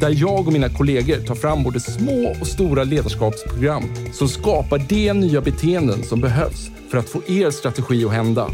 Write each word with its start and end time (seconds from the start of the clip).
där 0.00 0.14
jag 0.16 0.46
och 0.46 0.52
mina 0.52 0.68
kollegor 0.68 1.16
tar 1.16 1.34
fram 1.34 1.62
både 1.62 1.80
små 1.80 2.34
och 2.40 2.46
stora 2.46 2.84
ledarskapsprogram 2.84 3.82
som 4.12 4.28
skapar 4.28 4.78
de 4.78 5.12
nya 5.12 5.40
beteenden 5.40 6.02
som 6.02 6.20
behövs 6.20 6.70
för 6.90 6.98
att 6.98 7.08
få 7.08 7.22
er 7.26 7.50
strategi 7.50 8.04
att 8.04 8.12
hända. 8.12 8.50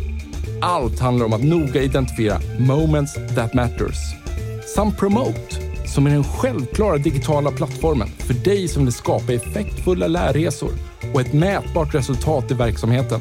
Allt 0.60 1.00
handlar 1.00 1.26
om 1.26 1.32
att 1.32 1.44
noga 1.44 1.82
identifiera 1.82 2.40
moments 2.58 3.14
that 3.14 3.54
matters. 3.54 3.96
Samt 4.74 4.98
Promote, 4.98 5.56
som 5.86 6.06
är 6.06 6.10
den 6.10 6.24
självklara 6.24 6.98
digitala 6.98 7.50
plattformen 7.50 8.08
för 8.08 8.34
dig 8.34 8.68
som 8.68 8.84
vill 8.84 8.92
skapa 8.92 9.32
effektfulla 9.32 10.06
lärresor 10.06 10.72
och 11.14 11.20
ett 11.20 11.32
mätbart 11.32 11.94
resultat 11.94 12.50
i 12.50 12.54
verksamheten. 12.54 13.20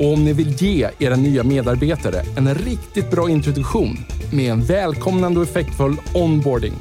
Och 0.00 0.12
om 0.12 0.24
ni 0.24 0.32
vill 0.32 0.62
ge 0.62 0.90
era 0.98 1.16
nya 1.16 1.44
medarbetare 1.44 2.22
en 2.36 2.54
riktigt 2.54 3.10
bra 3.10 3.30
introduktion 3.30 3.96
med 4.32 4.52
en 4.52 4.64
välkomnande 4.64 5.40
och 5.40 5.46
effektfull 5.46 5.96
onboarding 6.14 6.72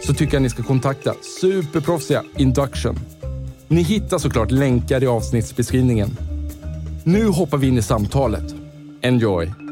så 0.00 0.14
tycker 0.14 0.34
jag 0.34 0.42
ni 0.42 0.48
ska 0.48 0.62
kontakta 0.62 1.14
superproffsiga 1.40 2.22
Induction. 2.36 2.98
Ni 3.68 3.82
hittar 3.82 4.18
såklart 4.18 4.50
länkar 4.50 5.02
i 5.02 5.06
avsnittsbeskrivningen. 5.06 6.16
Nu 7.04 7.26
hoppar 7.26 7.58
vi 7.58 7.68
in 7.68 7.78
i 7.78 7.82
samtalet. 7.82 8.54
Enjoy! 9.02 9.63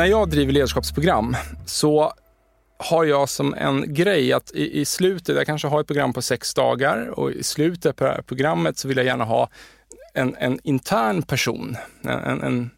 När 0.00 0.06
jag 0.06 0.30
driver 0.30 0.52
ledarskapsprogram 0.52 1.36
så 1.66 2.12
har 2.78 3.04
jag 3.04 3.28
som 3.28 3.54
en 3.54 3.94
grej 3.94 4.32
att 4.32 4.50
i, 4.50 4.80
i 4.80 4.84
slutet, 4.84 5.36
jag 5.36 5.46
kanske 5.46 5.68
har 5.68 5.80
ett 5.80 5.86
program 5.86 6.12
på 6.12 6.22
sex 6.22 6.54
dagar 6.54 7.18
och 7.18 7.32
i 7.32 7.42
slutet 7.42 7.96
på 7.96 8.04
det 8.04 8.10
här 8.10 8.22
programmet 8.22 8.78
så 8.78 8.88
vill 8.88 8.96
jag 8.96 9.06
gärna 9.06 9.24
ha 9.24 9.48
en, 10.14 10.36
en 10.38 10.58
intern 10.62 11.22
person. 11.22 11.76
En, 12.02 12.42
en, 12.42 12.70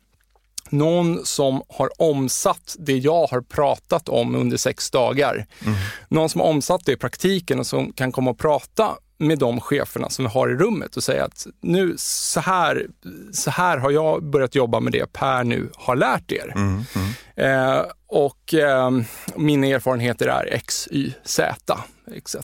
någon 0.70 1.26
som 1.26 1.62
har 1.68 2.02
omsatt 2.02 2.76
det 2.78 2.96
jag 2.96 3.26
har 3.26 3.40
pratat 3.40 4.08
om 4.08 4.34
under 4.34 4.56
sex 4.56 4.90
dagar. 4.90 5.46
Mm. 5.66 5.78
Någon 6.08 6.28
som 6.28 6.40
har 6.40 6.48
omsatt 6.48 6.84
det 6.84 6.92
i 6.92 6.96
praktiken 6.96 7.58
och 7.58 7.66
som 7.66 7.92
kan 7.92 8.12
komma 8.12 8.30
och 8.30 8.38
prata 8.38 8.96
med 9.22 9.38
de 9.38 9.60
cheferna 9.60 10.10
som 10.10 10.24
vi 10.24 10.30
har 10.30 10.48
i 10.48 10.54
rummet 10.54 10.96
och 10.96 11.02
säga 11.02 11.24
att 11.24 11.46
nu 11.60 11.94
så 11.98 12.40
här, 12.40 12.86
så 13.32 13.50
här 13.50 13.78
har 13.78 13.90
jag 13.90 14.24
börjat 14.24 14.54
jobba 14.54 14.80
med 14.80 14.92
det 14.92 15.12
Per 15.12 15.44
nu 15.44 15.70
har 15.74 15.96
lärt 15.96 16.32
er. 16.32 16.52
Mm, 16.56 16.84
mm. 16.96 17.12
Eh, 17.36 17.82
och 18.06 18.54
eh, 18.54 18.90
mina 19.36 19.66
erfarenheter 19.66 20.26
är 20.26 20.48
X, 20.52 20.88
Y, 20.90 21.12
Z 21.24 21.78
etc. 22.14 22.36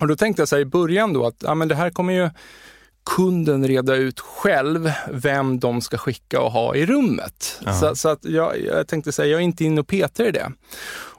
Och 0.00 0.08
då 0.08 0.16
tänkte 0.16 0.42
jag 0.42 0.48
så 0.48 0.56
här 0.56 0.62
i 0.62 0.66
början 0.66 1.12
då 1.12 1.26
att 1.26 1.36
ja, 1.38 1.54
men 1.54 1.68
det 1.68 1.74
här 1.74 1.90
kommer 1.90 2.12
ju 2.12 2.30
kunden 3.06 3.68
reda 3.68 3.94
ut 3.94 4.20
själv 4.20 4.92
vem 5.10 5.60
de 5.60 5.80
ska 5.80 5.98
skicka 5.98 6.40
och 6.40 6.52
ha 6.52 6.74
i 6.74 6.86
rummet. 6.86 7.60
Så, 7.80 7.96
så, 7.96 8.08
att 8.08 8.24
jag, 8.24 8.60
jag 8.60 8.88
tänkte 8.88 9.12
säga, 9.12 9.28
jag 9.28 9.40
är 9.40 9.44
inte 9.44 9.64
inne 9.64 9.80
och 9.80 9.86
petar 9.86 10.24
i 10.24 10.30
det. 10.30 10.52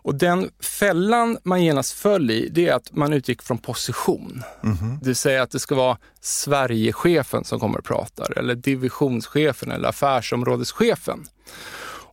Och 0.07 0.15
den 0.15 0.49
fällan 0.79 1.37
man 1.43 1.63
genast 1.63 1.93
föll 1.93 2.31
i, 2.31 2.49
det 2.51 2.67
är 2.67 2.73
att 2.73 2.91
man 2.91 3.13
utgick 3.13 3.41
från 3.41 3.57
position. 3.57 4.43
Mm 4.63 4.75
-hmm. 4.75 4.99
Det 4.99 5.05
vill 5.05 5.15
säga 5.15 5.43
att 5.43 5.51
det 5.51 5.59
ska 5.59 5.75
vara 5.75 5.97
Sverigechefen 6.21 7.43
som 7.43 7.59
kommer 7.59 7.77
och 7.77 7.85
pratar, 7.85 8.37
eller 8.37 8.55
divisionschefen 8.55 9.71
eller 9.71 9.89
affärsområdeschefen. 9.89 11.25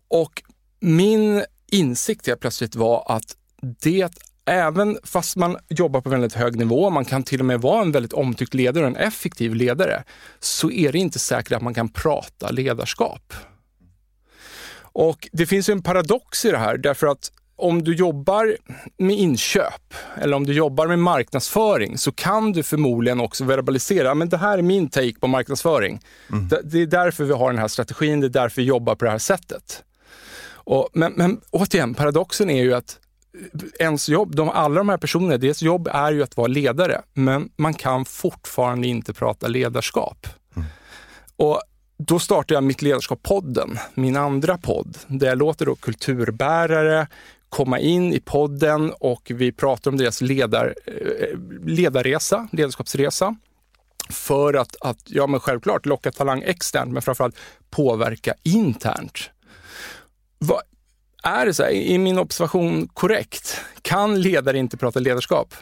Och 0.09 0.43
min 0.81 1.45
insikt 1.73 2.27
helt 2.27 2.41
plötsligt 2.41 2.75
var 2.75 3.05
att 3.09 3.37
det 3.83 4.19
även 4.47 4.99
fast 5.05 5.37
man 5.37 5.57
jobbar 5.69 6.01
på 6.01 6.11
väldigt 6.11 6.35
hög 6.35 6.57
nivå, 6.57 6.91
man 6.91 7.05
kan 7.05 7.23
till 7.23 7.41
och 7.41 7.47
med 7.47 7.61
vara 7.61 7.83
en 7.83 7.93
väldigt 7.93 8.12
omtyckt 8.12 8.55
ledare 8.55 8.84
och 8.84 8.91
en 8.91 8.97
effektiv 8.97 9.55
ledare, 9.55 10.05
så 10.41 10.71
är 10.71 10.93
det 10.93 10.99
inte 10.99 11.19
säkert 11.19 11.53
att 11.53 11.63
man 11.63 11.75
kan 11.75 11.89
prata 11.89 12.51
ledarskap. 12.51 13.34
Och 14.77 15.29
det 15.33 15.47
finns 15.47 15.69
en 15.69 15.83
paradox 15.83 16.45
i 16.45 16.51
det 16.51 16.59
här, 16.59 16.77
därför 16.77 17.07
att 17.07 17.33
om 17.57 17.84
du 17.84 17.95
jobbar 17.95 18.57
med 18.99 19.17
inköp 19.17 19.95
eller 20.17 20.37
om 20.37 20.47
du 20.47 20.53
jobbar 20.53 20.87
med 20.87 20.99
marknadsföring 20.99 21.99
så 21.99 22.13
kan 22.13 22.53
du 22.53 22.63
förmodligen 22.63 23.21
också 23.21 23.45
verbalisera, 23.45 24.15
men 24.15 24.29
det 24.29 24.37
här 24.37 24.59
är 24.59 24.63
min 24.63 24.91
take 24.91 25.21
på 25.21 25.27
marknadsföring. 25.27 26.01
Mm. 26.33 26.49
Det 26.65 26.83
är 26.83 26.87
därför 26.87 27.25
vi 27.25 27.33
har 27.33 27.51
den 27.51 27.61
här 27.61 27.69
strategin, 27.69 28.21
det 28.21 28.27
är 28.27 28.29
därför 28.29 28.63
vi 28.63 28.69
jobbar 28.69 28.95
på 28.95 29.05
det 29.05 29.11
här 29.11 29.19
sättet. 29.19 29.83
Och, 30.65 30.89
men, 30.93 31.13
men 31.13 31.41
återigen, 31.51 31.95
paradoxen 31.95 32.51
är 32.51 32.63
ju 32.63 32.75
att 32.75 32.99
ens 33.79 34.09
jobb, 34.09 34.37
de, 34.37 34.49
alla 34.49 34.75
de 34.75 34.89
här 34.89 34.97
personerna, 34.97 35.37
deras 35.37 35.63
jobb 35.63 35.89
är 35.93 36.13
ju 36.13 36.23
att 36.23 36.37
vara 36.37 36.47
ledare, 36.47 37.03
men 37.13 37.49
man 37.57 37.75
kan 37.75 38.05
fortfarande 38.05 38.87
inte 38.87 39.13
prata 39.13 39.47
ledarskap. 39.47 40.27
Mm. 40.57 40.69
Och 41.37 41.61
då 41.97 42.19
startade 42.19 42.55
jag 42.55 42.65
Mitt 42.65 42.83
ledarskap-podden, 42.83 43.79
min 43.95 44.17
andra 44.17 44.59
podd, 44.59 44.99
där 45.07 45.27
jag 45.27 45.39
låter 45.39 45.67
då 45.67 45.75
kulturbärare 45.75 47.07
komma 47.49 47.79
in 47.79 48.13
i 48.13 48.21
podden 48.21 48.93
och 49.01 49.33
vi 49.35 49.53
pratar 49.53 49.91
om 49.91 49.97
deras 49.97 50.21
ledar, 50.21 50.75
eh, 50.87 51.39
ledarresa, 51.65 52.49
ledarskapsresa 52.53 53.37
för 54.11 54.55
att, 54.55 54.77
att, 54.81 54.99
ja 55.05 55.27
men 55.27 55.41
självklart 55.41 55.87
locka 55.87 56.13
talang 56.13 56.43
externt, 56.43 56.93
men 56.93 57.03
framförallt 57.03 57.37
påverka 57.71 58.35
internt. 58.43 59.31
Va, 60.49 60.62
är 61.22 61.47
det 61.47 61.55
så 61.55 61.62
här, 61.62 61.71
är 61.71 61.99
min 61.99 62.19
observation 62.19 62.88
korrekt? 62.88 63.60
Kan 63.82 64.21
ledare 64.21 64.59
inte 64.59 64.77
prata 64.77 65.00
ledarskap? 65.00 65.55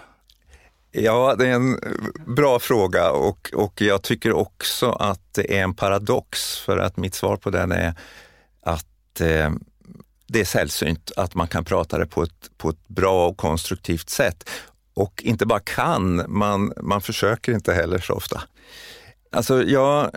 Ja, 0.91 1.35
det 1.39 1.49
är 1.49 1.53
en 1.53 1.79
bra 2.27 2.59
fråga 2.59 3.11
och, 3.11 3.51
och 3.55 3.81
jag 3.81 4.03
tycker 4.03 4.33
också 4.33 4.91
att 4.91 5.35
det 5.35 5.59
är 5.59 5.63
en 5.63 5.75
paradox 5.75 6.59
för 6.59 6.79
att 6.79 6.97
mitt 6.97 7.15
svar 7.15 7.37
på 7.37 7.51
den 7.51 7.73
är 7.73 7.95
att 8.61 9.21
eh, 9.21 9.51
det 10.27 10.41
är 10.41 10.45
sällsynt 10.45 11.13
att 11.17 11.35
man 11.35 11.49
kan 11.49 11.65
prata 11.65 11.99
det 11.99 12.07
på 12.07 12.23
ett, 12.23 12.51
på 12.57 12.69
ett 12.71 12.89
bra 12.89 13.29
och 13.29 13.37
konstruktivt 13.37 14.11
sätt. 14.11 14.49
Och 14.95 15.23
inte 15.23 15.47
bara 15.47 15.61
kan, 15.61 16.25
man, 16.29 16.73
man 16.83 17.01
försöker 17.01 17.53
inte 17.53 17.73
heller 17.73 17.99
så 17.99 18.15
ofta. 18.15 18.43
Alltså 19.33 19.63
jag 19.63 20.11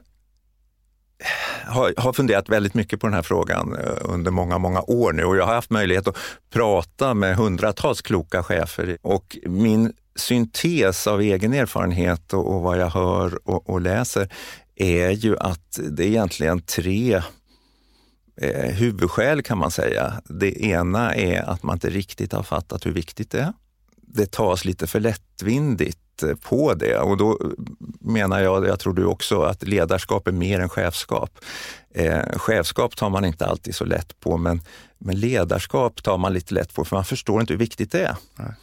har, 1.65 1.93
har 1.97 2.13
funderat 2.13 2.49
väldigt 2.49 2.73
mycket 2.73 2.99
på 2.99 3.07
den 3.07 3.13
här 3.13 3.21
frågan 3.21 3.75
eh, 3.75 3.97
under 4.01 4.31
många, 4.31 4.57
många 4.57 4.81
år 4.81 5.13
nu 5.13 5.23
och 5.23 5.37
jag 5.37 5.45
har 5.45 5.53
haft 5.53 5.69
möjlighet 5.69 6.07
att 6.07 6.17
prata 6.53 7.13
med 7.13 7.35
hundratals 7.35 8.01
kloka 8.01 8.43
chefer 8.43 8.97
och 9.01 9.37
min 9.45 9.93
syntes 10.15 11.07
av 11.07 11.22
egen 11.22 11.53
erfarenhet 11.53 12.33
och, 12.33 12.55
och 12.55 12.61
vad 12.61 12.77
jag 12.77 12.89
hör 12.89 13.49
och, 13.49 13.69
och, 13.69 13.81
läser 13.81 14.33
är 14.75 15.09
ju 15.09 15.37
att 15.37 15.79
det 15.89 16.03
är 16.03 16.07
egentligen 16.07 16.61
tre 16.61 17.22
eh, 18.41 18.71
huvudskäl 18.71 19.43
kan 19.43 19.57
man 19.57 19.71
säga. 19.71 20.13
Det 20.25 20.63
ena 20.66 21.16
är 21.16 21.41
att 21.41 21.63
man 21.63 21.75
inte 21.75 21.89
riktigt 21.89 22.33
har 22.33 22.43
fattat 22.43 22.85
hur 22.85 22.91
viktigt 22.91 23.31
det 23.31 23.39
är. 23.39 23.53
Det 24.01 24.31
tas 24.31 24.66
lite 24.66 24.87
för 24.87 24.99
lättvindigt 24.99 25.99
på 26.41 26.73
det 26.73 26.97
och 26.97 27.17
då 27.17 27.40
menar 28.00 28.40
jag, 28.40 28.67
jag 28.67 28.79
tror 28.79 28.94
du 28.94 29.06
också, 29.06 29.41
att 29.41 29.64
ledarskap 29.64 30.28
är 30.28 30.32
mer 30.32 30.59
än 30.59 30.70
chefskap. 30.70 31.40
Eh, 31.94 32.22
chefskap 32.35 32.96
tar 32.96 33.09
man 33.09 33.26
inte 33.26 33.46
alltid 33.46 33.76
så 33.76 33.85
lätt 33.85 34.20
på, 34.20 34.38
men, 34.38 34.62
men 34.97 35.20
ledarskap 35.20 36.03
tar 36.03 36.17
man 36.17 36.34
lite 36.34 36.53
lätt 36.53 36.73
på 36.73 36.85
för 36.85 36.96
man 36.96 37.06
förstår 37.06 37.41
inte 37.41 37.53
hur 37.53 37.59
viktigt 37.59 37.91
det 37.91 38.06
är. 38.06 38.16
Nej. 38.35 38.53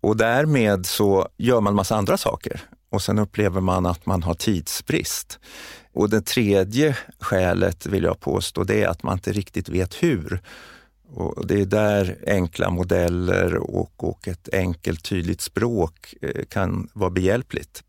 Och 0.00 0.16
därmed 0.16 0.86
så 0.86 1.28
gör 1.36 1.60
man 1.60 1.74
massa 1.74 1.96
andra 1.96 2.16
saker 2.16 2.60
och 2.90 3.02
sen 3.02 3.18
upplever 3.18 3.60
man 3.60 3.86
att 3.86 4.06
man 4.06 4.22
har 4.22 4.34
tidsbrist. 4.34 5.38
Och 5.92 6.10
det 6.10 6.20
tredje 6.20 6.96
skälet 7.20 7.86
vill 7.86 8.04
jag 8.04 8.20
påstå, 8.20 8.64
det 8.64 8.82
är 8.82 8.88
att 8.88 9.02
man 9.02 9.12
inte 9.12 9.32
riktigt 9.32 9.68
vet 9.68 10.02
hur. 10.02 10.40
Och 11.14 11.46
det 11.46 11.60
är 11.60 11.66
där 11.66 12.18
enkla 12.26 12.70
modeller 12.70 13.56
och, 13.56 14.04
och 14.04 14.28
ett 14.28 14.48
enkelt 14.52 15.04
tydligt 15.04 15.40
språk 15.40 16.14
eh, 16.22 16.44
kan 16.44 16.88
vara 16.92 17.10
behjälpligt. 17.10 17.82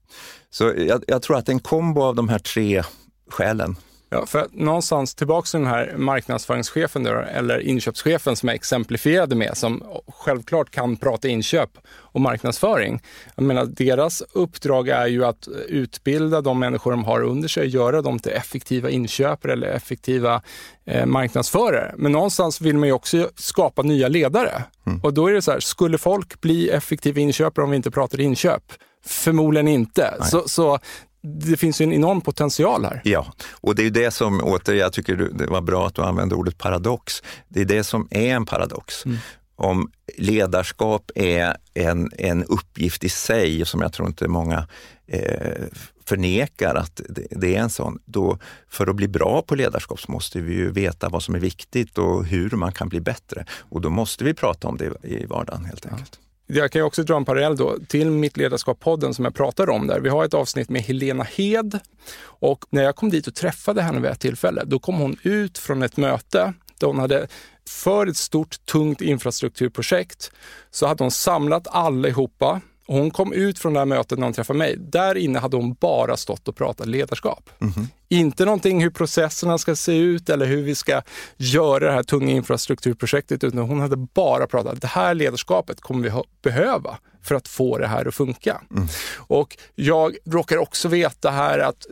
Så 0.50 0.74
jag, 0.78 1.04
jag, 1.08 1.22
tror 1.22 1.38
att 1.38 1.50
en 1.50 1.60
kombo 1.60 2.02
av 2.02 2.16
de 2.16 2.30
här 2.30 2.40
tre 2.40 2.84
skälen 3.30 3.76
Ja, 4.14 4.26
för 4.26 4.40
att 4.40 4.54
någonstans 4.54 5.16
tillbaka 5.16 5.46
till 5.46 5.60
den 5.60 5.70
här 5.70 5.94
marknadsföringschefen 5.98 7.04
då, 7.04 7.12
eller 7.12 7.60
inköpschefen 7.60 8.36
som 8.36 8.50
jag 8.50 8.56
exemplifierade 8.56 9.36
med, 9.36 9.58
som 9.58 9.84
självklart 10.08 10.72
kan 10.72 10.98
prata 10.98 11.28
inköp 11.28 11.70
och 11.92 12.22
marknadsföring. 12.22 13.02
Jag 13.36 13.44
menar, 13.44 13.66
deras 13.66 14.22
uppdrag 14.34 14.90
är 14.90 15.08
ju 15.08 15.26
att 15.26 15.48
utbilda 15.68 16.42
de 16.42 16.60
människor 16.60 16.92
de 16.92 17.04
har 17.04 17.22
under 17.22 17.48
sig, 17.48 17.68
göra 17.68 18.02
dem 18.02 18.20
till 18.20 18.32
effektiva 18.32 18.90
inköpare 18.90 19.54
eller 19.54 19.68
effektiva 19.68 20.42
eh, 20.86 21.06
marknadsförare. 21.06 21.94
Men 21.98 22.12
någonstans 22.12 22.62
vill 22.62 22.78
man 22.78 22.88
ju 22.88 22.94
också 22.94 23.30
skapa 23.36 23.82
nya 23.82 24.08
ledare. 24.08 24.64
Mm. 24.88 25.02
Och 25.04 25.14
då 25.14 25.28
är 25.28 25.34
det 25.34 25.42
så 25.42 25.52
här, 25.52 25.60
skulle 25.60 25.98
folk 25.98 26.42
bli 26.42 26.70
effektiva 26.70 27.20
inköpare 27.20 27.64
om 27.64 27.72
vi 27.72 27.78
inte 27.78 27.92
pratar 27.92 28.22
inköp? 28.22 28.64
Förmodligen 29.06 29.68
inte. 29.68 30.14
Så, 30.24 30.48
så, 30.48 30.80
det 31.22 31.58
finns 31.58 31.82
ju 31.82 31.84
en 31.84 31.94
enorm 31.94 32.22
potential 32.22 32.86
här. 32.86 33.02
Ja, 33.04 33.34
och 33.52 33.76
det 33.76 33.86
är 33.86 33.90
det 33.90 34.12
som, 34.12 34.44
åter, 34.44 34.76
jag 34.76 34.94
tycker 34.94 35.16
det 35.16 35.48
var 35.48 35.62
bra 35.62 35.88
att 35.88 35.96
du 35.96 36.02
använde 36.02 36.36
ordet 36.36 36.58
paradox. 36.58 37.24
Det 37.48 37.62
är 37.62 37.66
det 37.66 37.84
som 37.84 38.08
är 38.12 38.36
en 38.36 38.46
paradox. 38.46 39.06
Mm. 39.06 39.18
Om 39.56 39.92
ledarskap 40.18 41.12
är 41.16 41.58
en, 41.74 42.12
en 42.18 42.44
uppgift 42.44 43.04
i 43.04 43.10
sig, 43.10 43.66
som 43.66 43.82
jag 43.82 43.94
tror 43.94 44.08
inte 44.08 44.28
många 44.28 44.68
eh, 45.08 45.66
förnekar 46.06 46.76
att 46.76 47.02
det, 47.10 47.28
det, 47.32 47.56
är 47.56 47.60
en 47.60 47.70
sån, 47.70 48.00
då 48.06 48.38
för 48.70 48.88
att 48.88 48.96
bli 48.96 49.08
bra 49.08 49.42
på 49.42 49.56
ledarskap 49.56 50.00
så 50.00 50.12
måste 50.12 50.42
vi 50.42 50.54
ju 50.54 50.72
veta 50.72 51.10
vad 51.10 51.24
som 51.24 51.36
är 51.36 51.40
viktigt 51.40 51.98
och 51.98 52.26
hur 52.26 52.50
man 52.50 52.72
kan 52.72 52.90
bli 52.90 53.02
bättre. 53.02 53.46
Och 53.70 53.82
då 53.82 53.90
måste 53.90 54.24
vi 54.24 54.34
prata 54.34 54.68
om 54.68 54.78
det 54.78 54.94
i 55.04 55.26
vardagen 55.26 55.66
helt 55.66 55.86
enkelt. 55.86 56.20
Ja. 56.22 56.31
Jag 56.54 56.72
kan 56.72 56.80
ju 56.80 56.84
också 56.86 57.04
dra 57.04 57.18
en 57.18 57.26
parallell 57.26 57.58
då 57.58 57.78
till 57.88 58.10
Mitt 58.10 58.38
ledarskap-podden 58.38 59.14
som 59.14 59.26
jag 59.26 59.36
pratade 59.36 59.72
om 59.72 59.88
där. 59.88 60.00
Vi 60.00 60.10
har 60.10 60.26
ett 60.26 60.34
avsnitt 60.34 60.70
med 60.70 60.82
Helena 60.82 61.24
Hed 61.24 61.80
och 62.24 62.66
när 62.70 62.84
jag 62.84 62.96
kom 62.96 63.10
dit 63.10 63.28
och 63.28 63.36
träffade 63.36 63.82
henne 63.82 64.00
vid 64.00 64.12
ett 64.12 64.20
tillfälle, 64.20 64.64
då 64.66 64.80
kom 64.80 64.96
hon 64.96 65.18
ut 65.24 65.58
från 65.58 65.84
ett 65.84 65.98
möte 65.98 66.54
där 66.80 66.88
hon 66.88 67.00
hade 67.00 67.28
för 67.70 68.08
ett 68.08 68.18
stort, 68.18 68.66
tungt 68.66 69.02
infrastrukturprojekt 69.02 70.32
så 70.72 70.88
hade 70.88 71.04
hon 71.04 71.12
samlat 71.12 71.68
allihopa 71.68 72.62
och 72.92 72.98
hon 72.98 73.12
kom 73.12 73.34
ut 73.34 73.60
från 73.60 73.74
det 73.74 73.80
här 73.80 73.86
mötet 73.86 74.20
när 74.20 74.26
hon 74.26 74.34
träffade 74.34 74.60
mig. 74.60 74.76
Där 74.78 75.18
inne 75.18 75.40
hade 75.40 75.58
hon 75.58 75.74
bara 75.74 76.18
stått 76.18 76.48
och 76.48 76.56
pratat 76.56 76.88
ledarskap. 76.88 77.50
Mm 77.62 77.74
-hmm. 77.74 77.86
Inte 78.10 78.46
någonting 78.46 78.84
hur 78.84 78.90
processerna 78.90 79.58
ska 79.58 79.76
se 79.76 79.98
ut 79.98 80.30
eller 80.30 80.46
hur 80.46 80.62
vi 80.62 80.76
ska 80.76 81.02
göra 81.38 81.86
det 81.86 81.92
här 81.92 82.04
tunga 82.04 82.32
infrastrukturprojektet, 82.32 83.44
utan 83.44 83.60
hon 83.60 83.80
hade 83.80 83.96
bara 83.96 84.48
pratat 84.48 84.82
det 84.82 84.88
här 84.88 85.14
ledarskapet 85.14 85.82
kommer 85.82 86.10
vi 86.10 86.24
behöva 86.42 86.98
för 87.24 87.36
att 87.36 87.48
få 87.48 87.78
det 87.78 87.88
här 87.88 88.08
att 88.08 88.16
funka. 88.16 88.62
Mm. 88.72 88.88
Och 89.18 89.58
jag 89.76 90.16
råkar 90.26 90.58
också 90.58 90.88
veta 90.88 91.32
här 91.32 91.60
att 91.60 91.86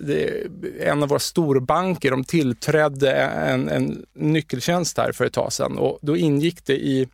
en 0.79 1.03
av 1.03 1.09
våra 1.09 1.19
storbanker 1.19 2.11
de 2.11 2.23
tillträdde 2.23 3.11
en, 3.21 3.69
en 3.69 4.05
nyckeltjänst 4.15 4.97
här 4.97 5.11
för 5.11 5.25
ett 5.25 5.33
tag 5.33 5.53
sedan 5.53 5.77
och 5.77 5.99
då 6.01 6.17
ingick 6.17 6.65
det 6.65 6.77
i 6.77 7.07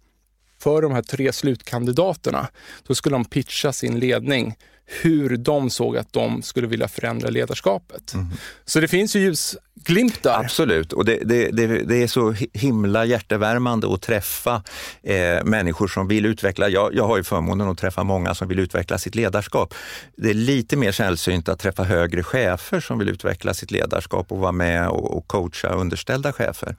för 0.65 0.81
de 0.81 0.91
här 0.91 1.01
tre 1.01 1.33
slutkandidaterna, 1.33 2.47
då 2.87 2.95
skulle 2.95 3.15
de 3.15 3.25
pitcha 3.25 3.73
sin 3.73 3.99
ledning 3.99 4.55
hur 4.85 5.37
de 5.37 5.69
såg 5.69 5.97
att 5.97 6.13
de 6.13 6.41
skulle 6.41 6.67
vilja 6.67 6.87
förändra 6.87 7.29
ledarskapet. 7.29 8.13
Mm. 8.13 8.27
Så 8.65 8.79
det 8.79 8.87
finns 8.87 9.15
ju 9.15 9.19
ljusglimtar. 9.19 10.39
Absolut, 10.39 10.93
och 10.93 11.05
det, 11.05 11.19
det, 11.25 11.51
det, 11.51 11.67
det 11.67 12.03
är 12.03 12.07
så 12.07 12.35
himla 12.53 13.05
hjärtevärmande 13.05 13.93
att 13.93 14.01
träffa 14.01 14.63
eh, 15.03 15.43
människor 15.43 15.87
som 15.87 16.07
vill 16.07 16.25
utveckla, 16.25 16.69
jag, 16.69 16.95
jag 16.95 17.07
har 17.07 17.17
ju 17.17 17.23
förmånen 17.23 17.69
att 17.69 17.77
träffa 17.77 18.03
många 18.03 18.35
som 18.35 18.47
vill 18.47 18.59
utveckla 18.59 18.97
sitt 18.97 19.15
ledarskap. 19.15 19.73
Det 20.15 20.29
är 20.29 20.33
lite 20.33 20.77
mer 20.77 20.91
sällsynt 20.91 21.49
att 21.49 21.59
träffa 21.59 21.83
högre 21.83 22.23
chefer 22.23 22.79
som 22.79 22.99
vill 22.99 23.09
utveckla 23.09 23.53
sitt 23.53 23.71
ledarskap 23.71 24.31
och 24.31 24.37
vara 24.37 24.51
med 24.51 24.89
och, 24.89 25.17
och 25.17 25.27
coacha 25.27 25.67
underställda 25.67 26.33
chefer. 26.33 26.75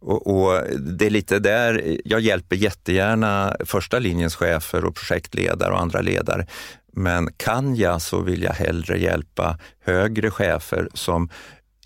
Och, 0.00 0.26
och, 0.26 0.62
det 0.78 1.06
är 1.06 1.10
lite 1.10 1.38
där, 1.38 1.98
jag 2.04 2.20
hjälper 2.20 2.56
jättegärna 2.56 3.56
första 3.64 3.98
linjens 3.98 4.36
chefer 4.36 4.84
och 4.84 4.94
projektledare 4.94 5.72
och 5.72 5.80
andra 5.80 6.00
ledare 6.00 6.46
men 6.92 7.32
kan 7.36 7.76
jag 7.76 8.02
så 8.02 8.20
vill 8.20 8.42
jag 8.42 8.52
hellre 8.52 8.98
hjälpa 8.98 9.58
högre 9.80 10.30
chefer 10.30 10.88
som 10.94 11.30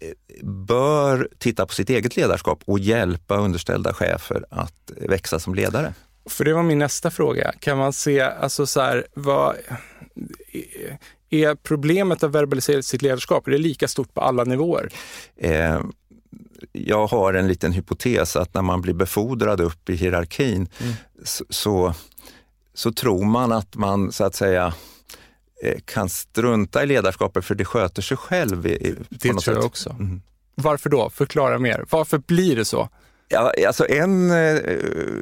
eh, 0.01 0.47
bör 0.47 1.29
titta 1.39 1.67
på 1.67 1.75
sitt 1.75 1.91
eget 1.91 2.17
ledarskap 2.17 2.63
och 2.65 2.79
hjälpa 2.79 3.37
underställda 3.37 3.95
chefer 3.95 4.45
att 4.51 4.93
växa 4.97 5.39
som 5.39 5.55
ledare. 5.55 5.95
För 6.29 6.45
det 6.45 6.55
var 6.55 6.63
min 6.63 6.79
nästa 6.79 7.11
fråga. 7.11 7.53
Kan 7.61 7.79
man 7.79 7.93
se, 7.93 8.21
alltså 8.21 8.67
så 8.67 8.81
här, 8.81 9.07
vad, 9.15 9.57
är 11.31 11.55
problemet 11.55 12.23
att 12.23 12.31
verbalisera 12.31 12.83
sitt 12.83 13.03
ledarskap, 13.03 13.47
är 13.47 13.51
det 13.51 13.59
lika 13.59 13.89
stort 13.89 14.15
på 14.15 14.21
alla 14.21 14.45
nivåer? 14.45 14.89
Eh, 15.37 15.81
jag 16.73 17.07
har 17.07 17.35
en 17.35 17.49
liten 17.49 17.73
hypotes 17.73 18.37
att 18.37 18.55
när 18.55 18.63
man 18.63 18.83
blir 18.83 18.95
befordrad 18.95 19.61
upp 19.61 19.91
i 19.91 19.95
hierarkin 19.95 20.69
mm. 20.81 20.95
så, 21.25 21.45
så, 21.49 21.95
så 22.75 22.93
tror 22.93 23.25
man 23.25 23.53
att 23.53 23.77
man 23.77 24.13
så 24.13 24.25
att 24.25 24.35
säga 24.35 24.75
Eh, 25.63 25.79
kan 25.85 26.09
strunta 26.09 26.83
i 26.83 26.87
ledarskapet 26.87 27.45
för 27.45 27.55
det 27.55 27.65
sköter 27.65 28.03
sig 28.03 28.17
själv. 28.17 28.67
I, 28.67 28.95
det 29.11 29.19
tror 29.19 29.41
sätt. 29.41 29.55
jag 29.55 29.65
också. 29.65 29.91
Mm. 29.91 30.23
Varför 30.55 30.91
då? 30.91 31.11
Förklara 31.11 31.59
mer. 31.59 31.85
Varför 31.91 32.19
blir 32.19 32.57
det 32.57 32.65
så? 32.65 32.89
Ja, 33.29 33.53
alltså 33.67 33.89
en 33.89 34.31
eh, 34.31 34.61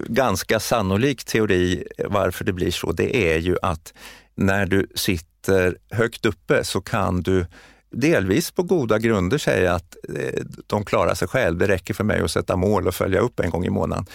ganska 0.07 0.61
sannolik 0.61 1.25
teori 1.25 1.87
varför 2.05 2.45
det 2.45 2.53
blir 2.53 2.71
så, 2.71 2.93
det 2.93 3.33
är 3.33 3.39
ju 3.39 3.57
att 3.63 3.95
när 4.35 4.67
du 4.67 4.87
sitter 4.95 5.77
högt 5.91 6.27
uppe 6.27 6.65
så 6.65 6.81
kan 6.81 7.23
du 7.23 7.47
delvis 7.91 8.51
på 8.51 8.63
goda 8.63 8.99
grunder 8.99 9.39
säga 9.39 9.75
att 9.75 9.97
eh, 10.17 10.43
de 10.67 10.85
klarar 10.85 11.15
sig 11.15 11.29
själv. 11.29 11.59
Det 11.59 11.69
räcker 11.69 11.95
för 11.95 12.05
mig 12.05 12.21
att 12.21 12.31
sätta 12.31 12.57
mål 12.57 12.87
och 12.87 12.95
följa 12.95 13.21
upp 13.21 13.41
en 13.41 13.51
gång 13.51 13.65
i 13.65 13.71
månaden. 13.71 14.07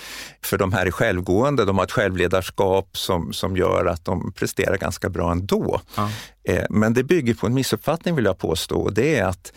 För 0.41 0.57
de 0.57 0.73
här 0.73 0.85
är 0.85 0.91
självgående, 0.91 1.65
de 1.65 1.77
har 1.77 1.85
ett 1.85 1.91
självledarskap 1.91 2.97
som, 2.97 3.33
som 3.33 3.57
gör 3.57 3.85
att 3.85 4.05
de 4.05 4.31
presterar 4.31 4.77
ganska 4.77 5.09
bra 5.09 5.31
ändå. 5.31 5.81
Ja. 5.95 6.09
Eh, 6.43 6.63
men 6.69 6.93
det 6.93 7.03
bygger 7.03 7.33
på 7.33 7.47
en 7.47 7.53
missuppfattning 7.53 8.15
vill 8.15 8.25
jag 8.25 8.37
påstå 8.37 8.81
och 8.81 8.93
det 8.93 9.15
är 9.15 9.25
att 9.25 9.51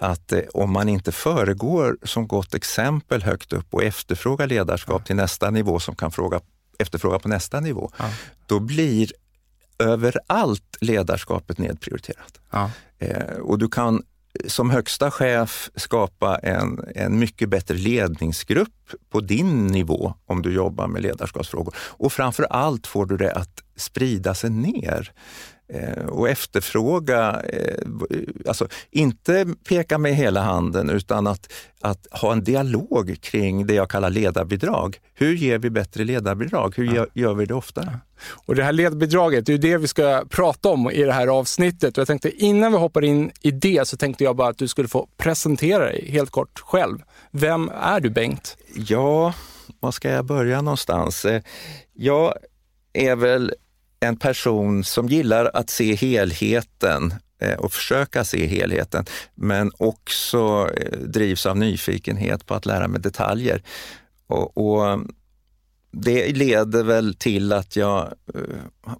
att 0.00 0.32
eh, 0.32 0.40
om 0.54 0.72
man 0.72 0.88
inte 0.88 1.12
föregår 1.12 1.98
som 2.02 2.26
gott 2.26 2.54
exempel 2.54 3.22
högt 3.22 3.52
upp 3.52 3.74
och 3.74 3.82
efterfrågar 3.82 4.46
ledarskap 4.46 5.00
ja. 5.02 5.06
till 5.06 5.16
nästa 5.16 5.50
nivå 5.50 5.80
som 5.80 5.96
kan 5.96 6.10
fråga, 6.10 6.40
efterfråga 6.78 7.18
på 7.18 7.28
nästa 7.28 7.60
nivå, 7.60 7.90
ja. 7.98 8.04
då 8.46 8.60
blir 8.60 9.12
överallt 9.82 10.76
ledarskapet 10.80 11.58
nedprioriterat. 11.58 12.40
Ja. 12.50 12.70
Eh, 12.98 13.36
och 13.36 13.58
du 13.58 13.68
kan 13.68 14.02
som 14.46 14.70
högsta 14.70 15.10
chef 15.10 15.70
skapa 15.76 16.36
en, 16.36 16.84
en 16.94 17.18
mycket 17.18 17.48
bättre 17.48 17.74
ledningsgrupp 17.74 18.90
på 19.10 19.20
din 19.20 19.66
nivå 19.66 20.14
om 20.26 20.42
du 20.42 20.54
jobbar 20.54 20.86
med 20.86 21.02
ledarskapsfrågor. 21.02 21.74
Och 21.78 22.12
framför 22.12 22.42
allt 22.42 22.86
får 22.86 23.06
du 23.06 23.16
det 23.16 23.32
att 23.32 23.62
sprida 23.76 24.34
sig 24.34 24.50
ner. 24.50 25.12
Eh, 25.74 26.04
och 26.04 26.28
efterfråga, 26.28 27.42
eh, 27.48 27.84
alltså 28.46 28.68
inte 28.90 29.46
peka 29.68 29.98
med 29.98 30.14
hela 30.14 30.42
handen 30.42 30.90
utan 30.90 31.26
att, 31.26 31.52
att 31.80 32.06
ha 32.10 32.32
en 32.32 32.44
dialog 32.44 33.16
kring 33.20 33.66
det 33.66 33.74
jag 33.74 33.90
kallar 33.90 34.10
ledarbidrag. 34.10 34.98
Hur 35.14 35.34
ger 35.34 35.58
vi 35.58 35.70
bättre 35.70 36.04
ledarbidrag? 36.04 36.74
Hur 36.76 36.94
ja. 36.94 37.06
gör, 37.14 37.34
vi 37.34 37.46
det 37.46 37.54
oftare? 37.54 37.98
Och 38.46 38.54
det 38.54 38.64
här 38.64 38.72
ledbidraget, 38.72 39.46
det 39.46 39.52
är 39.52 39.58
det 39.58 39.76
vi 39.76 39.88
ska 39.88 40.24
prata 40.30 40.68
om 40.68 40.90
i 40.90 41.02
det 41.02 41.12
här 41.12 41.26
avsnittet. 41.26 41.98
Och 41.98 42.00
jag 42.00 42.08
tänkte 42.08 42.44
innan 42.44 42.72
vi 42.72 42.78
hoppar 42.78 43.04
in 43.04 43.30
i 43.40 43.50
det 43.50 43.88
så 43.88 43.96
tänkte 43.96 44.24
jag 44.24 44.36
bara 44.36 44.48
att 44.48 44.58
du 44.58 44.68
skulle 44.68 44.88
få 44.88 45.08
presentera 45.16 45.84
dig 45.84 46.10
helt 46.10 46.30
kort 46.30 46.60
själv. 46.60 46.98
Vem 47.30 47.68
är 47.68 48.00
du 48.00 48.10
Bengt? 48.10 48.56
Ja, 48.74 49.34
var 49.80 49.90
ska 49.90 50.08
jag 50.08 50.24
börja 50.24 50.62
någonstans? 50.62 51.24
Eh, 51.24 51.42
jag 51.92 52.34
är 52.92 53.16
väl 53.16 53.54
en 54.02 54.16
person 54.16 54.84
som 54.84 55.08
gillar 55.08 55.50
att 55.54 55.70
se 55.70 55.94
helheten 55.94 57.14
eh, 57.38 57.58
och 57.58 57.72
försöka 57.72 58.24
se 58.24 58.46
helheten, 58.46 59.04
men 59.34 59.72
också 59.78 60.70
eh, 60.76 60.98
drivs 60.98 61.46
av 61.46 61.56
nyfikenhet 61.56 62.46
på 62.46 62.54
att 62.54 62.66
lära 62.66 62.88
mig 62.88 63.00
detaljer. 63.00 63.62
Och, 64.26 64.58
och 64.58 65.00
det 65.90 66.36
leder 66.36 66.82
väl 66.82 67.14
till 67.14 67.52
att 67.52 67.76
jag 67.76 68.12
eh, 68.34 68.40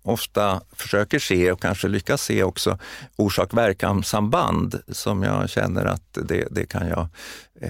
ofta 0.02 0.60
försöker 0.72 1.18
se 1.18 1.52
och 1.52 1.62
kanske 1.62 1.88
lyckas 1.88 2.22
se 2.22 2.42
också 2.42 2.78
orsak-verkan-samband 3.16 4.80
som 4.88 5.22
jag 5.22 5.50
känner 5.50 5.84
att 5.84 6.18
det, 6.22 6.48
det 6.50 6.66
kan 6.66 6.88
jag 6.88 7.08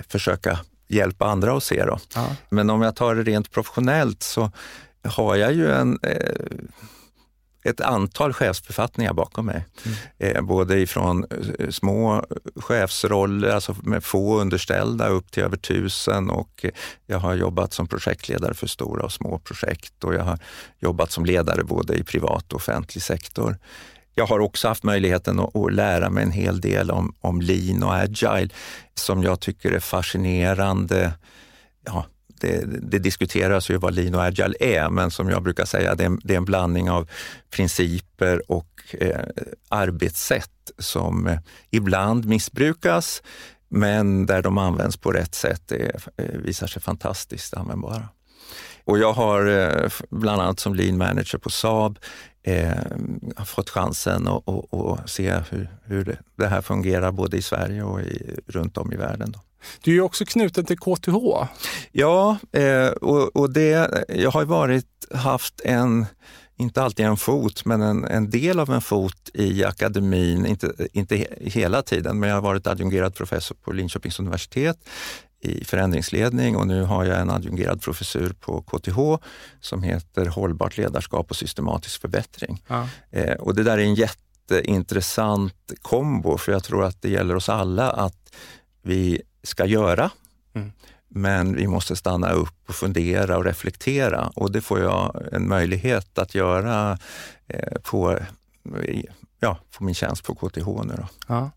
försöka 0.08 0.60
hjälpa 0.88 1.26
andra 1.26 1.56
att 1.56 1.64
se. 1.64 1.84
Då. 1.84 1.98
Ja. 2.14 2.36
Men 2.48 2.70
om 2.70 2.82
jag 2.82 2.96
tar 2.96 3.14
det 3.14 3.22
rent 3.22 3.50
professionellt 3.50 4.22
så 4.22 4.50
har 5.04 5.36
jag 5.36 5.52
ju 5.52 5.72
en 5.72 5.98
ett 7.64 7.80
antal 7.80 8.32
chefsbefattningar 8.32 9.12
bakom 9.12 9.46
mig. 9.46 9.64
Mm. 9.84 10.36
Eh, 10.36 10.42
både 10.42 10.80
ifrån 10.80 11.24
eh, 11.58 11.68
små 11.70 12.24
chefsroller, 12.56 13.48
alltså 13.48 13.76
med 13.82 14.04
få 14.04 14.40
underställda, 14.40 15.08
upp 15.08 15.30
till 15.30 15.42
över 15.42 15.56
tusen 15.56 16.30
och 16.30 16.64
jag 17.06 17.18
har 17.18 17.34
jobbat 17.34 17.72
som 17.72 17.86
projektledare 17.86 18.54
för 18.54 18.66
stora 18.66 19.04
och 19.04 19.12
små 19.12 19.38
projekt 19.38 20.04
och 20.04 20.14
jag 20.14 20.24
har 20.24 20.38
jobbat 20.78 21.10
som 21.10 21.24
ledare 21.24 21.64
både 21.64 21.94
i 21.94 22.04
privat 22.04 22.52
och 22.52 22.56
offentlig 22.56 23.02
sektor. 23.02 23.58
jag 24.14 24.26
har 24.26 24.38
också 24.38 24.68
haft 24.68 24.82
möjligheten 24.82 25.40
att, 25.40 25.56
att, 25.56 25.72
lära 25.72 26.10
mig 26.10 26.24
en 26.24 26.30
hel 26.30 26.60
del 26.60 26.90
om, 26.90 27.14
om 27.20 27.40
lean 27.40 27.82
och 27.82 27.94
agile 27.94 28.48
som 28.94 29.22
jag 29.22 29.40
tycker 29.40 29.72
är 29.72 29.80
fascinerande. 29.80 31.12
Ja, 31.84 32.06
det, 32.42 32.64
det, 32.90 32.98
diskuteras 32.98 33.70
ju 33.70 33.76
vad 33.76 33.94
lean 33.94 34.14
och 34.14 34.24
agile 34.24 34.54
är, 34.60 34.90
men 34.90 35.10
som 35.10 35.30
jag 35.30 35.42
brukar 35.42 35.64
säga, 35.64 35.94
det 35.94 36.04
är, 36.04 36.18
det 36.24 36.34
är 36.34 36.38
en 36.38 36.44
blandning 36.44 36.90
av 36.90 37.10
principer 37.50 38.50
och 38.50 38.68
eh, 39.00 39.20
arbetssätt 39.68 40.72
som 40.78 41.26
eh, 41.26 41.38
ibland 41.70 42.26
missbrukas, 42.26 43.22
men 43.68 44.26
där 44.26 44.42
de 44.42 44.58
används 44.58 44.96
på 44.96 45.12
rätt 45.12 45.34
sätt 45.34 45.62
det 45.66 46.08
eh, 46.16 46.24
visar 46.26 46.66
sig 46.66 46.82
fantastiskt 46.82 47.54
användbara. 47.54 48.08
Och 48.84 48.98
jag 48.98 49.12
har 49.12 49.46
eh, 49.46 49.90
bland 50.10 50.42
annat 50.42 50.60
som 50.60 50.74
lean 50.74 50.98
manager 50.98 51.38
på 51.38 51.50
Saab 51.50 51.98
eh, 52.42 52.72
fått 53.46 53.70
chansen 53.70 54.28
att 54.28 54.48
att, 54.48 54.74
att 54.74 55.10
se 55.10 55.40
hur, 55.50 55.68
hur 55.84 56.18
det 56.36 56.46
här 56.46 56.60
fungerar 56.60 57.12
både 57.12 57.36
i 57.36 57.42
Sverige 57.42 57.82
och 57.82 58.00
i, 58.00 58.40
runt 58.46 58.78
om 58.78 58.92
i 58.92 58.96
världen. 58.96 59.32
Då. 59.32 59.40
Du 59.80 59.90
är 59.90 59.94
ju 59.94 60.00
också 60.00 60.24
knuten 60.24 60.64
till 60.64 60.78
KTH. 60.78 61.16
Ja, 61.92 62.38
eh, 62.52 62.86
och, 62.86 63.36
och, 63.36 63.52
det, 63.52 64.04
jag 64.08 64.30
har 64.30 64.44
varit, 64.44 64.86
haft 65.14 65.60
en, 65.64 66.06
inte 66.56 66.82
alltid 66.82 67.06
en 67.06 67.16
fot, 67.16 67.64
men 67.64 67.82
en, 67.82 68.04
en 68.04 68.30
del 68.30 68.60
av 68.60 68.70
en 68.70 68.80
fot 68.80 69.30
i 69.34 69.64
akademin, 69.64 70.46
inte, 70.46 70.72
inte 70.92 71.26
hela 71.40 71.82
tiden, 71.82 72.18
men 72.18 72.28
jag 72.28 72.36
har 72.36 72.42
varit 72.42 72.66
adjungerad 72.66 73.14
professor 73.14 73.54
på 73.54 73.72
Linköpings 73.72 74.20
universitet 74.20 74.78
i 75.42 75.64
förändringsledning 75.64 76.56
och 76.56 76.66
nu 76.66 76.82
har 76.82 77.04
jag 77.04 77.20
en 77.20 77.30
adjungerad 77.30 77.82
professur 77.82 78.32
på 78.40 78.62
KTH 78.62 79.24
som 79.60 79.82
heter 79.82 80.26
Hållbart 80.26 80.76
ledarskap 80.76 81.30
och 81.30 81.36
systematisk 81.36 82.00
förbättring. 82.00 82.62
Ja. 82.66 82.88
Eh, 83.10 83.34
och 83.34 83.54
det 83.54 83.62
där 83.62 83.78
är 83.78 83.82
en 83.82 83.94
jätteintressant 83.94 85.72
kombo 85.82 86.38
för 86.38 86.52
jag 86.52 86.64
tror 86.64 86.84
att 86.84 87.02
det 87.02 87.10
gäller 87.10 87.36
oss 87.36 87.48
alla 87.48 87.90
att 87.90 88.34
vi 88.82 89.22
ska 89.42 89.66
göra, 89.66 90.10
mm. 90.54 90.72
men 91.08 91.56
vi 91.56 91.66
måste 91.66 91.96
stanna 91.96 92.30
upp 92.32 92.68
och 92.68 92.74
fundera 92.74 93.36
och 93.36 93.44
reflektera 93.44 94.32
och 94.34 94.52
det 94.52 94.60
får 94.60 94.80
jag 94.80 95.28
en 95.32 95.48
möjlighet 95.48 96.18
att 96.18 96.34
göra 96.34 96.98
eh, 97.48 97.78
på, 97.82 98.18
ja, 99.40 99.58
på 99.76 99.84
min 99.84 99.94
tjänst 99.94 100.24
på 100.24 100.34
KTH 100.34 100.66
nu. 100.84 100.94
Då. 100.96 101.08
Ja. 101.28 101.50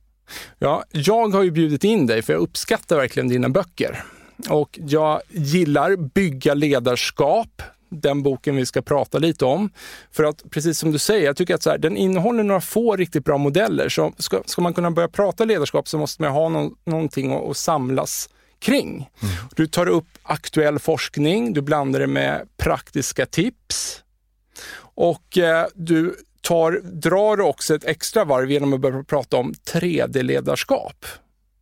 Ja, 0.60 0.84
jag 0.92 1.34
har 1.34 1.44
ju 1.44 1.52
bjudit 1.52 1.84
in 1.84 2.08
dig 2.08 2.22
för 2.22 2.34
jag 2.34 2.40
uppskattar 2.40 2.96
verkligen 2.96 3.30
dina 3.30 3.50
böcker. 3.50 4.04
Och 4.50 4.80
jag 4.82 5.22
gillar 5.30 5.96
Bygga 5.96 6.54
ledarskap, 6.54 7.62
den 7.90 8.24
boken 8.24 8.56
vi 8.56 8.66
ska 8.66 8.82
prata 8.82 9.18
lite 9.18 9.46
om. 9.46 9.70
För 10.12 10.24
att 10.24 10.50
precis 10.50 10.80
som 10.80 10.92
du 10.92 10.98
säger, 10.98 11.26
jag 11.26 11.38
tycker 11.38 11.56
att 11.56 11.64
så 11.64 11.70
här, 11.70 11.78
den 11.78 11.98
innehåller 11.98 12.44
några 12.44 12.62
få 12.62 12.96
riktigt 12.96 13.26
bra 13.26 13.38
modeller. 13.38 13.90
Så 13.90 14.14
ska, 14.18 14.42
ska 14.46 14.62
man 14.62 14.74
kunna 14.74 14.92
börja 14.92 15.08
prata 15.08 15.46
ledarskap 15.46 15.88
så 15.88 15.98
måste 15.98 16.22
man 16.22 16.32
ha 16.32 16.50
någon, 16.50 16.76
någonting 16.86 17.34
att, 17.34 17.50
att 17.50 17.58
samlas 17.58 18.30
kring. 18.60 19.10
Mm. 19.22 19.36
Du 19.56 19.68
tar 19.68 19.88
upp 19.88 20.08
aktuell 20.24 20.80
forskning, 20.80 21.54
du 21.54 21.62
blandar 21.62 22.00
det 22.00 22.08
med 22.08 22.48
praktiska 22.58 23.26
tips 23.26 24.04
och 24.78 25.38
eh, 25.38 25.66
du 25.74 26.16
tar, 26.42 26.82
drar 26.84 27.42
också 27.42 27.76
ett 27.76 27.86
extra 27.86 28.26
varv 28.26 28.52
genom 28.52 28.74
att 28.74 28.80
börja 28.80 29.04
prata 29.04 29.38
om 29.38 29.54
3D-ledarskap. 29.54 31.06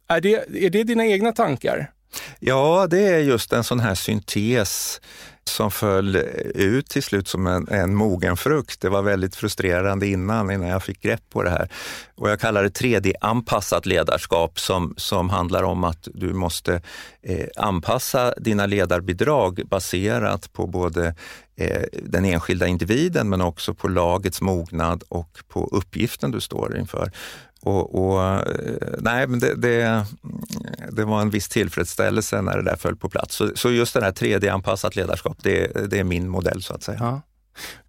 Är 0.07 0.21
det, 0.21 0.65
är 0.65 0.69
det 0.69 0.83
dina 0.83 1.05
egna 1.05 1.31
tankar? 1.31 1.91
Ja, 2.39 2.87
det 2.89 2.99
är 2.99 3.19
just 3.19 3.53
en 3.53 3.63
sån 3.63 3.79
här 3.79 3.95
syntes 3.95 5.01
som 5.49 5.71
föll 5.71 6.15
ut 6.55 6.89
till 6.89 7.03
slut 7.03 7.27
som 7.27 7.47
en, 7.47 7.67
en 7.67 7.95
mogen 7.95 8.37
frukt. 8.37 8.81
Det 8.81 8.89
var 8.89 9.01
väldigt 9.01 9.35
frustrerande 9.35 10.07
innan, 10.07 10.51
innan 10.51 10.67
jag 10.67 10.83
fick 10.83 11.01
grepp 11.01 11.29
på 11.29 11.43
det 11.43 11.49
här. 11.49 11.69
Och 12.15 12.29
jag 12.29 12.39
kallar 12.39 12.63
det 12.63 12.79
3D-anpassat 12.79 13.87
ledarskap 13.87 14.59
som, 14.59 14.93
som 14.97 15.29
handlar 15.29 15.63
om 15.63 15.83
att 15.83 16.07
du 16.13 16.33
måste 16.33 16.81
eh, 17.21 17.47
anpassa 17.55 18.33
dina 18.37 18.65
ledarbidrag 18.65 19.61
baserat 19.69 20.53
på 20.53 20.67
både 20.67 21.07
eh, 21.07 21.13
den 21.91 22.25
enskilda 22.25 22.67
individen 22.67 23.29
men 23.29 23.41
också 23.41 23.73
på 23.73 23.87
lagets 23.87 24.41
mognad 24.41 25.03
och 25.09 25.39
på 25.47 25.69
uppgiften 25.71 26.31
du 26.31 26.41
står 26.41 26.77
inför. 26.77 27.11
Och, 27.63 28.05
och, 28.05 28.23
eh, 28.23 28.41
nej, 28.97 29.27
men 29.27 29.39
det, 29.39 29.55
det, 29.55 30.05
det, 30.91 31.05
var 31.05 31.21
en 31.21 31.29
viss 31.29 31.49
tillfredsställelse 31.49 32.41
när 32.41 32.57
det 32.57 32.63
där 32.63 32.75
föll 32.75 32.95
på 32.95 33.09
plats. 33.09 33.35
Så, 33.35 33.51
så 33.55 33.71
just 33.71 33.93
det 33.93 34.03
här 34.03 34.11
3D-anpassat 34.11 34.95
ledarskap, 34.95 35.37
det, 35.41 35.89
det, 35.89 35.99
är 35.99 36.03
min 36.03 36.29
modell 36.29 36.63
så 36.63 36.73
att 36.73 36.83
säga. 36.83 36.97
Ja. 37.01 37.21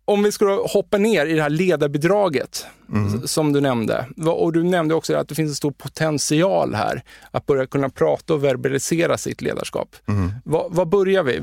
Om 0.05 0.23
vi 0.23 0.33
ska 0.33 0.67
hoppa 0.67 0.99
ner 0.99 1.27
i 1.27 1.35
det 1.35 1.43
här 1.43 1.51
ledarbidraget 1.51 2.67
mm. 2.93 3.27
som 3.27 3.53
du 3.53 3.61
nämnde. 3.61 4.07
Och 4.27 4.53
du 4.53 4.63
nämnde 4.63 4.95
också 4.95 5.17
att 5.17 5.29
det 5.29 5.35
finns 5.35 5.51
en 5.51 5.55
stor 5.55 5.71
potential 5.71 6.75
här 6.75 7.03
att 7.31 7.47
börja 7.47 7.67
kunna 7.67 7.89
prata 7.89 8.35
och 8.35 8.45
verbalisera 8.45 9.19
sitt 9.19 9.43
ledarskap. 9.43 9.97
Mm. 10.09 10.33
Var 10.45 10.85
börjar 10.85 11.23
vi? 11.23 11.43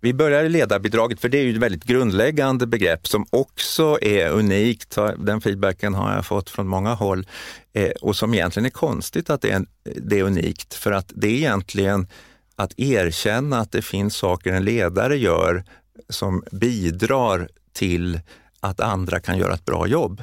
Vi 0.00 0.14
börjar 0.14 0.44
i 0.44 0.48
ledarbidraget, 0.48 1.20
för 1.20 1.28
det 1.28 1.38
är 1.38 1.42
ju 1.42 1.54
ett 1.54 1.62
väldigt 1.62 1.84
grundläggande 1.84 2.66
begrepp 2.66 3.08
som 3.08 3.26
också 3.30 3.98
är 4.02 4.30
unikt. 4.30 4.96
Den 5.18 5.40
feedbacken 5.40 5.94
har 5.94 6.14
jag 6.14 6.26
fått 6.26 6.50
från 6.50 6.68
många 6.68 6.94
håll 6.94 7.26
eh, 7.72 7.90
och 7.90 8.16
som 8.16 8.34
egentligen 8.34 8.66
är 8.66 8.70
konstigt 8.70 9.30
att 9.30 9.42
det 9.42 9.50
är, 9.50 9.66
det 9.84 10.18
är 10.18 10.22
unikt, 10.22 10.74
för 10.74 10.92
att 10.92 11.12
det 11.14 11.26
är 11.26 11.34
egentligen 11.34 12.08
att 12.56 12.78
erkänna 12.78 13.58
att 13.58 13.72
det 13.72 13.82
finns 13.82 14.16
saker 14.16 14.52
en 14.52 14.64
ledare 14.64 15.16
gör 15.16 15.64
som 16.08 16.44
bidrar 16.52 17.48
till 17.72 18.20
att 18.60 18.80
andra 18.80 19.20
kan 19.20 19.38
göra 19.38 19.54
ett 19.54 19.64
bra 19.64 19.86
jobb. 19.86 20.22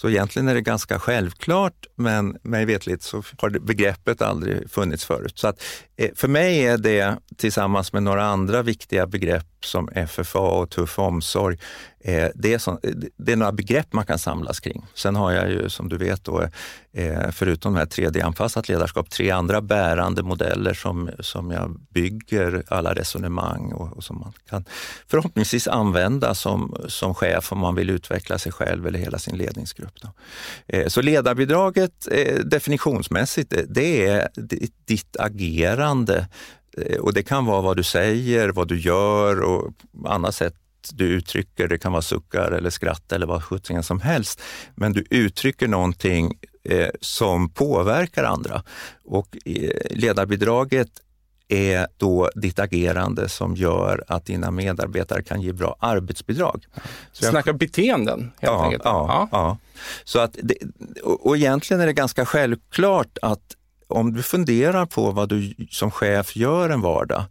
Så 0.00 0.08
egentligen 0.08 0.48
är 0.48 0.54
det 0.54 0.60
ganska 0.60 0.98
självklart, 0.98 1.86
men 1.96 2.38
mig 2.42 2.64
vetligt 2.64 3.02
så 3.02 3.22
har 3.38 3.50
begreppet 3.50 4.22
aldrig 4.22 4.70
funnits 4.70 5.04
förut. 5.04 5.38
Så 5.38 5.48
att, 5.48 5.62
eh, 5.96 6.10
för 6.14 6.28
mig 6.28 6.66
är 6.66 6.78
det 6.78 7.18
tillsammans 7.36 7.92
med 7.92 8.02
några 8.02 8.24
andra 8.24 8.62
viktiga 8.62 9.06
begrepp 9.06 9.46
som 9.64 9.88
FFA 9.88 10.38
och 10.38 10.70
tuff 10.70 10.98
omsorg, 10.98 11.58
eh, 12.00 12.28
det 12.34 12.54
är, 12.54 12.58
så, 12.58 12.80
det 13.16 13.32
är 13.32 13.36
några 13.36 13.52
begrepp 13.52 13.92
man 13.92 14.06
kan 14.06 14.18
samlas 14.18 14.60
kring. 14.60 14.86
Sen 14.94 15.16
har 15.16 15.32
jag 15.32 15.50
ju 15.50 15.68
som 15.68 15.88
du 15.88 15.96
vet 15.96 16.24
då, 16.24 16.42
eh, 16.92 17.30
förutom 17.30 17.72
det 17.72 17.78
här 17.78 17.86
3D-anpassat 17.86 18.68
ledarskap, 18.68 19.10
tre 19.10 19.30
andra 19.30 19.60
bärande 19.60 20.22
modeller 20.22 20.74
som, 20.74 21.10
som 21.20 21.50
jag 21.50 21.80
bygger 21.90 22.62
alla 22.68 22.94
resonemang 22.94 23.72
och, 23.72 23.96
och 23.96 24.04
som 24.04 24.20
man 24.20 24.32
kan 24.48 24.64
förhoppningsvis 25.06 25.68
använda 25.68 26.34
som, 26.34 26.76
som 26.88 27.14
chef 27.14 27.52
om 27.52 27.58
man 27.58 27.74
vill 27.74 27.90
utveckla 27.90 28.38
sig 28.38 28.52
själv 28.52 28.86
eller 28.86 28.98
hela 28.98 29.18
sin 29.18 29.36
ledningsgrupp. 29.36 29.87
Då. 29.94 30.12
Eh, 30.66 30.86
så 30.86 31.02
ledarbidraget 31.02 32.08
eh, 32.10 32.38
definitionsmässigt, 32.38 33.52
eh, 33.52 33.62
det 33.68 34.06
är 34.06 34.28
ditt 34.86 35.16
agerande 35.18 36.28
och 37.00 37.14
det 37.14 37.22
kan 37.22 37.46
vara 37.46 37.60
vad 37.60 37.76
du 37.76 37.82
säger, 37.82 38.48
vad 38.48 38.68
du 38.68 38.80
gör 38.80 39.40
och 39.40 39.72
annat 40.06 40.34
sätt 40.34 40.54
du 40.92 41.06
uttrycker, 41.06 41.68
det 41.68 41.78
kan 41.78 41.92
vara 41.92 42.02
suckar 42.02 42.52
eller 42.52 42.70
skratt 42.70 43.12
eller 43.12 43.26
vad 43.26 43.44
sjuttsingen 43.44 43.82
som 43.82 44.00
helst. 44.00 44.42
Men 44.74 44.92
du 44.92 45.04
uttrycker 45.10 45.68
någonting 45.68 46.38
som 47.00 47.50
påverkar 47.50 48.24
andra. 48.24 48.62
Och 49.04 49.36
ledarbidraget 49.90 50.90
är 51.48 51.86
då 51.96 52.30
ditt 52.34 52.58
agerande 52.58 53.28
som 53.28 53.56
gör 53.56 54.04
att 54.08 54.24
dina 54.24 54.50
medarbetare 54.50 55.22
kan 55.22 55.42
ge 55.42 55.52
bra 55.52 55.76
arbetsbidrag. 55.80 56.66
Så 57.12 57.24
jag... 57.24 57.30
Snacka 57.30 57.52
beteenden 57.52 58.20
helt 58.20 58.32
ja, 58.40 58.64
enkelt. 58.64 58.82
Ja, 58.84 59.06
ja. 59.08 59.28
ja. 59.32 59.58
Så 60.04 60.18
att 60.18 60.36
det, 60.42 60.54
och 61.02 61.36
egentligen 61.36 61.80
är 61.80 61.86
det 61.86 61.92
ganska 61.92 62.26
självklart 62.26 63.18
att 63.22 63.54
om 63.86 64.14
du 64.14 64.22
funderar 64.22 64.86
på 64.86 65.10
vad 65.10 65.28
du 65.28 65.54
som 65.70 65.90
chef 65.90 66.36
gör 66.36 66.70
en 66.70 66.80
vardag, 66.80 67.24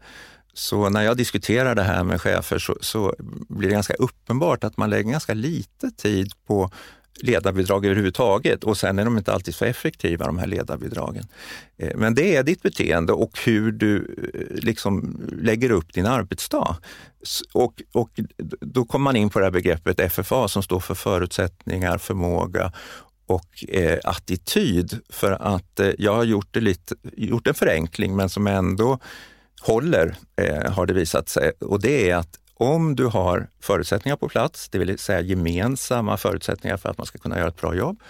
så 0.54 0.90
när 0.90 1.02
jag 1.02 1.18
diskuterar 1.18 1.76
det 1.76 1.84
här 1.84 2.04
med 2.04 2.22
chefer 2.22 2.60
så, 2.60 2.78
så 2.82 3.16
blir 3.50 3.70
det 3.70 3.74
ganska 3.74 3.94
uppenbart 3.94 4.64
att 4.64 4.78
man 4.78 4.90
lägger 4.90 5.12
ganska 5.12 5.34
lite 5.34 5.92
tid 5.92 6.32
på 6.48 6.72
ledarbidrag 7.22 7.86
överhuvudtaget 7.86 8.64
och 8.64 8.78
sen 8.78 9.00
är 9.00 9.06
de 9.06 9.18
inte 9.18 9.34
alltid 9.34 9.56
så 9.56 9.66
effektiva 9.66 10.26
de 10.26 10.38
här 10.38 10.48
ledarbidragen. 10.48 11.26
Eh, 11.78 11.92
men 11.96 12.16
det 12.16 12.36
är 12.36 12.44
ditt 12.44 12.62
beteende 12.62 13.14
och 13.14 13.40
hur 13.46 13.72
du 13.72 14.16
eh, 14.34 14.64
liksom 14.64 15.22
lägger 15.42 15.72
upp 15.72 15.94
din 15.94 16.06
arbetsdag. 16.06 16.78
Och, 17.54 17.82
och 17.92 18.10
då 18.62 18.86
kommer 18.86 19.04
man 19.04 19.16
in 19.16 19.30
på 19.30 19.40
det 19.40 19.46
här 19.46 19.52
begreppet 19.52 20.12
FFA 20.12 20.48
som 20.48 20.64
står 20.64 20.80
för 20.80 20.96
förutsättningar, 20.96 21.98
förmåga 21.98 22.72
och 23.28 23.66
eh, 23.68 24.00
attityd. 24.04 25.00
För 25.10 25.32
att 25.32 25.80
eh, 25.80 25.92
jag 25.98 26.16
har 26.16 26.24
gjort, 26.24 26.48
det 26.52 26.60
lite, 26.60 26.96
gjort 27.14 27.48
en 27.48 27.54
förenkling 27.54 28.16
men 28.16 28.30
som 28.30 28.48
ändå 28.48 29.00
håller, 29.62 30.16
eh, 30.42 30.72
har 30.72 30.86
det 30.86 30.94
visat 30.94 31.30
sig. 31.30 31.52
Och 31.60 31.82
det 31.82 32.10
är 32.10 32.16
att 32.16 32.40
om 32.60 32.96
du 32.96 33.06
har 33.06 33.50
förutsättningar 33.60 34.18
på 34.18 34.30
plats, 34.30 34.70
det 34.70 34.80
vill 34.80 34.98
säga 34.98 35.22
gemensamma 35.22 36.18
förutsättningar 36.18 36.78
för 36.78 36.90
att 36.90 36.98
man 36.98 37.08
ska 37.08 37.18
kunna 37.18 37.38
göra 37.38 37.48
ett 37.48 37.62
bra 37.62 37.76
jobb. 37.76 38.02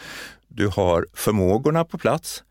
Du 0.48 0.68
har 0.68 1.08
förmågorna 1.14 1.86
på 1.86 1.98
plats, 1.98 2.44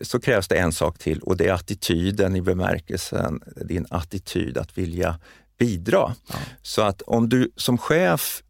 så 0.00 0.20
krävs 0.20 0.48
det 0.48 0.58
en 0.58 0.72
sak 0.72 0.98
till 0.98 1.20
och 1.20 1.36
det 1.36 1.48
är 1.48 1.52
attityden 1.52 2.36
i 2.36 2.42
bemärkelsen, 2.42 3.42
din 3.56 3.86
attityd 3.90 4.58
att 4.58 4.78
vilja 4.78 5.18
bidra. 5.58 6.14
Ja. 6.28 6.34
Så 6.62 6.82
att 6.82 7.02
om 7.02 7.28
du 7.28 7.50
som 7.56 7.78
chef 7.78 8.42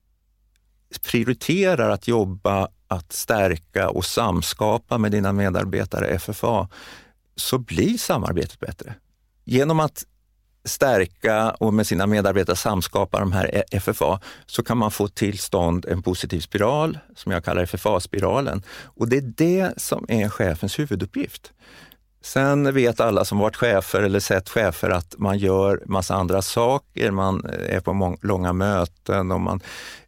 prioriterar 1.02 1.90
att 1.90 2.08
jobba 2.08 2.68
att 2.88 3.12
stärka 3.12 3.90
och 3.90 4.04
samskapa 4.04 4.98
med 4.98 5.12
dina 5.12 5.32
medarbetare 5.32 6.18
FFA 6.18 6.68
så 7.36 7.58
blir 7.58 7.98
samarbetet 7.98 8.60
bättre. 8.60 8.94
Genom 9.44 9.80
att 9.80 10.04
stärka 10.64 11.50
och 11.50 11.74
med 11.74 11.86
sina 11.86 12.06
medarbetare 12.06 12.56
samskapa 12.56 13.20
de 13.20 13.32
här 13.32 13.54
e- 13.54 13.80
FFA 13.80 14.20
så 14.46 14.62
kan 14.62 14.78
man 14.78 14.90
få 14.90 15.08
till 15.08 15.38
stånd 15.38 15.84
en 15.84 16.02
positiv 16.02 16.40
spiral 16.40 16.98
som 17.16 17.32
jag 17.32 17.44
kallar 17.44 17.66
FFA-spiralen. 17.66 18.62
Och 18.84 19.08
det 19.08 19.16
är 19.16 19.32
det 19.36 19.72
som 19.76 20.04
är 20.08 20.28
chefens 20.28 20.78
huvuduppgift. 20.78 21.52
Sen 22.24 22.74
vet 22.74 23.00
alla 23.00 23.24
som 23.24 23.38
varit 23.38 23.56
chefer 23.56 24.02
eller 24.02 24.20
sett 24.20 24.48
chefer 24.48 24.90
att 24.90 25.14
man 25.18 25.38
gör 25.38 25.82
massa 25.86 26.14
andra 26.14 26.42
saker. 26.42 27.10
Man 27.10 27.44
eh, 27.44 27.76
är 27.76 27.80
på 27.80 28.16
långa 28.22 28.52
möten 28.52 29.32
och 29.32 29.40
man 29.40 29.60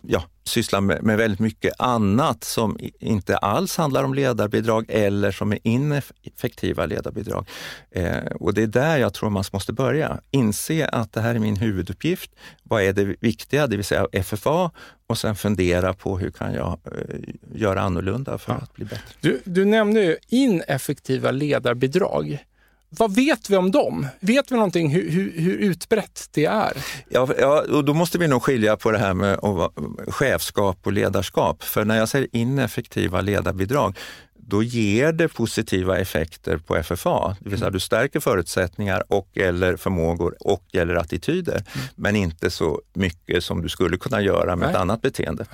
ja, 0.02 0.22
sysslar 0.44 0.80
med, 0.80 1.02
med, 1.02 1.16
väldigt 1.16 1.40
mycket 1.40 1.72
annat 1.78 2.44
som 2.44 2.78
inte 3.00 3.36
alls 3.36 3.76
handlar 3.76 4.04
om 4.04 4.14
ledarbidrag 4.14 4.84
eller 4.88 5.30
som 5.30 5.52
är 5.52 5.58
ineffektiva 5.62 6.86
ledarbidrag. 6.86 7.48
Eh, 7.90 8.24
och 8.40 8.54
det 8.54 8.62
är 8.62 8.66
där 8.66 8.98
jag 8.98 9.14
tror 9.14 9.30
man 9.30 9.44
måste 9.52 9.72
börja. 9.72 10.20
Inse 10.30 10.86
att 10.86 11.12
det 11.12 11.20
här 11.20 11.34
är 11.34 11.38
min 11.38 11.56
huvuduppgift. 11.56 12.30
Vad 12.62 12.82
är 12.82 12.92
det 12.92 13.16
viktiga, 13.20 13.66
det 13.66 13.76
vill 13.76 13.84
säga 13.84 14.06
FFA 14.22 14.70
och 15.06 15.18
sen 15.18 15.36
fundera 15.36 15.92
på 15.92 16.18
hur 16.18 16.30
kan 16.30 16.54
jag 16.54 16.78
eh, 16.84 17.18
göra 17.54 17.80
annorlunda 17.80 18.38
för 18.38 18.52
ja. 18.52 18.58
att 18.58 18.74
bli 18.74 18.84
bättre. 18.84 19.14
Du, 19.20 19.40
du 19.44 19.64
nämnde 19.64 20.16
ineffektiva 20.28 21.30
ledarbidrag. 21.30 22.44
Vad 22.98 23.14
vet 23.14 23.50
vi 23.50 23.56
om 23.56 23.70
dem? 23.70 24.06
Vet 24.20 24.52
vi 24.52 24.56
någonting 24.56 24.90
hur, 24.90 25.10
hur, 25.10 25.32
hur 25.36 25.56
utbrett 25.56 26.28
det 26.32 26.44
är? 26.44 26.72
Ja, 27.08 27.28
ja, 27.38 27.64
och 27.70 27.84
då 27.84 27.94
måste 27.94 28.18
vi 28.18 28.28
nog 28.28 28.42
skilja 28.42 28.76
på 28.76 28.90
det 28.90 28.98
här 28.98 29.14
med 29.14 29.38
chefskap 30.08 30.78
och 30.82 30.92
ledarskap. 30.92 31.62
För 31.62 31.84
när 31.84 31.96
jag 31.96 32.08
säger 32.08 32.28
ineffektiva 32.32 33.20
ledarbidrag, 33.20 33.98
då 34.46 34.62
ger 34.62 35.12
det 35.12 35.28
positiva 35.28 35.98
effekter 35.98 36.56
på 36.56 36.82
FFA. 36.82 37.36
Det 37.40 37.50
vill 37.50 37.58
säga 37.58 37.70
du 37.70 37.80
stärker 37.80 38.20
förutsättningar 38.20 39.04
och 39.08 39.38
eller 39.38 39.76
förmågor 39.76 40.36
och 40.40 40.64
eller 40.72 40.94
attityder. 40.94 41.54
Mm. 41.54 41.86
Men 41.96 42.16
inte 42.16 42.50
så 42.50 42.80
mycket 42.94 43.44
som 43.44 43.62
du 43.62 43.68
skulle 43.68 43.96
kunna 43.96 44.20
göra 44.20 44.56
med 44.56 44.66
Nej. 44.66 44.74
ett 44.74 44.80
annat 44.80 45.02
beteende. 45.02 45.46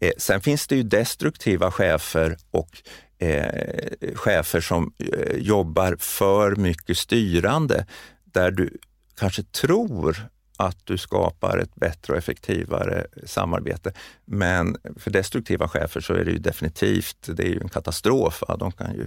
Eh, 0.00 0.10
sen 0.18 0.40
finns 0.40 0.66
det 0.66 0.76
ju 0.76 0.82
destruktiva 0.82 1.70
chefer 1.70 2.36
och 2.50 2.82
eh, 3.18 4.14
chefer 4.14 4.60
som 4.60 4.92
eh, 4.98 5.36
jobbar 5.36 5.96
för 5.98 6.56
mycket 6.56 6.98
styrande 6.98 7.86
där 8.24 8.50
du 8.50 8.78
kanske 9.18 9.42
tror 9.42 10.28
att 10.56 10.78
du 10.84 10.98
skapar 10.98 11.58
ett 11.58 11.74
bättre 11.74 12.12
och 12.12 12.18
effektivare 12.18 13.06
samarbete. 13.26 13.92
Men 14.24 14.76
för 14.96 15.10
destruktiva 15.10 15.68
chefer 15.68 16.00
så 16.00 16.14
är 16.14 16.24
det 16.24 16.30
ju 16.30 16.38
definitivt, 16.38 17.16
det 17.26 17.42
är 17.42 17.48
ju 17.48 17.60
en 17.60 17.68
katastrof. 17.68 18.42
Va? 18.48 18.56
De 18.56 18.72
kan 18.72 18.94
ju 18.94 19.06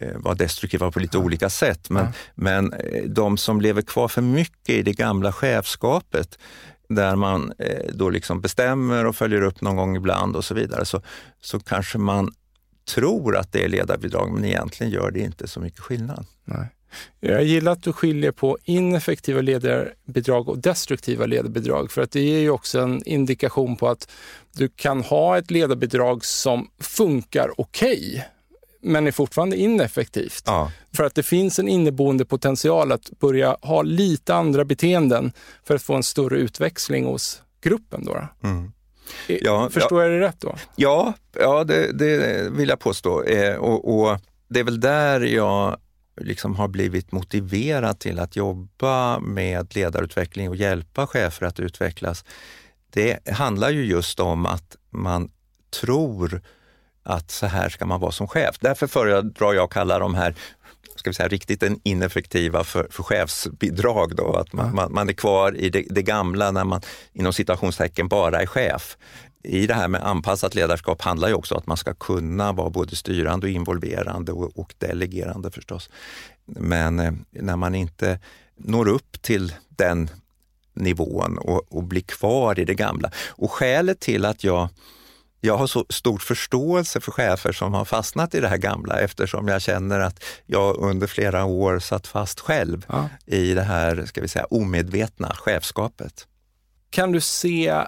eh, 0.00 0.16
vara 0.18 0.34
destruktiva 0.34 0.90
på 0.90 1.00
lite 1.00 1.16
ja. 1.16 1.24
olika 1.24 1.50
sätt. 1.50 1.90
Men, 1.90 2.04
ja. 2.04 2.12
men 2.34 2.72
eh, 2.72 3.04
de 3.04 3.36
som 3.36 3.60
lever 3.60 3.82
kvar 3.82 4.08
för 4.08 4.22
mycket 4.22 4.74
i 4.74 4.82
det 4.82 4.92
gamla 4.92 5.32
chefskapet, 5.32 6.38
där 6.88 7.16
man 7.16 7.52
eh, 7.58 7.92
då 7.94 8.10
liksom 8.10 8.40
bestämmer 8.40 9.04
och 9.04 9.16
följer 9.16 9.42
upp 9.42 9.60
någon 9.60 9.76
gång 9.76 9.96
ibland 9.96 10.36
och 10.36 10.44
så 10.44 10.54
vidare, 10.54 10.84
så, 10.84 11.02
så 11.40 11.60
kanske 11.60 11.98
man 11.98 12.32
tror 12.88 13.36
att 13.36 13.52
det 13.52 13.64
är 13.64 13.68
ledarbidrag, 13.68 14.32
men 14.32 14.44
egentligen 14.44 14.92
gör 14.92 15.10
det 15.10 15.20
inte 15.20 15.48
så 15.48 15.60
mycket 15.60 15.80
skillnad. 15.80 16.26
Nej. 16.44 16.66
Jag 17.20 17.44
gillar 17.44 17.72
att 17.72 17.82
du 17.82 17.92
skiljer 17.92 18.32
på 18.32 18.58
ineffektiva 18.64 19.40
ledarbidrag 19.40 20.48
och 20.48 20.58
destruktiva 20.58 21.26
ledarbidrag, 21.26 21.90
för 21.90 22.02
att 22.02 22.10
det 22.10 22.20
ger 22.20 22.38
ju 22.38 22.50
också 22.50 22.80
en 22.80 23.02
indikation 23.06 23.76
på 23.76 23.88
att 23.88 24.10
du 24.52 24.68
kan 24.68 25.02
ha 25.02 25.38
ett 25.38 25.50
ledarbidrag 25.50 26.24
som 26.24 26.68
funkar 26.80 27.60
okej, 27.60 27.98
okay, 27.98 28.22
men 28.82 29.06
är 29.06 29.12
fortfarande 29.12 29.56
ineffektivt. 29.56 30.42
Ja. 30.46 30.72
För 30.92 31.04
att 31.04 31.14
det 31.14 31.22
finns 31.22 31.58
en 31.58 31.68
inneboende 31.68 32.24
potential 32.24 32.92
att 32.92 33.10
börja 33.18 33.56
ha 33.62 33.82
lite 33.82 34.34
andra 34.34 34.64
beteenden 34.64 35.32
för 35.64 35.74
att 35.74 35.82
få 35.82 35.94
en 35.94 36.02
större 36.02 36.38
utväxling 36.38 37.04
hos 37.04 37.42
gruppen. 37.60 38.04
Då. 38.04 38.28
Mm. 38.42 38.72
Ja, 39.26 39.70
Förstår 39.70 40.02
ja, 40.02 40.08
jag 40.08 40.20
det 40.20 40.26
rätt 40.26 40.40
då? 40.40 40.54
Ja, 40.76 41.12
ja 41.38 41.64
det, 41.64 41.92
det 41.92 42.48
vill 42.50 42.68
jag 42.68 42.80
påstå. 42.80 43.22
Eh, 43.22 43.56
och, 43.56 44.00
och, 44.00 44.18
det 44.48 44.60
är 44.60 44.64
väl 44.64 44.80
där 44.80 45.20
jag 45.20 45.76
liksom 46.20 46.56
har 46.56 46.68
blivit 46.68 47.12
motiverad 47.12 47.98
till 47.98 48.18
att 48.18 48.36
jobba 48.36 49.18
med 49.18 49.76
ledarutveckling 49.76 50.48
och 50.48 50.56
hjälpa 50.56 51.06
chefer 51.06 51.46
att 51.46 51.60
utvecklas. 51.60 52.24
Det 52.90 53.28
handlar 53.28 53.70
ju 53.70 53.84
just 53.84 54.20
om 54.20 54.46
att 54.46 54.76
man 54.90 55.30
tror 55.80 56.42
att 57.02 57.30
så 57.30 57.46
här 57.46 57.68
ska 57.68 57.86
man 57.86 58.00
vara 58.00 58.12
som 58.12 58.28
chef. 58.28 58.56
Därför 58.60 58.86
föredrar 58.86 59.52
jag 59.52 59.64
att 59.64 59.70
kalla 59.70 59.98
de 59.98 60.14
här 60.14 60.34
ska 60.98 61.10
vi 61.10 61.14
säga, 61.14 61.28
riktigt 61.28 61.62
ineffektiva 61.82 62.64
för, 62.64 62.86
för 62.90 63.02
chefsbidrag. 63.02 64.16
Då, 64.16 64.32
att 64.32 64.52
man, 64.52 64.74
man, 64.74 64.92
man, 64.92 65.08
är 65.08 65.12
kvar 65.12 65.56
i 65.56 65.70
det, 65.70 65.84
det, 65.90 66.02
gamla 66.02 66.50
när 66.50 66.64
man 66.64 66.80
inom 67.12 67.32
citationstecken 67.32 68.08
bara 68.08 68.42
är 68.42 68.46
chef. 68.46 68.96
I 69.42 69.66
det 69.66 69.74
här 69.74 69.88
med 69.88 70.06
anpassat 70.06 70.54
ledarskap 70.54 71.02
handlar 71.02 71.28
ju 71.28 71.34
också 71.34 71.54
om 71.54 71.58
att 71.58 71.66
man 71.66 71.76
ska 71.76 71.94
kunna 71.94 72.52
vara 72.52 72.70
både 72.70 72.96
styrande 72.96 73.46
och 73.46 73.52
involverande 73.52 74.32
och, 74.32 74.58
och 74.58 74.74
delegerande 74.78 75.50
förstås. 75.50 75.90
Men 76.44 77.00
eh, 77.00 77.12
när 77.30 77.56
man 77.56 77.74
inte 77.74 78.20
når 78.56 78.88
upp 78.88 79.22
till 79.22 79.54
den 79.68 80.10
nivån 80.74 81.38
och, 81.38 81.72
och 81.72 81.82
blir 81.82 82.02
kvar 82.02 82.60
i 82.60 82.64
det 82.64 82.74
gamla. 82.74 83.10
Och 83.28 83.52
skälet 83.52 84.00
till 84.00 84.24
att 84.24 84.44
jag 84.44 84.68
jag 85.40 85.56
har 85.56 85.66
så 85.66 85.84
stor 85.88 86.18
förståelse 86.18 87.00
för 87.00 87.12
chefer 87.12 87.52
som 87.52 87.74
har 87.74 87.84
fastnat 87.84 88.34
i 88.34 88.40
det 88.40 88.48
här 88.48 88.56
gamla 88.56 89.00
eftersom 89.00 89.48
jag 89.48 89.62
känner 89.62 90.00
att 90.00 90.24
jag 90.46 90.76
under 90.76 91.06
flera 91.06 91.44
år 91.44 91.78
satt 91.78 92.06
fast 92.06 92.40
själv 92.40 92.86
ja. 92.88 93.08
i 93.26 93.54
det 93.54 93.62
här 93.62 94.06
ska 94.06 94.20
vi 94.20 94.28
säga, 94.28 94.44
omedvetna 94.44 95.34
chefskapet. 95.34 96.26
Kan 96.90 97.12
du 97.12 97.20
se 97.20 97.82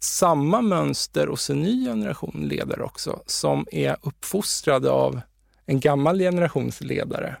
samma 0.00 0.60
mönster 0.60 1.26
hos 1.26 1.50
en 1.50 1.62
ny 1.62 1.86
generation 1.86 2.48
ledare 2.48 2.82
också, 2.82 3.22
som 3.26 3.66
är 3.72 3.96
uppfostrade 4.02 4.90
av 4.90 5.20
en 5.66 5.80
gammal 5.80 6.18
generations 6.18 6.80
ledare? 6.80 7.36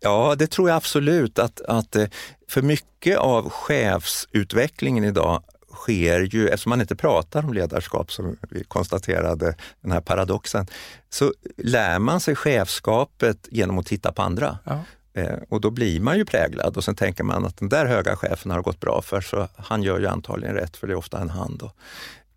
Ja, 0.00 0.34
det 0.38 0.46
tror 0.46 0.68
jag 0.68 0.76
absolut 0.76 1.38
att, 1.38 1.60
att 1.60 1.96
eh, 1.96 2.06
för 2.48 2.62
mycket 2.62 3.18
av 3.18 3.50
chefsutvecklingen 3.50 5.04
idag 5.04 5.42
sker 5.76 6.20
ju, 6.20 6.48
eftersom 6.48 6.70
man 6.70 6.80
inte 6.80 6.96
pratar 6.96 7.44
om 7.44 7.52
ledarskap 7.52 8.12
som 8.12 8.36
vi 8.50 8.64
konstaterade, 8.64 9.54
den 9.80 9.92
här 9.92 10.00
paradoxen, 10.00 10.66
så 11.10 11.32
lär 11.56 11.98
man 11.98 12.20
sig 12.20 12.34
chefskapet 12.34 13.48
genom 13.50 13.78
att 13.78 13.86
titta 13.86 14.12
på 14.12 14.22
andra. 14.22 14.58
Ja. 14.64 14.80
Eh, 15.16 15.38
och 15.48 15.60
då 15.60 15.70
blir 15.70 16.00
man 16.00 16.16
ju 16.16 16.24
präglad 16.24 16.76
och 16.76 16.84
sen 16.84 16.94
tänker 16.94 17.24
man 17.24 17.44
att 17.44 17.56
den 17.56 17.68
där 17.68 17.86
höga 17.86 18.16
chefen 18.16 18.50
har 18.50 18.62
gått 18.62 18.80
bra 18.80 19.02
för 19.02 19.20
så 19.20 19.48
han 19.56 19.82
gör 19.82 20.00
ju 20.00 20.06
antagligen 20.06 20.54
rätt 20.54 20.76
för 20.76 20.86
det 20.86 20.92
är 20.92 20.96
ofta 20.96 21.20
en 21.20 21.30
han. 21.30 21.56
Då. 21.56 21.72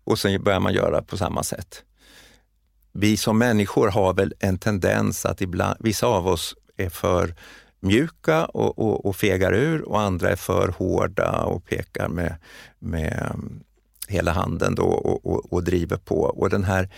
Och 0.04 0.18
sen 0.18 0.42
börjar 0.42 0.60
man 0.60 0.72
göra 0.72 1.02
på 1.02 1.16
samma 1.16 1.42
sätt. 1.42 1.82
Vi 2.92 3.16
som 3.16 3.38
människor 3.38 3.88
har 3.88 4.14
väl 4.14 4.34
en 4.38 4.58
tendens 4.58 5.26
att 5.26 5.40
ibland, 5.40 5.76
vissa 5.80 6.06
av 6.06 6.26
oss 6.26 6.54
är 6.76 6.88
för 6.88 7.34
mjuka 7.80 8.44
och, 8.44 8.78
och, 8.78 9.06
och 9.06 9.16
fegar 9.16 9.52
ur 9.52 9.82
och 9.82 10.00
andra 10.00 10.30
är 10.30 10.36
för 10.36 10.68
hårda 10.68 11.42
och 11.42 11.64
pekar 11.64 12.08
med, 12.08 12.34
med 12.78 13.30
mm, 13.34 13.60
hela 14.08 14.32
handen 14.32 14.74
då 14.74 14.82
och, 14.82 15.26
och, 15.26 15.52
och 15.52 15.64
driver 15.64 15.96
på. 15.96 16.20
Och 16.20 16.50
den 16.50 16.64
här 16.64 16.88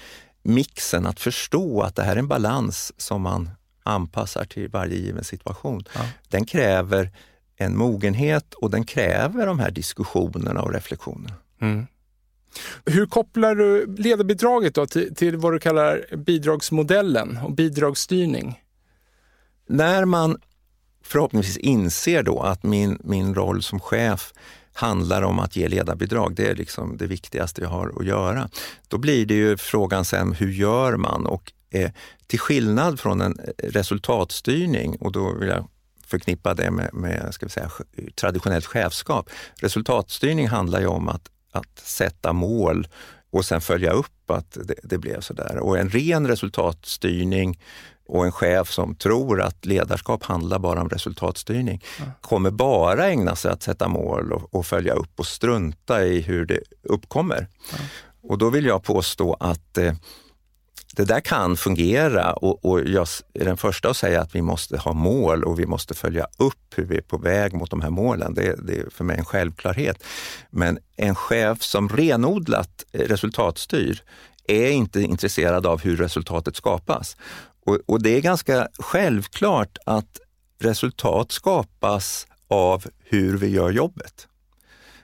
mixen, 0.42 1.06
att 1.06 1.20
förstå 1.20 1.80
att 1.80 1.96
det 1.96 2.02
här 2.02 2.12
är 2.12 2.18
en 2.18 2.28
balans 2.28 2.92
som 2.96 3.22
man 3.22 3.50
anpassar 3.82 4.44
till 4.44 4.68
varje 4.68 4.96
given 4.96 5.24
situation, 5.24 5.84
ja. 5.94 6.00
den 6.28 6.44
kräver 6.44 7.10
en 7.56 7.76
mogenhet 7.76 8.54
och 8.54 8.70
den 8.70 8.84
kräver 8.84 9.46
de 9.46 9.58
här 9.58 9.70
diskussionerna 9.70 10.62
och 10.62 10.72
reflektionerna. 10.72 11.34
Mm. 11.60 11.86
Hur 12.84 13.06
kopplar 13.06 13.54
du 13.54 13.96
ledarbidraget 13.96 14.74
då 14.74 14.86
till, 14.86 15.14
till 15.14 15.36
vad 15.36 15.52
du 15.52 15.58
kallar 15.58 16.16
bidragsmodellen 16.16 17.38
och 17.44 17.52
bidragsstyrning? 17.52 18.62
När 19.66 20.04
man 20.04 20.40
förhoppningsvis 21.02 21.56
inser 21.56 22.22
då 22.22 22.40
att 22.40 22.62
min, 22.62 22.98
min 23.04 23.34
roll 23.34 23.62
som 23.62 23.80
chef 23.80 24.32
handlar 24.72 25.22
om 25.22 25.38
att 25.38 25.56
ge 25.56 25.68
ledarbidrag. 25.68 26.34
Det 26.34 26.48
är 26.48 26.54
liksom 26.54 26.96
det 26.96 27.06
viktigaste 27.06 27.62
jag 27.62 27.68
har 27.68 27.92
att 28.00 28.06
göra. 28.06 28.48
Då 28.88 28.98
blir 28.98 29.26
det 29.26 29.34
ju 29.34 29.56
frågan 29.56 30.04
sen, 30.04 30.32
hur 30.32 30.52
gör 30.52 30.96
man? 30.96 31.26
Och 31.26 31.52
eh, 31.70 31.90
till 32.26 32.38
skillnad 32.38 33.00
från 33.00 33.20
en 33.20 33.38
eh, 33.38 33.68
resultatstyrning, 33.68 34.96
och 34.96 35.12
då 35.12 35.34
vill 35.34 35.48
jag 35.48 35.68
förknippa 36.06 36.54
det 36.54 36.70
med, 36.70 36.94
med 36.94 37.34
ska 37.34 37.46
vi 37.46 37.50
säga, 37.50 37.70
traditionellt 38.14 38.66
chefskap. 38.66 39.30
Resultatstyrning 39.60 40.48
handlar 40.48 40.80
ju 40.80 40.86
om 40.86 41.08
att, 41.08 41.30
att 41.52 41.78
sätta 41.78 42.32
mål 42.32 42.88
och 43.30 43.44
sen 43.44 43.60
följa 43.60 43.92
upp 43.92 44.30
att 44.30 44.58
det, 44.64 44.74
det 44.82 44.98
blev 44.98 45.20
sådär. 45.20 45.58
Och 45.58 45.78
en 45.78 45.88
ren 45.88 46.26
resultatstyrning 46.26 47.58
och 48.06 48.24
en 48.24 48.32
chef 48.32 48.70
som 48.70 48.94
tror 48.94 49.40
att 49.40 49.64
ledarskap 49.64 50.22
handlar 50.24 50.58
bara 50.58 50.80
om 50.80 50.88
resultatstyrning 50.88 51.84
ja. 51.98 52.04
kommer 52.20 52.50
bara 52.50 53.06
ägna 53.06 53.36
sig 53.36 53.50
att 53.50 53.62
sätta 53.62 53.88
mål 53.88 54.32
och, 54.32 54.54
och, 54.54 54.66
följa 54.66 54.92
upp 54.92 55.20
och 55.20 55.26
strunta 55.26 56.04
i 56.04 56.20
hur 56.20 56.46
det 56.46 56.60
uppkommer. 56.82 57.48
Ja. 57.72 57.78
Och 58.22 58.38
då 58.38 58.50
vill 58.50 58.64
jag 58.64 58.82
påstå 58.82 59.36
att 59.40 59.78
eh, 59.78 59.92
det 60.96 61.04
där 61.04 61.20
kan 61.20 61.56
fungera 61.56 62.32
och, 62.32 62.64
och, 62.64 62.80
jag 62.80 63.06
är 63.34 63.44
den 63.44 63.56
första 63.56 63.90
att 63.90 63.96
säga 63.96 64.20
att 64.20 64.34
vi 64.34 64.42
måste 64.42 64.78
ha 64.78 64.92
mål 64.92 65.44
och 65.44 65.60
vi 65.60 65.66
måste 65.66 65.94
följa 65.94 66.26
upp 66.36 66.74
hur 66.74 66.84
vi 66.84 66.96
är 66.96 67.02
på 67.02 67.18
väg 67.18 67.54
mot 67.54 67.70
de 67.70 67.80
här 67.80 67.90
målen. 67.90 68.34
Det, 68.34 68.66
det 68.66 68.78
är 68.78 68.90
för 68.90 69.04
mig 69.04 69.18
en 69.18 69.24
självklarhet. 69.24 70.04
Men 70.50 70.78
en 70.96 71.14
chef 71.14 71.62
som 71.62 71.88
renodlat 71.88 72.84
resultatstyr 72.92 74.02
är 74.46 74.70
inte 74.70 75.02
intresserad 75.02 75.66
av 75.66 75.82
hur 75.82 75.96
resultatet 75.96 76.56
skapas. 76.56 77.16
Och, 77.66 77.79
och 77.87 78.03
det 78.03 78.11
är 78.16 78.20
ganska 78.20 78.68
självklart 78.79 79.79
att 79.87 80.20
resultat 80.59 81.33
skapas 81.33 82.27
av 82.48 82.85
hur 83.05 83.38
vi 83.38 83.48
gör 83.48 83.70
jobbet. 83.70 84.29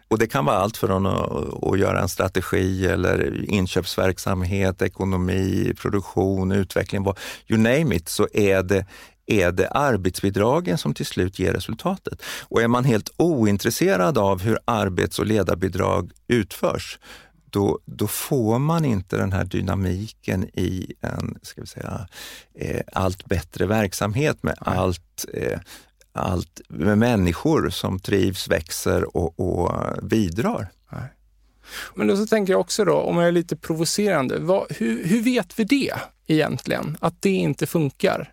Och 0.08 0.18
det 0.18 0.26
kan 0.26 0.44
vara 0.44 0.56
allt 0.56 0.76
från 0.76 1.06
att, 1.06 1.64
att 1.64 1.78
göra 1.78 2.00
en 2.00 2.08
strategi 2.08 2.86
eller 2.86 3.44
inköpsverksamhet, 3.50 4.82
ekonomi, 4.82 5.74
produktion, 5.76 6.52
utveckling, 6.52 7.06
you 7.48 7.60
name 7.60 7.96
it, 7.96 8.08
så 8.08 8.28
är 8.32 8.62
det, 8.62 8.86
är 9.26 9.52
det 9.52 9.68
arbetsbidragen 9.68 10.78
som 10.78 10.94
till 10.94 11.06
slut 11.06 11.38
ger 11.38 11.52
resultatet. 11.52 12.22
Och 12.42 12.62
är 12.62 12.68
man 12.68 12.84
helt 12.84 13.10
ointresserad 13.16 14.18
av 14.18 14.42
hur 14.42 14.58
arbets 14.64 15.18
och 15.18 15.26
ledarbidrag 15.26 16.12
utförs, 16.28 16.98
då, 17.50 17.78
då 17.84 18.06
får 18.06 18.58
man 18.58 18.84
inte 18.84 19.16
den 19.16 19.32
här 19.32 19.44
dynamiken 19.44 20.44
i 20.44 20.94
en 21.00 21.38
ska 21.42 21.60
vi 21.60 21.66
säga, 21.66 22.08
eh, 22.54 22.80
allt 22.92 23.24
bättre 23.24 23.66
verksamhet 23.66 24.42
med 24.42 24.54
allt 24.58 25.24
eh, 25.34 25.58
allt 26.12 26.60
med 26.68 26.98
människor 26.98 27.70
som 27.70 27.98
trivs, 27.98 28.48
växer 28.48 29.16
och, 29.16 29.40
och 29.40 30.04
bidrar. 30.04 30.68
Nej. 30.92 31.12
Men 31.94 32.06
då 32.06 32.16
så 32.16 32.26
tänker 32.26 32.52
jag 32.52 32.60
också 32.60 32.84
då, 32.84 32.94
om 32.94 33.16
jag 33.16 33.28
är 33.28 33.32
lite 33.32 33.56
provocerande, 33.56 34.38
vad, 34.38 34.66
hur, 34.70 35.04
hur 35.04 35.22
vet 35.22 35.58
vi 35.58 35.64
det 35.64 35.94
egentligen? 36.26 36.96
Att 37.00 37.22
det 37.22 37.30
inte 37.30 37.66
funkar? 37.66 38.32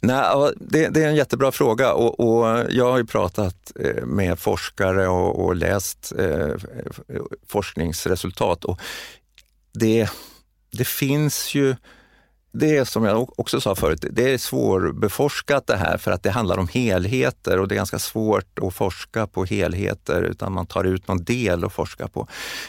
Nej, 0.00 0.52
det, 0.56 0.88
det, 0.88 1.04
är 1.04 1.08
en 1.08 1.16
jättebra 1.16 1.52
fråga 1.52 1.92
och, 1.92 2.20
och, 2.20 2.66
jag 2.70 2.90
har 2.90 2.98
ju 2.98 3.06
pratat 3.06 3.72
eh, 3.80 4.04
med 4.04 4.38
forskare 4.38 5.08
och, 5.08 5.44
och 5.44 5.56
läst 5.56 6.12
eh, 6.18 6.54
forskningsresultat 7.48 8.64
och 8.64 8.80
det, 9.72 10.10
det 10.70 10.86
finns 10.86 11.54
ju 11.54 11.76
det 12.52 12.76
är 12.76 12.84
som 12.84 13.04
jag 13.04 13.40
också 13.40 13.60
sa 13.60 13.74
förut, 13.74 14.04
det 14.10 14.34
är 14.34 14.38
svårbeforskat 14.38 15.66
det 15.66 15.76
här 15.76 15.96
för 15.96 16.10
att 16.10 16.22
det 16.22 16.30
handlar 16.30 16.58
om 16.58 16.68
helheter 16.68 17.58
och 17.58 17.68
det 17.68 17.74
är 17.74 17.76
ganska 17.76 17.98
svårt 17.98 18.58
att 18.58 18.74
forska 18.74 19.26
på 19.26 19.44
helheter 19.44 20.22
utan 20.22 20.52
man 20.52 20.66
tar 20.66 20.84
ut 20.84 21.08
någon 21.08 21.24
del 21.24 21.64
att 21.64 21.72
forska 21.72 22.08
på. 22.08 22.28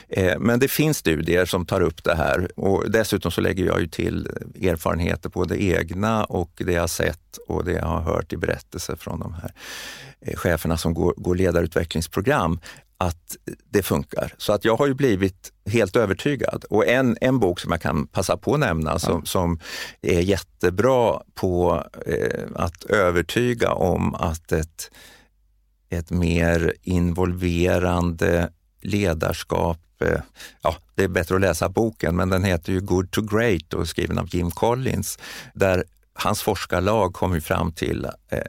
Eh, 0.10 0.40
men 0.40 0.60
det 0.60 0.68
finns 0.68 0.98
studier 0.98 1.46
som 1.46 1.66
tar 1.66 1.82
upp 1.82 2.04
det 2.04 2.16
här 2.16 2.60
och 2.60 2.92
dessutom 2.92 3.32
så 3.32 3.42
lägger 3.42 3.66
jag 3.66 3.80
ju 3.80 3.88
till 3.88 4.28
erfarenheter 4.62 5.30
på 5.30 5.44
det 5.44 5.64
egna 5.64 6.24
och 6.24 6.52
det 6.58 6.74
jag 6.74 6.82
har 6.82 6.88
sett 6.88 7.38
och 7.48 7.66
det 7.66 7.72
jag 7.72 7.86
har 7.86 8.02
hört 8.02 8.34
i 8.34 8.38
berättelser 8.38 8.96
från 8.96 9.20
de 9.20 9.34
här 9.34 9.54
eh, 10.22 10.36
cheferna 10.36 10.78
som 10.78 10.94
går, 10.94 11.14
går 11.18 11.36
ledarutvecklingsprogram 11.36 12.60
att 13.02 13.38
det 13.70 13.84
funkar. 13.84 14.34
Så 14.38 14.54
att 14.54 14.66
jag 14.66 14.78
har 14.78 14.88
ju 14.88 14.94
blivit 14.94 15.54
helt 15.66 15.96
övertygad. 15.96 16.66
Och 16.70 16.88
en, 16.88 17.18
en 17.22 17.40
bok 17.40 17.60
som 17.60 17.72
jag 17.72 17.82
kan 17.82 18.08
passa 18.08 18.38
på 18.38 18.54
att 18.54 18.60
nämna 18.60 19.00
som, 19.00 19.26
som 19.26 19.60
är 20.02 20.20
jättebra 20.20 21.22
på 21.34 21.84
eh, 22.06 22.48
att 22.56 22.84
övertyga 22.84 23.72
om 23.72 24.16
att 24.16 24.52
ett, 24.52 24.92
ett 25.90 26.12
mer 26.12 26.74
involverande 26.82 28.50
ledarskap 28.82 29.80
eh, 30.02 30.22
Ja, 30.62 30.76
det 30.96 31.04
är 31.04 31.08
bättre 31.08 31.36
att 31.36 31.42
läsa 31.42 31.70
boken, 31.70 32.16
men 32.16 32.30
den 32.30 32.44
heter 32.44 32.74
ju 32.74 32.80
Good 32.80 33.12
to 33.12 33.22
Great 33.22 33.74
och 33.74 33.82
är 33.82 33.86
skriven 33.86 34.18
av 34.18 34.36
Jim 34.36 34.52
Collins, 34.52 35.20
där 35.54 35.84
hans 36.14 36.42
forskarlag 36.42 37.14
kom 37.14 37.42
fram 37.42 37.72
till, 37.72 38.06
eh, 38.30 38.40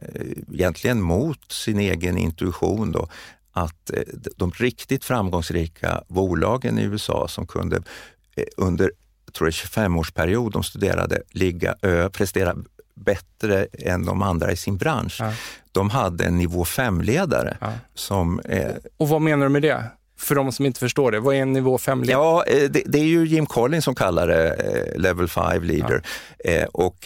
egentligen 0.53 1.03
mot 1.03 1.53
sin 1.53 1.79
egen 1.79 2.19
intuition, 2.19 2.93
då, 2.93 3.09
att 3.53 3.91
eh, 3.91 4.03
de 4.37 4.51
riktigt 4.51 5.05
framgångsrika 5.05 6.03
bolagen 6.09 6.79
i 6.79 6.83
USA 6.83 7.29
som 7.29 7.47
kunde 7.47 7.77
eh, 8.37 8.45
under 8.57 8.93
tror 9.33 9.47
jag, 9.47 9.53
25-årsperiod 9.53 10.51
de 10.53 10.63
studerade 10.63 11.23
ligga, 11.33 11.75
prestera 12.13 12.57
bättre 13.05 13.67
än 13.73 14.05
de 14.05 14.23
andra 14.23 14.53
i 14.53 14.57
sin 14.57 14.77
bransch. 14.77 15.17
Ja. 15.21 15.33
De 15.73 15.91
hade 15.91 16.25
en 16.25 16.39
nivå 16.39 16.65
5-ledare. 16.65 17.57
Ja. 17.61 17.73
Som, 17.95 18.41
eh, 18.41 18.71
och 18.97 19.09
vad 19.09 19.23
menar 19.23 19.47
du 19.47 19.51
med 19.51 19.63
det? 19.63 19.85
För 20.19 20.35
de 20.35 20.53
som 20.53 20.67
inte 20.67 20.81
förstår 20.81 21.13
det, 21.13 21.21
vad 21.21 21.35
är 21.35 21.43
en 21.43 21.53
nivå 21.53 21.79
5-ledare? 21.79 22.13
Ja, 22.13 22.45
det, 22.47 22.83
det, 22.87 22.99
är 22.99 23.05
ju 23.05 23.27
Jim 23.27 23.47
Collins 23.47 23.85
som 23.85 23.95
kallar 23.95 24.29
det 24.29 24.53
eh, 24.53 25.01
level 25.01 25.29
5 25.29 25.63
leader. 25.63 26.03
Ja. 26.45 26.67
och 26.73 26.97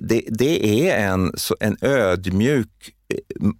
det, 0.00 0.24
det, 0.28 0.88
är 0.88 1.08
en, 1.08 1.32
en 1.60 1.76
ödmjuk 1.80 2.93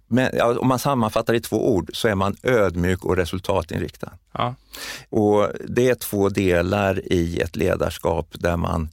men, 0.07 0.29
ja, 0.33 0.59
om 0.59 0.67
man 0.67 0.79
sammanfattar 0.79 1.33
i 1.33 1.41
två 1.41 1.73
ord 1.73 1.89
så 1.93 2.07
är 2.07 2.15
man 2.15 2.35
ödmjuk 2.43 3.05
och 3.05 3.17
resultatinriktad. 3.17 4.11
Ja. 4.31 4.55
Och 5.09 5.49
det 5.67 5.89
är 5.89 5.95
två 5.95 6.29
delar 6.29 7.13
i 7.13 7.39
ett 7.39 7.55
ledarskap 7.55 8.27
där 8.31 8.57
man 8.57 8.89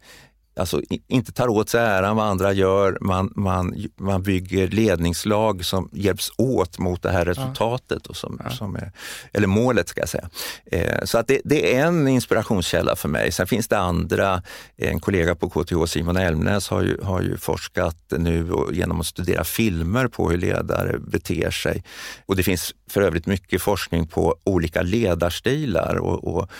alltså, 0.57 0.83
inte 1.09 1.33
tar 1.33 1.49
åt 1.49 1.69
sig 1.69 1.81
äran 1.81 2.17
vad 2.17 2.27
andra 2.27 2.53
gör. 2.53 2.99
Man, 3.01 3.33
man, 3.37 3.87
man 3.97 4.23
bygger 4.23 4.69
ledningslag 4.69 5.65
som 5.65 5.88
hjälps 5.93 6.31
åt 6.37 6.79
mot 6.79 7.03
det 7.03 7.11
här 7.11 7.25
resultatet, 7.25 8.07
och 8.07 8.17
som, 8.17 8.41
ja. 8.45 8.51
som 8.51 8.77
är, 8.77 8.93
eller 9.33 9.47
målet 9.47 9.88
ska 9.88 10.01
jag 10.01 10.09
säga. 10.09 10.29
Eh, 10.67 11.05
så 11.05 11.19
att 11.19 11.27
det, 11.27 11.41
det, 11.45 11.77
är 11.77 11.87
en 11.87 12.09
inspirationskälla 12.09 12.97
för 12.97 13.09
mig. 13.09 13.33
Sen 13.33 13.47
finns 13.47 13.69
det 13.69 13.79
andra. 13.79 14.43
En 14.77 15.01
kollega 15.01 15.35
på 15.35 15.51
KTH, 15.51 15.85
Simon 15.87 16.17
Elmnäs, 16.17 16.69
har 16.69 16.83
ju, 16.83 17.03
har 17.03 17.21
ju 17.21 17.37
forskat 17.37 17.97
nu 18.11 18.51
genom 18.73 19.01
att 19.01 19.07
studera 19.07 19.45
filmer 19.45 20.09
på 20.09 20.31
hur 20.31 20.38
ledare 20.38 20.99
beter 20.99 21.51
sig. 21.51 21.85
Och 22.27 22.37
det 22.37 22.43
finns 22.43 22.75
för 22.91 23.03
övrigt 23.03 23.27
mycket 23.27 23.62
forskning 23.62 24.07
på 24.07 24.37
olika 24.45 24.83
ledarstilar 24.83 25.97
och, 25.97 26.25
och 26.25 26.51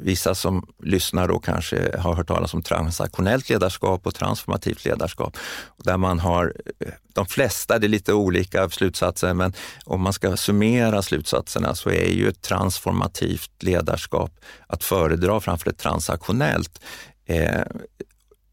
Vissa 0.00 0.34
som 0.34 0.66
lyssnar 0.82 1.28
då 1.28 1.38
kanske 1.38 1.98
har 1.98 2.14
hört 2.14 2.28
talas 2.28 2.54
om 2.54 2.62
transaktionellt 2.62 3.48
ledarskap 3.50 4.06
och 4.06 4.14
transformativt 4.14 4.84
ledarskap. 4.84 5.36
Där 5.76 5.96
man 5.96 6.18
har, 6.18 6.54
eh, 6.80 6.92
de 7.12 7.26
flesta, 7.26 7.78
det 7.78 7.86
är 7.86 7.88
lite 7.88 8.12
olika 8.12 8.68
slutsatser, 8.68 9.34
men 9.34 9.52
om 9.84 10.00
man 10.00 10.12
ska 10.12 10.36
summera 10.36 11.02
slutsatserna 11.02 11.74
så 11.74 11.90
är 11.90 12.10
ju 12.10 12.28
ett 12.28 12.42
transformativt 12.42 13.62
ledarskap 13.62 14.40
att 14.66 14.84
föredra 14.84 15.40
framför 15.40 15.70
ett 15.70 15.78
transaktionellt. 15.78 16.80
Eh, 17.26 17.62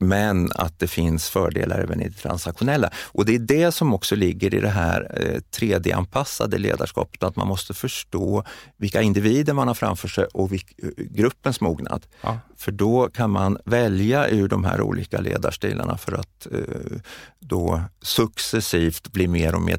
men 0.08 0.52
att 0.56 0.80
det 0.80 0.88
finns 0.88 1.30
fördelar 1.30 1.80
även 1.80 2.02
i 2.02 2.10
det 2.10 2.16
transaktionella. 2.16 2.90
Och 3.06 3.26
det 3.26 3.36
är 3.36 3.40
det 3.40 3.72
som 3.72 3.94
också 3.94 4.16
ligger 4.16 4.54
i 4.54 4.60
det 4.60 4.70
här 4.70 5.12
eh, 5.20 5.60
3D-anpassade 5.60 6.58
ledarskapet, 6.58 7.24
att 7.24 7.36
man 7.36 7.48
måste 7.48 7.74
förstå 7.74 8.44
vilka 8.78 9.02
individer 9.02 9.54
man 9.54 9.68
har 9.68 9.76
framför 9.76 10.08
sig 10.08 10.26
och 10.26 10.54
eh, 10.54 10.60
gruppens 10.98 11.62
mognad. 11.62 12.06
Ja. 12.22 12.40
För 12.58 12.72
då 12.72 13.10
kan 13.14 13.30
man 13.32 13.58
välja 13.66 14.30
ur 14.30 14.48
de 14.48 14.64
här 14.64 14.82
olika 14.82 15.22
ledarstilarna 15.22 15.98
för 15.98 16.12
att 16.12 16.48
eh, 16.52 17.00
då 17.40 17.82
successivt 18.02 19.12
bli 19.12 19.28
mer 19.28 19.56
och 19.56 19.62
mer 19.62 19.78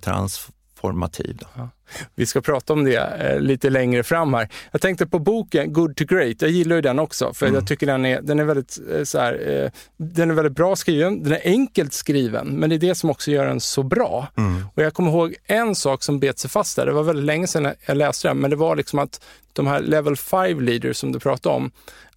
transformativ. 0.86 1.38
Ja. 1.54 1.68
Vi 2.14 2.26
ska 2.26 2.40
prata 2.40 2.72
om 2.72 2.84
det 2.84 2.96
eh, 2.96 3.40
lite 3.40 3.70
längre 3.70 4.02
fram 4.02 4.34
här. 4.34 4.48
Jag 4.72 4.80
tänkte 4.80 5.06
på 5.06 5.18
boken 5.18 5.72
Good 5.72 5.96
to 5.96 6.04
Great. 6.04 6.42
Jag 6.42 6.50
gillar 6.50 6.76
ju 6.76 6.82
den 6.82 6.98
också 6.98 7.34
för 7.34 7.46
mm. 7.46 7.54
jag 7.54 7.66
tycker 7.66 7.86
den 7.86 8.04
är, 8.04 8.22
den 8.22 8.38
är 8.38 8.44
väldigt 8.44 8.78
eh, 8.92 9.04
så 9.04 9.18
här, 9.18 9.62
eh, 9.64 9.70
den 9.96 10.30
är 10.30 10.34
väldigt 10.34 10.56
bra 10.56 10.76
skriven. 10.76 11.22
Den 11.22 11.32
är 11.32 11.40
enkelt 11.44 11.92
skriven, 11.92 12.48
men 12.48 12.70
det 12.70 12.76
är 12.76 12.80
det 12.80 12.94
som 12.94 13.10
också 13.10 13.30
gör 13.30 13.46
den 13.46 13.60
så 13.60 13.82
bra. 13.82 14.28
Mm. 14.36 14.64
Och 14.74 14.82
jag 14.82 14.94
kommer 14.94 15.10
ihåg 15.10 15.34
en 15.46 15.74
sak 15.74 16.02
som 16.02 16.18
bet 16.18 16.38
sig 16.38 16.50
fast 16.50 16.76
där. 16.76 16.86
Det 16.86 16.92
var 16.92 17.02
väldigt 17.02 17.24
länge 17.24 17.46
sedan 17.46 17.74
jag 17.86 17.96
läste 17.96 18.28
den, 18.28 18.38
men 18.38 18.50
det 18.50 18.56
var 18.56 18.76
liksom 18.76 18.98
att 18.98 19.20
de 19.52 19.66
här 19.66 19.80
level 19.80 20.16
5 20.16 20.60
leaders 20.60 20.96
som 20.96 21.12
du 21.12 21.20
pratade 21.20 21.56
om 21.56 21.70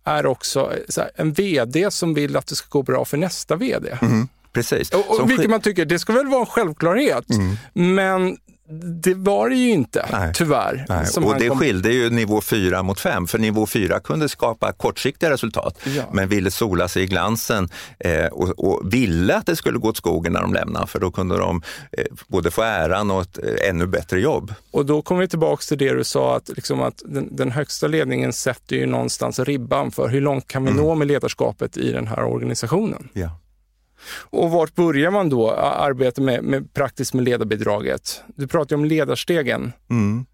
är 0.04 0.26
också 0.26 0.74
här, 0.98 1.12
en 1.16 1.34
VD 1.34 1.92
som 1.92 2.14
vill 2.14 2.38
att 2.38 2.48
det 2.48 2.56
ska 2.56 2.68
gå 2.70 2.84
bra 2.84 3.06
för 3.06 3.18
nästa 3.18 3.56
VD. 3.56 3.98
Mm. 4.02 4.28
Precis. 4.54 4.92
Och, 4.92 5.22
och 5.22 5.30
vilket 5.30 5.50
man 5.50 5.62
tycker, 5.62 5.86
det 5.86 6.00
ska 6.00 6.14
väl 6.14 6.28
vara 6.28 6.40
en 6.40 6.46
självklarhet, 6.46 7.30
mm. 7.30 7.58
men 7.74 8.38
det 8.72 9.14
var 9.14 9.50
det 9.50 9.56
ju 9.56 9.70
inte, 9.70 10.06
Nej. 10.12 10.32
tyvärr. 10.34 10.86
Nej. 10.90 11.06
Och 11.22 11.40
det 11.40 11.48
kom... 11.48 11.60
skilde 11.60 11.94
ju 11.94 12.10
nivå 12.10 12.42
4 12.42 12.84
mot 12.84 13.00
5, 13.00 13.28
för 13.28 13.40
nivå 13.40 13.66
4 13.66 14.00
kunde 14.00 14.30
skapa 14.30 14.72
kortsiktiga 14.72 15.30
resultat, 15.30 15.80
ja. 15.86 16.04
men 16.14 16.30
ville 16.30 16.52
sola 16.52 16.88
sig 16.88 17.04
i 17.04 17.06
glansen 17.06 17.70
eh, 18.00 18.26
och, 18.26 18.50
och, 18.50 18.94
ville 18.94 19.36
att 19.36 19.46
det 19.46 19.56
skulle 19.56 19.80
gå 19.80 19.90
åt 19.90 19.98
skogen 19.98 20.34
när 20.34 20.42
de 20.42 20.54
lämnade, 20.54 20.88
för 20.88 21.00
då 21.00 21.12
kunde 21.12 21.38
de 21.38 21.62
eh, 21.92 22.06
både 22.28 22.52
få 22.52 22.62
äran 22.62 23.12
och 23.12 23.22
ett 23.22 23.38
eh, 23.38 23.70
ännu 23.70 23.88
bättre 23.88 24.20
jobb. 24.20 24.54
Och 24.72 24.86
då 24.86 25.02
kommer 25.02 25.22
vi 25.22 25.28
tillbaka 25.28 25.62
till 25.68 25.78
det 25.78 25.94
du 25.94 26.04
sa, 26.04 26.36
att, 26.36 26.50
liksom 26.50 26.82
att 26.82 27.02
den, 27.06 27.36
den, 27.36 27.52
högsta 27.52 27.88
ledningen 27.88 28.34
sätter 28.34 28.76
ju 28.76 28.86
någonstans 28.86 29.40
ribban 29.40 29.92
för 29.92 30.08
hur 30.10 30.22
långt 30.22 30.48
kan 30.48 30.64
vi 30.64 30.72
mm. 30.72 30.84
nå 30.84 30.96
med 30.96 31.08
ledarskapet 31.08 31.78
i 31.78 31.92
den 31.92 32.08
här 32.08 32.24
organisationen. 32.24 33.10
Ja. 33.14 33.30
Och 34.30 34.52
vart 34.52 34.76
börjar 34.76 35.12
man 35.12 35.30
då 35.30 35.52
arbeta 35.52 36.22
med, 36.22 36.44
med 36.44 36.74
praktiskt 36.74 37.14
med 37.14 37.24
ledarbidraget? 37.24 38.22
Du 38.36 38.48
pratar 38.48 38.76
ju 38.76 38.80
om 38.80 38.86
ledarstegen. 38.86 39.72
Mm. 39.90 40.26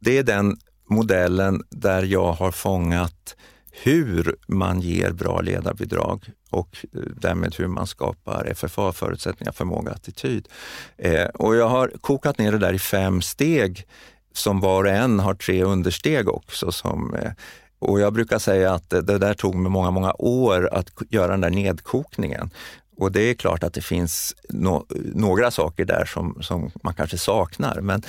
Det 0.00 0.18
är 0.18 0.22
den 0.22 0.56
modellen 0.90 1.62
där 1.70 2.02
jag 2.02 2.32
har 2.32 2.50
fångat 2.50 3.36
hur 3.82 4.36
man 4.48 4.80
ger 4.80 5.12
bra 5.12 5.40
ledarbidrag 5.40 6.30
och 6.50 6.76
eh, 6.82 7.00
därmed 7.00 7.54
hur 7.54 7.66
man 7.66 7.86
skapar 7.86 8.54
FFA, 8.54 8.92
förutsättningar, 8.92 9.52
förmåga, 9.52 9.92
attityd. 9.92 10.48
Eh, 10.96 11.24
och 11.24 11.56
jag 11.56 11.68
har 11.68 11.92
kokat 12.00 12.38
ner 12.38 12.52
det 12.52 12.58
där 12.58 12.72
i 12.72 12.78
fem 12.78 13.22
steg 13.22 13.86
som 14.32 14.60
var 14.60 14.84
och 14.84 14.90
en 14.90 15.20
har 15.20 15.34
tre 15.34 15.62
understeg 15.62 16.28
också. 16.28 16.72
Som, 16.72 17.14
eh, 17.14 17.32
och 17.78 18.00
jag 18.00 18.12
brukar 18.12 18.38
säga 18.38 18.74
att 18.74 18.90
det 18.90 19.18
där 19.18 19.34
tog 19.34 19.54
mig 19.54 19.70
många, 19.70 19.90
många 19.90 20.12
år 20.18 20.68
att 20.72 20.90
göra 21.10 21.30
den 21.30 21.40
där 21.40 21.50
nedkokningen. 21.50 22.50
Och 22.98 23.12
det 23.12 23.20
är 23.20 23.34
klart 23.34 23.62
att 23.64 23.74
det 23.74 23.80
finns 23.80 24.34
no 24.48 24.86
några 25.14 25.50
saker 25.50 25.84
där 25.84 26.04
som, 26.04 26.38
som 26.42 26.70
man 26.82 26.94
kanske 26.94 27.18
saknar. 27.18 27.80
Men 27.80 28.02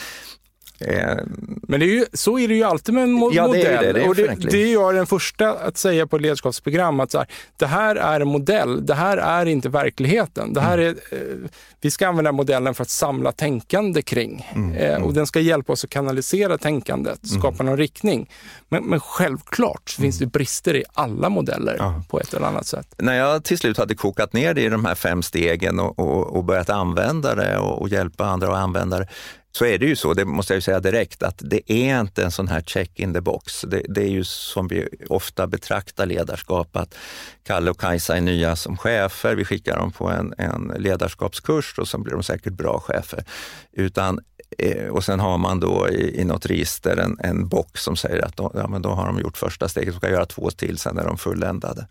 Eh, 0.82 1.18
Men 1.64 1.82
är 1.82 1.86
ju, 1.86 2.06
så 2.14 2.40
är 2.40 2.48
det 2.48 2.56
ju 2.56 2.64
alltid 2.64 2.96
med 2.96 3.04
en 3.04 3.12
mo 3.12 3.32
ja, 3.34 3.48
modell. 3.48 3.64
Det 3.64 3.70
är 3.70 3.82
det, 3.82 3.94
det 3.94 4.02
är 4.02 4.10
och 4.10 4.16
det, 4.16 4.36
det 4.36 4.64
är 4.64 4.74
jag 4.74 4.96
den 4.96 5.08
första 5.08 5.54
att 5.54 5.78
säga 5.78 6.08
på 6.08 6.18
ledarskapsprogram. 6.18 7.00
Att 7.00 7.12
så 7.12 7.18
här, 7.18 7.28
det 7.58 7.66
här 7.66 7.96
är 7.96 8.20
en 8.20 8.28
modell, 8.28 8.86
det 8.86 8.94
här 8.94 9.18
är 9.18 9.46
inte 9.46 9.70
verkligheten. 9.70 10.54
Det 10.54 10.62
här 10.62 10.78
mm. 10.78 10.98
är, 11.12 11.16
eh, 11.16 11.50
vi 11.82 11.92
ska 11.92 12.08
använda 12.08 12.32
modellen 12.32 12.74
för 12.74 12.82
att 12.82 12.90
samla 12.90 13.32
tänkande 13.32 14.02
kring. 14.02 14.48
Mm. 14.56 14.76
Eh, 14.76 14.94
och 14.94 15.02
mm. 15.02 15.14
den 15.14 15.28
ska 15.28 15.40
hjälpa 15.40 15.74
oss 15.74 15.84
att 15.84 15.90
kanalisera 15.90 16.58
tänkandet, 16.58 17.20
mm. 17.30 17.40
skapa 17.40 17.64
någon 17.64 17.78
riktning. 17.78 18.30
Men, 18.70 18.84
men 18.84 19.00
självklart 19.00 19.90
finns 19.90 20.20
det 20.20 20.26
brister 20.26 20.76
i 20.76 20.84
alla 20.94 21.30
modeller 21.30 21.76
ja. 21.80 22.04
på 22.10 22.20
ett 22.20 22.34
eller 22.34 22.48
annat 22.48 22.68
sätt. 22.68 22.96
När 22.98 23.14
jag 23.14 23.44
till 23.44 23.58
slut 23.58 23.78
hade 23.78 23.96
kokat 23.96 24.34
ner 24.34 24.54
det 24.54 24.62
i 24.62 24.70
de 24.70 24.86
här 24.86 24.96
fem 24.96 25.24
stegen 25.24 25.80
och, 25.80 26.00
och, 26.00 26.36
och 26.36 26.44
börjat 26.44 26.70
använda 26.70 27.36
det 27.36 27.58
och, 27.58 27.82
och 27.82 27.90
hjälpa 27.90 28.26
andra 28.26 28.48
att 28.48 28.64
använda 28.64 29.00
det, 29.00 29.08
så 29.52 29.66
är 29.66 29.78
det 29.78 29.86
ju 29.86 29.96
så, 29.96 30.14
det 30.14 30.26
måste 30.26 30.54
jag 30.54 30.64
säga 30.64 30.80
direkt, 30.80 31.24
att 31.24 31.42
det 31.44 31.72
är 31.72 32.00
inte 32.00 32.24
en 32.24 32.32
sån 32.32 32.48
här 32.48 32.62
check 32.62 33.00
in 33.00 33.14
the 33.14 33.22
box. 33.22 33.62
Det, 33.62 33.82
det, 33.90 34.02
är 34.02 34.10
ju 34.10 34.24
som 34.24 34.68
vi 34.68 34.88
ofta 35.10 35.48
betraktar 35.48 36.06
ledarskap, 36.06 36.76
att 36.76 36.96
Kalle 37.44 37.72
och 37.72 37.80
Kajsa 37.80 38.18
är 38.18 38.22
nya 38.22 38.56
som 38.56 38.78
chefer, 38.78 39.36
vi 39.36 39.46
skickar 39.46 39.78
dem 39.78 39.92
på 39.92 40.10
en, 40.10 40.34
en 40.38 40.74
ledarskapskurs 40.78 41.80
och 41.80 41.88
så 41.88 41.98
blir 41.98 42.14
de 42.14 42.24
säkert 42.24 42.54
bra 42.54 42.80
chefer. 42.80 43.24
Utan, 43.72 44.20
Eh, 44.58 44.88
och 44.88 45.04
sen 45.04 45.20
har 45.20 45.38
man 45.38 45.60
då 45.60 45.90
i, 45.90 46.22
i 46.22 46.24
något 46.24 46.46
register 46.46 46.98
en, 46.98 47.18
en 47.20 47.48
box 47.48 47.84
som 47.84 47.96
säger 47.96 48.26
att 48.26 48.38
då, 48.38 48.52
ja, 48.56 48.68
men 48.68 48.82
då 48.82 48.90
har 48.90 49.06
de 49.06 49.20
gjort 49.20 49.38
första 49.38 49.70
steget, 49.70 49.94
de 49.94 49.98
ska 49.98 50.10
göra 50.10 50.26
två 50.26 50.52
till, 50.52 50.78
sen 50.78 50.98
är 50.98 51.06
de 51.06 51.18
fulländade. 51.18 51.88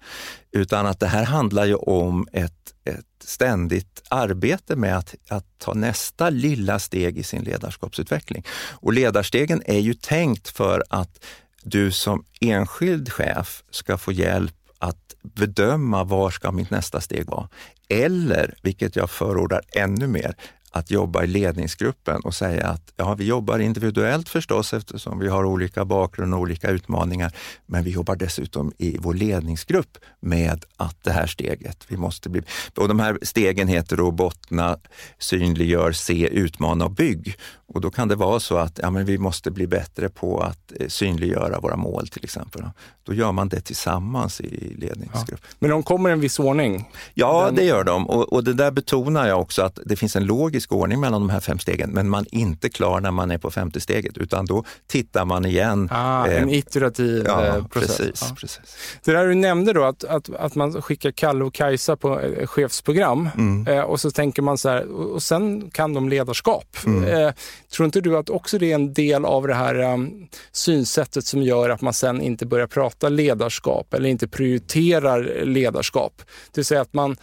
Utan 0.53 0.87
att 0.87 1.01
det 1.01 1.07
här 1.07 1.25
handlar 1.25 1.64
ju 1.64 1.75
om 1.75 2.29
ett, 2.33 2.75
ett 2.85 3.07
ständigt 3.25 4.03
arbete 4.09 4.77
med 4.77 4.99
att, 4.99 5.14
att 5.29 5.47
ta 5.59 5.75
nästa 5.75 6.31
lilla 6.31 6.79
steg 6.79 7.18
i 7.18 7.23
sin 7.23 7.42
ledarskapsutveckling. 7.42 8.44
Och 8.73 8.92
ledarstegen 8.92 9.62
är 9.66 9.79
ju 9.79 9.94
tänkt 9.94 10.49
för 10.49 10.85
att 10.90 11.25
du 11.62 11.92
som 11.92 12.25
enskild 12.40 13.12
chef 13.12 13.62
ska 13.71 13.99
få 13.99 14.12
hjälp 14.12 14.55
att 14.79 15.14
bedöma 15.23 16.05
var 16.05 16.31
ska 16.31 16.53
mitt 16.53 16.71
nästa 16.71 17.01
steg 17.01 17.27
vara? 17.27 17.49
Eller, 17.88 18.55
vilket 18.62 18.97
jag 18.97 19.11
förordar 19.11 19.61
ännu 19.77 20.07
mer, 20.07 20.37
att 20.79 20.91
jobba 20.91 21.25
i 21.25 21.27
ledningsgruppen 21.27 22.21
och 22.21 22.35
säga 22.35 22.67
att 22.67 22.93
ja, 22.97 23.14
vi 23.14 23.25
jobbar 23.25 23.59
individuellt 23.59 24.29
förstås 24.29 24.73
eftersom 24.73 25.19
vi 25.19 25.29
har 25.29 25.45
olika 25.45 25.85
bakgrund 25.85 26.35
och 26.35 26.41
olika 26.41 26.71
utmaningar. 26.71 27.33
Men 27.67 27.85
vi 27.85 27.91
jobbar 27.91 28.17
dessutom 28.17 28.73
i 28.79 28.97
vår 29.01 29.14
ledningsgrupp 29.14 29.99
med 30.21 30.64
att 30.77 31.05
det 31.05 31.12
här 31.12 31.27
steget, 31.27 31.85
vi 31.88 31.97
måste 31.97 32.29
bli... 32.29 32.43
Och 32.77 32.88
de 32.88 33.01
här 33.01 33.19
stegen 33.23 33.69
heter 33.69 33.97
då 33.97 34.11
bottna, 34.11 34.79
synliggör, 35.19 35.93
se, 35.93 36.29
utmana 36.29 36.85
och 36.85 36.91
bygg. 36.91 37.37
Och 37.68 37.81
då 37.81 37.90
kan 37.90 38.09
det 38.09 38.14
vara 38.14 38.40
så 38.40 38.57
att 38.57 38.78
ja, 38.83 38.90
men 38.90 39.04
vi 39.04 39.18
måste 39.18 39.50
bli 39.50 39.66
bättre 39.66 40.09
på 40.09 40.40
att 40.40 40.72
eh, 40.81 40.88
synliggöra 40.88 41.61
våra 41.61 41.76
mål 41.76 42.09
till 42.09 42.24
exempel. 42.24 42.62
Då 43.04 43.14
gör 43.14 43.33
man 43.33 43.48
det 43.48 43.61
tillsammans 43.61 44.40
i 44.40 44.74
ledningsgrupp. 44.78 45.40
Ja. 45.42 45.57
Men 45.59 45.70
de 45.70 45.83
kommer 45.83 46.11
i 46.11 46.12
en 46.12 46.20
viss 46.20 46.38
ordning? 46.38 46.90
Ja, 47.14 47.44
Den... 47.46 47.54
det 47.54 47.64
gör 47.64 47.85
de. 47.85 48.09
Och, 48.09 48.33
och, 48.33 48.44
det 48.44 48.52
där 48.52 48.70
betonar 48.70 49.28
jag 49.28 49.40
också 49.40 49.62
att 49.62 49.78
det 49.85 49.96
finns 49.96 50.16
en 50.16 50.24
logisk 50.24 50.72
ordning 50.72 51.00
mellan 51.00 51.20
de 51.20 51.31
här 51.31 51.40
fem 51.40 51.59
stegen, 51.59 51.90
men 51.90 52.09
man 52.09 52.26
är 52.33 52.38
inte 52.38 52.68
klar 52.68 53.00
när 53.00 53.11
man 53.11 53.31
är 53.31 53.38
på 53.38 53.50
femte 53.50 53.81
steget, 53.81 54.18
utan 54.18 54.46
då 54.46 54.64
tittar 54.87 55.24
man 55.24 55.44
igen. 55.44 55.88
Ah, 55.92 56.26
eh, 56.26 56.42
en 56.42 56.50
iterativ 56.50 57.24
ja, 57.26 57.46
eh, 57.46 57.66
process. 57.66 57.96
Precis, 57.96 58.26
ja. 58.28 58.37
precis. 58.40 58.76
Det 59.04 59.12
där 59.12 59.26
du 59.26 59.35
nämnde 59.35 59.72
då, 59.72 59.85
att, 59.85 60.04
att, 60.04 60.35
att 60.35 60.54
man 60.54 60.83
skickar 60.83 61.11
Kalle 61.11 61.44
och 61.44 61.54
Kajsa 61.54 61.96
på 61.96 62.20
chefsprogram 62.46 63.28
mm. 63.37 63.66
eh, 63.66 63.85
och 63.85 64.00
så 64.00 64.11
tänker 64.11 64.42
man 64.42 64.59
så 64.59 64.68
här, 64.68 64.92
och, 64.92 65.11
och 65.11 65.22
sen 65.22 65.70
kan 65.70 65.94
de 65.94 66.09
ledarskap. 66.09 66.76
Mm. 66.87 67.04
Eh, 67.04 67.33
Tror 67.72 67.85
inte 67.85 68.00
du 68.00 68.16
att 68.16 68.31
också 68.31 68.59
det 68.59 68.70
är 68.70 68.74
en 68.74 68.92
del 68.92 69.24
av 69.24 69.46
det 69.46 69.54
här 69.54 69.92
um, 69.92 70.28
synsättet 70.52 71.24
som 71.24 71.42
gör 71.42 71.70
att 71.70 71.81
man 71.81 71.94
sen 71.94 72.22
inte 72.22 72.46
börjar 72.46 72.66
prata 72.66 73.09
ledarskap 73.09 73.94
eller 73.94 74.09
inte 74.09 74.28
prioriterar 74.28 75.44
ledarskap? 75.44 76.12
Det 76.52 76.59
vill 76.59 76.64
säga 76.64 76.81
att 76.81 76.94
man 76.94 77.16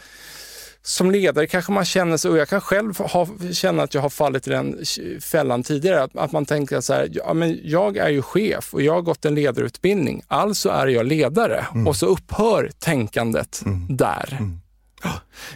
som 0.85 1.11
ledare 1.11 1.47
kanske 1.47 1.71
man 1.71 1.85
känner 1.85 2.17
sig, 2.17 2.31
och 2.31 2.37
jag 2.37 2.49
kan 2.49 2.61
själv 2.61 2.97
ha, 2.97 3.27
känna 3.53 3.83
att 3.83 3.93
jag 3.93 4.01
har 4.01 4.09
fallit 4.09 4.47
i 4.47 4.49
den 4.49 4.77
fällan 5.21 5.63
tidigare, 5.63 6.03
att, 6.03 6.17
att 6.17 6.31
man 6.31 6.45
tänker 6.45 6.81
så 6.81 6.93
här, 6.93 7.09
ja, 7.11 7.33
men 7.33 7.59
jag 7.63 7.97
är 7.97 8.09
ju 8.09 8.21
chef 8.21 8.73
och 8.73 8.81
jag 8.81 8.93
har 8.93 9.01
gått 9.01 9.25
en 9.25 9.35
ledarutbildning, 9.35 10.21
alltså 10.27 10.69
är 10.69 10.87
jag 10.87 11.05
ledare. 11.05 11.65
Mm. 11.73 11.87
Och 11.87 11.95
så 11.95 12.05
upphör 12.05 12.71
tänkandet 12.79 13.61
mm. 13.65 13.97
där. 13.97 14.37
Mm. 14.39 14.59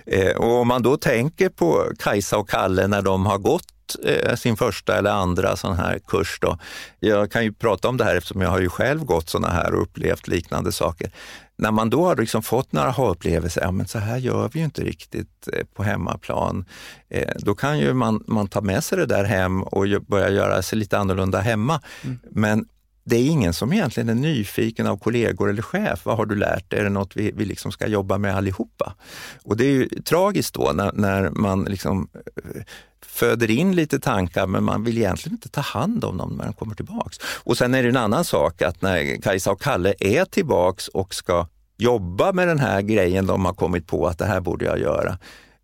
Eh, 0.06 0.36
och 0.36 0.52
om 0.52 0.68
man 0.68 0.84
då 0.84 0.98
tänker 0.98 1.50
på 1.50 1.92
Kajsa 2.00 2.38
och 2.38 2.50
Kalle 2.50 2.88
när 2.88 3.02
de 3.02 3.26
har 3.26 3.38
gått 3.38 3.68
eh, 4.06 4.36
sin 4.36 4.58
första 4.58 4.98
eller 4.98 5.12
andra 5.12 5.56
sån 5.56 5.76
här 5.76 6.00
kurs. 6.08 6.38
Då. 6.42 6.58
Jag 7.00 7.32
kan 7.32 7.44
ju 7.44 7.54
prata 7.54 7.90
om 7.90 7.98
det 7.98 8.04
här 8.04 8.16
eftersom 8.16 8.42
jag 8.42 8.50
har 8.50 8.60
ju 8.60 8.70
själv 8.70 9.06
gått 9.06 9.30
såna 9.30 9.48
här 9.48 9.74
och 9.74 9.82
upplevt 9.82 10.28
liknande 10.28 10.72
saker. 10.72 11.12
När 11.58 11.72
man 11.72 11.90
då 11.90 12.06
har 12.06 12.16
liksom 12.16 12.44
fått 12.44 12.72
några 12.72 12.88
aha-upplevelser, 12.88 13.62
ja 13.62 13.72
men 13.72 13.88
så 13.88 14.00
här 14.00 14.18
gör 14.18 14.50
vi 14.54 14.60
ju 14.60 14.66
inte 14.66 14.84
riktigt 14.84 15.48
eh, 15.54 15.66
på 15.74 15.84
hemmaplan. 15.84 16.66
Eh, 17.10 17.34
då 17.38 17.56
kan 17.56 17.80
ju 17.80 17.94
man, 17.94 18.24
man 18.28 18.48
ta 18.48 18.62
med 18.62 18.84
sig 18.84 18.98
det 18.98 19.06
där 19.06 19.24
hem 19.24 19.64
och 19.64 19.86
börja 20.08 20.30
göra 20.30 20.62
sig 20.62 20.80
lite 20.80 20.98
annorlunda 20.98 21.40
hemma. 21.40 21.82
Mm. 22.04 22.20
Men 22.32 22.66
det 23.10 23.16
är 23.16 23.26
ingen 23.26 23.54
som 23.54 23.74
egentligen 23.74 24.10
är 24.10 24.14
nyfiken 24.14 24.88
av 24.88 24.98
kollegor 24.98 25.50
eller 25.50 25.62
chef. 25.62 26.06
Vad 26.06 26.18
har 26.18 26.26
du 26.26 26.36
lärt 26.36 26.70
dig? 26.70 26.80
Är 26.80 26.84
det 26.84 26.90
något 26.90 27.16
vi, 27.16 27.32
vi 27.32 27.46
liksom 27.46 27.72
ska 27.72 27.88
jobba 27.88 28.18
med 28.18 28.36
allihopa? 28.36 28.96
Och 29.44 29.58
det 29.58 29.66
är 29.66 29.72
ju 29.72 29.88
tragiskt 29.88 30.54
då 30.54 30.72
när, 30.74 30.92
när 30.94 31.30
man 31.30 31.64
liksom 31.64 32.10
eh, 32.14 32.62
föder 33.06 33.52
in 33.52 33.76
lite 33.76 34.00
tankar 34.00 34.48
men 34.48 34.64
man 34.64 34.84
vill 34.84 34.98
egentligen 34.98 35.36
inte 35.36 35.50
ta 35.50 35.62
hand 35.62 36.04
om 36.04 36.18
dem 36.18 36.36
när 36.38 36.46
de 36.46 36.54
kommer 36.54 36.76
tillbaks. 36.76 37.18
Och 37.24 37.58
sen 37.58 37.74
är 37.74 37.84
det 37.84 37.90
en 37.90 37.98
annan 37.98 38.24
sak 38.24 38.62
att 38.62 38.82
när 38.82 39.22
Kajsa 39.22 39.52
och 39.52 39.62
Kalle 39.62 39.94
är 40.00 40.26
tillbaks 40.26 40.88
och 40.88 41.14
ska 41.14 41.48
jobba 41.78 42.32
med 42.34 42.48
den 42.48 42.60
här 42.60 42.82
grejen 42.82 43.26
de 43.26 43.46
har 43.46 43.54
kommit 43.54 43.88
på 43.88 44.08
att 44.08 44.18
det 44.18 44.26
här 44.26 44.40
borde 44.40 44.66
jag 44.66 44.80
göra, 44.80 45.18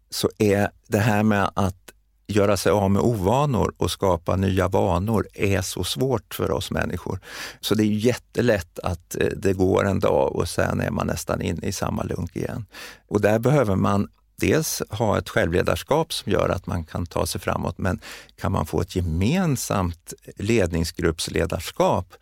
så 0.10 0.30
är 0.38 0.70
det 0.88 1.00
här 1.00 1.24
med 1.24 1.50
att 1.54 1.86
göra 2.28 2.58
sig 2.58 2.72
av 2.72 2.92
med 2.92 3.02
ovanor 3.02 3.74
och 3.78 3.92
skapa 3.92 4.36
nya 4.36 4.68
vanor 4.68 5.28
är 5.34 5.62
så 5.62 5.84
svårt 5.84 6.34
för 6.34 6.52
oss 6.52 6.72
människor. 6.72 7.20
Så 7.60 7.76
det 7.76 7.84
är 7.84 7.92
jättelätt 7.92 8.80
att 8.80 9.16
eh, 9.16 9.28
det 9.28 9.54
går 9.54 9.86
en 9.86 10.00
dag 10.00 10.36
och 10.36 10.50
sen 10.50 10.82
är 10.82 10.92
man 10.92 11.08
nästan 11.08 11.42
inne 11.42 11.68
i 11.68 11.72
samma 11.72 12.04
lunk 12.04 12.36
igen. 12.36 12.66
Och 13.08 13.22
där 13.22 13.40
behöver 13.40 13.76
man 13.76 14.08
dels 14.36 14.82
ha 14.90 15.18
ett 15.18 15.30
självledarskap 15.30 16.14
som 16.14 16.32
gör 16.32 16.50
att 16.50 16.68
man 16.68 16.84
kan 16.84 17.06
ta 17.06 17.26
sig 17.26 17.42
framåt, 17.42 17.78
men 17.78 18.00
kan 18.36 18.52
man 18.52 18.66
få 18.66 18.82
ett 18.82 18.96
gemensamt 18.96 20.14
ledningsgruppsledarskap 20.36 22.14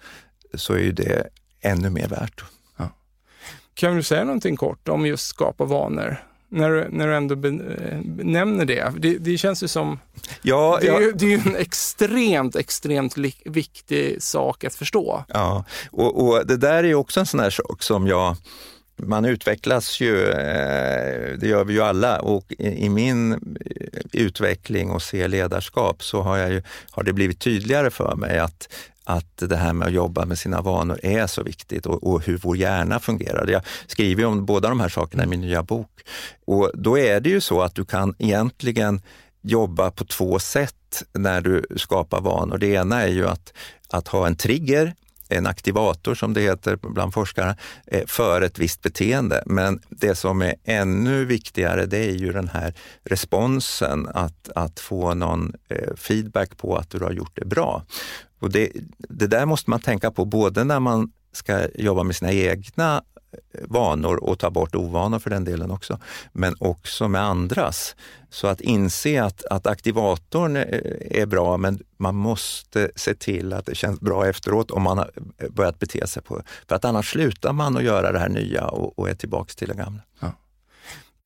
så 0.54 0.74
är 0.74 0.80
ju 0.80 0.92
det 0.92 1.28
ännu 1.62 1.90
mer 1.90 2.08
värt. 2.08 2.44
Ja. 2.78 2.90
Kan 3.74 3.96
du 3.96 4.04
säga 4.04 4.24
någonting 4.24 4.56
kort 4.56 4.88
om 4.88 5.06
just 5.06 5.28
skapa 5.28 5.66
vanor? 5.66 6.33
När 6.54 6.70
du, 6.70 6.88
när 6.90 7.08
du 7.08 7.16
ändå 7.16 7.36
nämner 8.24 8.66
det. 8.66 8.94
det. 8.98 9.18
det. 9.18 9.38
känns 9.38 9.64
ju 9.64 9.68
som... 9.68 10.00
Ja, 10.42 10.78
det, 10.82 10.88
är, 10.88 11.02
ja. 11.02 11.12
det 11.16 11.26
är 11.26 11.30
ju 11.30 11.42
en 11.46 11.56
extremt, 11.56 12.56
extremt 12.56 13.18
viktig 13.46 14.24
sak 14.24 14.64
att 14.64 14.76
förstå. 14.76 15.24
Ja, 15.28 15.66
och, 15.92 16.28
och 16.28 16.48
det 16.48 16.58
där 16.58 16.84
är 16.84 16.96
också 16.96 17.20
en 17.20 17.26
sån 17.26 17.40
här 17.40 17.50
sak 17.50 17.84
som 17.84 18.08
jag 18.08 18.36
man 18.96 19.26
utvecklas 19.26 20.02
ju, 20.02 20.30
eh, 20.30 21.38
det 21.38 21.48
gör 21.48 21.64
vi 21.64 21.74
ju 21.74 21.82
alla 21.82 22.20
och 22.20 22.54
i 22.58 22.90
min 22.90 23.58
utveckling 24.12 24.90
och 24.90 25.02
se 25.02 25.28
ledarskap 25.28 26.04
så 26.04 26.22
har, 26.22 26.38
jag 26.38 26.52
ju, 26.52 26.64
har 26.92 27.04
det 27.04 27.14
blivit 27.14 27.40
tydligare 27.40 27.90
för 27.90 28.16
mig 28.16 28.40
att 28.40 28.70
att 29.04 29.38
det 29.38 29.56
här 29.56 29.74
med 29.74 29.88
att 29.88 29.94
jobba 29.94 30.26
med 30.26 30.40
sina 30.40 30.62
vanor 30.62 31.00
är 31.04 31.28
så 31.28 31.44
viktigt 31.44 31.86
och, 31.86 32.04
och, 32.04 32.26
hur 32.26 32.38
vår 32.38 32.58
hjärna 32.58 33.00
fungerar. 33.00 33.48
Jag 33.48 33.62
skriver 33.88 34.26
om 34.26 34.46
båda 34.46 34.70
de 34.70 34.80
här 34.80 34.90
sakerna 34.90 35.24
i 35.24 35.28
min 35.28 35.42
nya 35.42 35.64
bok. 35.64 36.02
Och 36.46 36.72
då 36.74 36.98
är 36.98 37.20
det 37.20 37.30
ju 37.30 37.42
så 37.42 37.62
att 37.62 37.76
du 37.76 37.86
kan 37.86 38.16
egentligen 38.20 39.02
jobba 39.42 39.92
på 39.92 40.06
två 40.06 40.40
sätt 40.40 41.04
när 41.14 41.42
du 41.42 41.66
skapar 41.76 42.22
vanor. 42.22 42.58
Det 42.58 42.68
ena 42.68 43.02
är 43.02 43.08
ju 43.08 43.28
att, 43.28 43.54
att 43.90 44.08
ha 44.08 44.28
en 44.28 44.36
trigger 44.36 44.94
en 45.38 45.48
aktivator 45.48 46.16
som 46.16 46.34
det 46.34 46.42
heter 46.42 46.78
bland 46.82 47.14
forskare, 47.14 47.56
eh, 47.88 48.06
för 48.08 48.42
ett 48.42 48.60
visst 48.60 48.82
beteende. 48.82 49.44
Men 49.46 49.80
det 49.90 50.16
som 50.16 50.42
är 50.42 50.56
ännu 50.64 51.26
viktigare 51.26 51.86
det 51.86 51.98
är 51.98 52.14
ju 52.14 52.32
den 52.32 52.48
här 52.48 52.74
responsen, 53.04 54.08
att, 54.14 54.50
att 54.56 54.80
få 54.80 55.14
någon 55.14 55.54
eh, 55.70 55.96
feedback 55.96 56.58
på 56.58 56.76
att 56.76 56.90
du 56.90 57.00
har 57.00 57.12
gjort 57.12 57.36
det 57.36 57.46
bra. 57.46 57.84
Och 58.40 58.52
det, 58.52 58.72
det 58.98 59.28
där 59.28 59.46
måste 59.46 59.70
man 59.70 59.80
tänka 59.80 60.12
på 60.12 60.26
både 60.26 60.64
när 60.64 60.80
man 60.80 61.12
ska 61.32 61.68
jobba 61.76 62.04
med 62.04 62.16
sina 62.16 62.32
egna 62.32 63.04
vanor 63.62 64.24
och 64.24 64.40
ta 64.40 64.50
bort 64.50 64.76
ovanor 64.76 65.20
för 65.20 65.30
den 65.30 65.44
delen 65.44 65.72
också, 65.72 66.00
men 66.32 66.56
också 66.60 67.08
med 67.08 67.22
andras. 67.22 67.96
Så 68.30 68.48
att 68.48 68.62
inse 68.62 69.24
att, 69.24 69.46
att 69.46 69.68
aktivatorn 69.68 70.56
är 70.56 71.26
bra, 71.26 71.58
men 71.58 71.80
man 71.98 72.16
måste 72.16 72.92
se 72.96 73.14
till 73.14 73.54
att 73.54 73.66
det 73.66 73.76
känns 73.76 74.00
bra 74.00 74.28
efteråt 74.28 74.72
om 74.72 74.82
man 74.82 74.98
har 74.98 75.12
börjat 75.50 75.80
bete 75.80 76.08
sig 76.08 76.24
på 76.24 76.42
För 76.68 76.76
att 76.76 76.86
annars 76.86 77.12
slutar 77.12 77.54
man 77.54 77.78
att 77.78 77.84
göra 77.84 78.12
det 78.12 78.20
här 78.20 78.30
nya 78.30 78.68
och, 78.68 79.00
och 79.00 79.10
är 79.10 79.16
tillbaks 79.16 79.56
till 79.56 79.68
det 79.68 79.76
gamla. 79.76 80.02
Ja. 80.20 80.32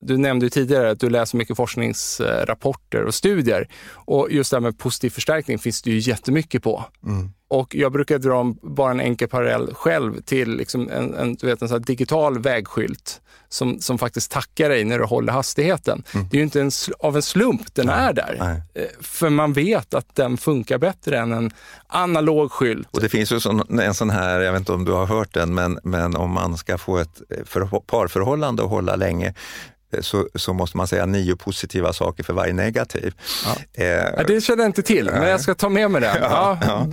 Du 0.00 0.16
nämnde 0.16 0.50
tidigare 0.50 0.90
att 0.90 1.00
du 1.00 1.10
läser 1.10 1.38
mycket 1.38 1.56
forskningsrapporter 1.56 3.04
och 3.04 3.14
studier. 3.14 3.68
Och 3.92 4.28
just 4.30 4.50
det 4.50 4.56
här 4.56 4.60
med 4.60 4.78
positiv 4.78 5.10
förstärkning 5.10 5.58
finns 5.58 5.82
det 5.82 5.90
ju 5.90 5.98
jättemycket 5.98 6.62
på. 6.62 6.84
Mm. 7.06 7.32
Och 7.50 7.74
jag 7.74 7.92
brukar 7.92 8.18
dra 8.18 8.54
bara 8.62 8.90
en 8.90 9.00
enkel 9.00 9.28
parallell 9.28 9.74
själv 9.74 10.20
till 10.20 10.56
liksom 10.56 10.88
en, 10.90 11.14
en, 11.14 11.34
du 11.34 11.46
vet, 11.46 11.62
en 11.62 11.68
sån 11.68 11.82
digital 11.82 12.38
vägskylt 12.38 13.20
som, 13.48 13.80
som 13.80 13.98
faktiskt 13.98 14.30
tackar 14.30 14.68
dig 14.68 14.84
när 14.84 14.98
du 14.98 15.04
håller 15.04 15.32
hastigheten. 15.32 16.02
Mm. 16.14 16.28
Det 16.30 16.36
är 16.36 16.38
ju 16.38 16.44
inte 16.44 16.60
en, 16.60 16.70
av 16.98 17.16
en 17.16 17.22
slump 17.22 17.74
den 17.74 17.86
Nej. 17.86 18.08
är 18.08 18.12
där. 18.12 18.36
Nej. 18.38 18.62
Eh, 18.74 18.90
för 19.00 19.30
man 19.30 19.52
vet 19.52 19.94
att 19.94 20.14
den 20.14 20.36
funkar 20.36 20.78
bättre 20.78 21.18
än 21.18 21.32
en 21.32 21.50
analog 21.86 22.52
skylt. 22.52 22.88
Och 22.90 23.00
det 23.00 23.08
finns 23.08 23.32
ju 23.32 23.40
sån, 23.40 23.80
en 23.80 23.94
sån 23.94 24.10
här, 24.10 24.40
jag 24.40 24.52
vet 24.52 24.58
inte 24.58 24.72
om 24.72 24.84
du 24.84 24.92
har 24.92 25.06
hört 25.06 25.34
den, 25.34 25.54
men, 25.54 25.78
men 25.82 26.16
om 26.16 26.30
man 26.30 26.56
ska 26.56 26.78
få 26.78 26.98
ett 26.98 27.22
för, 27.44 27.80
parförhållande 27.80 28.62
att 28.62 28.70
hålla 28.70 28.96
länge 28.96 29.34
så, 30.00 30.28
så 30.34 30.52
måste 30.52 30.76
man 30.76 30.88
säga 30.88 31.06
nio 31.06 31.36
positiva 31.36 31.92
saker 31.92 32.22
för 32.22 32.32
varje 32.32 32.52
negativ. 32.52 33.14
Ja. 33.44 33.82
Eh, 33.84 34.26
det 34.26 34.40
känner 34.40 34.62
jag 34.62 34.68
inte 34.68 34.82
till, 34.82 35.04
men 35.04 35.28
jag 35.28 35.40
ska 35.40 35.54
ta 35.54 35.68
med 35.68 35.90
mig 35.90 36.00
det. 36.00 36.18
Ja, 36.30 36.58
ja. 36.62 36.88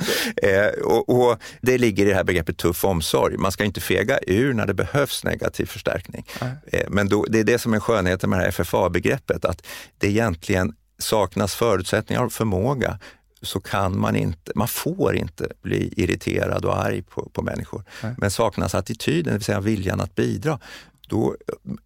Eh, 0.50 0.68
och, 0.84 1.10
och, 1.10 1.38
det 1.62 1.78
ligger 1.78 2.06
i 2.06 2.10
det 2.10 2.16
här 2.16 2.24
begreppet 2.24 2.58
tuff 2.58 2.86
omsorg. 2.86 3.38
Man 3.38 3.52
ska 3.52 3.64
inte 3.64 3.82
fega 3.82 4.20
ur 4.28 4.54
när 4.54 4.68
det 4.68 4.74
behövs 4.74 5.24
negativ 5.24 5.66
förstärkning. 5.66 6.26
Eh, 6.68 6.86
men 6.90 7.10
då, 7.10 7.26
det 7.30 7.40
är 7.40 7.44
det 7.44 7.60
som 7.60 7.74
är 7.74 7.80
skönheten 7.80 8.30
med 8.30 8.40
det 8.40 8.44
här 8.44 8.52
FFA-begreppet, 8.52 9.46
att 9.46 9.68
det 9.98 10.08
egentligen 10.08 10.74
saknas 11.00 11.56
förutsättningar 11.56 12.24
och 12.24 12.34
förmåga 12.34 13.00
så 13.42 13.60
kan 13.60 14.00
man 14.00 14.16
inte, 14.16 14.52
man 14.56 14.68
får 14.68 15.16
inte 15.16 15.48
bli 15.62 15.94
irriterad 15.98 16.66
och 16.66 16.86
arg 16.86 17.02
på, 17.02 17.30
på 17.30 17.42
människor. 17.42 17.84
Nej. 18.04 18.16
Men 18.18 18.32
saknas 18.32 18.76
attityden, 18.76 19.24
det 19.24 19.32
vill 19.32 19.44
säga 19.44 19.60
viljan 19.60 20.02
att 20.02 20.16
bidra, 20.16 20.60
då 21.10 21.36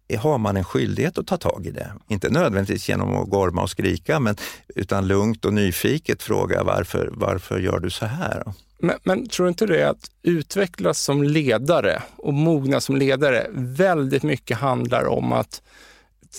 eh, 0.08 0.20
har 0.20 0.38
man 0.38 0.56
en 0.56 0.64
skyldighet 0.64 1.18
att 1.18 1.26
ta 1.26 1.36
tag 1.36 1.66
i 1.66 1.70
det. 1.70 1.92
Inte 2.08 2.30
nödvändigtvis 2.30 2.88
genom 2.88 3.16
att 3.16 3.28
gorma 3.28 3.62
och 3.62 3.70
skrika, 3.70 4.20
men, 4.20 4.36
utan 4.68 5.06
lugnt 5.06 5.44
och 5.44 5.54
nyfiket 5.54 6.22
fråga 6.22 6.62
varför, 6.62 7.10
varför 7.12 7.58
gör 7.58 7.78
du 7.78 7.90
så 7.90 8.06
här? 8.06 8.42
Men, 8.78 8.98
men 9.02 9.28
tror 9.28 9.46
du 9.46 9.48
inte 9.48 9.66
det 9.66 9.88
att 9.88 10.10
utvecklas 10.22 11.00
som 11.00 11.22
ledare 11.22 12.02
och 12.16 12.34
mogna 12.34 12.80
som 12.80 12.96
ledare 12.96 13.46
väldigt 13.52 14.22
mycket 14.22 14.56
handlar 14.58 15.04
om 15.06 15.32
att 15.32 15.62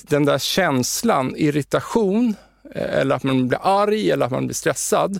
den 0.02 0.26
där 0.26 0.38
känslan, 0.38 1.36
irritation, 1.36 2.36
eh, 2.76 3.00
eller 3.00 3.16
att 3.16 3.24
man 3.24 3.48
blir 3.48 3.60
arg 3.62 4.12
eller 4.12 4.26
att 4.26 4.32
man 4.32 4.46
blir 4.46 4.56
stressad, 4.56 5.20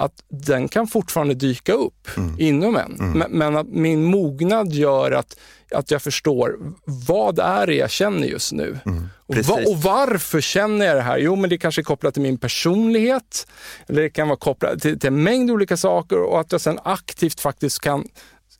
att 0.00 0.22
den 0.28 0.68
kan 0.68 0.86
fortfarande 0.86 1.34
dyka 1.34 1.72
upp 1.72 2.08
mm. 2.16 2.34
inom 2.38 2.76
en. 2.76 2.96
Mm. 3.00 3.18
Men, 3.18 3.30
men, 3.30 3.56
att 3.56 3.68
min 3.68 4.04
mognad 4.04 4.72
gör 4.72 5.10
att, 5.12 5.38
att 5.74 5.90
jag 5.90 6.02
förstår 6.02 6.56
vad 6.84 7.38
är 7.38 7.66
det 7.66 7.74
jag 7.74 7.90
känner 7.90 8.26
just 8.26 8.52
nu. 8.52 8.78
Mm. 8.86 9.08
Och, 9.26 9.36
va, 9.36 9.58
och, 9.66 9.76
varför 9.76 10.40
känner 10.40 10.86
jag 10.86 10.96
det 10.96 11.02
här? 11.02 11.18
Jo, 11.18 11.36
men 11.36 11.50
det 11.50 11.58
kanske 11.58 11.80
är 11.80 11.84
kopplat 11.84 12.14
till 12.14 12.22
min 12.22 12.38
personlighet, 12.38 13.46
eller 13.86 14.02
det 14.02 14.10
kan 14.10 14.28
vara 14.28 14.38
kopplat 14.38 14.80
till, 14.80 15.00
till 15.00 15.08
en 15.08 15.22
mängd 15.22 15.50
olika 15.50 15.76
saker 15.76 16.22
och 16.22 16.40
att 16.40 16.52
jag 16.52 16.60
sen 16.60 16.78
aktivt 16.84 17.40
faktiskt 17.40 17.80
kan 17.80 18.04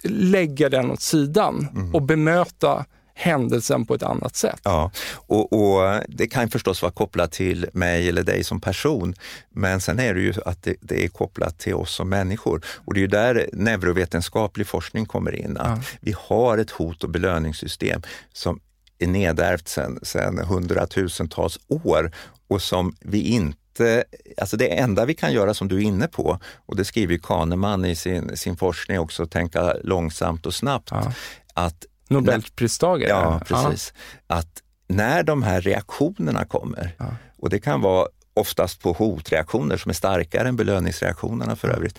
lägga 0.03 0.68
den 0.68 0.90
åt 0.90 1.00
sidan 1.00 1.68
mm. 1.74 1.94
och 1.94 2.03
bemöta 2.03 2.85
händelsen 3.20 3.87
på 3.87 3.94
ett 3.94 4.02
annat 4.02 4.37
sätt. 4.37 4.61
Ja, 4.62 4.90
och, 5.14 5.52
och, 5.52 6.02
det 6.09 6.26
kan 6.26 6.50
förstås 6.50 6.83
vara 6.83 6.92
kopplat 6.92 7.33
till 7.33 7.66
mig 7.72 8.09
eller 8.09 8.22
dig 8.22 8.44
som 8.44 8.61
person, 8.61 9.14
men 9.50 9.80
sen 9.80 9.98
är 9.98 10.14
det 10.14 10.20
ju 10.20 10.35
att 10.44 10.62
det, 10.62 10.74
det 10.80 11.04
är 11.04 11.09
kopplat 11.09 11.59
till 11.59 11.74
oss 11.74 11.94
som 11.94 12.09
människor. 12.09 12.64
Och 12.85 12.94
det 12.94 13.02
är 13.02 13.09
där 13.09 13.50
neurovetenskaplig 13.52 14.66
forskning 14.66 15.06
kommer 15.06 15.35
in, 15.35 15.56
att 15.56 15.78
ja. 15.78 15.85
vi 16.00 16.14
har 16.18 16.59
ett 16.59 16.70
hot 16.70 17.04
och 17.04 17.11
belöningssystem 17.11 18.02
som 18.33 18.61
är 18.98 19.06
nedärvt 19.06 19.68
sedan, 19.68 19.98
sedan 20.02 20.38
hundratusentals 20.38 21.59
år 21.68 22.12
och 22.48 22.62
som 22.62 22.96
vi 23.00 23.22
inte 23.22 24.04
Alltså 24.37 24.56
det 24.56 24.78
enda 24.78 25.04
vi 25.04 25.14
kan 25.14 25.33
göra 25.33 25.54
som 25.54 25.68
du 25.68 25.76
är 25.76 25.80
inne 25.80 26.06
på, 26.09 26.38
och 26.66 26.76
det 26.76 26.85
skriver 26.85 27.18
Kahneman 27.18 27.85
i 27.85 27.96
sin, 27.96 28.37
sin 28.37 28.56
forskning 28.56 28.98
också, 28.98 29.26
tänka 29.26 29.76
långsamt 29.83 30.46
och 30.46 30.54
snabbt, 30.54 30.88
ja. 30.90 31.12
att 31.54 31.87
Nobelpristagare? 32.11 33.11
Ja, 33.11 33.40
precis. 33.46 33.92
Ja. 34.27 34.35
Att 34.37 34.62
när 34.88 35.23
de 35.23 35.42
här 35.42 35.61
reaktionerna 35.61 36.44
kommer, 36.44 36.94
ja. 36.99 37.07
och 37.37 37.51
det 37.51 37.59
kan 37.59 37.81
vara 37.81 38.09
oftast 38.35 38.83
på 38.83 38.92
hotreaktioner 38.92 39.77
som 39.77 39.90
är 39.90 39.94
starkare 39.94 40.49
än 40.49 40.57
belöningsreaktionerna 40.57 41.57
för 41.57 41.68
övrigt, 41.68 41.99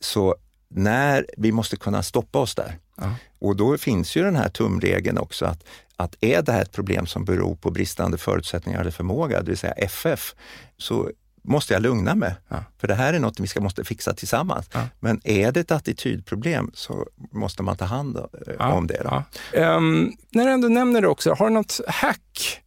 så 0.00 0.36
när 0.68 1.26
vi 1.36 1.52
måste 1.52 1.76
kunna 1.76 2.02
stoppa 2.02 2.38
oss 2.38 2.54
där. 2.54 2.78
Ja. 2.96 3.14
Och 3.38 3.56
då 3.56 3.78
finns 3.78 4.16
ju 4.16 4.22
den 4.22 4.36
här 4.36 4.48
tumregeln 4.48 5.18
också 5.18 5.46
att, 5.46 5.64
att 5.96 6.16
är 6.20 6.42
det 6.42 6.52
här 6.52 6.62
ett 6.62 6.72
problem 6.72 7.06
som 7.06 7.24
beror 7.24 7.54
på 7.54 7.70
bristande 7.70 8.18
förutsättningar 8.18 8.80
eller 8.80 8.90
förmåga, 8.90 9.40
det 9.40 9.48
vill 9.48 9.58
säga 9.58 9.72
FF, 9.72 10.34
så 10.76 11.10
måste 11.42 11.72
jag 11.72 11.82
lugna 11.82 12.14
mig. 12.14 12.34
Ja. 12.48 12.56
För 12.78 12.88
det 12.88 12.94
här 12.94 13.14
är 13.14 13.18
något 13.18 13.40
vi 13.40 13.46
ska, 13.46 13.60
måste 13.60 13.84
fixa 13.84 14.14
tillsammans. 14.14 14.70
Ja. 14.72 14.88
Men 15.00 15.20
är 15.24 15.52
det 15.52 15.60
ett 15.60 15.70
attitydproblem 15.70 16.70
så 16.74 17.06
måste 17.32 17.62
man 17.62 17.76
ta 17.76 17.84
hand 17.84 18.16
eh, 18.46 18.74
om 18.76 18.86
det. 18.86 19.22
Um, 19.54 20.16
när 20.30 20.44
du 20.44 20.50
ändå 20.50 20.68
nämner 20.68 21.00
det 21.00 21.08
också, 21.08 21.34
har 21.34 21.48
du 21.48 21.54
något 21.54 21.80
hack? 21.86 22.60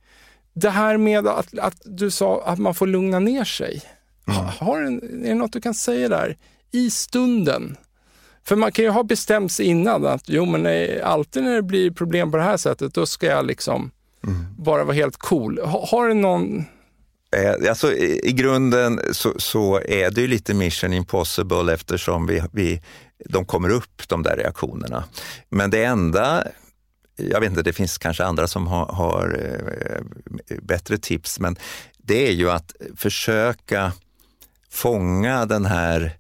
Det 0.54 0.70
här 0.70 0.98
med 0.98 1.28
att, 1.28 1.60
att 1.60 1.82
du 1.86 2.12
sa 2.12 2.44
att 2.46 2.60
man 2.60 2.76
får 2.76 2.88
lugna 2.88 3.20
ner 3.20 3.44
sig. 3.44 3.82
Mm. 4.28 4.46
Har, 4.60 4.82
är 4.82 5.28
det 5.28 5.34
något 5.34 5.54
du 5.54 5.62
kan 5.62 5.74
säga 5.74 6.10
där 6.10 6.38
i 6.72 6.90
stunden? 6.90 7.78
För 8.48 8.56
man 8.56 8.72
kan 8.72 8.86
ju 8.86 8.92
ha 8.92 9.04
bestämt 9.04 9.52
sig 9.52 9.66
innan 9.66 10.06
att 10.06 10.30
jo, 10.30 10.46
men 10.46 10.64
nej, 10.64 11.02
alltid 11.02 11.44
när 11.44 11.56
det 11.56 11.62
blir 11.62 11.92
problem 11.92 12.32
på 12.32 12.38
det 12.38 12.44
här 12.44 12.58
sättet, 12.58 12.94
då 12.94 13.06
ska 13.06 13.26
jag 13.28 13.46
liksom 13.46 13.92
mm. 14.24 14.46
bara 14.58 14.84
vara 14.84 14.96
helt 14.96 15.18
cool. 15.18 15.60
Har, 15.60 15.88
har 15.92 16.08
du 16.08 16.14
någon 16.14 16.66
Eh, 17.36 17.69
alltså, 17.69 17.93
i, 17.93 18.19
I 18.24 18.32
grunden 18.32 19.02
så, 19.12 19.34
så, 19.38 19.82
är 19.86 20.12
det 20.12 20.21
ju 20.21 20.28
lite 20.28 20.54
mission 20.54 20.93
impossible 20.93 21.74
eftersom 21.74 22.28
vi, 22.28 22.43
vi, 22.52 22.82
de 23.26 23.45
kommer 23.45 23.69
upp, 23.69 24.08
de 24.08 24.24
där 24.24 24.38
reaktionerna. 24.38 25.04
Men 25.50 25.69
det 25.69 25.84
enda 25.84 26.48
jag 27.17 27.39
vet 27.39 27.50
inte, 27.50 27.62
det 27.62 27.74
finns 27.74 27.98
kanske 27.98 28.24
andra 28.24 28.48
som 28.48 28.67
har, 28.67 28.86
har 28.86 29.39
eh, 29.39 30.58
bättre 30.62 30.98
tips, 30.98 31.39
men 31.39 31.56
det 31.98 32.28
är 32.28 32.32
ju 32.32 32.52
att 32.52 32.76
försöka 32.95 33.91
fånga 34.69 35.45
den 35.45 35.65
här 35.65 36.17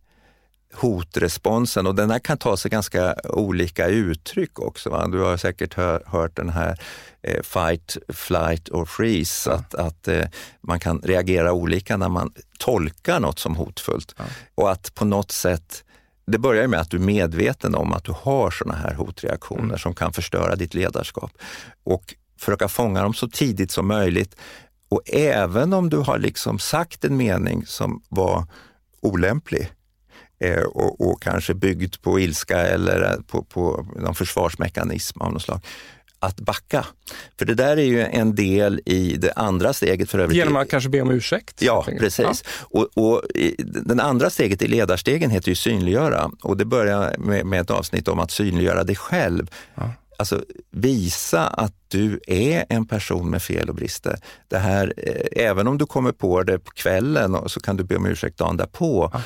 hotresponsen 0.75 1.87
och 1.87 1.95
den 1.95 2.11
här 2.11 2.19
kan 2.19 2.37
ta 2.37 2.57
sig 2.57 2.71
ganska 2.71 3.15
olika 3.23 3.87
uttryck 3.87 4.59
också. 4.59 4.89
Va? 4.89 5.07
Du 5.07 5.19
har 5.19 5.37
säkert 5.37 5.73
hör, 5.73 6.03
hört 6.05 6.35
den 6.35 6.49
här 6.49 6.79
eh, 7.21 7.41
fight, 7.43 7.97
flight 8.09 8.69
or 8.69 8.85
freeze, 8.85 9.49
ja. 9.49 9.55
att, 9.55 9.75
att 9.75 10.07
eh, 10.07 10.25
man 10.61 10.79
kan 10.79 11.01
reagera 11.03 11.53
olika 11.53 11.97
när 11.97 12.09
man 12.09 12.31
tolkar 12.59 13.19
något 13.19 13.39
som 13.39 13.55
hotfullt. 13.55 14.15
Ja. 14.17 14.23
Och 14.55 14.71
att 14.71 14.95
på 14.95 15.05
något 15.05 15.31
sätt 15.31 15.83
det 16.27 16.37
börjar 16.37 16.67
med 16.67 16.79
att 16.79 16.89
du 16.89 16.97
är 16.97 17.01
medveten 17.01 17.75
om 17.75 17.93
att 17.93 18.03
du 18.03 18.13
har 18.21 18.51
sådana 18.51 18.77
här 18.77 18.93
hotreaktioner 18.93 19.63
mm. 19.63 19.79
som 19.79 19.93
kan 19.93 20.13
förstöra 20.13 20.55
ditt 20.55 20.73
ledarskap. 20.73 21.31
Och 21.83 22.15
försöka 22.39 22.67
fånga 22.67 23.01
dem 23.01 23.13
så 23.13 23.27
tidigt 23.27 23.71
som 23.71 23.87
möjligt. 23.87 24.35
Och 24.89 25.01
även 25.13 25.73
om 25.73 25.89
du 25.89 25.97
har 25.97 26.17
liksom 26.17 26.59
sagt 26.59 27.05
en 27.05 27.17
mening 27.17 27.65
som 27.65 28.01
var 28.09 28.47
olämplig, 29.01 29.71
och, 30.65 31.01
och, 31.01 31.21
kanske 31.21 31.53
byggd 31.53 31.95
på 32.01 32.19
ilska 32.19 32.61
eller 32.61 33.17
på, 33.27 33.43
på 33.43 33.87
någon 33.95 34.15
försvarsmekanism 34.15 35.21
av 35.21 35.33
något 35.33 35.41
slag 35.41 35.61
att 36.25 36.39
backa. 36.39 36.85
För 37.39 37.45
det 37.45 37.53
där 37.53 37.77
är 37.77 37.83
ju 37.83 38.01
en 38.01 38.35
del 38.35 38.81
i 38.85 39.17
det 39.17 39.33
andra 39.35 39.73
steget 39.73 40.09
för 40.11 40.19
övrigt. 40.19 40.37
Genom 40.37 40.55
att 40.55 40.69
kanske 40.69 40.89
be 40.89 41.01
om 41.01 41.11
ursäkt? 41.11 41.61
Ja, 41.61 41.85
precis. 41.99 42.43
Ja. 42.71 42.79
Och, 42.79 42.97
och 42.97 43.21
den 43.65 43.99
andra 43.99 44.29
steget 44.29 44.61
i 44.61 44.67
ledarstegen 44.67 45.29
heter 45.29 45.49
ju 45.49 45.55
synliggöra 45.55 46.31
och 46.41 46.57
det 46.57 46.65
börjar 46.65 47.15
med, 47.17 47.45
med 47.45 47.61
ett 47.61 47.71
avsnitt 47.71 48.07
om 48.07 48.19
att 48.19 48.31
synliggöra 48.31 48.83
dig 48.83 48.95
själv. 48.95 49.51
Ja. 49.75 49.91
Alltså 50.17 50.43
visa 50.71 51.47
att 51.47 51.73
du 51.87 52.19
är 52.27 52.65
en 52.69 52.87
person 52.87 53.29
med 53.29 53.41
fel 53.41 53.69
och 53.69 53.75
brister. 53.75 54.19
Det 54.47 54.57
här, 54.57 54.93
eh, 54.97 55.45
även 55.45 55.67
om 55.67 55.77
du 55.77 55.85
kommer 55.85 56.11
på 56.11 56.43
det 56.43 56.59
på 56.59 56.71
kvällen 56.71 57.37
så 57.49 57.59
kan 57.59 57.77
du 57.77 57.83
be 57.83 57.95
om 57.95 58.05
ursäkt 58.05 58.37
dagen 58.37 58.57
därpå. 58.57 59.09
Ja. 59.13 59.21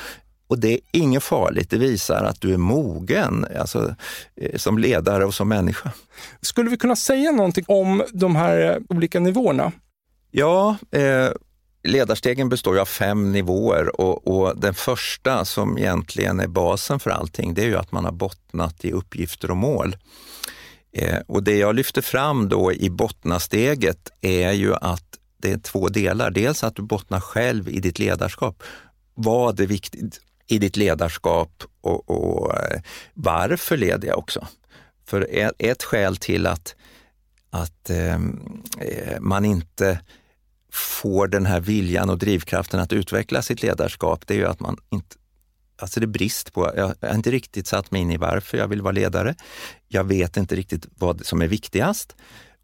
Och 0.50 0.58
det 0.58 0.72
är 0.72 0.80
inget 0.92 1.22
farligt, 1.22 1.70
det 1.70 1.78
visar 1.78 2.24
att 2.24 2.40
du 2.40 2.52
är 2.54 2.58
mogen 2.58 3.46
alltså, 3.60 3.94
eh, 4.36 4.56
som 4.56 4.78
ledare 4.78 5.24
och 5.24 5.34
som 5.34 5.48
människa. 5.48 5.92
Skulle 6.40 6.70
vi 6.70 6.76
kunna 6.76 6.96
säga 6.96 7.32
någonting 7.32 7.64
om 7.68 8.02
de 8.12 8.36
här 8.36 8.70
eh, 8.70 8.96
olika 8.96 9.20
nivåerna? 9.20 9.72
Ja, 10.30 10.76
eh, 10.90 11.28
ledarstegen 11.82 12.48
består 12.48 12.78
av 12.78 12.84
fem 12.84 13.32
nivåer 13.32 14.00
och, 14.00 14.28
och, 14.28 14.60
den 14.60 14.74
första 14.74 15.44
som 15.44 15.78
egentligen 15.78 16.40
är 16.40 16.48
basen 16.48 17.00
för 17.00 17.10
allting, 17.10 17.54
det 17.54 17.62
är 17.62 17.66
ju 17.66 17.76
att 17.76 17.92
man 17.92 18.04
har 18.04 18.12
bottnat 18.12 18.84
i 18.84 18.92
uppgifter 18.92 19.50
och 19.50 19.56
mål. 19.56 19.96
Eh, 20.92 21.18
och 21.26 21.42
det 21.42 21.56
jag 21.56 21.74
lyfter 21.74 22.02
fram 22.02 22.48
då 22.48 22.72
i 22.72 22.90
bottnasteget 22.90 24.10
är 24.20 24.52
ju 24.52 24.74
att 24.74 25.18
det 25.36 25.52
är 25.52 25.58
två 25.58 25.88
delar. 25.88 26.30
Dels 26.30 26.64
att 26.64 26.76
du 26.76 26.82
bottnar 26.82 27.20
själv 27.20 27.68
i 27.68 27.80
ditt 27.80 27.98
ledarskap. 27.98 28.62
Vad 29.14 29.60
är 29.60 29.66
viktigt 29.66 30.20
i 30.50 30.58
ditt 30.58 30.76
ledarskap 30.76 31.64
och, 31.80 32.10
och 32.10 32.54
eh, 32.54 32.80
varför 33.14 33.76
leder 33.76 34.08
jag 34.08 34.18
också? 34.18 34.46
För 35.06 35.34
e, 35.34 35.50
ett 35.58 35.82
skäl 35.82 36.16
till 36.16 36.46
att, 36.46 36.74
att 37.50 37.90
ehm, 37.90 38.62
eh, 38.80 39.20
man 39.20 39.44
inte 39.44 40.00
får 40.72 41.28
den 41.28 41.46
här 41.46 41.60
viljan 41.60 42.10
och 42.10 42.18
drivkraften 42.18 42.80
att 42.80 42.92
utveckla 42.92 43.42
sitt 43.42 43.62
ledarskap, 43.62 44.26
det 44.26 44.34
är 44.34 44.38
ju 44.38 44.46
att 44.46 44.60
man 44.60 44.76
inte 44.90 45.16
Alltså 45.82 46.00
det 46.00 46.04
är 46.04 46.08
brist 46.08 46.52
på, 46.52 46.72
jag 46.76 46.94
har 47.00 47.14
inte 47.14 47.30
riktigt 47.30 47.66
satt 47.66 47.90
mig 47.90 48.00
in 48.00 48.10
i 48.10 48.16
varför 48.16 48.58
jag 48.58 48.68
vill 48.68 48.82
vara 48.82 48.92
ledare. 48.92 49.34
Jag 49.88 50.04
vet 50.04 50.36
inte 50.36 50.56
riktigt 50.56 50.86
vad 50.98 51.26
som 51.26 51.42
är 51.42 51.46
viktigast. 51.46 52.16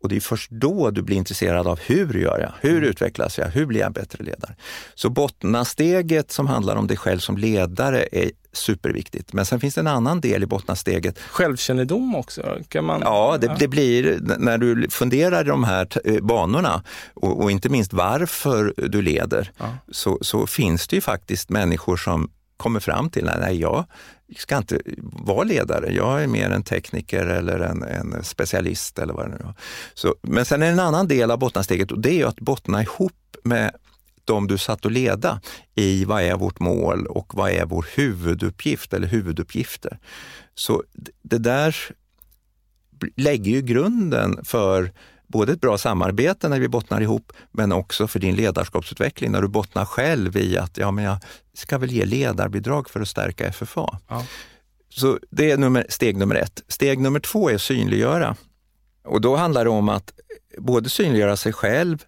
Och 0.03 0.09
det 0.09 0.17
är 0.17 0.21
först 0.21 0.51
då 0.51 0.91
du 0.91 1.03
blir 1.03 1.17
intresserad 1.17 1.67
av 1.67 1.81
hur 1.81 2.15
gör 2.15 2.39
jag? 2.41 2.53
Hur 2.61 2.77
mm. 2.77 2.91
utvecklas 2.91 3.39
jag? 3.39 3.47
Hur 3.47 3.67
blir 3.67 3.81
jag 3.81 3.93
bättre 3.93 4.25
ledare? 4.25 4.57
Så 4.95 5.11
bottnasteget 5.11 6.33
som 6.33 6.47
handlar 6.47 6.77
om 6.77 6.87
dig 6.87 6.97
själv 6.97 7.19
som 7.19 7.37
ledare 7.37 8.07
är 8.13 8.31
superviktigt. 8.53 9.33
Men 9.33 9.47
sen 9.47 9.61
finns 9.61 9.75
det 9.75 9.81
en 9.81 9.87
annan 9.87 10.21
del 10.21 10.43
i 10.43 10.47
bottnasteget. 10.47 11.19
Självkännedom 11.19 12.15
också? 12.15 12.59
Kan 12.69 12.85
man... 12.85 13.01
Ja, 13.01 13.39
det, 13.41 13.57
det 13.59 13.69
blir 13.69 14.19
när 14.39 14.59
du 14.59 14.91
funderar 14.91 15.41
i 15.41 15.49
de 15.49 15.65
här 15.65 15.89
eh, 16.05 16.21
banorna 16.21 16.83
och, 17.15 17.43
och 17.43 17.51
inte 17.51 17.69
minst 17.69 17.93
varför 17.93 18.75
du 18.77 19.03
leder, 19.03 19.51
ja. 19.59 19.79
så, 19.91 20.19
så 20.21 20.47
finns 20.47 20.89
det 20.89 20.97
ju 20.97 21.03
faktiskt 21.03 21.51
människor 21.51 21.97
som 21.97 22.31
kommer 22.57 22.81
fram 22.81 23.11
till, 23.11 23.31
nej, 23.41 23.61
jag 23.61 23.85
ska 24.37 24.57
inte 24.57 24.81
vara 25.03 25.45
ledare, 25.45 25.93
jag 25.93 26.23
är 26.23 26.27
mer 26.27 26.51
en 26.51 26.63
tekniker 26.63 27.27
eller 27.27 27.61
en, 27.61 27.83
en 27.83 28.25
specialist 28.25 28.99
eller 28.99 29.15
vad 29.15 29.25
det 29.25 29.31
nu 29.31 29.49
är. 29.49 29.55
Så, 29.95 30.15
men 30.23 30.45
sen 30.45 30.63
är 30.63 30.67
det 30.67 30.73
en 30.73 30.81
annan 30.81 31.09
del 31.09 31.31
av 31.31 31.39
bottnasteget 31.39 31.93
och 31.93 32.01
det 32.01 32.21
är 32.21 32.27
att 32.27 32.41
bottna 32.41 32.83
ihop 32.83 33.37
med 33.45 33.77
de 34.25 34.47
du 34.47 34.59
satt 34.59 34.85
och 34.85 34.91
leda 34.91 35.41
i 35.75 36.05
vad 36.05 36.23
är 36.23 36.37
vårt 36.37 36.61
mål 36.61 37.07
och 37.07 37.35
vad 37.35 37.51
är 37.51 37.65
vår 37.65 37.87
huvuduppgift 37.95 38.93
eller 38.93 39.09
huvuduppgifter. 39.09 39.99
Så 40.55 40.83
det 41.23 41.39
där 41.39 41.77
lägger 43.17 43.51
ju 43.51 43.63
grunden 43.63 44.45
för 44.45 44.93
både 45.27 45.53
ett 45.53 45.61
bra 45.61 45.79
samarbete 45.79 46.49
när 46.49 46.61
vi 46.61 46.69
bottnar 46.69 47.01
ihop, 47.01 47.33
men 47.53 47.73
också 47.73 48.07
för 48.07 48.19
din 48.19 48.37
ledarskapsutveckling 48.37 49.33
när 49.33 49.43
du 49.43 49.49
bottnar 49.49 49.85
själv 49.85 50.37
i 50.37 50.59
att 50.59 50.79
ja, 50.79 50.91
men 50.91 51.05
jag 51.05 51.19
ska 51.55 51.79
väl 51.79 51.91
ge 51.91 52.05
ledarbidrag 52.05 52.91
för 52.91 53.01
att 53.01 53.09
stärka 53.09 53.53
FFA. 53.53 53.99
Ja. 54.09 54.25
Så 54.89 55.19
det 55.31 55.51
är 55.51 55.57
nummer, 55.57 55.87
steg 55.89 56.17
nummer 56.17 56.35
ett. 56.35 56.63
Steg 56.69 57.01
nummer 57.01 57.21
två 57.21 57.51
är 57.51 57.59
synliggöra. 57.59 58.37
Och 59.05 59.21
då 59.21 59.37
handlar 59.37 59.65
det 59.65 59.71
om 59.71 59.89
att 59.89 60.13
både 60.59 60.89
synliggöra 60.89 61.37
sig 61.37 61.53
själv 61.53 62.05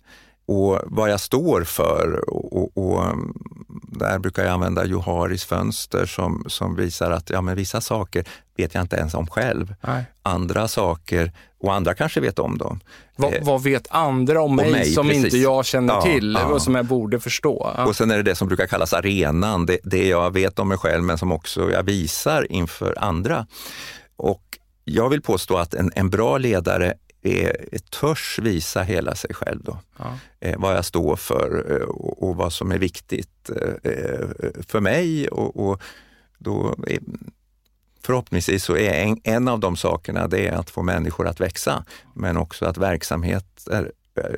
och 0.46 0.80
vad 0.86 1.10
jag 1.10 1.20
står 1.20 1.64
för. 1.64 2.30
Och, 2.30 2.56
och, 2.56 2.76
och 2.76 3.14
där 3.90 4.18
brukar 4.18 4.44
jag 4.44 4.52
använda 4.52 4.84
Joharis 4.84 5.44
fönster 5.44 6.06
som, 6.06 6.44
som 6.46 6.76
visar 6.76 7.10
att 7.10 7.30
ja, 7.30 7.40
men 7.40 7.56
vissa 7.56 7.80
saker 7.80 8.24
vet 8.56 8.74
jag 8.74 8.84
inte 8.84 8.96
ens 8.96 9.14
om 9.14 9.26
själv. 9.26 9.74
Nej. 9.80 10.04
Andra 10.22 10.68
saker, 10.68 11.32
och 11.60 11.74
andra 11.74 11.94
kanske 11.94 12.20
vet 12.20 12.38
om 12.38 12.58
dem. 12.58 12.80
Vad, 13.16 13.34
eh, 13.34 13.40
vad 13.42 13.62
vet 13.62 13.86
andra 13.90 14.42
om 14.42 14.56
mig, 14.56 14.72
mig 14.72 14.84
som 14.84 15.08
precis. 15.08 15.24
inte 15.24 15.38
jag 15.38 15.66
känner 15.66 15.94
ja, 15.94 16.02
till 16.02 16.38
ja. 16.40 16.46
och 16.46 16.62
som 16.62 16.74
jag 16.74 16.84
borde 16.84 17.20
förstå? 17.20 17.72
Ja. 17.76 17.86
Och 17.86 17.96
sen 17.96 18.10
är 18.10 18.16
det 18.16 18.22
det 18.22 18.34
som 18.34 18.48
brukar 18.48 18.66
kallas 18.66 18.92
arenan, 18.92 19.66
det, 19.66 19.78
det 19.84 20.08
jag 20.08 20.32
vet 20.32 20.58
om 20.58 20.68
mig 20.68 20.78
själv 20.78 21.04
men 21.04 21.18
som 21.18 21.32
också 21.32 21.70
jag 21.70 21.82
visar 21.82 22.52
inför 22.52 22.94
andra. 22.98 23.46
Och 24.16 24.42
jag 24.84 25.08
vill 25.08 25.22
påstå 25.22 25.56
att 25.56 25.74
en, 25.74 25.92
en 25.94 26.10
bra 26.10 26.38
ledare 26.38 26.94
är, 27.22 27.78
törs 27.90 28.38
visa 28.42 28.82
hela 28.82 29.14
sig 29.14 29.34
själv. 29.34 29.62
Då. 29.62 29.78
Ja. 29.98 30.18
Eh, 30.40 30.58
vad 30.58 30.76
jag 30.76 30.84
står 30.84 31.16
för 31.16 31.66
eh, 31.70 31.86
och, 31.86 32.28
och, 32.28 32.36
vad 32.36 32.52
som 32.52 32.72
är 32.72 32.78
viktigt 32.78 33.50
eh, 33.50 33.92
eh 33.92 34.28
för 34.68 34.80
mig. 34.80 35.28
Och, 35.28 35.68
och 35.68 35.82
då 36.38 36.74
är, 36.86 36.98
förhoppningsvis 38.02 38.64
så 38.64 38.76
är 38.76 38.92
en, 38.92 39.20
en 39.24 39.48
av 39.48 39.60
de 39.60 39.76
sakerna 39.76 40.28
det 40.28 40.48
är 40.48 40.52
att 40.52 40.70
få 40.70 40.82
människor 40.82 41.26
att 41.26 41.40
växa, 41.40 41.84
men 42.14 42.36
också 42.36 42.64
att 42.66 42.78
verksamheter 42.78 43.92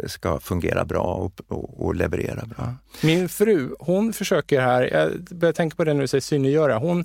ska 0.07 0.41
fungera 0.41 0.85
bra 0.85 1.03
och, 1.03 1.41
och, 1.49 1.87
och 1.87 1.95
leverera 1.95 2.47
bra. 2.47 2.75
Min 3.03 3.29
fru, 3.29 3.75
hon 3.79 4.13
försöker 4.13 4.61
här, 4.61 4.83
jag 4.83 5.37
börjar 5.39 5.53
tänka 5.53 5.77
på 5.77 5.85
det 5.85 5.95
när 5.95 6.01
du 6.01 6.09
säger 6.09 6.23
synliggöra, 6.23 6.79
hon 6.79 7.05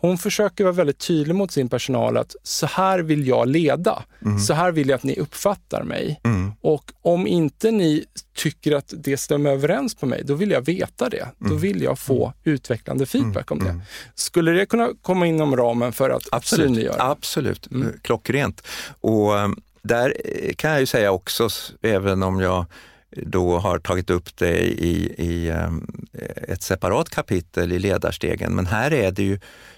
hon 0.00 0.18
försöker 0.18 0.64
vara 0.64 0.74
väldigt 0.74 0.98
tydlig 0.98 1.34
mot 1.34 1.52
sin 1.52 1.68
personal 1.68 2.16
att 2.16 2.36
så 2.42 2.66
här 2.66 2.98
vill 2.98 3.26
jag 3.26 3.48
leda. 3.48 4.04
Mm. 4.24 4.38
Så 4.38 4.54
här 4.54 4.72
vill 4.72 4.88
jag 4.88 4.96
att 4.96 5.02
ni 5.02 5.16
uppfattar 5.16 5.82
mig. 5.82 6.20
Mm. 6.24 6.52
Och 6.60 6.92
om 7.02 7.26
inte 7.26 7.70
ni 7.70 8.04
tycker 8.34 8.76
att 8.76 8.94
det 8.96 9.16
stämmer 9.16 9.50
överens 9.50 9.94
på 9.94 10.06
mig, 10.06 10.22
då 10.24 10.34
vill 10.34 10.50
jag 10.50 10.60
veta 10.60 11.08
det. 11.08 11.22
Mm. 11.40 11.52
Då 11.52 11.54
vill 11.54 11.82
jag 11.82 11.98
få 11.98 12.24
mm. 12.24 12.34
utvecklande 12.44 13.06
feedback 13.06 13.50
om 13.50 13.58
det. 13.58 13.70
Mm. 13.70 13.82
Skulle 14.14 14.52
det 14.52 14.66
kunna 14.66 14.90
komma 15.02 15.26
inom 15.26 15.56
ramen 15.56 15.92
för 15.92 16.10
att 16.10 16.28
Absolut. 16.32 16.66
synliggöra? 16.66 17.02
Absolut, 17.02 17.70
mm. 17.70 17.92
klockrent. 18.02 18.66
Och 19.00 19.34
um, 19.34 19.60
där 19.82 20.14
eh, 20.24 20.54
kan 20.54 20.70
jag 20.70 20.80
ju 20.80 20.86
säga 20.86 21.12
också, 21.12 21.48
även 21.82 22.22
om 22.22 22.40
jag 22.40 22.66
då 23.10 23.58
har 23.58 23.78
tagit 23.78 24.10
upp 24.10 24.36
det 24.36 24.58
i, 24.60 25.14
i 25.18 25.50
um, 25.50 26.06
ett 26.48 26.62
separat 26.62 27.10
kapitel 27.10 27.72
i 27.72 27.78
ledarstegen, 27.78 28.54
men 28.54 28.66
här 28.66 28.92
är 28.92 29.10
det 29.10 29.22
ju 29.22 29.34
Eh, 29.34 29.77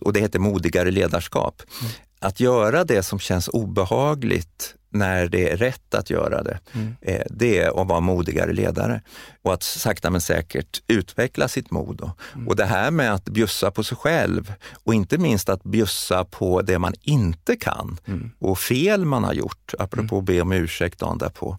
och 0.00 0.12
det 0.12 0.20
heter 0.20 0.38
modigare 0.38 0.90
ledarskap. 0.90 1.62
Mm. 1.80 1.92
Att 2.20 2.40
göra 2.40 2.84
det 2.84 3.02
som 3.02 3.18
känns 3.18 3.48
obehagligt 3.48 4.74
när 4.90 5.28
det 5.28 5.50
är 5.50 5.56
rätt 5.56 5.94
att 5.94 6.10
göra 6.10 6.42
det, 6.42 6.58
mm. 6.72 6.96
Eh, 7.00 7.22
det 7.30 7.58
är 7.58 7.82
att 7.82 7.88
vara 7.88 8.00
modigare 8.00 8.52
ledare. 8.52 9.02
Och 9.42 9.54
att 9.54 9.62
sakta 9.62 10.10
men 10.10 10.20
säkert 10.20 10.82
utveckla 10.86 11.48
sitt 11.48 11.70
mod. 11.70 12.10
Mm. 12.34 12.48
Och 12.48 12.56
det 12.56 12.64
här 12.64 12.90
med 12.90 13.14
att 13.14 13.24
bjussa 13.24 13.70
på 13.70 13.84
sig 13.84 13.96
själv 13.96 14.52
och 14.84 14.94
inte 14.94 15.18
minst 15.18 15.48
att 15.48 15.62
bjussa 15.62 16.24
på 16.24 16.62
det 16.62 16.78
man 16.78 16.94
inte 17.02 17.56
kan 17.56 17.98
mm. 18.06 18.30
och 18.38 18.58
fel 18.58 19.04
man 19.04 19.24
har 19.24 19.32
gjort, 19.32 19.74
apropå 19.78 20.14
mm. 20.14 20.24
be 20.24 20.40
om 20.40 20.52
ursäkt 20.52 20.98
dagen 20.98 21.18
därpå, 21.18 21.58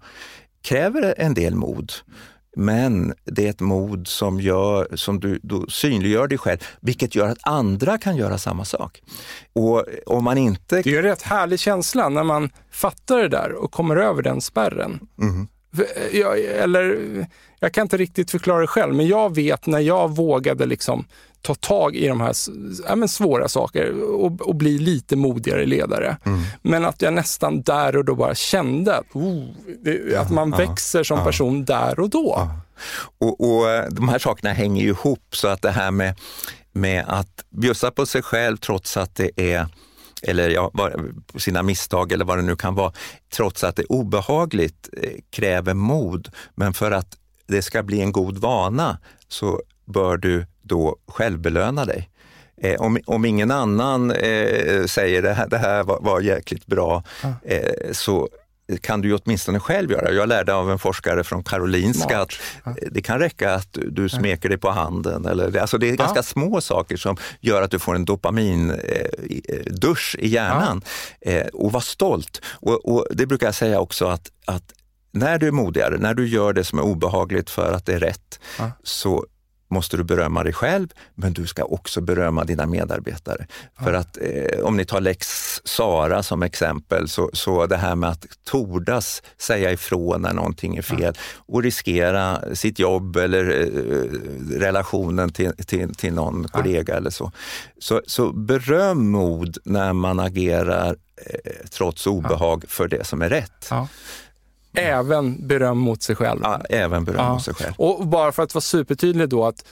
kräver 0.61 1.15
en 1.17 1.33
del 1.33 1.55
mod. 1.55 1.93
Men 2.55 3.13
det 3.25 3.45
är 3.45 3.49
ett 3.49 3.59
mod 3.59 4.07
som, 4.07 4.41
gör, 4.41 4.95
som 4.95 5.19
du, 5.19 5.39
synliggör 5.69 6.27
dig 6.27 6.37
själv, 6.37 6.59
vilket 6.81 7.15
gör 7.15 7.27
att 7.27 7.37
andra 7.41 7.97
kan 7.97 8.15
göra 8.15 8.37
samma 8.37 8.65
sak. 8.65 9.01
Och 9.53 9.85
om 10.05 10.23
man 10.23 10.37
inte... 10.37 10.81
Det 10.81 10.93
är 10.93 10.97
en 10.97 11.03
rätt 11.03 11.21
härlig 11.21 11.59
känsla 11.59 12.09
när 12.09 12.23
man 12.23 12.49
fattar 12.71 13.17
det 13.17 13.27
där 13.27 13.53
och 13.53 13.71
kommer 13.71 13.95
över 13.95 14.21
den 14.21 14.41
spärren. 14.41 14.99
Mm. 15.21 15.47
Jag, 16.13 16.39
eller, 16.39 16.97
jag 17.59 17.73
kan 17.73 17.81
inte 17.81 17.97
riktigt 17.97 18.31
förklara 18.31 18.61
det 18.61 18.67
själv, 18.67 18.95
men 18.95 19.07
jag 19.07 19.35
vet 19.35 19.67
när 19.67 19.79
jag 19.79 20.15
vågade 20.15 20.65
liksom 20.65 21.05
ta 21.41 21.55
tag 21.55 21.95
i 21.95 22.07
de 22.07 22.21
här 22.21 22.35
ja, 22.87 22.95
men 22.95 23.09
svåra 23.09 23.47
saker 23.47 24.03
och, 24.03 24.41
och 24.41 24.55
bli 24.55 24.77
lite 24.79 25.15
modigare 25.15 25.65
ledare. 25.65 26.17
Mm. 26.25 26.41
Men 26.61 26.85
att 26.85 27.01
jag 27.01 27.13
nästan 27.13 27.61
där 27.61 27.95
och 27.95 28.05
då 28.05 28.15
bara 28.15 28.35
kände 28.35 28.95
att, 28.97 29.05
oh, 29.13 29.45
det, 29.83 30.15
att 30.15 30.31
man 30.31 30.51
växer 30.51 31.03
som 31.03 31.23
person 31.23 31.65
där 31.65 31.99
och 31.99 32.09
då. 32.09 32.49
Och, 33.19 33.41
och 33.41 33.69
eh, 33.69 33.89
De 33.89 34.09
här 34.09 34.19
sakerna 34.19 34.53
hänger 34.53 34.83
ju 34.83 34.89
ihop, 34.89 35.35
så 35.35 35.47
att 35.47 35.61
det 35.61 35.71
här 35.71 35.91
med, 35.91 36.19
med 36.71 37.05
att 37.07 37.45
bjussa 37.49 37.91
på 37.91 38.05
sig 38.05 38.21
själv 38.21 38.57
trots 38.57 38.97
att 38.97 39.15
det 39.15 39.31
är 39.35 39.67
eller 40.21 40.49
ja, 40.49 40.71
sina 41.37 41.63
misstag 41.63 42.11
eller 42.11 42.25
vad 42.25 42.37
det 42.37 42.41
nu 42.41 42.55
kan 42.55 42.75
vara, 42.75 42.93
trots 43.33 43.63
att 43.63 43.75
det 43.75 43.81
är 43.81 43.91
obehagligt, 43.91 44.89
eh, 44.97 45.11
kräver 45.29 45.73
mod. 45.73 46.29
Men 46.55 46.73
för 46.73 46.91
att 46.91 47.17
det 47.47 47.61
ska 47.61 47.83
bli 47.83 48.01
en 48.01 48.11
god 48.11 48.37
vana 48.37 48.97
så 49.27 49.61
bör 49.85 50.17
du 50.17 50.45
då 50.69 50.95
självbelöna 51.07 51.85
dig. 51.85 52.09
Eh, 52.61 52.81
om, 52.81 52.99
om 53.05 53.25
ingen 53.25 53.51
annan 53.51 54.11
eh, 54.11 54.85
säger 54.85 55.21
det 55.21 55.33
här, 55.33 55.47
det 55.47 55.57
här 55.57 55.83
var, 55.83 55.99
var 56.01 56.21
jäkligt 56.21 56.65
bra, 56.65 57.03
eh, 57.43 57.91
så 57.91 58.29
kan 58.81 59.01
du 59.01 59.07
ju 59.07 59.15
åtminstone 59.15 59.59
själv 59.59 59.91
göra. 59.91 60.11
Jag 60.11 60.29
lärde 60.29 60.53
av 60.53 60.71
en 60.71 60.79
forskare 60.79 61.23
från 61.23 61.43
Karolinska 61.43 62.19
att 62.19 62.33
det 62.91 63.01
kan 63.01 63.19
räcka 63.19 63.53
att 63.53 63.77
du 63.91 64.09
smeker 64.09 64.49
dig 64.49 64.57
på 64.57 64.69
handen. 64.69 65.25
Eller, 65.25 65.57
alltså 65.57 65.77
det 65.77 65.89
är 65.89 65.95
ganska 65.95 66.19
ja. 66.19 66.23
små 66.23 66.61
saker 66.61 66.97
som 66.97 67.17
gör 67.39 67.61
att 67.61 67.71
du 67.71 67.79
får 67.79 67.95
en 67.95 68.05
dopamindusch 68.05 70.15
i 70.19 70.27
hjärnan. 70.27 70.81
Ja. 71.19 71.43
Och 71.53 71.71
var 71.71 71.81
stolt. 71.81 72.41
Och, 72.45 72.93
och, 72.93 73.07
det 73.11 73.25
brukar 73.25 73.47
jag 73.47 73.55
säga 73.55 73.79
också 73.79 74.05
att, 74.05 74.31
att 74.45 74.73
när 75.11 75.37
du 75.37 75.47
är 75.47 75.51
modigare, 75.51 75.97
när 75.97 76.13
du 76.13 76.27
gör 76.27 76.53
det 76.53 76.63
som 76.63 76.79
är 76.79 76.83
obehagligt 76.83 77.49
för 77.49 77.73
att 77.73 77.85
det 77.85 77.93
är 77.93 77.99
rätt, 77.99 78.39
ja. 78.59 78.71
så 78.83 79.25
måste 79.69 79.97
du 79.97 80.03
berömma 80.03 80.43
dig 80.43 80.53
själv, 80.53 80.87
men 81.15 81.33
du 81.33 81.47
ska 81.47 81.63
också 81.63 82.01
berömma 82.01 82.43
dina 82.43 82.65
medarbetare. 82.65 83.47
Ja. 83.77 83.83
För 83.83 83.93
att 83.93 84.17
eh, 84.21 84.59
om 84.63 84.77
ni 84.77 84.85
tar 84.85 85.01
lex 85.01 85.27
Sara 85.63 86.23
som 86.23 86.43
exempel, 86.43 87.09
så, 87.09 87.29
så 87.33 87.65
det 87.65 87.77
här 87.77 87.95
med 87.95 88.09
att 88.09 88.25
tordas 88.43 89.23
säga 89.37 89.71
ifrån 89.71 90.21
när 90.21 90.33
någonting 90.33 90.77
är 90.77 90.81
fel 90.81 91.01
ja. 91.01 91.21
och 91.47 91.63
riskera 91.63 92.55
sitt 92.55 92.79
jobb 92.79 93.15
eller 93.15 93.61
eh, 93.61 94.59
relationen 94.59 95.29
till, 95.29 95.51
till, 95.65 95.95
till 95.95 96.13
någon 96.13 96.47
ja. 96.53 96.61
kollega 96.61 96.97
eller 96.97 97.09
så. 97.09 97.31
så. 97.79 98.01
Så 98.05 98.31
beröm 98.31 99.09
mod 99.09 99.57
när 99.63 99.93
man 99.93 100.19
agerar 100.19 100.95
eh, 101.25 101.67
trots 101.71 102.07
obehag 102.07 102.65
för 102.67 102.87
det 102.87 103.07
som 103.07 103.21
är 103.21 103.29
rätt. 103.29 103.69
Även 104.73 105.47
beröm 105.47 105.77
mot 105.77 106.01
sig 106.01 106.15
själv. 106.15 106.39
Ja, 106.43 106.61
även 106.69 107.05
beröm 107.05 107.19
ja. 107.19 107.33
mot 107.33 107.43
sig 107.43 107.53
själv. 107.53 107.73
Och 107.77 108.07
bara 108.07 108.31
för 108.31 108.43
att 108.43 108.53
vara 108.53 108.61
supertydlig 108.61 109.29
då, 109.29 109.45
att 109.45 109.65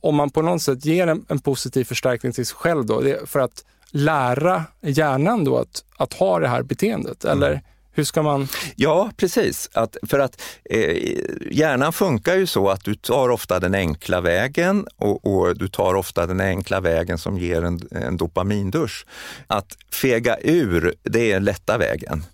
om 0.00 0.14
man 0.14 0.30
på 0.30 0.42
något 0.42 0.62
sätt 0.62 0.84
ger 0.84 1.06
en, 1.06 1.24
en 1.28 1.38
positiv 1.38 1.84
förstärkning 1.84 2.32
till 2.32 2.46
sig 2.46 2.56
själv 2.56 2.86
då, 2.86 3.02
för 3.26 3.40
att 3.40 3.64
lära 3.90 4.64
hjärnan 4.80 5.44
då 5.44 5.58
att, 5.58 5.84
att 5.96 6.12
ha 6.12 6.38
det 6.38 6.48
här 6.48 6.62
beteendet, 6.62 7.24
mm. 7.24 7.36
eller? 7.36 7.62
Hur 7.92 8.04
ska 8.04 8.22
man? 8.22 8.48
Ja, 8.76 9.10
precis. 9.16 9.70
Att, 9.72 9.96
för 10.02 10.18
att 10.18 10.42
eh, 10.64 10.96
hjärnan 11.50 11.92
funkar 11.92 12.34
ju 12.34 12.46
så 12.46 12.68
att 12.68 12.84
du 12.84 12.94
tar 12.94 13.28
ofta 13.28 13.60
den 13.60 13.74
enkla 13.74 14.20
vägen 14.20 14.86
och, 14.96 15.26
och 15.26 15.58
du 15.58 15.68
tar 15.68 15.94
ofta 15.94 16.26
den 16.26 16.40
enkla 16.40 16.80
vägen 16.80 17.18
som 17.18 17.38
ger 17.38 17.62
en, 17.62 17.80
en 17.90 18.16
dopamindusch. 18.16 19.06
Att 19.46 19.76
fega 19.92 20.36
ur, 20.40 20.94
det 21.02 21.30
är 21.30 21.34
den 21.34 21.44
lätta 21.44 21.78
vägen. 21.78 22.24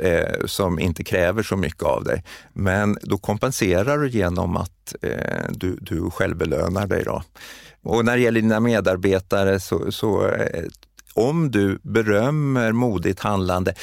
Eh, 0.00 0.46
som 0.46 0.78
inte 0.78 1.04
kräver 1.04 1.42
så 1.42 1.56
mycket 1.56 1.82
av 1.82 2.04
dig. 2.04 2.24
Men 2.52 2.98
då 3.02 3.18
kompenserar 3.18 3.98
du 3.98 4.08
genom 4.08 4.56
att 4.56 4.94
eh, 5.02 5.44
du, 5.50 5.78
du 5.80 6.10
självbelönar 6.10 6.86
dig. 6.86 7.04
Då. 7.04 7.22
Och 7.82 8.04
när 8.04 8.16
det 8.16 8.22
gäller 8.22 8.40
dina 8.40 8.60
medarbetare, 8.60 9.60
så, 9.60 9.92
så 9.92 10.26
eh, 10.26 10.64
om 11.14 11.50
du 11.50 11.78
berömmer 11.82 12.72
modigt 12.72 13.20
handlande, 13.20 13.74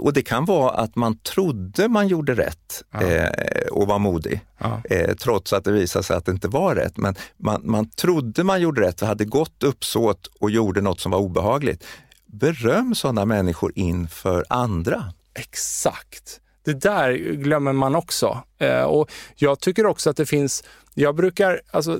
och 0.00 0.12
det 0.12 0.22
kan 0.22 0.44
vara 0.44 0.70
att 0.70 0.96
man 0.96 1.18
trodde 1.18 1.88
man 1.88 2.08
gjorde 2.08 2.34
rätt 2.34 2.84
ja. 2.90 3.02
eh, 3.02 3.66
och 3.70 3.86
var 3.86 3.98
modig, 3.98 4.40
ja. 4.58 4.82
eh, 4.90 5.14
trots 5.14 5.52
att 5.52 5.64
det 5.64 5.72
visade 5.72 6.02
sig 6.02 6.16
att 6.16 6.24
det 6.24 6.32
inte 6.32 6.48
var 6.48 6.74
rätt. 6.74 6.96
Men 6.96 7.14
man, 7.36 7.60
man 7.64 7.90
trodde 7.90 8.44
man 8.44 8.60
gjorde 8.60 8.80
rätt, 8.80 9.00
hade 9.00 9.24
gott 9.24 9.62
uppsåt 9.62 10.30
och 10.40 10.50
gjorde 10.50 10.80
något 10.80 11.00
som 11.00 11.12
var 11.12 11.18
obehagligt 11.18 11.84
beröm 12.32 12.94
sådana 12.94 13.24
människor 13.24 13.72
inför 13.74 14.44
andra. 14.48 15.04
Exakt. 15.34 16.40
Det 16.64 16.72
där 16.72 17.12
glömmer 17.34 17.72
man 17.72 17.94
också. 17.94 18.42
Eh, 18.58 18.82
och 18.82 19.10
jag 19.34 19.60
tycker 19.60 19.86
också 19.86 20.10
att 20.10 20.16
det 20.16 20.26
finns, 20.26 20.64
jag 20.94 21.16
brukar, 21.16 21.60
alltså 21.70 21.96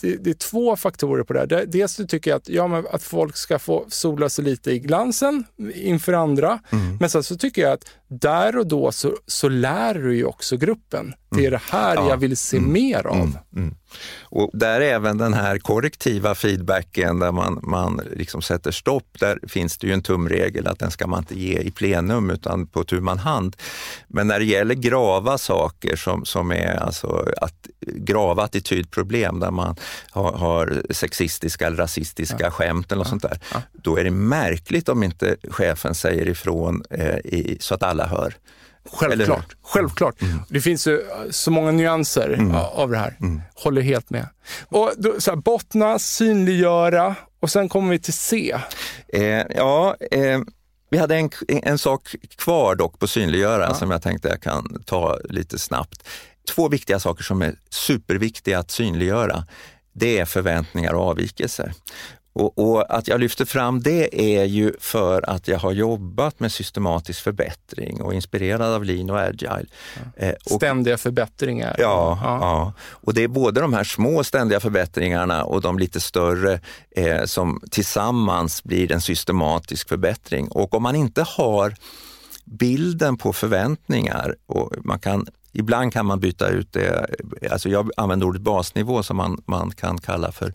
det, 0.00 0.16
det, 0.16 0.30
är 0.30 0.34
två 0.34 0.76
faktorer 0.76 1.24
på 1.24 1.32
det 1.32 1.38
här. 1.38 1.66
Dels 1.66 1.92
så 1.92 2.06
tycker 2.06 2.30
jag 2.30 2.38
att, 2.38 2.48
ja, 2.48 2.82
att 2.90 3.02
folk 3.02 3.36
ska 3.36 3.58
få 3.58 3.84
sola 3.88 4.28
sig 4.28 4.44
lite 4.44 4.70
i 4.72 4.78
glansen 4.78 5.44
inför 5.74 6.12
andra. 6.12 6.58
Mm. 6.70 6.96
Men 7.00 7.10
sen 7.10 7.22
så 7.22 7.36
tycker 7.36 7.62
jag 7.62 7.72
att 7.72 7.84
där 8.08 8.58
och 8.58 8.66
då 8.66 8.92
så, 8.92 9.16
så 9.26 9.48
lär 9.48 9.94
du 9.94 10.16
ju 10.16 10.24
också 10.24 10.56
gruppen. 10.56 11.14
Det 11.30 11.46
är 11.46 11.50
det 11.50 11.62
här 11.70 11.94
ja. 11.94 12.08
jag 12.08 12.16
vill 12.16 12.36
se 12.36 12.56
mm. 12.56 12.72
mer 12.72 13.06
av. 13.06 13.38
Mm. 13.56 13.74
Och 14.20 14.50
där 14.52 14.80
även 14.80 15.18
den 15.18 15.34
här 15.34 15.58
korrektiva 15.58 16.34
feedbacken 16.34 17.18
där 17.18 17.32
man, 17.32 17.60
man 17.62 18.00
liksom 18.16 18.42
sätter 18.42 18.70
stopp, 18.70 19.06
där 19.20 19.38
finns 19.48 19.78
det 19.78 19.86
ju 19.86 19.92
en 19.92 20.02
tumregel 20.02 20.66
att 20.66 20.78
den 20.78 20.90
ska 20.90 21.06
man 21.06 21.18
inte 21.18 21.40
ge 21.40 21.58
i 21.58 21.70
plenum 21.70 22.30
utan 22.30 22.66
på 22.66 22.84
tu 22.84 23.00
man 23.00 23.18
hand. 23.18 23.56
Men 24.08 24.26
när 24.26 24.38
det 24.38 24.44
gäller 24.44 24.74
grava 24.74 25.38
saker 25.38 25.96
som, 25.96 26.24
som 26.24 26.52
är 26.52 26.76
alltså 26.76 27.32
att, 27.40 27.54
grava 27.80 28.42
attitydproblem 28.42 29.40
där 29.40 29.50
man 29.50 29.76
har, 30.10 30.32
har 30.32 30.82
sexistiska 30.90 31.66
eller 31.66 31.76
rasistiska 31.76 32.44
ja. 32.44 32.50
skämt 32.50 32.92
eller 32.92 33.04
ja. 33.04 33.08
sånt 33.08 33.22
där, 33.22 33.40
ja. 33.52 33.62
då 33.72 33.96
är 33.96 34.04
det 34.04 34.10
märkligt 34.10 34.88
om 34.88 35.02
inte 35.02 35.36
chefen 35.50 35.94
säger 35.94 36.28
ifrån 36.28 36.82
eh, 36.90 37.16
i, 37.16 37.56
så 37.60 37.74
att 37.74 37.82
alla 37.82 38.06
hör. 38.06 38.34
Självklart. 38.92 39.56
Självklart. 39.62 40.22
Mm. 40.22 40.38
Det 40.48 40.60
finns 40.60 40.86
ju 40.86 41.04
så 41.30 41.50
många 41.50 41.70
nyanser 41.70 42.28
mm. 42.28 42.54
av 42.54 42.90
det 42.90 42.98
här. 42.98 43.16
Mm. 43.20 43.42
Håller 43.54 43.82
helt 43.82 44.10
med. 44.10 44.26
Och 44.68 44.92
då, 44.96 45.20
så 45.20 45.30
här, 45.30 45.36
bottna, 45.36 45.98
synliggöra 45.98 47.14
och 47.40 47.50
sen 47.50 47.68
kommer 47.68 47.90
vi 47.90 47.98
till 47.98 48.12
C. 48.12 48.58
Eh, 49.12 49.22
ja, 49.56 49.96
eh, 50.10 50.40
vi 50.90 50.98
hade 50.98 51.16
en, 51.16 51.30
en 51.48 51.78
sak 51.78 52.14
kvar 52.36 52.74
dock 52.74 52.98
på 52.98 53.06
synliggöra 53.06 53.64
ja. 53.64 53.74
som 53.74 53.90
jag 53.90 54.02
tänkte 54.02 54.28
jag 54.28 54.42
kan 54.42 54.82
ta 54.86 55.18
lite 55.24 55.58
snabbt. 55.58 56.08
Två 56.54 56.68
viktiga 56.68 56.98
saker 56.98 57.24
som 57.24 57.42
är 57.42 57.54
superviktiga 57.70 58.58
att 58.58 58.70
synliggöra 58.70 59.44
det 59.92 60.18
är 60.18 60.24
förväntningar 60.24 60.92
och 60.92 61.02
avvikelser. 61.02 61.72
Och, 62.32 62.58
och, 62.58 62.94
att 62.94 63.08
jag 63.08 63.20
lyfter 63.20 63.44
fram 63.44 63.80
det 63.80 64.38
är 64.38 64.44
ju 64.44 64.72
för 64.80 65.30
att 65.30 65.48
jag 65.48 65.58
har 65.58 65.72
jobbat 65.72 66.40
med 66.40 66.52
systematisk 66.52 67.22
förbättring 67.22 68.02
och 68.02 68.14
inspirerad 68.14 68.74
av 68.74 68.84
lean 68.84 69.10
och 69.10 69.20
agile. 69.20 69.66
Ja. 69.94 70.26
Eh, 70.26 70.34
och, 70.44 70.52
ständiga 70.52 70.98
förbättringar. 70.98 71.76
Ja, 71.78 72.18
ja, 72.22 72.38
ja. 72.40 72.72
och 72.80 73.14
det 73.14 73.22
är 73.22 73.28
både 73.28 73.60
de 73.60 73.72
här 73.72 73.84
små 73.84 74.24
ständiga 74.24 74.60
förbättringarna 74.60 75.44
och 75.44 75.60
de 75.60 75.78
lite 75.78 76.00
större 76.00 76.60
eh, 76.96 77.24
som 77.24 77.60
tillsammans 77.70 78.64
blir 78.64 78.92
en 78.92 79.00
systematisk 79.00 79.88
förbättring. 79.88 80.48
Och 80.48 80.74
om 80.74 80.82
man 80.82 80.96
inte 80.96 81.22
har 81.22 81.74
bilden 82.44 83.16
på 83.16 83.32
förväntningar 83.32 84.36
och 84.46 84.72
man 84.84 84.98
kan 84.98 85.26
Ibland 85.58 85.92
kan 85.92 86.06
man 86.06 86.20
byta 86.20 86.48
ut 86.48 86.72
det, 86.72 87.06
alltså 87.50 87.68
jag 87.68 87.90
använder 87.96 88.26
ordet 88.26 88.42
basnivå 88.42 89.02
som 89.02 89.16
man, 89.16 89.42
man 89.46 89.70
kan 89.70 89.98
kalla 89.98 90.32
för, 90.32 90.54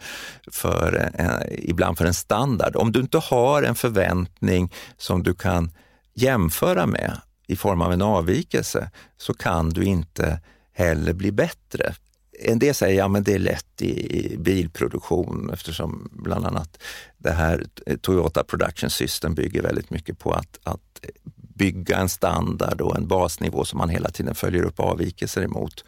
för 0.51 1.11
eh, 1.19 1.69
ibland 1.69 1.97
för 1.97 2.05
en 2.05 2.13
standard. 2.13 2.75
Om 2.75 2.91
du 2.91 2.99
inte 2.99 3.17
har 3.17 3.63
en 3.63 3.75
förväntning 3.75 4.73
som 4.97 5.23
du 5.23 5.33
kan 5.33 5.71
jämföra 6.13 6.85
med 6.85 7.21
i 7.47 7.55
form 7.55 7.81
av 7.81 7.93
en 7.93 8.01
avvikelse 8.01 8.91
så 9.17 9.33
kan 9.33 9.69
du 9.69 9.83
inte 9.83 10.39
heller 10.73 11.13
bli 11.13 11.31
bättre. 11.31 11.93
En 12.39 12.59
del 12.59 12.75
säger 12.75 13.03
att 13.03 13.13
ja, 13.13 13.19
det 13.19 13.33
är 13.33 13.39
lätt 13.39 13.81
i 13.81 14.35
bilproduktion 14.37 15.49
eftersom 15.53 16.09
bland 16.11 16.45
annat 16.45 16.83
det 17.17 17.31
här 17.31 17.65
Toyota 18.01 18.43
Production 18.43 18.89
System 18.89 19.35
bygger 19.35 19.61
väldigt 19.61 19.89
mycket 19.89 20.19
på 20.19 20.31
att, 20.31 20.59
att 20.63 21.05
bygga 21.53 21.97
en 21.97 22.09
standard 22.09 22.81
och 22.81 22.97
en 22.97 23.07
basnivå 23.07 23.65
som 23.65 23.77
man 23.77 23.89
hela 23.89 24.09
tiden 24.09 24.35
följer 24.35 24.63
upp 24.63 24.79
avvikelser 24.79 25.41
emot. 25.41 25.83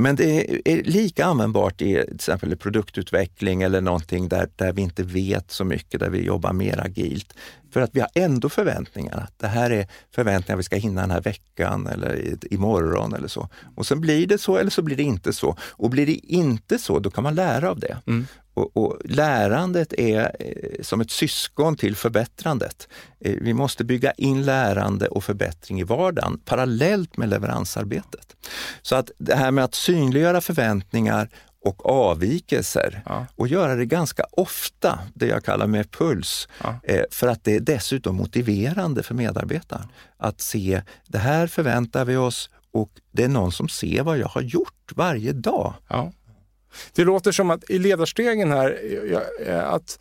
Men 0.00 0.16
det 0.16 0.60
är 0.70 0.82
lika 0.82 1.24
användbart 1.24 1.82
i 1.82 2.04
till 2.04 2.14
exempel 2.14 2.56
produktutveckling 2.56 3.62
eller 3.62 3.80
någonting 3.80 4.28
där, 4.28 4.48
där 4.56 4.72
vi 4.72 4.82
inte 4.82 5.02
vet 5.02 5.50
så 5.50 5.64
mycket, 5.64 6.00
där 6.00 6.10
vi 6.10 6.22
jobbar 6.22 6.52
mer 6.52 6.80
agilt. 6.80 7.34
För 7.70 7.80
att 7.80 7.90
vi 7.92 8.00
har 8.00 8.10
ändå 8.14 8.48
förväntningar. 8.48 9.28
Det 9.36 9.46
här 9.46 9.70
är 9.70 9.86
förväntningar 10.14 10.56
vi 10.56 10.62
ska 10.62 10.76
hinna 10.76 11.00
den 11.00 11.10
här 11.10 11.20
veckan 11.20 11.86
eller 11.86 12.38
imorgon 12.50 13.14
eller 13.14 13.28
så. 13.28 13.48
Och 13.76 13.86
sen 13.86 14.00
blir 14.00 14.26
det 14.26 14.38
så 14.38 14.56
eller 14.56 14.70
så 14.70 14.82
blir 14.82 14.96
det 14.96 15.02
inte 15.02 15.32
så. 15.32 15.56
Och 15.60 15.90
blir 15.90 16.06
det 16.06 16.14
inte 16.14 16.78
så, 16.78 16.98
då 16.98 17.10
kan 17.10 17.24
man 17.24 17.34
lära 17.34 17.70
av 17.70 17.80
det. 17.80 17.98
Mm. 18.06 18.26
Och, 18.58 18.76
och, 18.76 18.98
lärandet 19.04 19.92
är 19.92 20.36
eh, 20.40 20.82
som 20.82 21.00
ett 21.00 21.10
syskon 21.10 21.76
till 21.76 21.96
förbättrandet. 21.96 22.88
Eh, 23.20 23.34
vi 23.40 23.54
måste 23.54 23.84
bygga 23.84 24.12
in 24.12 24.44
lärande 24.44 25.08
och 25.08 25.24
förbättring 25.24 25.80
i 25.80 25.84
vardagen 25.84 26.40
parallellt 26.44 27.16
med 27.16 27.28
leveransarbetet. 27.28 28.36
Så 28.82 28.96
att 28.96 29.10
det 29.18 29.34
här 29.34 29.50
med 29.50 29.64
att 29.64 29.74
synliggöra 29.74 30.40
förväntningar 30.40 31.28
och 31.64 31.86
avvikelser 31.86 33.02
ja. 33.06 33.26
och 33.36 33.48
göra 33.48 33.74
det 33.74 33.86
ganska 33.86 34.24
ofta, 34.30 34.98
det 35.14 35.26
jag 35.26 35.44
kallar 35.44 35.66
med 35.66 35.90
puls, 35.90 36.48
ja. 36.62 36.80
eh, 36.82 37.02
för 37.10 37.26
att 37.28 37.44
det 37.44 37.56
är 37.56 37.60
dessutom 37.60 38.16
motiverande 38.16 39.02
för 39.02 39.14
medarbetaren 39.14 39.88
att 40.16 40.40
se, 40.40 40.82
det 41.06 41.18
här 41.18 41.46
förväntar 41.46 42.04
vi 42.04 42.16
oss 42.16 42.50
och 42.72 42.90
det 43.12 43.24
är 43.24 43.28
någon 43.28 43.52
som 43.52 43.68
ser 43.68 44.02
vad 44.02 44.18
jag 44.18 44.28
har 44.28 44.42
gjort 44.42 44.92
varje 44.94 45.32
dag. 45.32 45.74
Ja. 45.88 46.12
Det 46.94 47.04
låter 47.04 47.32
som 47.32 47.50
att 47.50 47.70
i 47.70 47.78
ledarstegen 47.78 48.52
här, 48.52 48.78
att 49.46 49.98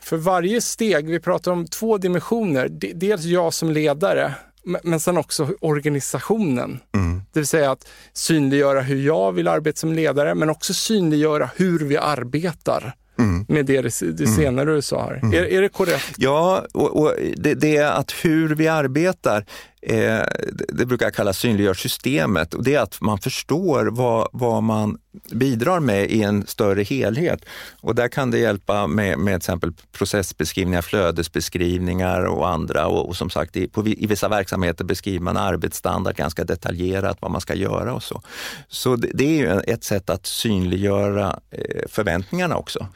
för 0.00 0.16
varje 0.16 0.60
steg, 0.60 1.10
vi 1.10 1.20
pratar 1.20 1.52
om 1.52 1.66
två 1.66 1.98
dimensioner, 1.98 2.68
dels 2.94 3.24
jag 3.24 3.54
som 3.54 3.70
ledare, 3.70 4.34
men 4.82 5.00
sen 5.00 5.16
också 5.16 5.48
organisationen. 5.60 6.80
Mm. 6.94 7.22
Det 7.32 7.40
vill 7.40 7.46
säga 7.46 7.70
att 7.70 7.88
synliggöra 8.12 8.80
hur 8.80 9.06
jag 9.06 9.32
vill 9.32 9.48
arbeta 9.48 9.76
som 9.76 9.92
ledare, 9.92 10.34
men 10.34 10.50
också 10.50 10.74
synliggöra 10.74 11.50
hur 11.56 11.78
vi 11.78 11.96
arbetar. 11.96 12.94
Mm. 13.18 13.46
Med 13.48 13.66
det, 13.66 13.82
det 14.00 14.02
mm. 14.02 14.36
senare 14.36 14.74
du 14.74 14.82
sa 14.82 15.02
här. 15.02 15.20
Mm. 15.22 15.34
Är, 15.34 15.44
är 15.44 15.62
det 15.62 15.68
korrekt? 15.68 16.14
Ja, 16.16 16.64
och, 16.74 17.00
och 17.00 17.14
det, 17.36 17.54
det, 17.54 17.76
är 17.76 17.90
att 17.90 18.12
hur 18.22 18.54
vi 18.54 18.68
arbetar 18.68 19.46
eh, 19.86 20.22
det 20.68 20.86
brukar 20.86 21.10
kallas 21.10 21.38
synliggör 21.38 21.74
systemet 21.74 22.54
och 22.54 22.64
det 22.64 22.74
är 22.74 22.80
att 22.80 23.00
man 23.00 23.18
förstår 23.18 23.86
vad, 23.86 24.28
vad 24.32 24.62
man 24.62 24.98
bidrar 25.30 25.80
med 25.80 26.10
i 26.10 26.22
en 26.22 26.46
större 26.46 26.82
helhet. 26.82 27.44
Och 27.80 27.94
där 27.94 28.08
kan 28.08 28.30
det 28.30 28.38
hjälpa 28.38 28.86
med, 28.86 29.18
med 29.18 29.32
till 29.32 29.36
exempel 29.36 29.72
processbeskrivningar, 29.92 30.82
flödesbeskrivningar 30.82 32.24
och 32.24 32.48
andra. 32.48 32.86
Och, 32.86 33.08
och 33.08 33.16
som 33.16 33.30
sagt, 33.30 33.56
i, 33.56 33.68
på, 33.68 33.88
i 33.88 34.06
vissa 34.06 34.28
verksamheter 34.28 34.84
beskriver 34.84 35.24
man 35.24 35.36
arbetsstandard 35.36 36.16
ganska 36.16 36.44
detaljerat, 36.44 37.18
vad 37.20 37.30
man 37.30 37.40
ska 37.40 37.54
göra 37.54 37.94
och 37.94 38.02
så. 38.02 38.22
Så 38.68 38.96
det, 38.96 39.10
det 39.14 39.24
är 39.24 39.38
ju 39.38 39.60
ett 39.60 39.84
sätt 39.84 40.10
att 40.10 40.26
synliggöra 40.26 41.40
eh, 41.50 41.88
förväntningarna 41.88 42.56
också. 42.56 42.86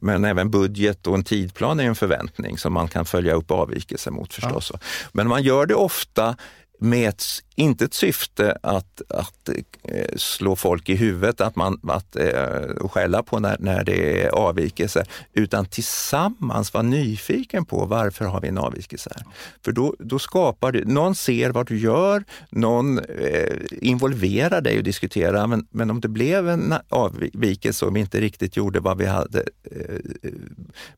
Men 0.00 0.24
även 0.24 0.50
budget 0.50 1.06
och 1.06 1.14
en 1.14 1.24
tidplan 1.24 1.80
är 1.80 1.84
en 1.84 1.94
förväntning 1.94 2.58
som 2.58 2.72
man 2.72 2.88
kan 2.88 3.04
följa 3.04 3.34
upp 3.34 3.50
avvikelser 3.50 4.10
mot 4.10 4.34
förstås. 4.34 4.70
Ja. 4.74 4.78
Men 5.12 5.28
man 5.28 5.42
gör 5.42 5.66
det 5.66 5.74
ofta 5.74 6.36
med 6.78 7.08
ett, 7.08 7.24
inte 7.56 7.84
ett 7.84 7.94
syfte 7.94 8.58
att, 8.62 9.02
att 9.08 9.48
eh, 9.82 10.16
slå 10.16 10.56
folk 10.56 10.88
i 10.88 10.94
huvudet 10.94 11.40
att 11.40 11.56
man, 11.56 11.80
att, 11.82 12.16
eh, 12.16 12.76
och 12.80 12.92
skälla 12.92 13.22
på 13.22 13.40
när, 13.40 13.56
när 13.58 13.84
det 13.84 14.22
är 14.22 14.28
avvikelse, 14.28 15.04
utan 15.32 15.66
tillsammans 15.66 16.74
vara 16.74 16.82
nyfiken 16.82 17.64
på 17.64 17.84
varför 17.84 18.24
har 18.24 18.40
vi 18.40 18.48
en 18.48 18.58
avvikelse 18.58 19.10
här? 19.16 19.24
För 19.64 19.72
då, 19.72 19.94
då 19.98 20.18
skapar 20.18 20.72
du, 20.72 20.84
någon 20.84 21.14
ser 21.14 21.50
vad 21.50 21.66
du 21.66 21.78
gör, 21.78 22.24
någon 22.50 22.98
eh, 22.98 23.56
involverar 23.70 24.60
dig 24.60 24.78
och 24.78 24.84
diskuterar, 24.84 25.46
men, 25.46 25.66
men 25.70 25.90
om 25.90 26.00
det 26.00 26.08
blev 26.08 26.48
en 26.48 26.74
avvikelse 26.88 27.86
och 27.86 27.96
vi 27.96 28.00
inte 28.00 28.20
riktigt 28.20 28.56
gjorde 28.56 28.80
vad 28.80 28.98
vi 28.98 29.06
hade 29.06 29.44
eh, 29.70 29.98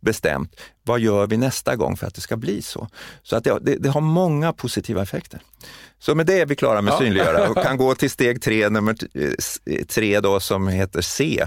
bestämt, 0.01 0.57
vad 0.83 1.01
gör 1.01 1.27
vi 1.27 1.37
nästa 1.37 1.77
gång 1.77 1.97
för 1.97 2.07
att 2.07 2.15
det 2.15 2.21
ska 2.21 2.37
bli 2.37 2.63
så? 2.63 2.89
Så 3.23 3.37
att 3.37 3.45
det, 3.45 3.59
det, 3.63 3.77
det 3.77 3.89
har 3.89 4.01
många 4.01 4.53
positiva 4.53 5.03
effekter. 5.03 5.41
Så 5.99 6.15
med 6.15 6.27
det 6.27 6.41
är 6.41 6.47
vi 6.47 6.57
klara 6.57 6.83
med 6.83 6.93
ja. 6.93 6.99
synliggöra 6.99 7.49
och 7.49 7.57
kan 7.63 7.77
gå 7.77 7.95
till 7.95 8.11
steg 8.11 8.43
tre, 8.43 8.69
nummer 8.69 8.97
eh, 9.15 9.85
tre 9.85 10.21
då, 10.21 10.41
som 10.41 10.69
heter 10.69 11.01
C. 11.01 11.47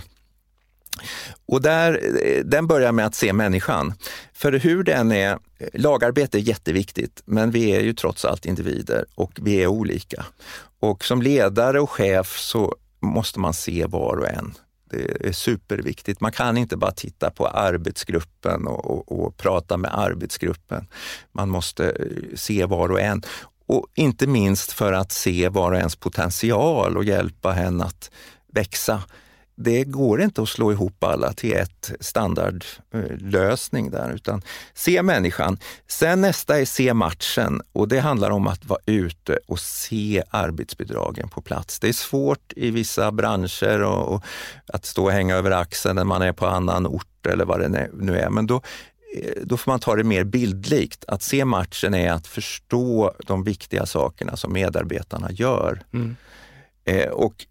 Och 1.45 1.62
där, 1.62 2.00
eh, 2.24 2.43
den 2.45 2.68
börjar 2.68 2.91
med 2.91 3.06
att 3.06 3.16
se 3.16 3.34
människan. 3.34 3.93
För 4.34 4.52
hur 4.52 4.84
den 4.84 5.12
är, 5.12 5.39
lagarbete 5.74 6.38
är 6.38 6.41
jätteviktigt, 6.41 7.22
men 7.26 7.52
vi 7.52 7.72
är 7.72 7.82
ju 7.82 7.93
trots 7.93 8.26
allt 8.26 8.45
individer 8.45 9.06
och 9.16 9.32
vi 9.41 9.64
är 9.64 9.68
olika. 9.68 10.26
Och 10.80 11.06
som 11.06 11.22
ledare 11.22 11.80
och 11.80 11.89
chef 11.89 12.38
så 12.38 12.76
måste 13.00 13.39
man 13.39 13.54
se 13.54 13.86
var 13.86 14.18
och 14.18 14.30
en. 14.30 14.54
Det 14.91 15.28
är 15.28 15.32
superviktigt. 15.32 16.22
Man 16.22 16.32
kan 16.32 16.58
inte 16.58 16.78
bara 16.78 16.91
titta 16.91 17.32
på 17.32 17.47
arbetsgruppen 17.47 18.68
och, 18.68 18.86
och, 18.86 19.26
och, 19.26 19.38
prata 19.38 19.78
med 19.78 20.00
arbetsgruppen. 20.00 20.88
Man 21.32 21.50
måste 21.50 21.89
eh, 21.89 22.36
se 22.36 22.66
var 22.66 22.91
och 22.91 23.02
en. 23.02 23.24
Och 23.70 23.88
inte 23.95 24.28
minst 24.28 24.72
för 24.72 24.93
att 24.93 25.11
se 25.11 25.49
var 25.49 25.72
och 25.72 25.78
ens 25.78 25.95
potential 25.95 26.97
och 26.97 27.03
hjälpa 27.03 27.51
henne 27.51 27.84
att 27.84 28.11
växa. 28.53 29.03
Det 29.55 29.84
går 29.84 30.22
inte 30.22 30.41
att 30.41 30.49
slå 30.49 30.72
ihop 30.72 31.03
alla 31.03 31.34
till 31.34 31.53
ett 31.53 31.91
standardlösning 31.99 33.91
där, 33.91 34.13
utan 34.13 34.41
se 34.74 35.03
människan. 35.03 35.57
Sen 35.88 36.22
nästa 36.22 36.59
är 36.59 36.65
se 36.65 36.93
matchen 36.93 37.61
och 37.72 37.88
det 37.88 37.99
handlar 37.99 38.30
om 38.30 38.47
att 38.47 38.65
vara 38.65 38.80
ute 38.86 39.39
och 39.47 39.59
se 39.59 40.24
arbetsbidragen 40.30 41.30
på 41.30 41.41
plats. 41.41 41.80
Det 41.80 41.89
är 41.89 41.93
svårt 41.93 42.53
i 42.55 42.72
vissa 42.72 43.11
branscher 43.11 43.84
och, 43.84 44.13
och 44.13 44.24
att 44.74 44.86
stå 44.86 45.03
och 45.03 45.11
hänga 45.11 45.36
över 45.36 45.51
axeln 45.51 45.95
när 45.95 46.03
man 46.03 46.22
är 46.22 46.34
på 46.34 46.47
annan 46.47 46.88
ort 46.88 47.26
eller 47.26 47.45
vad 47.45 47.59
det 47.59 47.89
nu 47.93 48.20
är. 48.20 48.30
Men 48.30 48.47
då 48.47 48.61
då 49.41 49.57
får 49.57 49.72
man 49.72 49.80
ta 49.80 49.95
det 49.95 50.03
mer 50.03 50.24
bildlikt. 50.24 51.05
Att 51.07 51.22
se 51.22 51.45
matchen 51.45 51.93
är 51.93 52.12
att 52.12 52.28
förstå 52.28 53.14
de 53.28 53.43
viktiga 53.43 53.86
sakerna 53.86 54.38
som 54.38 54.53
medarbetarna 54.53 55.32
gör. 55.32 55.82
Mm. 55.93 56.16
Eh, 56.86 57.10
och, 57.10 57.45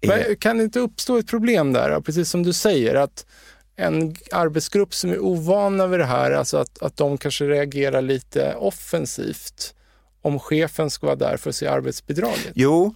eh, 0.00 0.34
kan 0.38 0.58
det 0.58 0.64
inte 0.64 0.80
uppstå 0.80 1.18
ett 1.18 1.26
problem 1.26 1.72
där, 1.72 2.00
precis 2.00 2.30
som 2.30 2.42
du 2.42 2.52
säger, 2.52 2.94
att 2.94 3.26
en 3.76 4.16
arbetsgrupp 4.32 4.94
som 4.94 5.10
är 5.10 5.18
ovana 5.18 5.86
vid 5.86 6.00
det 6.00 6.04
här, 6.04 6.30
alltså 6.30 6.56
att, 6.56 6.82
att 6.82 6.96
de 6.96 7.18
kanske 7.18 7.44
reagerar 7.44 8.02
lite 8.02 8.54
offensivt 8.54 9.74
om 10.24 10.38
chefen 10.38 10.90
ska 10.90 11.06
vara 11.06 11.16
där 11.16 11.36
för 11.36 11.50
att 11.50 11.56
se 11.56 11.66
arbetsbidraget? 11.66 12.52
Jo, 12.54 12.94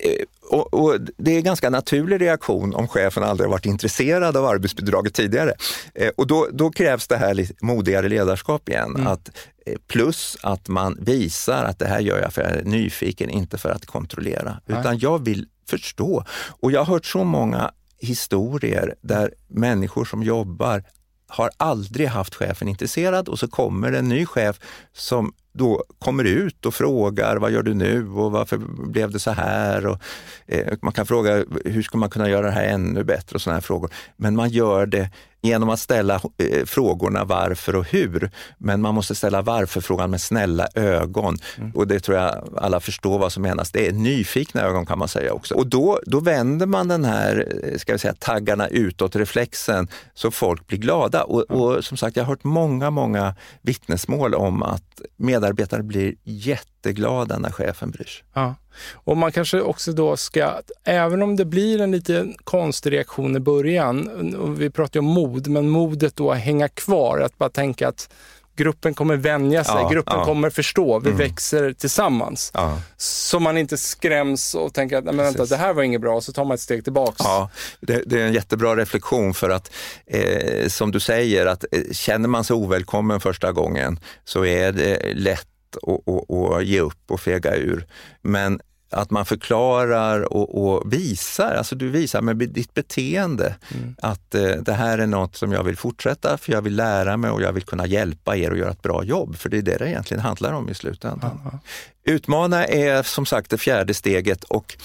eh, 0.00 0.24
och, 0.50 0.74
och, 0.74 1.00
det 1.16 1.30
är 1.32 1.36
en 1.36 1.44
ganska 1.44 1.70
naturlig 1.70 2.20
reaktion 2.20 2.74
om 2.74 2.88
chefen 2.88 3.22
aldrig 3.22 3.50
varit 3.50 3.66
intresserad 3.66 4.36
av 4.36 4.44
arbetsbidraget 4.46 5.14
tidigare. 5.14 5.54
Eh, 5.94 6.10
och 6.16 6.26
då, 6.26 6.48
då, 6.52 6.70
krävs 6.70 7.08
det 7.08 7.16
här 7.16 7.34
lite 7.34 7.54
modigare 7.60 8.08
ledarskap 8.08 8.68
igen. 8.68 8.94
Mm. 8.96 9.06
Att, 9.06 9.30
eh, 9.66 9.74
plus 9.86 10.36
att 10.42 10.68
man 10.68 10.98
visar 11.00 11.64
att 11.64 11.78
det 11.78 11.86
här 11.86 12.00
gör 12.00 12.20
jag 12.22 12.32
för 12.32 12.42
att 12.42 12.50
jag 12.50 12.60
är 12.60 12.64
nyfiken, 12.64 13.30
inte 13.30 13.58
för 13.58 13.70
att 13.70 13.86
kontrollera. 13.86 14.60
Nej. 14.66 14.80
Utan 14.80 14.98
jag 14.98 15.24
vill 15.24 15.46
förstå. 15.68 16.24
Och 16.60 16.72
jag 16.72 16.80
har 16.84 16.94
hört 16.94 17.06
så 17.06 17.24
många 17.24 17.70
historier 17.98 18.94
där 19.00 19.34
människor 19.48 20.04
som 20.04 20.22
jobbar 20.22 20.84
har 21.28 21.50
aldrig 21.56 22.08
haft 22.08 22.34
chefen 22.34 22.68
intresserad 22.68 23.28
och 23.28 23.38
så 23.38 23.48
kommer 23.48 23.92
en 23.92 24.08
ny 24.08 24.26
chef 24.26 24.60
som 24.92 25.32
då 25.56 25.84
kommer 25.98 26.24
ut 26.24 26.66
och 26.66 26.74
frågar 26.74 27.36
vad 27.36 27.50
gör 27.50 27.62
du 27.62 27.74
nu 27.74 28.08
och 28.08 28.32
varför 28.32 28.58
blev 28.86 29.10
det 29.10 29.18
så 29.18 29.30
här? 29.30 29.86
Och, 29.86 29.98
eh, 30.46 30.74
man 30.82 30.92
kan 30.92 31.06
fråga 31.06 31.44
hur 31.64 31.82
ska 31.82 31.98
man 31.98 32.10
kunna 32.10 32.28
göra 32.28 32.46
det 32.46 32.52
här 32.52 32.64
ännu 32.64 33.04
bättre 33.04 33.34
och 33.34 33.40
sådana 33.40 33.56
här 33.56 33.62
frågor. 33.62 33.90
Men 34.16 34.36
man 34.36 34.48
gör 34.48 34.86
det 34.86 35.10
genom 35.42 35.68
att 35.68 35.80
ställa 35.80 36.14
eh, 36.14 36.64
frågorna 36.64 37.24
varför 37.24 37.76
och 37.76 37.84
hur. 37.84 38.30
Men 38.58 38.80
man 38.80 38.94
måste 38.94 39.14
ställa 39.14 39.42
varför-frågan 39.42 40.10
med 40.10 40.20
snälla 40.20 40.68
ögon. 40.74 41.38
Mm. 41.58 41.70
Och 41.70 41.86
det 41.86 42.00
tror 42.00 42.18
jag 42.18 42.48
alla 42.56 42.80
förstår 42.80 43.18
vad 43.18 43.32
som 43.32 43.42
menas. 43.42 43.70
Det 43.70 43.88
är 43.88 43.92
nyfikna 43.92 44.60
ögon 44.60 44.86
kan 44.86 44.98
man 44.98 45.08
säga 45.08 45.32
också. 45.32 45.54
Och 45.54 45.66
då, 45.66 46.00
då 46.06 46.20
vänder 46.20 46.66
man 46.66 46.88
den 46.88 47.04
här 47.04 47.48
eh, 47.62 47.78
ska 47.78 47.92
vi 47.92 47.98
säga, 47.98 48.14
taggarna 48.14 48.68
utåt-reflexen 48.68 49.88
så 50.14 50.30
folk 50.30 50.66
blir 50.66 50.78
glada. 50.78 51.24
Och, 51.24 51.50
och 51.50 51.84
som 51.84 51.96
sagt, 51.96 52.16
jag 52.16 52.24
har 52.24 52.28
hört 52.28 52.44
många, 52.44 52.90
många 52.90 53.34
vittnesmål 53.62 54.34
om 54.34 54.62
att 54.62 55.00
medarbetare 55.16 55.82
blir 55.82 56.14
jätteglada 56.24 57.38
när 57.38 57.50
chefen 57.50 57.90
bryr 57.90 58.04
sig. 58.04 58.24
Ja. 58.34 58.54
Och 58.92 59.16
man 59.16 59.32
kanske 59.32 59.60
också 59.60 59.92
då 59.92 60.16
ska, 60.16 60.52
även 60.84 61.22
om 61.22 61.36
det 61.36 61.44
blir 61.44 61.80
en 61.80 61.92
lite 61.92 62.26
konstig 62.44 62.92
reaktion 62.92 63.36
i 63.36 63.40
början, 63.40 64.34
och 64.34 64.60
vi 64.60 64.70
pratar 64.70 65.00
ju 65.00 65.06
om 65.06 65.12
mod, 65.12 65.46
men 65.46 65.68
modet 65.68 66.16
då 66.16 66.30
att 66.30 66.38
hänga 66.38 66.68
kvar, 66.68 67.18
att 67.18 67.38
bara 67.38 67.50
tänka 67.50 67.88
att 67.88 68.08
gruppen 68.56 68.94
kommer 68.94 69.16
vänja 69.16 69.64
sig, 69.64 69.74
ja, 69.74 69.88
gruppen 69.88 70.18
ja. 70.18 70.24
kommer 70.24 70.50
förstå, 70.50 70.98
vi 70.98 71.10
mm. 71.10 71.18
växer 71.18 71.72
tillsammans. 71.72 72.50
Ja. 72.54 72.78
Så 72.96 73.40
man 73.40 73.58
inte 73.58 73.76
skräms 73.76 74.54
och 74.54 74.74
tänker 74.74 74.96
att 74.96 75.04
men 75.04 75.16
vänta, 75.16 75.44
det 75.44 75.56
här 75.56 75.72
var 75.72 75.82
inget 75.82 76.00
bra, 76.00 76.20
så 76.20 76.32
tar 76.32 76.44
man 76.44 76.54
ett 76.54 76.60
steg 76.60 76.84
tillbaks. 76.84 77.16
Ja, 77.18 77.50
det, 77.80 78.02
det 78.06 78.20
är 78.20 78.26
en 78.26 78.32
jättebra 78.32 78.76
reflektion 78.76 79.34
för 79.34 79.50
att 79.50 79.72
eh, 80.06 80.68
som 80.68 80.92
du 80.92 81.00
säger, 81.00 81.46
att 81.46 81.64
eh, 81.72 81.80
känner 81.92 82.28
man 82.28 82.44
sig 82.44 82.56
ovälkommen 82.56 83.20
första 83.20 83.52
gången 83.52 84.00
så 84.24 84.44
är 84.44 84.72
det 84.72 85.14
lätt 85.14 85.46
att 85.76 86.64
ge 86.64 86.80
upp 86.80 87.10
och 87.10 87.20
fega 87.20 87.56
ur. 87.56 87.86
Men 88.22 88.60
att 88.90 89.10
man 89.10 89.26
förklarar 89.26 90.32
och, 90.32 90.66
och, 90.66 90.92
visar, 90.92 91.54
alltså 91.54 91.76
du 91.76 91.88
visar 91.88 92.22
med 92.22 92.36
ditt 92.36 92.74
beteende 92.74 93.54
mm. 93.74 93.96
att 94.02 94.34
eh, 94.34 94.42
det 94.42 94.72
här 94.72 94.98
är 94.98 95.06
något 95.06 95.36
som 95.36 95.52
jag 95.52 95.64
vill 95.64 95.76
fortsätta 95.76 96.38
för 96.38 96.52
jag 96.52 96.62
vill 96.62 96.76
lära 96.76 97.16
mig 97.16 97.30
och 97.30 97.42
jag 97.42 97.52
vill 97.52 97.62
kunna 97.62 97.86
hjälpa 97.86 98.36
er 98.36 98.50
att 98.50 98.58
göra 98.58 98.70
ett 98.70 98.82
bra 98.82 99.04
jobb. 99.04 99.36
För 99.36 99.48
det 99.48 99.58
är 99.58 99.62
det 99.62 99.76
det 99.76 99.88
egentligen 99.88 100.22
handlar 100.22 100.52
om 100.52 100.68
i 100.68 100.74
slutändan. 100.74 101.40
Aha. 101.44 101.58
Utmana 102.04 102.66
är 102.66 103.02
som 103.02 103.26
sagt 103.26 103.50
det 103.50 103.58
fjärde 103.58 103.94
steget 103.94 104.44
och 104.44 104.76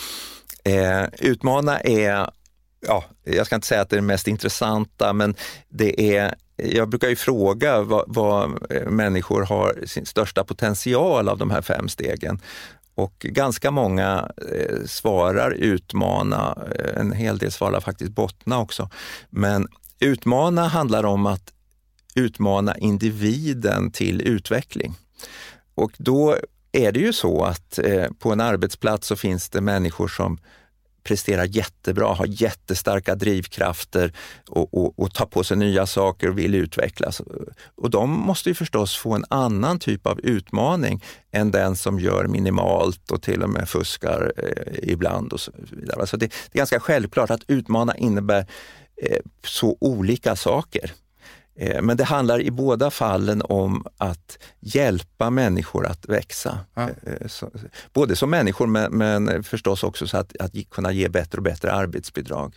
eh, 0.64 1.06
utmana 1.20 1.80
är, 1.80 2.30
ja, 2.88 3.04
jag 3.24 3.46
ska 3.46 3.56
inte 3.56 3.68
säga 3.68 3.82
att 3.82 3.90
det 3.90 3.96
är 3.96 4.02
det 4.02 4.08
mest 4.08 4.28
intressanta, 4.28 5.14
men 5.14 5.36
det 5.70 6.16
är 6.18 6.36
jag 6.64 6.90
brukar 6.90 7.10
ju 7.10 7.16
fråga 7.16 7.82
vad, 7.82 8.04
vad, 8.08 8.52
människor 8.88 9.42
har 9.42 9.86
sin 9.86 10.06
största 10.06 10.44
potential 10.44 11.30
av 11.30 11.38
de 11.38 11.52
här 11.52 11.62
fem 11.62 11.90
stegen. 11.90 12.40
Och 12.96 13.20
ganska 13.20 13.72
många 13.72 14.32
eh, 14.52 14.86
svarar 14.86 15.52
utmana, 15.52 16.58
eh, 16.76 17.00
en 17.02 17.12
hel 17.12 17.38
del 17.38 17.52
svarar 17.52 17.80
faktiskt 17.80 18.12
bottna 18.12 18.60
också. 18.60 18.90
Men 19.30 19.68
utmana 20.00 20.68
handlar 20.68 21.04
om 21.04 21.26
att 21.26 21.54
utmana 22.16 22.78
individen 22.78 23.92
till 23.92 24.22
utveckling. 24.22 24.94
Och 25.76 25.92
då 25.98 26.38
är 26.72 26.92
det 26.92 27.00
ju 27.00 27.14
så 27.14 27.44
att 27.44 27.80
eh, 27.80 28.08
på 28.20 28.32
en 28.32 28.42
arbetsplats 28.42 29.08
så 29.08 29.16
finns 29.16 29.50
det 29.50 29.62
människor 29.62 30.08
som 30.08 30.40
presterar 31.04 31.46
jättebra, 31.46 32.14
har 32.14 32.26
jättestarka 32.30 33.16
drivkrafter 33.16 34.14
och, 34.50 34.74
och, 34.74 35.00
och 35.00 35.14
tar 35.14 35.26
på 35.26 35.44
sig 35.44 35.58
nya 35.58 35.86
saker 35.86 36.30
och 36.30 36.38
vill 36.38 36.56
utvecklas. 36.56 37.22
Och 37.76 37.90
de 37.90 38.10
måste 38.10 38.50
ju 38.50 38.56
förstås 38.56 38.96
få 38.96 39.14
en 39.14 39.26
annan 39.30 39.80
typ 39.80 40.08
av 40.08 40.20
utmaning 40.20 41.04
än 41.32 41.52
den 41.52 41.76
som 41.76 42.00
gör 42.00 42.28
minimalt 42.28 43.12
och 43.12 43.22
till 43.22 43.44
och 43.44 43.50
med 43.50 43.70
fuskar 43.70 44.34
eh, 44.38 44.92
ibland. 44.92 45.34
och 45.34 45.40
så 45.40 45.52
vidare. 45.70 46.02
Alltså 46.02 46.18
det, 46.18 46.26
det, 46.28 46.58
är 46.58 46.58
ganska 46.58 46.80
självklart 46.80 47.30
att 47.30 47.44
utmana 47.48 47.98
innebär 47.98 48.46
eh, 49.02 49.20
så 49.44 49.78
olika 49.80 50.36
saker. 50.36 50.92
Eh, 51.56 51.82
men 51.82 51.98
det 51.98 52.04
handlar 52.04 52.42
i 52.42 52.52
båda 52.52 52.92
fallen 52.92 53.42
om 53.46 53.86
att 53.98 54.38
hjälpa 54.60 55.30
människor 55.30 55.86
att 55.88 56.06
växa. 56.06 56.60
Ja. 56.74 56.90
Eh, 56.90 57.48
både 57.94 58.16
som 58.16 58.30
människor 58.30 58.68
men, 58.68 58.98
men 58.98 59.44
förstås 59.44 59.84
också 59.84 60.08
så 60.08 60.18
att, 60.18 60.38
att 60.38 60.52
kunna 60.70 60.92
ge 60.92 61.10
bättre 61.10 61.38
och 61.38 61.44
bättre 61.44 61.72
arbetsbidrag. 61.72 62.56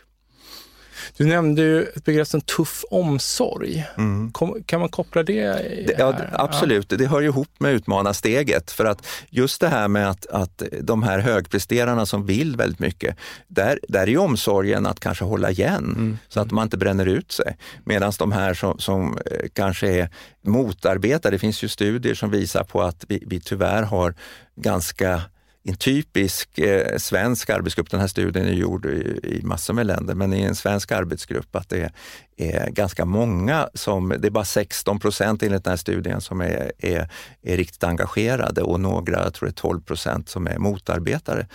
Du 1.16 1.24
nämnde 1.24 1.62
ju 1.62 1.82
ett 1.82 2.05
begrepp 2.05 2.28
som 2.28 2.40
tuff 2.40 2.84
omsorg. 2.90 3.86
Mm. 3.97 4.32
kan 4.66 4.80
man 4.80 4.88
koppla 4.88 5.22
det? 5.22 5.42
det 5.86 5.95
ja, 5.99 6.14
absolut, 6.32 6.88
det 6.88 7.07
hör 7.07 7.20
ju 7.20 7.26
ihop 7.26 7.49
med 7.59 7.72
utmanarsteget. 7.72 8.70
För 8.70 8.84
att 8.84 9.07
just 9.30 9.61
det 9.61 9.68
här 9.68 9.88
med 9.88 10.11
att, 10.11 10.26
att 10.26 10.62
de 10.80 11.03
här 11.03 11.18
högpresterarna 11.18 12.07
som 12.07 12.26
vill 12.26 12.57
väldigt 12.57 12.78
mycket, 12.78 13.16
där, 13.49 13.78
där 13.88 14.09
är 14.09 14.18
omsorgen 14.18 14.86
att 14.86 15.01
kanske 15.01 15.24
hålla 15.24 15.51
igen 15.51 15.84
mm. 15.97 16.18
så 16.28 16.40
att 16.40 16.51
man 16.51 16.62
inte 16.62 16.76
bränner 16.76 17.07
ut 17.07 17.32
sig. 17.32 17.57
Medan 17.84 18.12
de 18.18 18.32
här 18.32 18.55
som, 18.55 18.78
som 18.78 19.18
eh, 19.30 19.49
kanske 19.53 19.88
är 19.88 20.11
motarbetare, 20.42 21.30
det 21.30 21.38
finns 21.38 21.64
ju 21.64 21.68
studier 21.68 22.14
som 22.14 22.30
visar 22.30 22.64
på 22.64 22.82
att 22.82 23.05
vi, 23.09 23.22
vi 23.26 23.40
tyvärr 23.40 23.82
har 23.82 24.14
ganska 24.57 25.22
en 25.66 25.76
typisk 25.76 26.58
eh, 26.58 26.96
svensk 26.96 27.50
arbetsgrupp, 27.50 27.90
den 27.90 28.00
här 28.00 28.06
studien 28.06 28.46
är 28.46 28.52
gjord 28.52 28.86
i, 28.86 29.20
i 29.22 29.40
massor 29.42 29.74
med 29.74 29.86
länder, 29.86 30.14
men 30.14 30.32
i 30.32 30.42
en 30.42 30.54
svensk 30.54 30.92
arbetsgrupp 30.92 31.56
att 31.56 31.68
det 31.68 31.92
är 32.36 32.70
ganska 32.70 33.04
många 33.04 33.68
som, 33.74 34.08
det 34.18 34.28
är 34.28 34.30
bara 34.30 34.44
16 34.44 34.98
procent 34.98 35.42
enligt 35.42 35.64
den 35.64 35.70
här 35.70 35.76
studien 35.76 36.20
som 36.20 36.40
är, 36.40 36.72
är, 36.78 37.10
är 37.42 37.56
riktigt 37.56 37.84
engagerade 37.84 38.62
och 38.62 38.80
några, 38.80 39.22
jag 39.22 39.34
tror 39.34 39.46
det 39.46 39.50
är 39.50 39.54
12 39.54 39.80
procent 39.80 40.28
som 40.28 40.46
är 40.46 40.58
motarbetare. 40.58 41.46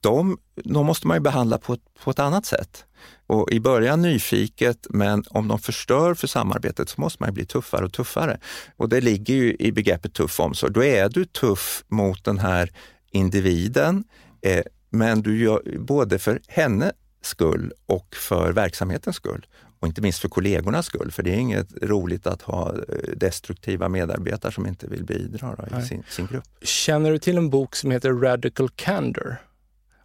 De, 0.00 0.38
de 0.64 0.86
måste 0.86 1.06
man 1.06 1.16
ju 1.16 1.20
behandla 1.20 1.58
på, 1.58 1.76
på 2.04 2.10
ett 2.10 2.18
annat 2.18 2.46
sätt. 2.46 2.84
Och 3.26 3.52
I 3.52 3.60
början 3.60 4.02
nyfiket, 4.02 4.86
men 4.90 5.24
om 5.30 5.48
de 5.48 5.58
förstör 5.58 6.14
för 6.14 6.26
samarbetet 6.26 6.88
så 6.88 7.00
måste 7.00 7.22
man 7.22 7.34
bli 7.34 7.46
tuffare 7.46 7.84
och 7.84 7.92
tuffare. 7.92 8.38
Och 8.76 8.88
det 8.88 9.00
ligger 9.00 9.34
ju 9.34 9.56
i 9.58 9.72
begreppet 9.72 10.14
tuff 10.14 10.40
omsorg. 10.40 10.72
Då 10.72 10.84
är 10.84 11.08
du 11.08 11.24
tuff 11.24 11.84
mot 11.88 12.24
den 12.24 12.38
här 12.38 12.70
individen, 13.14 14.04
eh, 14.42 14.64
men 14.90 15.22
du 15.22 15.38
gör 15.38 15.78
både 15.78 16.18
för 16.18 16.40
hennes 16.48 16.92
skull 17.22 17.72
och 17.86 18.14
för 18.14 18.52
verksamhetens 18.52 19.16
skull. 19.16 19.46
Och 19.80 19.86
inte 19.86 20.02
minst 20.02 20.18
för 20.18 20.28
kollegornas 20.28 20.86
skull, 20.86 21.10
för 21.10 21.22
det 21.22 21.30
är 21.30 21.36
inget 21.36 21.82
roligt 21.82 22.26
att 22.26 22.42
ha 22.42 22.72
eh, 22.72 22.78
destruktiva 23.16 23.88
medarbetare 23.88 24.52
som 24.52 24.66
inte 24.66 24.86
vill 24.86 25.04
bidra 25.04 25.56
då, 25.58 25.78
i 25.78 25.82
sin, 25.82 26.02
sin 26.08 26.26
grupp. 26.26 26.44
Känner 26.62 27.12
du 27.12 27.18
till 27.18 27.36
en 27.36 27.50
bok 27.50 27.76
som 27.76 27.90
heter 27.90 28.12
Radical 28.12 28.68
Candor 28.68 29.36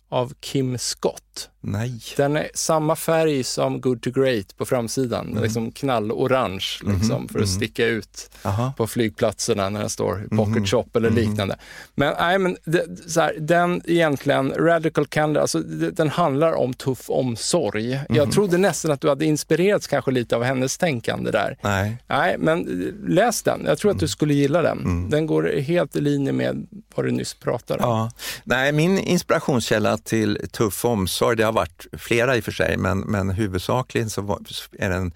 av 0.09 0.33
Kim 0.39 0.77
Scott? 0.77 1.28
Nej. 1.61 2.01
Den 2.17 2.37
är 2.37 2.49
samma 2.53 2.95
färg 2.95 3.43
som 3.43 3.81
Good 3.81 4.01
to 4.01 4.11
Great 4.11 4.57
på 4.57 4.65
framsidan, 4.65 5.27
mm. 5.27 5.43
liksom 5.43 5.71
knallorange 5.71 6.79
liksom, 6.81 7.15
mm. 7.15 7.27
för 7.27 7.39
att 7.39 7.45
mm. 7.45 7.47
sticka 7.47 7.85
ut 7.85 8.29
Aha. 8.43 8.73
på 8.77 8.87
flygplatserna 8.87 9.69
när 9.69 9.79
den 9.79 9.89
står 9.89 10.23
i 10.25 10.35
pocket 10.35 10.55
mm. 10.55 10.65
shop 10.65 10.85
eller 10.93 11.07
mm. 11.07 11.23
liknande. 11.23 11.57
Men, 11.95 12.15
nej, 12.19 12.39
men 12.39 12.57
det, 12.65 12.85
så 13.07 13.21
här, 13.21 13.33
den 13.39 13.81
egentligen, 13.85 14.53
Radical 14.57 15.05
Candor, 15.05 15.41
alltså, 15.41 15.59
det, 15.59 15.91
den 15.91 16.09
handlar 16.09 16.53
om 16.53 16.73
tuff 16.73 17.09
omsorg. 17.09 17.91
Jag 17.91 18.17
mm. 18.17 18.31
trodde 18.31 18.57
nästan 18.57 18.91
att 18.91 19.01
du 19.01 19.09
hade 19.09 19.25
inspirerats 19.25 19.87
kanske 19.87 20.11
lite 20.11 20.35
av 20.35 20.43
hennes 20.43 20.77
tänkande 20.77 21.31
där. 21.31 21.57
Nej. 21.61 21.97
Nej, 22.07 22.35
men 22.37 22.63
läs 23.07 23.43
den. 23.43 23.63
Jag 23.65 23.77
tror 23.77 23.91
att 23.91 23.99
du 23.99 24.07
skulle 24.07 24.33
gilla 24.33 24.61
den. 24.61 25.09
Den 25.09 25.25
går 25.25 25.59
helt 25.59 25.95
i 25.95 26.01
linje 26.01 26.31
med 26.31 26.67
vad 26.95 27.05
du 27.05 27.11
nyss 27.11 27.33
pratade 27.33 27.83
om. 27.83 27.89
Ja. 27.89 28.11
Nej, 28.43 28.71
min 28.71 28.99
inspirationskälla 28.99 29.97
till 29.97 30.47
tuff 30.51 30.85
omsorg, 30.85 31.28
det 31.35 31.43
har 31.43 31.51
varit 31.51 31.87
flera 31.93 32.37
i 32.37 32.39
och 32.39 32.43
för 32.43 32.51
sig, 32.51 32.77
men, 32.77 32.99
men 32.99 33.29
huvudsakligen 33.29 34.09
så 34.09 34.21
var, 34.21 34.39
är 34.71 34.89
det 34.89 34.95
en, 34.95 35.11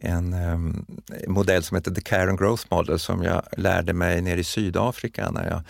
en 0.00 0.34
um, 0.34 0.86
modell 1.28 1.62
som 1.62 1.74
heter 1.74 1.90
The 1.90 2.00
Care 2.00 2.28
and 2.30 2.38
Growth 2.38 2.64
Model 2.70 2.98
som 2.98 3.22
jag 3.22 3.42
lärde 3.56 3.92
mig 3.92 4.22
nere 4.22 4.40
i 4.40 4.44
Sydafrika 4.44 5.30
när 5.30 5.50
jag 5.50 5.62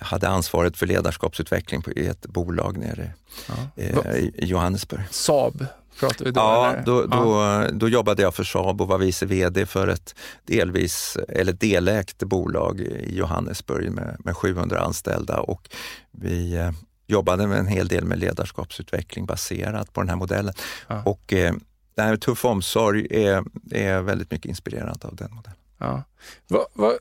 hade 0.00 0.28
ansvaret 0.28 0.76
för 0.76 0.86
ledarskapsutveckling 0.86 1.82
i 1.96 2.06
ett 2.06 2.26
bolag 2.26 2.78
nere 2.78 3.12
ja. 3.48 3.82
eh, 3.82 4.16
i 4.16 4.32
Johannesburg. 4.38 5.02
Saab 5.10 5.66
pratar 6.00 6.24
vi 6.24 6.30
då? 6.30 6.40
Ja, 6.40 6.74
då, 6.86 7.06
då, 7.06 7.64
då, 7.72 7.88
jobbade 7.88 8.22
jag 8.22 8.34
för 8.34 8.44
Saab 8.44 8.80
och 8.80 8.88
var 8.88 8.98
vice 8.98 9.26
VD 9.26 9.66
för 9.66 9.88
ett 9.88 10.14
delvis, 10.46 11.16
eller 11.28 11.52
delägt 11.52 12.22
bolag 12.22 12.80
i 12.80 13.16
Johannesburg 13.16 13.92
med, 13.92 14.16
med 14.24 14.36
700 14.36 14.80
anställda 14.80 15.40
och 15.40 15.68
vi 16.10 16.54
eh, 16.54 16.70
jobbade 17.12 17.46
med 17.46 17.58
en 17.58 17.66
hel 17.66 17.88
del 17.88 18.04
med 18.04 18.18
ledarskapsutveckling 18.18 19.26
baserat 19.26 19.92
på 19.92 20.00
den 20.00 20.08
här 20.08 20.16
modellen. 20.16 20.54
Ja. 20.88 21.02
Och 21.04 21.32
eh, 21.32 21.54
det 21.94 22.02
här 22.02 22.10
med 22.10 22.20
tuff 22.20 22.44
omsorg 22.44 23.06
är, 23.10 23.44
är 23.70 24.00
väldigt 24.00 24.30
mycket 24.30 24.48
inspirerat 24.48 25.04
av 25.04 25.16
den 25.16 25.34
modellen. 25.34 25.58
Ja. 25.78 26.02
Va, 26.48 26.66
va, 26.74 26.92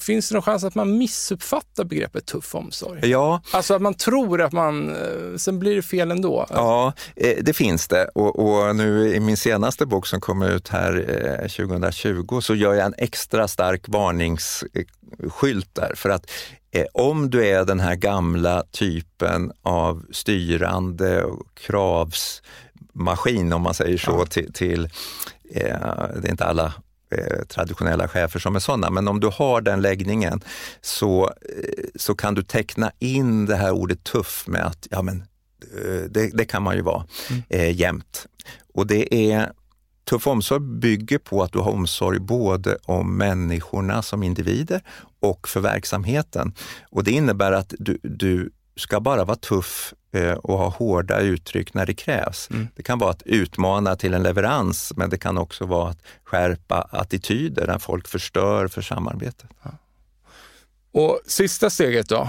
finns 0.00 0.28
det 0.28 0.34
någon 0.34 0.42
chans 0.42 0.64
att 0.64 0.74
man 0.74 0.98
missuppfattar 0.98 1.84
begreppet 1.84 2.26
tuff 2.26 2.54
omsorg? 2.54 3.10
Ja. 3.10 3.42
Alltså 3.50 3.74
att 3.74 3.82
man 3.82 3.94
tror 3.94 4.42
att 4.42 4.52
man, 4.52 4.90
eh, 4.90 5.36
sen 5.36 5.58
blir 5.58 5.76
det 5.76 5.82
fel 5.82 6.10
ändå? 6.10 6.46
Ja, 6.50 6.92
eh, 7.16 7.36
det 7.42 7.52
finns 7.52 7.88
det. 7.88 8.08
Och, 8.14 8.38
och 8.38 8.76
nu 8.76 9.14
i 9.14 9.20
min 9.20 9.36
senaste 9.36 9.86
bok 9.86 10.06
som 10.06 10.20
kom 10.20 10.42
ut 10.42 10.68
här 10.68 10.92
2020 11.48 12.34
eh, 12.34 12.40
så 12.40 12.54
gör 12.54 12.74
jag 12.74 12.86
en 12.86 12.94
extra 12.98 13.48
stark 13.48 13.88
varningsskylt 13.88 15.74
där. 15.74 15.92
För 15.94 16.10
att 16.10 16.30
om 16.84 17.30
du 17.30 17.46
är 17.46 17.64
den 17.64 17.80
här 17.80 17.94
gamla 17.94 18.62
typen 18.70 19.52
av 19.62 20.04
styrande 20.10 21.24
och 21.24 21.46
kravsmaskin, 21.54 23.52
om 23.52 23.62
man 23.62 23.74
säger 23.74 23.98
så, 23.98 24.10
ja. 24.10 24.26
till, 24.26 24.52
till 24.52 24.84
eh, 25.54 25.78
det 26.20 26.28
är 26.28 26.30
inte 26.30 26.44
alla 26.44 26.72
eh, 27.10 27.44
traditionella 27.48 28.08
chefer 28.08 28.38
som 28.38 28.56
är 28.56 28.60
sådana, 28.60 28.90
men 28.90 29.08
om 29.08 29.20
du 29.20 29.26
har 29.26 29.60
den 29.60 29.82
läggningen 29.82 30.40
så, 30.80 31.24
eh, 31.24 31.84
så 31.94 32.14
kan 32.14 32.34
du 32.34 32.42
teckna 32.42 32.92
in 32.98 33.46
det 33.46 33.56
här 33.56 33.72
ordet 33.72 34.04
tuff 34.04 34.44
med 34.46 34.66
att 34.66 34.86
ja, 34.90 35.02
men, 35.02 35.24
eh, 35.74 36.00
det, 36.10 36.30
det 36.34 36.44
kan 36.44 36.62
man 36.62 36.76
ju 36.76 36.82
vara 36.82 37.04
mm. 37.30 37.42
eh, 37.48 37.80
jämt. 37.80 38.26
Och 38.74 38.86
det 38.86 39.14
är 39.32 39.52
Tuff 40.10 40.26
omsorg 40.26 40.60
bygger 40.60 41.18
på 41.18 41.42
att 41.42 41.52
du 41.52 41.58
har 41.58 41.72
omsorg 41.72 42.18
både 42.18 42.78
om 42.84 43.16
människorna 43.16 44.02
som 44.02 44.22
individer 44.22 44.82
och 45.20 45.48
för 45.48 45.60
verksamheten. 45.60 46.54
Och 46.90 47.04
Det 47.04 47.10
innebär 47.10 47.52
att 47.52 47.74
du, 47.78 47.98
du 48.02 48.50
ska 48.76 49.00
bara 49.00 49.24
vara 49.24 49.36
tuff 49.36 49.94
eh, 50.12 50.32
och 50.32 50.58
ha 50.58 50.68
hårda 50.68 51.20
uttryck 51.20 51.74
när 51.74 51.86
det 51.86 51.94
krävs. 51.94 52.50
Mm. 52.50 52.68
Det 52.76 52.82
kan 52.82 52.98
vara 52.98 53.10
att 53.10 53.22
utmana 53.22 53.96
till 53.96 54.14
en 54.14 54.22
leverans, 54.22 54.92
men 54.96 55.10
det 55.10 55.18
kan 55.18 55.38
också 55.38 55.66
vara 55.66 55.90
att 55.90 56.02
skärpa 56.24 56.88
attityder 56.90 57.66
när 57.66 57.78
folk 57.78 58.08
förstör 58.08 58.68
för 58.68 58.82
samarbetet. 58.82 59.50
Ja. 59.62 59.70
Och 60.92 61.20
sista 61.26 61.70
steget 61.70 62.08
då? 62.08 62.28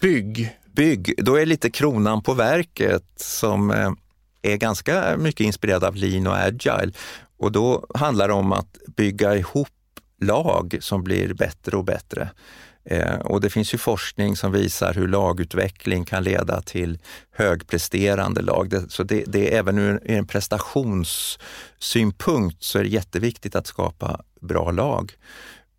Bygg. 0.00 0.58
Bygg, 0.72 1.14
då 1.18 1.36
är 1.36 1.46
lite 1.46 1.70
kronan 1.70 2.22
på 2.22 2.34
verket 2.34 3.04
som 3.16 3.70
eh, 3.70 3.92
är 4.44 4.56
ganska 4.56 5.16
mycket 5.16 5.40
inspirerad 5.40 5.84
av 5.84 5.96
lean 5.96 6.26
och 6.26 6.36
agile. 6.36 6.92
Och 7.38 7.52
då 7.52 7.86
handlar 7.94 8.28
det 8.28 8.34
om 8.34 8.52
att 8.52 8.78
bygga 8.96 9.36
ihop 9.36 9.68
lag 10.20 10.76
som 10.80 11.04
blir 11.04 11.34
bättre 11.34 11.76
och 11.76 11.84
bättre. 11.84 12.30
Eh, 12.84 13.14
och 13.14 13.40
det 13.40 13.50
finns 13.50 13.74
ju 13.74 13.78
forskning 13.78 14.36
som 14.36 14.52
visar 14.52 14.94
hur 14.94 15.08
lagutveckling 15.08 16.04
kan 16.04 16.24
leda 16.24 16.62
till 16.62 16.98
högpresterande 17.30 18.42
lag. 18.42 18.70
Det, 18.70 18.90
så 18.90 19.02
det, 19.02 19.24
det 19.26 19.54
är 19.54 19.58
även 19.58 19.78
ur 19.78 20.00
en 20.04 20.26
prestationssynpunkt 20.26 22.62
så 22.62 22.78
är 22.78 22.82
det 22.82 22.88
jätteviktigt 22.88 23.56
att 23.56 23.66
skapa 23.66 24.20
bra 24.40 24.70
lag. 24.70 25.12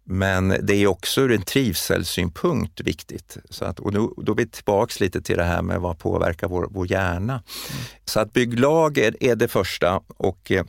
Men 0.07 0.55
det 0.61 0.73
är 0.73 0.87
också 0.87 1.21
ur 1.21 1.31
en 1.31 1.41
trivselsynpunkt 1.41 2.81
viktigt. 2.81 3.37
Så 3.49 3.65
att, 3.65 3.79
och 3.79 3.91
då, 3.91 4.13
då 4.17 4.31
är 4.31 4.37
vi 4.37 4.47
tillbaks 4.47 4.99
lite 4.99 5.21
till 5.21 5.37
det 5.37 5.43
här 5.43 5.61
med 5.61 5.81
vad 5.81 5.99
påverkar 5.99 6.47
vår, 6.47 6.67
vår 6.71 6.91
hjärna. 6.91 7.33
Mm. 7.33 7.83
Så 8.05 8.19
att 8.19 8.33
bygglag 8.33 8.97
är, 8.97 9.23
är 9.23 9.35
det 9.35 9.47
första 9.47 10.01
och 10.07 10.51
eh, 10.51 10.65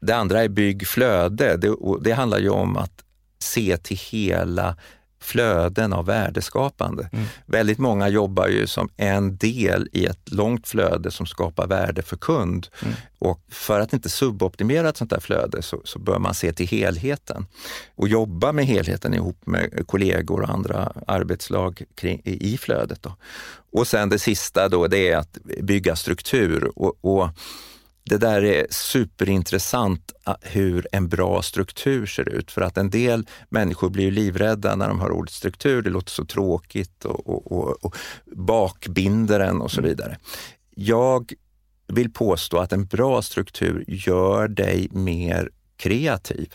det 0.00 0.12
andra 0.12 0.42
är 0.42 0.48
byggflöde. 0.48 1.56
Det, 1.56 1.74
det 2.00 2.12
handlar 2.12 2.38
ju 2.38 2.50
om 2.50 2.76
att 2.76 3.04
se 3.38 3.76
till 3.76 3.96
hela 3.96 4.76
flöden 5.20 5.92
av 5.92 6.06
värdeskapande. 6.06 7.08
Mm. 7.12 7.24
Väldigt 7.46 7.78
många 7.78 8.08
jobbar 8.08 8.48
ju 8.48 8.66
som 8.66 8.88
en 8.96 9.36
del 9.36 9.88
i 9.92 10.06
ett 10.06 10.32
långt 10.32 10.68
flöde 10.68 11.10
som 11.10 11.26
skapar 11.26 11.66
värde 11.66 12.02
för 12.02 12.16
kund. 12.16 12.68
Mm. 12.82 12.94
Och 13.18 13.40
för 13.48 13.80
att 13.80 13.92
inte 13.92 14.08
suboptimera 14.08 14.88
ett 14.88 14.96
sånt 14.96 15.10
där 15.10 15.20
flöde 15.20 15.62
så, 15.62 15.80
så, 15.84 15.98
bör 15.98 16.18
man 16.18 16.34
se 16.34 16.52
till 16.52 16.68
helheten 16.68 17.46
och 17.94 18.08
jobba 18.08 18.52
med 18.52 18.66
helheten 18.66 19.14
ihop 19.14 19.46
med 19.46 19.86
kollegor 19.86 20.42
och 20.42 20.50
andra 20.50 20.92
arbetslag 21.06 21.82
kring, 21.94 22.22
i 22.24 22.58
flödet. 22.58 23.02
Då. 23.02 23.16
Och 23.72 23.86
sen 23.86 24.08
det 24.08 24.18
sista 24.18 24.68
då, 24.68 24.86
det 24.86 25.08
är 25.08 25.16
att 25.16 25.38
bygga 25.62 25.96
struktur. 25.96 26.70
och, 26.76 26.98
och 27.00 27.28
det 28.04 28.18
där 28.18 28.44
är 28.44 28.66
superintressant 28.70 30.12
ah, 30.24 30.34
hur 30.40 30.86
en 30.92 31.08
bra 31.08 31.42
struktur 31.42 32.06
ser 32.06 32.28
ut. 32.28 32.50
För 32.50 32.60
att 32.60 32.78
en 32.78 32.90
del 32.90 33.26
människor 33.48 33.90
blir 33.90 34.10
livrädda 34.10 34.76
när 34.76 34.88
de 34.88 35.00
hör 35.00 35.10
ordet 35.10 35.32
struktur. 35.32 35.82
Det 35.82 35.90
låter 35.90 36.10
så 36.10 36.24
tråkigt 36.24 37.04
och, 37.04 37.28
och, 37.28 37.52
och, 37.52 37.84
och 37.84 37.96
bakbinder 38.26 39.40
en 39.40 39.60
och 39.60 39.70
så 39.70 39.80
mm. 39.80 39.90
vidare. 39.90 40.18
Jag 40.74 41.32
vill 41.86 42.12
påstå 42.12 42.58
att 42.58 42.72
en 42.72 42.86
bra 42.86 43.22
struktur 43.22 43.84
gör 43.88 44.48
dig 44.48 44.88
mer 44.90 45.50
kreativ. 45.76 46.54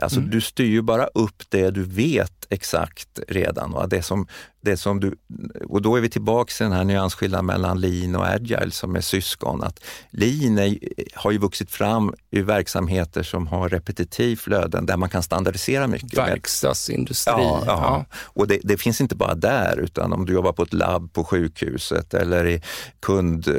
Alltså 0.00 0.18
mm. 0.18 0.30
du 0.30 0.40
styr 0.40 0.70
ju 0.70 0.82
bara 0.82 1.06
upp 1.06 1.42
det 1.48 1.70
du 1.70 1.82
vet 1.82 2.46
exakt 2.50 3.20
redan. 3.28 3.72
Va? 3.72 3.86
Det 3.86 4.02
som, 4.02 4.26
det 4.64 4.76
som 4.76 5.00
du, 5.00 5.14
och 5.68 5.82
då 5.82 5.96
är 5.96 6.00
vi 6.00 6.08
tillbaka 6.08 6.52
till 6.56 6.64
den 6.64 6.72
här 6.72 6.84
nyansskillnaden 6.84 7.46
mellan 7.46 7.80
lean 7.80 8.16
och 8.16 8.26
agile 8.26 8.70
som 8.70 8.96
är 8.96 9.00
syskon. 9.00 9.62
Att 9.62 9.84
lean 10.10 10.58
är, 10.58 10.78
har 11.14 11.30
ju 11.30 11.38
vuxit 11.38 11.70
fram 11.70 12.14
i 12.30 12.42
verksamheter 12.42 13.22
som 13.22 13.46
har 13.46 13.68
repetitiv 13.68 14.36
flöden 14.36 14.86
där 14.86 14.96
man 14.96 15.08
kan 15.08 15.22
standardisera 15.22 15.86
mycket. 15.86 16.18
Verkstadsindustri. 16.18 17.32
Ja, 17.36 17.62
ja. 17.66 17.78
ja. 18.10 18.16
och 18.24 18.46
det, 18.48 18.58
det, 18.62 18.76
finns 18.76 19.00
inte 19.00 19.14
bara 19.14 19.34
där 19.34 19.78
utan 19.78 20.12
om 20.12 20.26
du 20.26 20.32
jobbar 20.32 20.52
på 20.52 20.62
ett 20.62 20.72
labb 20.72 21.12
på 21.12 21.24
sjukhuset 21.24 22.14
eller 22.14 22.46
i 22.46 22.62
kund, 23.00 23.48
eh, 23.48 23.54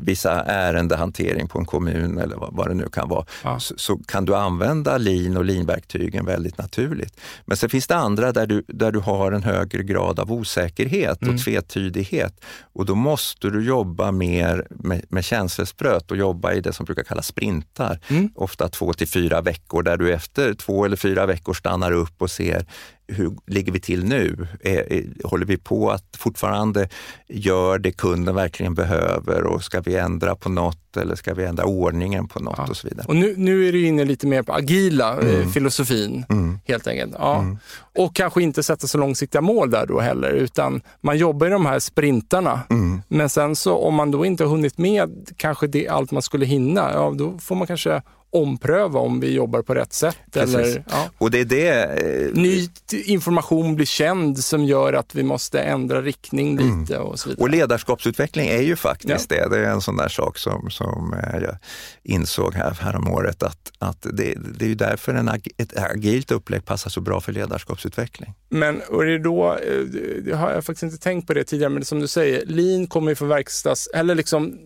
vissa 0.00 0.42
ärendehantering 0.44 1.48
på 1.48 1.58
en 1.58 1.64
kommun 1.64 2.18
eller 2.18 2.36
vad, 2.36 2.56
vad 2.56 2.68
det 2.68 2.74
nu 2.74 2.88
kan 2.88 3.08
vara, 3.08 3.26
ja. 3.42 3.60
så, 3.60 3.74
så, 3.76 3.96
kan 3.96 4.24
du 4.24 4.36
använda 4.36 4.98
lean 4.98 5.36
och 5.36 5.44
lean-verktygen 5.44 6.26
väldigt 6.26 6.58
naturligt. 6.58 7.20
Men 7.44 7.56
sen 7.56 7.70
finns 7.70 7.86
det 7.86 7.96
andra 7.96 8.32
där 8.32 8.46
du, 8.46 8.64
där 8.68 8.92
du 8.92 8.98
har 8.98 9.32
en 9.32 9.42
högre 9.42 9.82
grad 9.82 10.20
av 10.20 10.23
osäkerhet 10.32 11.18
och 11.18 11.28
mm. 11.28 11.38
tvetydighet. 11.38 12.44
Och 12.72 12.86
då 12.86 12.94
måste 12.94 13.50
du 13.50 13.64
jobba 13.64 14.12
mer 14.12 14.66
med, 14.70 15.04
med 15.08 15.24
känselspröt 15.24 16.10
och 16.10 16.16
jobba 16.16 16.52
i 16.52 16.60
det 16.60 16.72
som 16.72 16.86
brukar 16.86 17.02
kallas 17.02 17.26
sprintar. 17.26 18.00
Mm. 18.08 18.30
Ofta 18.34 18.68
två 18.68 18.92
till 18.92 19.08
fyra 19.08 19.40
veckor 19.40 19.82
där 19.82 19.96
du 19.96 20.12
efter 20.12 20.54
två 20.54 20.84
eller 20.84 20.96
fyra 20.96 21.26
veckor 21.26 21.54
stannar 21.54 21.92
upp 21.92 22.22
och 22.22 22.30
ser 22.30 22.66
hur 23.06 23.36
ligger 23.46 23.72
vi 23.72 23.80
till 23.80 24.04
nu? 24.04 24.46
Är, 24.60 24.92
är, 24.92 25.04
håller 25.24 25.46
vi 25.46 25.56
på 25.56 25.90
att 25.90 26.16
fortfarande 26.16 26.88
göra 27.28 27.78
det 27.78 27.92
kunden 27.92 28.34
verkligen 28.34 28.74
behöver 28.74 29.42
och 29.42 29.64
ska 29.64 29.80
vi 29.80 29.96
ändra 29.96 30.36
på 30.36 30.48
något 30.48 30.96
eller 30.96 31.14
ska 31.14 31.34
vi 31.34 31.44
ändra 31.44 31.64
ordningen 31.64 32.28
på 32.28 32.40
något 32.40 32.54
ja. 32.58 32.66
och 32.70 32.76
så 32.76 32.88
vidare. 32.88 33.06
Och 33.08 33.16
nu, 33.16 33.34
nu 33.36 33.68
är 33.68 33.72
du 33.72 33.86
inne 33.86 34.04
lite 34.04 34.26
mer 34.26 34.42
på 34.42 34.52
agila 34.52 35.20
eh, 35.20 35.34
mm. 35.34 35.50
filosofin 35.50 36.24
mm. 36.28 36.58
helt 36.64 36.86
enkelt. 36.86 37.14
Ja. 37.18 37.38
Mm. 37.38 37.58
Och 37.94 38.14
kanske 38.14 38.42
inte 38.42 38.62
sätta 38.62 38.86
så 38.86 38.98
långsiktiga 38.98 39.40
mål 39.40 39.70
där 39.70 39.86
då 39.86 40.00
heller, 40.00 40.30
utan 40.30 40.82
man 41.00 41.18
jobbar 41.18 41.46
i 41.46 41.50
de 41.50 41.66
här 41.66 41.78
sprintarna. 41.78 42.60
Mm. 42.70 43.02
Men 43.08 43.28
sen 43.28 43.56
så 43.56 43.78
om 43.78 43.94
man 43.94 44.10
då 44.10 44.24
inte 44.24 44.44
har 44.44 44.50
hunnit 44.50 44.78
med 44.78 45.30
kanske 45.36 45.66
det, 45.66 45.88
allt 45.88 46.10
man 46.10 46.22
skulle 46.22 46.46
hinna, 46.46 46.92
ja, 46.92 47.14
då 47.16 47.38
får 47.38 47.54
man 47.54 47.66
kanske 47.66 48.02
ompröva 48.34 49.00
om 49.00 49.20
vi 49.20 49.34
jobbar 49.34 49.62
på 49.62 49.74
rätt 49.74 49.92
sätt. 49.92 50.36
Eller, 50.36 50.84
ja. 50.90 51.10
och 51.18 51.30
det 51.30 51.40
är 51.40 51.44
det... 51.44 51.84
Eh, 51.84 52.42
Ny 52.42 52.68
information 53.04 53.76
blir 53.76 53.86
känd 53.86 54.38
som 54.38 54.64
gör 54.64 54.92
att 54.92 55.14
vi 55.14 55.22
måste 55.22 55.60
ändra 55.60 56.02
riktning 56.02 56.58
mm. 56.58 56.80
lite 56.80 56.98
och 56.98 57.18
så 57.18 57.28
vidare. 57.28 57.42
Och 57.42 57.50
ledarskapsutveckling 57.50 58.48
är 58.48 58.62
ju 58.62 58.76
faktiskt 58.76 59.30
ja. 59.30 59.48
det. 59.48 59.56
Det 59.56 59.66
är 59.66 59.70
en 59.70 59.80
sån 59.80 59.96
där 59.96 60.08
sak 60.08 60.38
som, 60.38 60.70
som 60.70 61.14
eh, 61.14 61.42
jag 61.42 61.56
insåg 62.02 62.54
här, 62.54 62.78
här 62.80 62.96
om 62.96 63.10
året 63.10 63.42
att, 63.42 63.72
att 63.78 64.06
det, 64.12 64.34
det 64.58 64.64
är 64.64 64.68
ju 64.68 64.74
därför 64.74 65.14
en, 65.14 65.28
ett 65.28 65.76
agilt 65.76 66.30
upplägg 66.30 66.64
passar 66.64 66.90
så 66.90 67.00
bra 67.00 67.20
för 67.20 67.32
ledarskapsutveckling. 67.32 68.34
Men 68.48 68.80
och 68.88 69.04
det 69.04 69.18
då, 69.18 69.52
eh, 69.52 69.80
det 70.24 70.36
har 70.36 70.50
jag 70.50 70.64
faktiskt 70.64 70.82
inte 70.82 70.98
tänkt 70.98 71.26
på 71.26 71.34
det 71.34 71.44
tidigare, 71.44 71.72
men 71.72 71.84
som 71.84 72.00
du 72.00 72.08
säger, 72.08 72.46
lean 72.46 72.86
kommer 72.86 73.10
ju 73.10 73.14
från 73.14 73.28
verkstads, 73.28 73.88
eller 73.94 74.14
liksom 74.14 74.58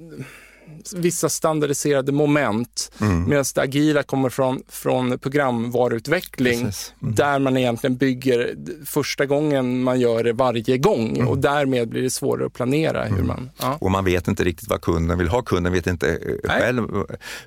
vissa 0.97 1.29
standardiserade 1.29 2.13
moment. 2.13 2.93
Mm. 3.01 3.29
Medan 3.29 3.45
det 3.55 3.61
agila 3.61 4.03
kommer 4.03 4.29
från, 4.31 4.63
från 4.69 5.19
programvaruutveckling 5.19 6.61
mm. 6.61 6.73
där 7.01 7.39
man 7.39 7.57
egentligen 7.57 7.97
bygger 7.97 8.55
första 8.85 9.27
gången 9.27 9.83
man 9.83 10.01
gör 10.01 10.25
det 10.25 10.33
varje 10.33 10.79
gång 10.79 11.17
mm. 11.17 11.29
och 11.29 11.39
därmed 11.39 11.89
blir 11.89 12.03
det 12.03 12.11
svårare 12.11 12.47
att 12.47 12.53
planera. 12.53 13.05
hur 13.05 13.13
mm. 13.13 13.27
man... 13.27 13.51
Ja. 13.61 13.79
Och 13.81 13.91
man 13.91 14.05
vet 14.05 14.29
inte 14.29 14.45
riktigt 14.45 14.69
vad 14.71 14.81
kunden 14.81 15.19
vill 15.19 15.29
ha. 15.29 15.43
Kunden 15.43 15.73
vet 15.73 15.87
inte 15.87 16.09
eh, 16.09 16.17
Nej. 16.45 16.61
själv 16.61 16.89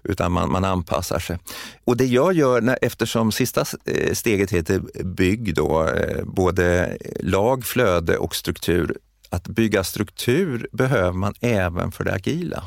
utan 0.03 0.31
man, 0.31 0.51
man 0.51 0.65
anpassar 0.65 1.19
sig. 1.19 1.37
Och 1.83 1.97
det 1.97 2.05
jag 2.05 2.33
gör, 2.33 2.61
när, 2.61 2.77
eftersom 2.81 3.31
sista 3.31 3.65
eh, 3.85 4.13
steget 4.13 4.51
heter 4.51 4.81
bygg, 5.03 5.55
då, 5.55 5.87
eh, 5.87 6.23
både 6.23 6.97
lag, 7.19 7.65
flöde 7.65 8.17
och 8.17 8.35
struktur, 8.35 8.97
att 9.29 9.47
bygga 9.47 9.83
struktur 9.83 10.67
behöver 10.71 11.11
man 11.11 11.33
även 11.41 11.91
för 11.91 12.03
det 12.03 12.13
agila. 12.13 12.63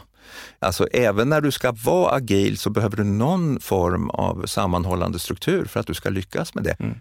Alltså 0.58 0.86
även 0.86 1.28
när 1.28 1.40
du 1.40 1.50
ska 1.50 1.72
vara 1.72 2.10
agil 2.10 2.58
så 2.58 2.70
behöver 2.70 2.96
du 2.96 3.04
någon 3.04 3.60
form 3.60 4.10
av 4.10 4.46
sammanhållande 4.46 5.18
struktur 5.18 5.64
för 5.64 5.80
att 5.80 5.86
du 5.86 5.94
ska 5.94 6.10
lyckas 6.10 6.54
med 6.54 6.64
det. 6.64 6.76
Mm. 6.80 6.94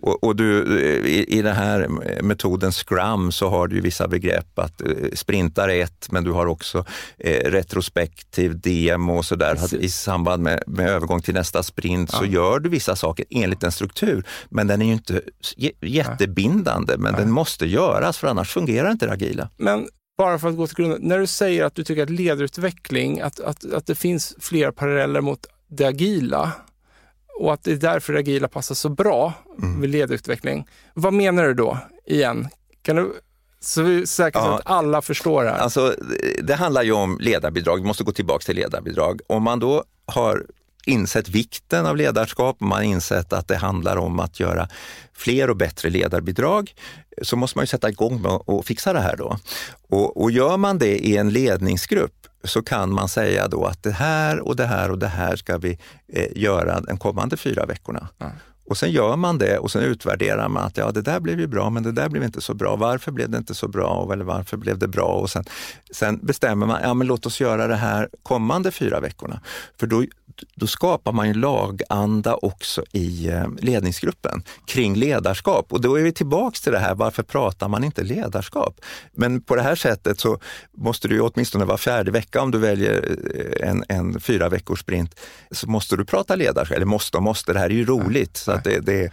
Och, 0.00 0.24
och, 0.24 0.36
du, 0.36 0.80
i, 1.06 1.38
i 1.38 1.42
den 1.42 1.56
här 1.56 1.88
metoden 2.22 2.72
Scrum 2.72 3.32
så 3.32 3.48
har 3.48 3.68
du 3.68 3.80
vissa 3.80 4.08
begrepp 4.08 4.58
att 4.58 4.82
uh, 4.82 5.10
sprintar 5.14 5.68
är 5.68 5.84
ett, 5.84 6.08
men 6.10 6.24
du 6.24 6.30
har 6.30 6.46
också 6.46 6.84
eh, 7.18 7.50
retrospektiv 7.50 8.60
demo 8.60 9.16
och 9.16 9.24
sådär. 9.24 9.74
I 9.74 9.88
samband 9.88 10.42
med, 10.42 10.62
med 10.66 10.88
övergång 10.88 11.22
till 11.22 11.34
nästa 11.34 11.62
sprint 11.62 12.10
ja. 12.12 12.18
så 12.18 12.24
gör 12.24 12.58
du 12.58 12.68
vissa 12.68 12.96
saker 12.96 13.24
enligt 13.30 13.62
en 13.62 13.72
struktur, 13.72 14.24
men 14.48 14.66
den 14.66 14.82
är 14.82 14.86
ju 14.86 14.92
inte 14.92 15.20
jättebindande, 15.80 16.96
men 16.98 17.12
ja. 17.14 17.20
den 17.20 17.30
måste 17.30 17.66
göras 17.66 18.18
för 18.18 18.28
annars 18.28 18.52
fungerar 18.52 18.90
inte 18.90 19.06
det 19.06 19.12
agila. 19.12 19.48
Men 19.56 19.88
bara 20.20 20.38
för 20.38 20.48
att 20.48 20.56
gå 20.56 20.66
till 20.66 20.76
grunden. 20.76 21.00
När 21.02 21.18
du 21.18 21.26
säger 21.26 21.64
att 21.64 21.74
du 21.74 21.84
tycker 21.84 22.02
att 22.02 22.10
ledarutveckling, 22.10 23.20
att, 23.20 23.40
att, 23.40 23.72
att 23.72 23.86
det 23.86 23.94
finns 23.94 24.36
flera 24.40 24.72
paralleller 24.72 25.20
mot 25.20 25.46
det 25.68 25.84
agila 25.84 26.52
och 27.38 27.52
att 27.52 27.64
det 27.64 27.72
är 27.72 27.76
därför 27.76 28.12
det 28.12 28.18
agila 28.18 28.48
passar 28.48 28.74
så 28.74 28.88
bra 28.88 29.32
mm. 29.58 29.80
med 29.80 29.90
ledarutveckling. 29.90 30.66
Vad 30.94 31.12
menar 31.12 31.44
du 31.44 31.54
då 31.54 31.78
igen? 32.06 32.48
Kan 32.82 32.96
du 32.96 33.12
så 33.60 33.82
vi 33.82 34.06
säkert 34.06 34.42
ja. 34.42 34.54
att 34.54 34.62
alla 34.64 35.02
förstår 35.02 35.44
här. 35.44 35.58
Alltså, 35.58 35.94
det 36.42 36.54
handlar 36.54 36.82
ju 36.82 36.92
om 36.92 37.18
ledarbidrag, 37.20 37.76
vi 37.76 37.86
måste 37.86 38.04
gå 38.04 38.12
tillbaka 38.12 38.44
till 38.44 38.56
ledarbidrag. 38.56 39.20
Om 39.26 39.42
man 39.42 39.60
då 39.60 39.84
har 40.06 40.46
insett 40.86 41.28
vikten 41.28 41.86
av 41.86 41.96
ledarskap, 41.96 42.60
man 42.60 42.72
har 42.72 42.82
insett 42.82 43.32
att 43.32 43.48
det 43.48 43.56
handlar 43.56 43.96
om 43.96 44.20
att 44.20 44.40
göra 44.40 44.68
fler 45.12 45.50
och 45.50 45.56
bättre 45.56 45.90
ledarbidrag, 45.90 46.74
så 47.22 47.36
måste 47.36 47.58
man 47.58 47.62
ju 47.62 47.66
sätta 47.66 47.88
igång 47.88 48.22
med 48.22 48.30
att 48.30 48.66
fixa 48.66 48.92
det 48.92 49.00
här 49.00 49.16
då. 49.16 49.38
Och, 49.88 50.22
och 50.22 50.30
gör 50.30 50.56
man 50.56 50.78
det 50.78 51.06
i 51.06 51.16
en 51.16 51.30
ledningsgrupp 51.30 52.26
så 52.44 52.62
kan 52.62 52.94
man 52.94 53.08
säga 53.08 53.48
då 53.48 53.64
att 53.64 53.82
det 53.82 53.90
här 53.90 54.40
och 54.40 54.56
det 54.56 54.66
här 54.66 54.90
och 54.90 54.98
det 54.98 55.08
här 55.08 55.36
ska 55.36 55.58
vi 55.58 55.78
eh, 56.12 56.26
göra 56.34 56.80
de 56.80 56.98
kommande 56.98 57.36
fyra 57.36 57.66
veckorna. 57.66 58.08
Mm. 58.20 58.32
Och 58.70 58.78
sen 58.78 58.90
gör 58.90 59.16
man 59.16 59.38
det 59.38 59.58
och 59.58 59.70
sen 59.70 59.82
utvärderar 59.82 60.48
man 60.48 60.64
att 60.64 60.76
ja, 60.76 60.92
det 60.92 61.02
där 61.02 61.20
blev 61.20 61.40
ju 61.40 61.46
bra, 61.46 61.70
men 61.70 61.82
det 61.82 61.92
där 61.92 62.08
blev 62.08 62.24
inte 62.24 62.40
så 62.40 62.54
bra. 62.54 62.76
Varför 62.76 63.12
blev 63.12 63.30
det 63.30 63.38
inte 63.38 63.54
så 63.54 63.68
bra? 63.68 64.12
Eller 64.12 64.24
varför 64.24 64.56
blev 64.56 64.78
det 64.78 64.88
bra? 64.88 65.06
Och 65.06 65.30
sen, 65.30 65.44
sen 65.90 66.20
bestämmer 66.22 66.66
man, 66.66 66.80
ja 66.82 66.94
men 66.94 67.06
låt 67.06 67.26
oss 67.26 67.40
göra 67.40 67.66
det 67.66 67.76
här 67.76 68.08
kommande 68.22 68.70
fyra 68.70 69.00
veckorna. 69.00 69.40
För 69.80 69.86
då, 69.86 70.04
då 70.54 70.66
skapar 70.66 71.12
man 71.12 71.28
ju 71.28 71.34
laganda 71.34 72.34
också 72.34 72.84
i 72.92 73.28
eh, 73.28 73.46
ledningsgruppen 73.58 74.42
kring 74.66 74.94
ledarskap. 74.94 75.72
Och 75.72 75.80
då 75.80 75.98
är 75.98 76.02
vi 76.02 76.12
tillbaks 76.12 76.60
till 76.60 76.72
det 76.72 76.78
här, 76.78 76.94
varför 76.94 77.22
pratar 77.22 77.68
man 77.68 77.84
inte 77.84 78.02
ledarskap? 78.02 78.80
Men 79.12 79.42
på 79.42 79.56
det 79.56 79.62
här 79.62 79.74
sättet 79.74 80.20
så 80.20 80.38
måste 80.76 81.08
du 81.08 81.20
åtminstone 81.20 81.64
var 81.64 81.76
fjärde 81.76 82.10
vecka, 82.10 82.42
om 82.42 82.50
du 82.50 82.58
väljer 82.58 83.16
eh, 83.34 83.68
en, 83.68 83.84
en 83.88 84.20
fyra 84.20 84.48
veckors 84.48 84.80
sprint, 84.80 85.20
så 85.50 85.70
måste 85.70 85.96
du 85.96 86.04
prata 86.04 86.36
ledarskap. 86.36 86.76
Eller 86.76 86.86
måste 86.86 87.16
och 87.16 87.22
måste, 87.22 87.52
det 87.52 87.58
här 87.58 87.70
är 87.70 87.74
ju 87.74 87.84
roligt. 87.84 88.36
Så 88.36 88.59
att 88.60 88.64
det, 88.64 88.80
det 88.80 89.12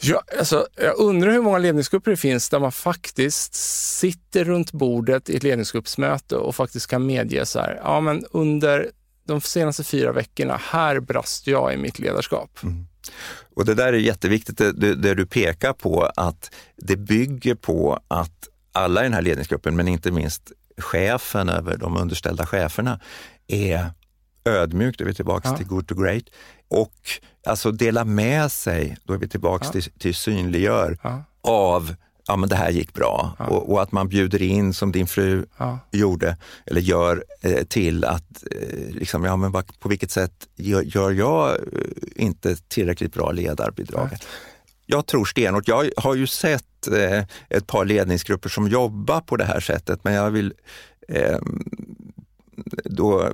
Ja, 0.00 0.22
alltså, 0.38 0.66
jag 0.76 0.98
undrar 0.98 1.30
hur 1.30 1.42
många 1.42 1.58
ledningsgrupper 1.58 2.10
det 2.10 2.16
finns 2.16 2.48
där 2.48 2.58
man 2.58 2.72
faktiskt 2.72 3.54
sitter 3.98 4.44
runt 4.44 4.72
bordet 4.72 5.30
i 5.30 5.36
ett 5.36 5.42
ledningsgruppsmöte 5.42 6.36
och 6.36 6.56
faktiskt 6.56 6.86
kan 6.86 7.06
medge 7.06 7.46
så 7.46 7.58
här, 7.58 7.80
ja 7.84 8.00
men 8.00 8.24
under 8.30 8.90
de 9.26 9.40
senaste 9.40 9.84
fyra 9.84 10.12
veckorna, 10.12 10.60
här 10.62 11.00
brast 11.00 11.46
jag 11.46 11.74
i 11.74 11.76
mitt 11.76 11.98
ledarskap. 11.98 12.58
Mm. 12.62 12.86
Och 13.54 13.64
det 13.64 13.74
där 13.74 13.92
är 13.92 13.98
jätteviktigt, 13.98 14.58
det, 14.58 14.72
det, 14.72 14.94
det, 14.94 15.14
du 15.14 15.26
pekar 15.26 15.72
på, 15.72 16.10
att 16.16 16.54
det 16.76 16.96
bygger 16.96 17.54
på 17.54 18.00
att 18.08 18.48
alla 18.72 19.00
i 19.00 19.04
den 19.04 19.12
här 19.12 19.22
ledningsgruppen, 19.22 19.76
men 19.76 19.88
inte 19.88 20.10
minst 20.10 20.52
chefen 20.78 21.48
över 21.48 21.76
de 21.76 21.96
underställda 21.96 22.46
cheferna, 22.46 23.00
är 23.46 23.90
ödmjuk, 24.44 24.98
då 24.98 25.04
är 25.04 25.06
vi 25.06 25.14
tillbaka 25.14 25.48
ja. 25.48 25.56
till 25.56 25.66
good 25.66 25.88
to 25.88 25.94
great, 25.94 26.24
och 26.68 26.94
alltså 27.46 27.72
dela 27.72 28.04
med 28.04 28.52
sig, 28.52 28.96
då 29.04 29.14
är 29.14 29.18
vi 29.18 29.28
tillbaka 29.28 29.64
ja. 29.64 29.72
till, 29.72 29.82
till 29.82 30.14
synliggör, 30.14 30.98
ja. 31.02 31.22
av 31.40 31.94
ja 32.28 32.36
men 32.36 32.48
det 32.48 32.56
här 32.56 32.70
gick 32.70 32.94
bra 32.94 33.36
ja. 33.38 33.46
och, 33.46 33.72
och, 33.72 33.82
att 33.82 33.92
man 33.92 34.08
bjuder 34.08 34.42
in 34.42 34.74
som 34.74 34.92
din 34.92 35.06
fru 35.06 35.46
gjorde 35.92 36.36
eller 36.66 36.80
gör 36.80 37.24
eh, 37.40 37.64
till 37.64 38.04
att, 38.04 38.44
eh, 38.50 38.90
liksom, 38.90 39.24
ja 39.24 39.36
men 39.36 39.52
på 39.52 39.88
vilket 39.88 40.10
sätt 40.10 40.48
gör, 40.56 40.82
gör 40.82 41.10
jag 41.10 41.50
eh, 41.50 41.56
inte 42.16 42.56
tillräckligt 42.56 43.14
bra 43.14 43.32
ledarbidrag? 43.32 44.08
Ja. 44.12 44.18
Jag 44.86 45.06
tror 45.06 45.24
stenhårt, 45.24 45.68
jag 45.68 45.90
har 45.96 46.14
ju 46.14 46.26
sett 46.26 46.88
eh, 46.88 47.24
ett 47.48 47.66
par 47.66 47.84
ledningsgrupper 47.84 48.48
som 48.48 48.68
jobbar 48.68 49.20
på 49.20 49.36
det 49.36 49.44
här 49.44 49.60
sättet 49.60 50.04
men 50.04 50.14
jag 50.14 50.30
vill 50.30 50.54
ehm, 51.08 51.64
då 52.84 53.32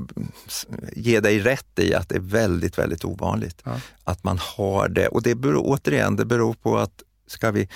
ge 0.92 1.20
dig 1.20 1.38
rätt 1.38 1.78
i 1.78 1.94
att 1.94 2.08
det 2.08 2.14
är 2.16 2.20
väldigt, 2.20 2.78
väldigt 2.78 3.04
ovanligt 3.04 3.62
att 4.04 4.24
man 4.24 4.38
har 4.38 4.88
det. 4.88 5.08
Och 5.08 5.22
det 5.22 5.34
beror, 5.34 5.62
återigen, 5.64 6.16
det 6.16 6.24
beror 6.24 6.54
på 6.54 6.78
att 6.78 7.02
ska 7.26 7.50
vi 7.50 7.68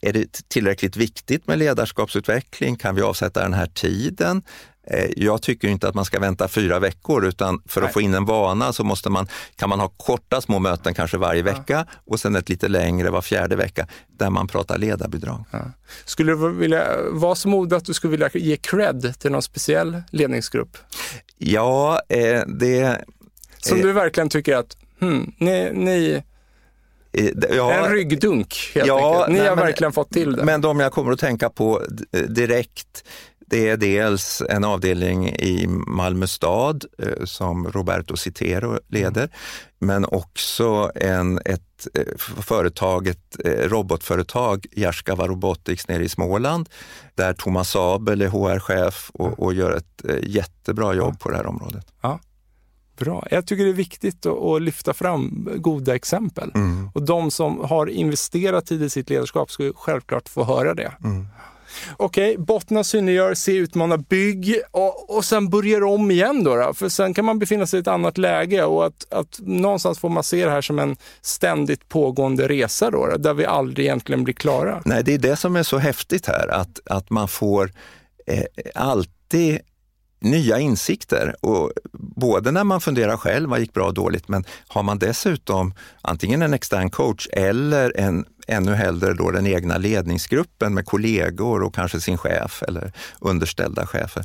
är 0.00 0.12
det 0.12 0.48
tillräckligt 0.48 0.96
viktigt 0.96 1.46
med 1.46 1.58
ledarskapsutveckling? 1.58 2.76
Kan 2.76 2.94
vi 2.94 3.02
avsätta 3.02 3.42
den 3.42 3.54
här 3.54 3.66
tiden? 3.66 4.42
Eh, 4.86 5.10
jag 5.16 5.42
tycker 5.42 5.68
inte 5.68 5.88
att 5.88 5.94
man 5.94 6.04
ska 6.04 6.20
vänta 6.20 6.48
fyra 6.48 6.78
veckor 6.78 7.26
utan 7.26 7.62
för 7.66 7.80
att 7.80 7.86
Nej. 7.86 7.92
få 7.92 8.00
in 8.00 8.14
en 8.14 8.24
vana 8.24 8.72
så 8.72 8.84
måste 8.84 9.10
man, 9.10 9.28
kan 9.56 9.68
man 9.68 9.80
ha 9.80 9.88
korta 9.88 10.40
små 10.40 10.58
möten 10.58 10.94
kanske 10.94 11.16
varje 11.16 11.42
vecka 11.42 11.86
ja. 11.88 12.00
och 12.06 12.20
sen 12.20 12.36
ett 12.36 12.48
lite 12.48 12.68
längre 12.68 13.10
var 13.10 13.22
fjärde 13.22 13.56
vecka 13.56 13.86
där 14.08 14.30
man 14.30 14.48
pratar 14.48 14.78
ledarbidrag. 14.78 15.44
Ja. 15.50 15.58
Skulle 16.04 16.32
du 16.32 16.52
vilja 16.52 16.86
vara 17.10 17.34
så 17.34 17.48
modig 17.48 17.76
att 17.76 17.84
du 17.84 17.94
skulle 17.94 18.10
vilja 18.10 18.30
ge 18.34 18.56
cred 18.56 19.14
till 19.18 19.30
någon 19.30 19.42
speciell 19.42 20.02
ledningsgrupp? 20.10 20.78
Ja, 21.38 22.00
eh, 22.08 22.42
det... 22.46 23.04
Som 23.58 23.78
eh, 23.78 23.84
du 23.84 23.92
verkligen 23.92 24.28
tycker 24.28 24.56
att, 24.56 24.76
hmm, 25.00 25.32
ni, 25.38 25.70
ni 25.72 26.22
Ja, 27.50 27.72
en 27.72 27.92
ryggdunk 27.92 28.70
helt 28.74 28.86
ja, 28.86 29.14
enkelt. 29.14 29.28
Ni 29.28 29.38
nej, 29.38 29.48
har 29.48 29.56
men, 29.56 29.64
verkligen 29.64 29.92
fått 29.92 30.10
till 30.10 30.36
det. 30.36 30.44
Men 30.44 30.60
de 30.60 30.80
jag 30.80 30.92
kommer 30.92 31.12
att 31.12 31.20
tänka 31.20 31.50
på 31.50 31.82
direkt, 32.28 33.04
det 33.50 33.68
är 33.68 33.76
dels 33.76 34.42
en 34.48 34.64
avdelning 34.64 35.28
i 35.28 35.66
Malmö 35.86 36.26
stad 36.26 36.84
eh, 36.98 37.24
som 37.24 37.68
Roberto 37.68 38.16
Citero 38.16 38.78
leder, 38.88 39.28
men 39.78 40.04
också 40.04 40.90
en, 40.94 41.38
ett 41.44 41.86
eh, 41.94 42.16
företag, 42.42 43.06
ett 43.06 43.36
eh, 43.44 43.50
robotföretag, 43.50 44.66
Jaskava 44.70 45.26
Robotics 45.26 45.88
nere 45.88 46.04
i 46.04 46.08
Småland, 46.08 46.68
där 47.14 47.32
Thomas 47.32 47.76
Abel 47.76 48.22
är 48.22 48.28
HR-chef 48.28 49.10
och, 49.14 49.42
och, 49.42 49.54
gör 49.54 49.76
ett 49.76 50.04
jättebra 50.22 50.94
jobb 50.94 51.14
ja. 51.14 51.22
på 51.22 51.30
det 51.30 51.36
här 51.36 51.46
området. 51.46 51.86
Ja. 52.00 52.20
Bra. 52.96 53.26
Jag 53.30 53.46
tycker 53.46 53.64
det 53.64 53.70
är 53.70 53.74
viktigt 53.74 54.26
att, 54.26 54.42
att 54.42 54.62
lyfta 54.62 54.94
fram 54.94 55.48
goda 55.56 55.94
exempel. 55.94 56.52
Mm. 56.54 56.90
Och 56.94 57.02
de 57.02 57.30
som 57.30 57.58
har 57.58 57.86
investerat 57.86 58.66
tid 58.66 58.82
i 58.82 58.90
sitt 58.90 59.10
ledarskap 59.10 59.50
ska 59.50 59.72
självklart 59.76 60.28
få 60.28 60.44
höra 60.44 60.74
det. 60.74 60.92
Mm. 61.04 61.26
Okej, 61.96 62.30
okay, 62.30 62.44
bottna, 62.44 62.84
synliggör, 62.84 63.34
se, 63.34 63.52
utmana, 63.52 63.98
bygg 63.98 64.60
och, 64.70 65.16
och 65.16 65.24
sen 65.24 65.48
börjar 65.48 65.84
om 65.84 66.10
igen 66.10 66.44
då, 66.44 66.56
då, 66.56 66.74
För 66.74 66.88
sen 66.88 67.14
kan 67.14 67.24
man 67.24 67.38
befinna 67.38 67.66
sig 67.66 67.78
i 67.78 67.80
ett 67.80 67.88
annat 67.88 68.18
läge 68.18 68.64
och 68.64 68.86
att, 68.86 69.12
att 69.12 69.38
någonstans 69.38 69.98
får 69.98 70.08
man 70.08 70.24
se 70.24 70.44
det 70.44 70.50
här 70.50 70.62
som 70.62 70.78
en 70.78 70.96
ständigt 71.20 71.88
pågående 71.88 72.48
resa 72.48 72.90
då, 72.90 73.06
då, 73.06 73.16
där 73.16 73.34
vi 73.34 73.46
aldrig 73.46 73.86
egentligen 73.86 74.24
blir 74.24 74.34
klara. 74.34 74.82
Nej, 74.84 75.04
det 75.04 75.14
är 75.14 75.18
det 75.18 75.36
som 75.36 75.56
är 75.56 75.62
så 75.62 75.78
häftigt 75.78 76.26
här, 76.26 76.48
att, 76.48 76.80
att 76.84 77.10
man 77.10 77.28
får 77.28 77.72
eh, 78.26 78.44
alltid 78.74 79.60
nya 80.20 80.58
insikter. 80.58 81.34
Och 81.40 81.72
både 81.92 82.50
när 82.50 82.64
man 82.64 82.80
funderar 82.80 83.16
själv, 83.16 83.50
vad 83.50 83.60
gick 83.60 83.74
bra 83.74 83.86
och 83.86 83.94
dåligt, 83.94 84.28
men 84.28 84.44
har 84.68 84.82
man 84.82 84.98
dessutom 84.98 85.74
antingen 86.02 86.42
en 86.42 86.54
extern 86.54 86.90
coach 86.90 87.28
eller 87.32 87.92
en, 87.96 88.24
ännu 88.50 88.74
hellre 88.74 89.14
då 89.14 89.30
den 89.30 89.46
egna 89.46 89.78
ledningsgruppen 89.78 90.74
med 90.74 90.86
kollegor 90.86 91.62
och 91.62 91.74
kanske 91.74 92.00
sin 92.00 92.18
chef 92.18 92.62
eller 92.68 92.92
underställda 93.20 93.86
chefer 93.86 94.24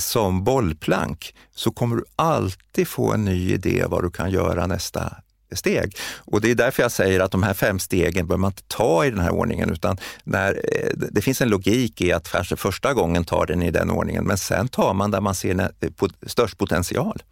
som 0.00 0.44
bollplank 0.44 1.34
så 1.54 1.70
kommer 1.70 1.96
du 1.96 2.04
alltid 2.16 2.88
få 2.88 3.12
en 3.12 3.24
ny 3.24 3.52
idé 3.52 3.84
vad 3.88 4.02
du 4.02 4.10
kan 4.10 4.30
göra 4.30 4.66
nästa 4.66 5.16
steg. 5.52 5.96
Och 6.18 6.40
det 6.40 6.50
är 6.50 6.54
därför 6.54 6.82
jag 6.82 6.92
säger 6.92 7.20
att 7.20 7.30
de 7.30 7.42
här 7.42 7.54
fem 7.54 7.78
stegen 7.78 8.26
behöver 8.26 8.40
man 8.40 8.50
inte 8.50 8.62
ta 8.66 9.04
i 9.06 9.10
den 9.10 9.20
här 9.20 9.30
ordningen, 9.30 9.70
utan 9.70 9.98
när, 10.24 10.54
eh, 10.54 10.90
det 11.10 11.22
finns 11.22 11.40
en 11.40 11.48
logik 11.48 12.00
i 12.00 12.12
att 12.12 12.30
kanske 12.30 12.56
första 12.56 12.94
gången 12.94 13.24
tar 13.24 13.46
den 13.46 13.62
i 13.62 13.70
den 13.70 13.90
ordningen, 13.90 14.24
men 14.24 14.38
sen 14.38 14.68
tar 14.68 14.94
man 14.94 15.10
där 15.10 15.20
man 15.20 15.34
ser 15.34 15.70
störst 16.26 16.58
potential. 16.58 17.22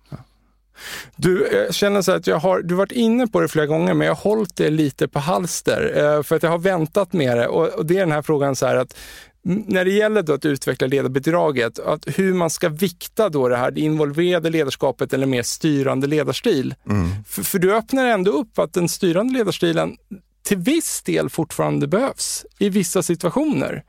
Du, 1.16 1.48
jag 1.52 1.74
känner 1.74 2.02
så 2.02 2.12
att 2.12 2.26
jag 2.26 2.38
har, 2.38 2.62
du 2.62 2.74
har 2.74 2.78
varit 2.78 2.92
inne 2.92 3.26
på 3.26 3.40
det 3.40 3.48
flera 3.48 3.66
gånger, 3.66 3.94
men 3.94 4.06
jag 4.06 4.14
har 4.14 4.22
hållit 4.22 4.56
det 4.56 4.70
lite 4.70 5.08
på 5.08 5.18
halster 5.18 5.92
eh, 5.96 6.22
för 6.22 6.36
att 6.36 6.42
jag 6.42 6.50
har 6.50 6.58
väntat 6.58 7.12
med 7.12 7.38
det. 7.38 7.48
Och, 7.48 7.86
det 7.86 7.94
är 7.94 8.00
den 8.00 8.12
här 8.12 8.22
frågan 8.22 8.56
så 8.56 8.66
här 8.66 8.76
att 8.76 8.96
när 9.42 9.84
det 9.84 9.90
gäller 9.90 10.22
då 10.22 10.32
att 10.32 10.44
utveckla 10.44 10.86
ledarbidraget, 10.86 11.78
att 11.78 12.18
hur 12.18 12.34
man 12.34 12.50
ska 12.50 12.68
vikta 12.68 13.28
då 13.28 13.48
det 13.48 13.56
här 13.56 13.70
det 13.70 13.80
involverade 13.80 14.50
ledarskapet 14.50 15.12
eller 15.12 15.26
mer 15.26 15.42
styrande 15.42 16.06
ledarstil. 16.06 16.74
Mm. 16.88 17.08
För, 17.26 17.42
för 17.42 17.58
du 17.58 17.74
öppnar 17.74 18.06
ändå 18.06 18.30
upp 18.30 18.58
att 18.58 18.72
den 18.72 18.88
styrande 18.88 19.32
ledarstilen 19.38 19.96
till 20.42 20.56
viss 20.56 21.02
del 21.02 21.30
fortfarande 21.30 21.86
behövs 21.86 22.46
i 22.58 22.68
vissa 22.68 23.02
situationer. 23.02 23.82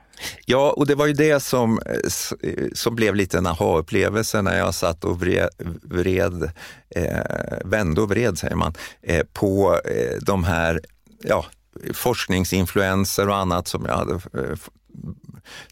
Ja, 0.46 0.72
och 0.72 0.88
det 0.88 0.96
var 0.96 1.06
ju 1.06 1.14
det 1.14 1.40
som, 1.40 1.80
eh, 1.86 2.50
eh, 2.50 2.68
som 2.74 2.96
blev 2.96 3.16
lite 3.16 3.38
en 3.38 3.48
aha-upplevelse 3.48 4.42
när 4.42 4.58
jag 4.58 4.76
satt 4.76 5.04
och 5.04 5.20
vred, 5.20 5.50
vred 5.84 6.52
eh, 6.96 7.20
vände 7.66 8.02
och 8.02 8.10
vred, 8.10 8.38
säger 8.38 8.56
man, 8.56 8.74
eh, 9.02 9.26
på 9.34 9.80
eh, 9.86 10.18
de 10.22 10.44
här 10.44 10.82
ja, 11.24 11.46
forskningsinfluenser 11.94 13.30
och 13.30 13.36
annat 13.36 13.68
som 13.68 13.86
jag 13.86 14.20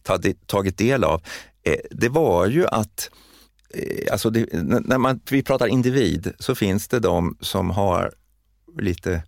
hade 0.07 0.29
eh, 0.29 0.35
tagit 0.45 0.77
del 0.77 1.03
av, 1.03 1.21
eh, 1.63 1.79
det 1.91 2.09
var 2.09 2.47
ju 2.47 2.67
att 2.67 3.09
eh, 3.73 4.11
Alltså 4.11 4.29
det, 4.29 4.47
när 4.61 4.97
man, 4.97 5.19
vi 5.29 5.43
pratar 5.43 5.67
individ 5.67 6.33
så 6.39 6.55
finns 6.55 6.87
det 6.87 6.99
de 6.99 7.37
som 7.41 7.69
har 7.69 8.11
lite, 8.79 9.23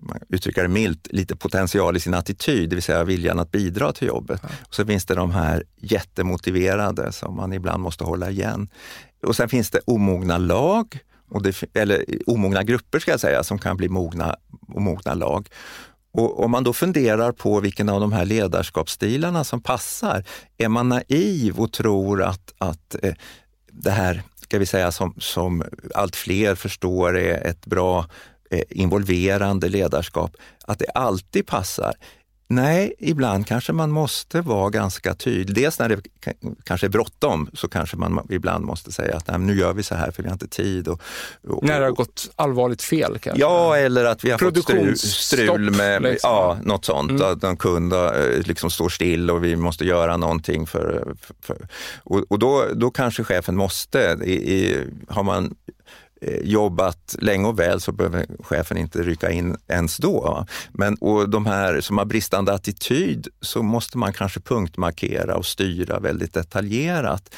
man 0.00 0.18
uttrycker 0.28 0.62
det 0.62 0.68
milt, 0.68 1.08
lite 1.10 1.36
potential 1.36 1.96
i 1.96 2.00
sin 2.00 2.14
attityd, 2.14 2.70
det 2.70 2.76
vill 2.76 2.82
säga 2.82 3.04
viljan 3.04 3.38
att 3.38 3.50
bidra 3.50 3.92
till 3.92 4.08
jobbet. 4.08 4.40
Ja. 4.42 4.48
Och 4.68 4.74
så 4.74 4.86
finns 4.86 5.04
det 5.04 5.14
de 5.14 5.30
här 5.30 5.64
jättemotiverade 5.76 7.12
som 7.12 7.36
man 7.36 7.52
ibland 7.52 7.82
måste 7.82 8.04
hålla 8.04 8.30
igen. 8.30 8.68
Och 9.22 9.36
sen 9.36 9.48
finns 9.48 9.70
det 9.70 9.80
omogna 9.84 10.38
lag, 10.38 10.98
och 11.30 11.42
det, 11.42 11.64
eller 11.74 12.04
omogna 12.26 12.62
grupper 12.62 12.98
ska 12.98 13.10
jag 13.10 13.20
säga, 13.20 13.42
som 13.42 13.58
kan 13.58 13.76
bli 13.76 13.88
mogna, 13.88 14.36
omogna 14.68 15.14
lag. 15.14 15.48
Och 16.12 16.44
om 16.44 16.50
man 16.50 16.64
då 16.64 16.72
funderar 16.72 17.32
på 17.32 17.60
vilken 17.60 17.88
av 17.88 18.00
de 18.00 18.12
här 18.12 18.24
ledarskapsstilarna 18.24 19.44
som 19.44 19.62
passar, 19.62 20.24
är 20.58 20.68
man 20.68 20.88
naiv 20.88 21.60
och 21.60 21.72
tror 21.72 22.22
att, 22.22 22.54
att 22.58 22.96
eh, 23.02 23.14
det 23.72 23.90
här, 23.90 24.22
ska 24.42 24.58
vi 24.58 24.66
säga, 24.66 24.92
som, 24.92 25.14
som 25.18 25.64
allt 25.94 26.16
fler 26.16 26.54
förstår 26.54 27.18
är 27.18 27.46
ett 27.46 27.66
bra 27.66 28.06
involverande 28.70 29.68
ledarskap, 29.68 30.36
att 30.64 30.78
det 30.78 30.90
alltid 30.94 31.46
passar. 31.46 31.94
Nej, 32.52 32.94
ibland 32.98 33.46
kanske 33.46 33.72
man 33.72 33.90
måste 33.90 34.40
vara 34.40 34.70
ganska 34.70 35.14
tydlig. 35.14 35.64
Dels 35.64 35.78
när 35.78 35.88
det 35.88 36.02
kanske 36.64 36.86
är 36.86 36.88
bråttom 36.88 37.50
så 37.54 37.68
kanske 37.68 37.96
man 37.96 38.26
ibland 38.30 38.64
måste 38.64 38.92
säga 38.92 39.16
att 39.16 39.40
nu 39.40 39.58
gör 39.58 39.72
vi 39.72 39.82
så 39.82 39.94
här 39.94 40.10
för 40.10 40.22
vi 40.22 40.28
har 40.28 40.32
inte 40.32 40.48
tid. 40.48 40.88
Och, 40.88 41.00
och, 41.48 41.64
när 41.64 41.80
det 41.80 41.86
har 41.86 41.92
gått 41.92 42.30
allvarligt 42.36 42.82
fel 42.82 43.18
kanske? 43.18 43.40
Ja, 43.40 43.76
eller 43.76 44.04
att 44.04 44.24
vi 44.24 44.30
har 44.30 44.38
fått 44.38 44.62
strul, 44.62 44.98
strul 44.98 45.70
med 45.70 46.02
liksom. 46.02 46.30
ja, 46.30 46.58
något 46.62 46.84
sånt. 46.84 47.10
Mm. 47.10 47.32
Att 47.32 47.42
någon 47.42 47.56
kund 47.56 47.92
eh, 47.92 48.10
liksom 48.44 48.70
står 48.70 48.88
still 48.88 49.30
och 49.30 49.44
vi 49.44 49.56
måste 49.56 49.84
göra 49.84 50.16
någonting. 50.16 50.66
För, 50.66 51.14
för, 51.42 51.68
och, 51.98 52.24
och 52.28 52.38
då, 52.38 52.64
då 52.74 52.90
kanske 52.90 53.24
chefen 53.24 53.56
måste, 53.56 54.18
i, 54.24 54.32
i, 54.32 54.86
har 55.08 55.22
man 55.22 55.54
Eh, 56.09 56.09
jobbat 56.42 57.16
länge 57.18 57.46
och 57.46 57.58
väl 57.58 57.80
så 57.80 57.92
behöver 57.92 58.26
chefen 58.42 58.76
inte 58.76 59.02
rycka 59.02 59.30
in 59.30 59.56
ens 59.68 59.96
då. 59.96 60.46
Men 60.72 60.94
och 60.94 61.30
de 61.30 61.46
här 61.46 61.80
som 61.80 61.98
har 61.98 62.04
bristande 62.04 62.52
attityd 62.52 63.28
så 63.40 63.62
måste 63.62 63.98
man 63.98 64.12
kanske 64.12 64.40
punktmarkera 64.40 65.36
och 65.36 65.46
styra 65.46 66.00
väldigt 66.00 66.34
detaljerat 66.34 67.34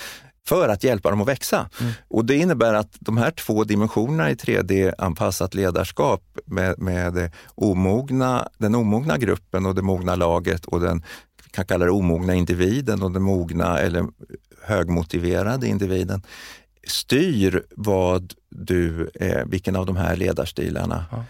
för 0.49 0.69
att 0.69 0.85
hjälpa 0.85 1.11
dem 1.11 1.21
att 1.21 1.29
växa. 1.29 1.69
Mm. 1.81 1.93
Och 2.09 2.25
Det 2.25 2.37
innebär 2.37 2.75
att 2.75 2.97
de 3.01 3.17
här 3.17 3.31
två 3.31 3.65
dimensionerna 3.65 4.31
i 4.31 4.35
3D-anpassat 4.35 5.57
ledarskap 5.57 6.23
med, 6.47 6.79
med 6.79 7.31
omogna, 7.55 8.49
den 8.59 8.75
omogna 8.75 9.19
gruppen 9.19 9.67
och 9.67 9.75
det 9.75 9.83
mogna 9.83 10.15
laget 10.15 10.65
och 10.65 10.81
den 10.81 11.03
kan 11.51 11.65
kalla 11.65 11.85
det 11.85 11.91
omogna 11.91 12.35
individen 12.35 13.03
och 13.03 13.13
den 13.13 13.23
mogna 13.23 13.79
eller 13.79 14.05
högmotiverade 14.63 15.69
individen 15.69 16.23
styr 16.87 17.63
vad 17.71 18.35
du, 18.51 19.11
eh, 19.15 19.45
vilken 19.47 19.77
av 19.77 19.87
de 19.87 19.97
här 19.97 20.17
ledarstilarna. 20.17 21.05
Ja. 21.11 21.25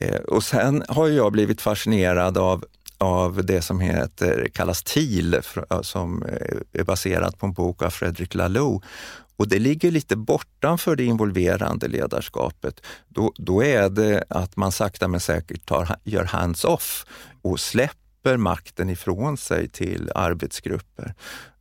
Eh, 0.00 0.20
och 0.20 0.44
sen 0.44 0.84
har 0.88 1.08
jag 1.08 1.32
blivit 1.32 1.60
fascinerad 1.60 2.38
av, 2.38 2.64
av 2.98 3.44
det 3.44 3.62
som 3.62 3.80
heter, 3.80 4.48
kallas 4.54 4.82
TIL, 4.82 5.40
som 5.82 6.22
eh, 6.22 6.80
är 6.80 6.84
baserat 6.84 7.38
på 7.38 7.46
en 7.46 7.52
bok 7.52 7.82
av 7.82 7.90
Fredrik 7.90 8.34
Laloux. 8.34 8.86
Och 9.36 9.48
det 9.48 9.58
ligger 9.58 9.90
lite 9.90 10.16
bortanför 10.16 10.96
det 10.96 11.04
involverande 11.04 11.88
ledarskapet. 11.88 12.80
Då, 13.08 13.32
då 13.36 13.64
är 13.64 13.88
det 13.88 14.24
att 14.28 14.56
man 14.56 14.72
sakta 14.72 15.08
men 15.08 15.20
säkert 15.20 15.66
tar, 15.66 15.96
gör 16.04 16.24
hands-off 16.24 17.06
och 17.42 17.60
släpper 17.60 18.36
makten 18.36 18.90
ifrån 18.90 19.36
sig 19.36 19.68
till 19.68 20.10
arbetsgrupper. 20.14 21.14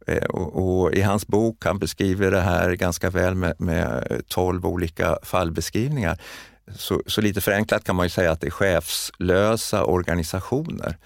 Eh, 0.09 0.25
och, 0.25 0.81
och, 0.81 0.93
I 0.93 1.01
hans 1.01 1.27
bok, 1.27 1.65
han 1.65 1.79
beskriver 1.79 2.31
det 2.31 2.41
här 2.41 2.71
ganska 2.71 3.09
väl 3.09 3.35
med, 3.35 3.53
med 3.57 4.21
12 4.27 4.65
olika 4.65 5.17
fallbeskrivningar. 5.23 6.21
Så, 6.75 7.01
så, 7.05 7.21
lite 7.21 7.41
förenklat 7.41 7.83
kan 7.83 7.95
man 7.95 8.05
ju 8.05 8.09
säga 8.09 8.31
att 8.31 8.41
det 8.41 8.47
är 8.47 8.51
chefslösa 8.51 9.83
organisationer. 9.83 10.97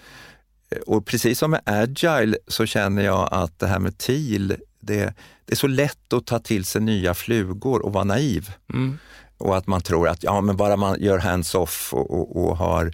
Eh, 0.70 0.78
och 0.78 1.06
precis 1.06 1.38
som 1.38 1.50
med 1.50 1.60
agile 1.64 2.36
så 2.48 2.66
känner 2.66 3.04
jag 3.04 3.28
att 3.32 3.58
det 3.58 3.66
här 3.66 3.78
med 3.78 3.98
TIL, 3.98 4.56
det, 4.80 5.14
det 5.44 5.52
är 5.52 5.56
så 5.56 5.66
lätt 5.66 6.12
att 6.12 6.26
ta 6.26 6.38
till 6.38 6.64
sig 6.64 6.80
nya 6.80 7.14
flugor 7.14 7.84
och 7.84 7.92
vara 7.92 8.04
naiv. 8.04 8.50
Mm. 8.72 8.98
Och 9.38 9.56
att 9.56 9.66
man 9.66 9.80
tror 9.80 10.08
att 10.08 10.22
ja, 10.22 10.40
men 10.40 10.56
bara 10.56 10.76
man 10.76 11.00
gör 11.00 11.18
hands-off 11.18 11.94
och, 11.94 12.10
och, 12.10 12.44
och, 12.44 12.56
har 12.56 12.92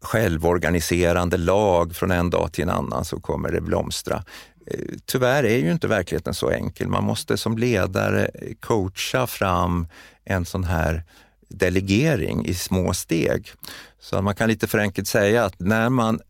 självorganiserande 0.00 1.36
lag 1.36 1.96
från 1.96 2.10
en 2.10 2.30
dag 2.30 2.52
till 2.52 2.62
en 2.62 2.70
annan 2.70 3.04
så 3.04 3.20
kommer 3.20 3.52
det 3.52 3.60
blomstra 3.60 4.24
tyvärr 5.04 5.44
är 5.44 5.58
ju 5.58 5.72
inte 5.72 5.88
verkligheten 5.88 6.34
så 6.34 6.50
enkel. 6.50 6.88
Man 6.88 7.04
måste 7.04 7.36
som 7.36 7.58
ledare 7.58 8.30
coacha 8.60 9.26
fram 9.26 9.86
en 10.24 10.44
sån 10.44 10.64
här 10.64 11.02
delegering 11.48 12.46
i 12.46 12.54
små 12.54 12.94
steg. 12.94 13.52
Så 14.00 14.22
man 14.22 14.34
kan 14.34 14.48
lite 14.48 14.66
förenkelt 14.66 15.08
säga 15.08 15.44
att 15.44 15.60
när 15.60 15.88
man 15.88 16.20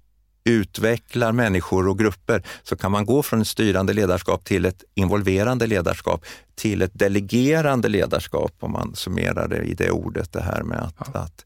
utvecklar 0.44 1.32
människor 1.32 1.88
och 1.88 1.98
grupper 1.98 2.42
så 2.62 2.76
kan 2.76 2.92
man 2.92 3.06
gå 3.06 3.22
från 3.22 3.40
ett 3.40 3.48
styrande 3.48 3.92
ledarskap 3.92 4.44
till 4.44 4.64
ett 4.64 4.84
involverande 4.94 5.66
ledarskap 5.66 6.24
till 6.54 6.82
ett 6.82 6.90
delegerande 6.94 7.88
ledarskap 7.88 8.52
om 8.60 8.72
man 8.72 8.94
summerar 8.94 9.48
det 9.48 9.62
i 9.62 9.74
det 9.74 9.90
ordet. 9.90 10.32
Det 10.32 10.42
här 10.42 10.62
med 10.62 10.78
att, 10.78 11.08
ja. 11.14 11.20
att 11.20 11.44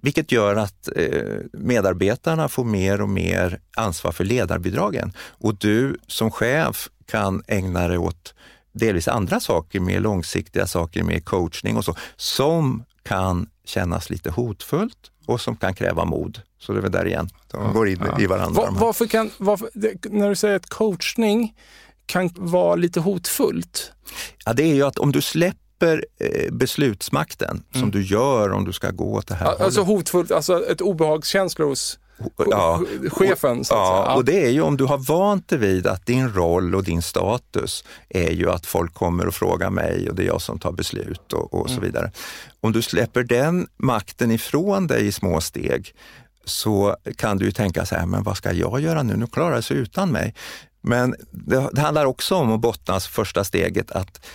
vilket 0.00 0.32
gör 0.32 0.56
att 0.56 0.88
eh, 0.96 1.36
medarbetarna 1.52 2.48
får 2.48 2.64
mer 2.64 3.00
och 3.00 3.08
mer 3.08 3.60
ansvar 3.76 4.12
för 4.12 4.24
ledarbidragen 4.24 5.12
och 5.18 5.54
du 5.54 5.96
som 6.06 6.30
chef 6.30 6.88
kan 7.06 7.42
ägna 7.46 7.88
dig 7.88 7.98
åt 7.98 8.34
delvis 8.72 9.08
andra 9.08 9.40
saker, 9.40 9.80
mer 9.80 10.00
långsiktiga 10.00 10.66
saker, 10.66 11.02
mer 11.02 11.20
coachning 11.20 11.76
och 11.76 11.84
så, 11.84 11.94
som 12.16 12.84
kan 13.02 13.48
kännas 13.64 14.10
lite 14.10 14.30
hotfullt 14.30 15.10
och 15.26 15.40
som 15.40 15.56
kan 15.56 15.74
kräva 15.74 16.04
mod. 16.04 16.40
Så 16.58 16.72
det 16.72 16.78
är 16.78 16.82
väl 16.82 16.92
där 16.92 17.06
igen, 17.06 17.28
de 17.50 17.72
går 17.72 17.88
in 17.88 18.02
ja. 18.06 18.20
i 18.20 18.26
varandra. 18.26 18.62
Var, 18.62 18.70
varför 18.70 19.06
kan, 19.06 19.30
varför, 19.38 19.70
när 20.10 20.28
du 20.28 20.36
säger 20.36 20.56
att 20.56 20.68
coachning 20.68 21.54
kan 22.06 22.30
vara 22.34 22.74
lite 22.74 23.00
hotfullt? 23.00 23.92
Ja, 24.44 24.52
det 24.52 24.62
är 24.62 24.74
ju 24.74 24.82
att 24.82 24.98
om 24.98 25.12
du 25.12 25.22
släpper 25.22 25.67
eh, 25.82 26.52
beslutsmakten, 26.52 27.50
mm. 27.50 27.80
som 27.80 27.90
du 27.90 28.02
gör 28.02 28.52
om 28.52 28.64
du 28.64 28.72
ska 28.72 28.90
gå 28.90 29.12
åt 29.14 29.26
det 29.26 29.34
här 29.34 29.46
Alltså 29.46 29.80
hållet. 29.80 29.98
hotfullt, 29.98 30.30
alltså 30.30 30.66
ett 30.66 30.80
obehagskänsla 30.80 31.64
hos 31.64 31.98
ja, 32.50 32.82
chefen. 33.10 33.64
Så 33.64 33.74
ja, 33.74 34.04
ja, 34.08 34.14
och 34.14 34.24
det 34.24 34.44
är 34.46 34.50
ju 34.50 34.60
om 34.60 34.76
du 34.76 34.84
har 34.84 34.98
vant 34.98 35.48
dig 35.48 35.58
vid 35.58 35.86
att 35.86 36.06
din 36.06 36.32
roll 36.32 36.74
och 36.74 36.84
din 36.84 37.02
status 37.02 37.84
är 38.08 38.30
ju 38.30 38.50
att 38.50 38.66
folk 38.66 38.94
kommer 38.94 39.26
och 39.26 39.34
frågar 39.34 39.70
mig 39.70 40.08
och 40.10 40.14
det 40.14 40.22
är 40.22 40.26
jag 40.26 40.42
som 40.42 40.58
tar 40.58 40.72
beslut 40.72 41.32
och, 41.32 41.54
och 41.54 41.68
mm. 41.68 41.76
så 41.76 41.86
vidare. 41.86 42.12
Om 42.60 42.72
du 42.72 42.82
släpper 42.82 43.22
den 43.22 43.66
makten 43.76 44.30
ifrån 44.30 44.86
dig 44.86 45.06
i 45.06 45.12
små 45.12 45.40
steg 45.40 45.94
så 46.44 46.96
kan 47.16 47.38
du 47.38 47.44
ju 47.44 47.52
tänka 47.52 47.86
så 47.86 47.94
här, 47.94 48.06
men 48.06 48.22
vad 48.22 48.36
ska 48.36 48.52
jag 48.52 48.80
göra 48.80 49.02
nu? 49.02 49.16
Nu 49.16 49.26
klarar 49.26 49.56
det 49.56 49.62
sig 49.62 49.76
utan 49.76 50.10
mig. 50.10 50.34
Men 50.80 51.14
det, 51.30 51.68
det 51.72 51.80
handlar 51.80 52.04
också 52.04 52.34
om 52.34 52.52
att 52.52 52.60
bottnas 52.60 53.06
första 53.06 53.44
steget 53.44 53.90
att 53.90 54.26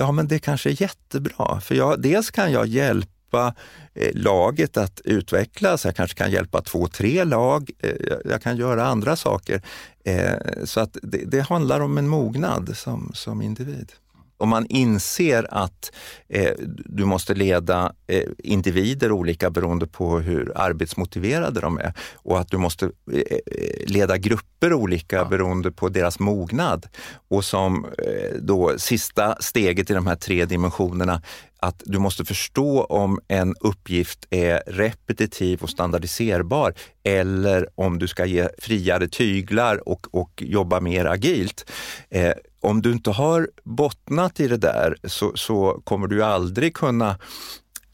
ja, 0.00 0.12
men 0.12 0.28
det 0.28 0.38
kanske 0.38 0.70
är 0.70 0.82
jättebra. 0.82 1.60
För 1.60 1.74
jag, 1.74 2.02
dels 2.02 2.30
kan 2.30 2.52
jag 2.52 2.66
hjälpa 2.66 3.54
eh, 3.94 4.10
laget 4.14 4.76
att 4.76 5.00
utvecklas. 5.04 5.84
Jag 5.84 5.96
kanske 5.96 6.16
kan 6.16 6.30
hjälpa 6.30 6.62
två, 6.62 6.86
tre 6.86 7.24
lag. 7.24 7.70
Eh, 7.78 8.16
jag 8.24 8.42
kan 8.42 8.56
göra 8.56 8.86
andra 8.86 9.16
saker. 9.16 9.62
Eh, 10.04 10.64
så 10.64 10.80
att 10.80 10.96
det, 11.02 11.24
det 11.26 11.40
handlar 11.40 11.80
om 11.80 11.98
en 11.98 12.08
mognad 12.08 12.76
som, 12.76 13.10
som 13.14 13.42
individ 13.42 13.92
om 14.40 14.48
man 14.48 14.66
inser 14.66 15.46
att 15.50 15.92
eh, 16.28 16.52
du 16.84 17.04
måste 17.04 17.34
leda 17.34 17.92
eh, 18.06 18.28
individer 18.38 19.12
olika 19.12 19.50
beroende 19.50 19.86
på 19.86 20.18
hur 20.18 20.52
arbetsmotiverade 20.54 21.60
de 21.60 21.78
är 21.78 21.92
och 22.14 22.40
att 22.40 22.50
du 22.50 22.58
måste 22.58 22.84
eh, 23.12 23.38
leda 23.86 24.16
grupper 24.16 24.72
olika 24.72 25.16
ja. 25.16 25.24
beroende 25.24 25.72
på 25.72 25.88
deras 25.88 26.18
mognad. 26.18 26.86
Och 27.28 27.44
som 27.44 27.84
eh, 27.84 28.36
då 28.40 28.78
sista 28.78 29.36
steget 29.40 29.90
i 29.90 29.94
de 29.94 30.06
här 30.06 30.16
tre 30.16 30.44
dimensionerna, 30.44 31.22
att 31.62 31.82
du 31.84 31.98
måste 31.98 32.24
förstå 32.24 32.84
om 32.84 33.20
en 33.28 33.54
uppgift 33.60 34.26
är 34.30 34.62
repetitiv 34.66 35.62
och 35.62 35.70
standardiserbar 35.70 36.74
eller 37.02 37.68
om 37.74 37.98
du 37.98 38.08
ska 38.08 38.26
ge 38.26 38.48
friare 38.58 39.08
tyglar 39.08 39.88
och, 39.88 40.14
och 40.14 40.42
jobba 40.46 40.80
mer 40.80 41.04
agilt. 41.04 41.70
Eh, 42.10 42.32
om 42.60 42.82
du 42.82 42.92
inte 42.92 43.10
har 43.10 43.48
bottnat 43.64 44.40
i 44.40 44.48
det 44.48 44.56
där 44.56 44.96
så, 45.04 45.32
så 45.34 45.80
kommer 45.84 46.06
du 46.06 46.24
aldrig 46.24 46.76
kunna 46.76 47.18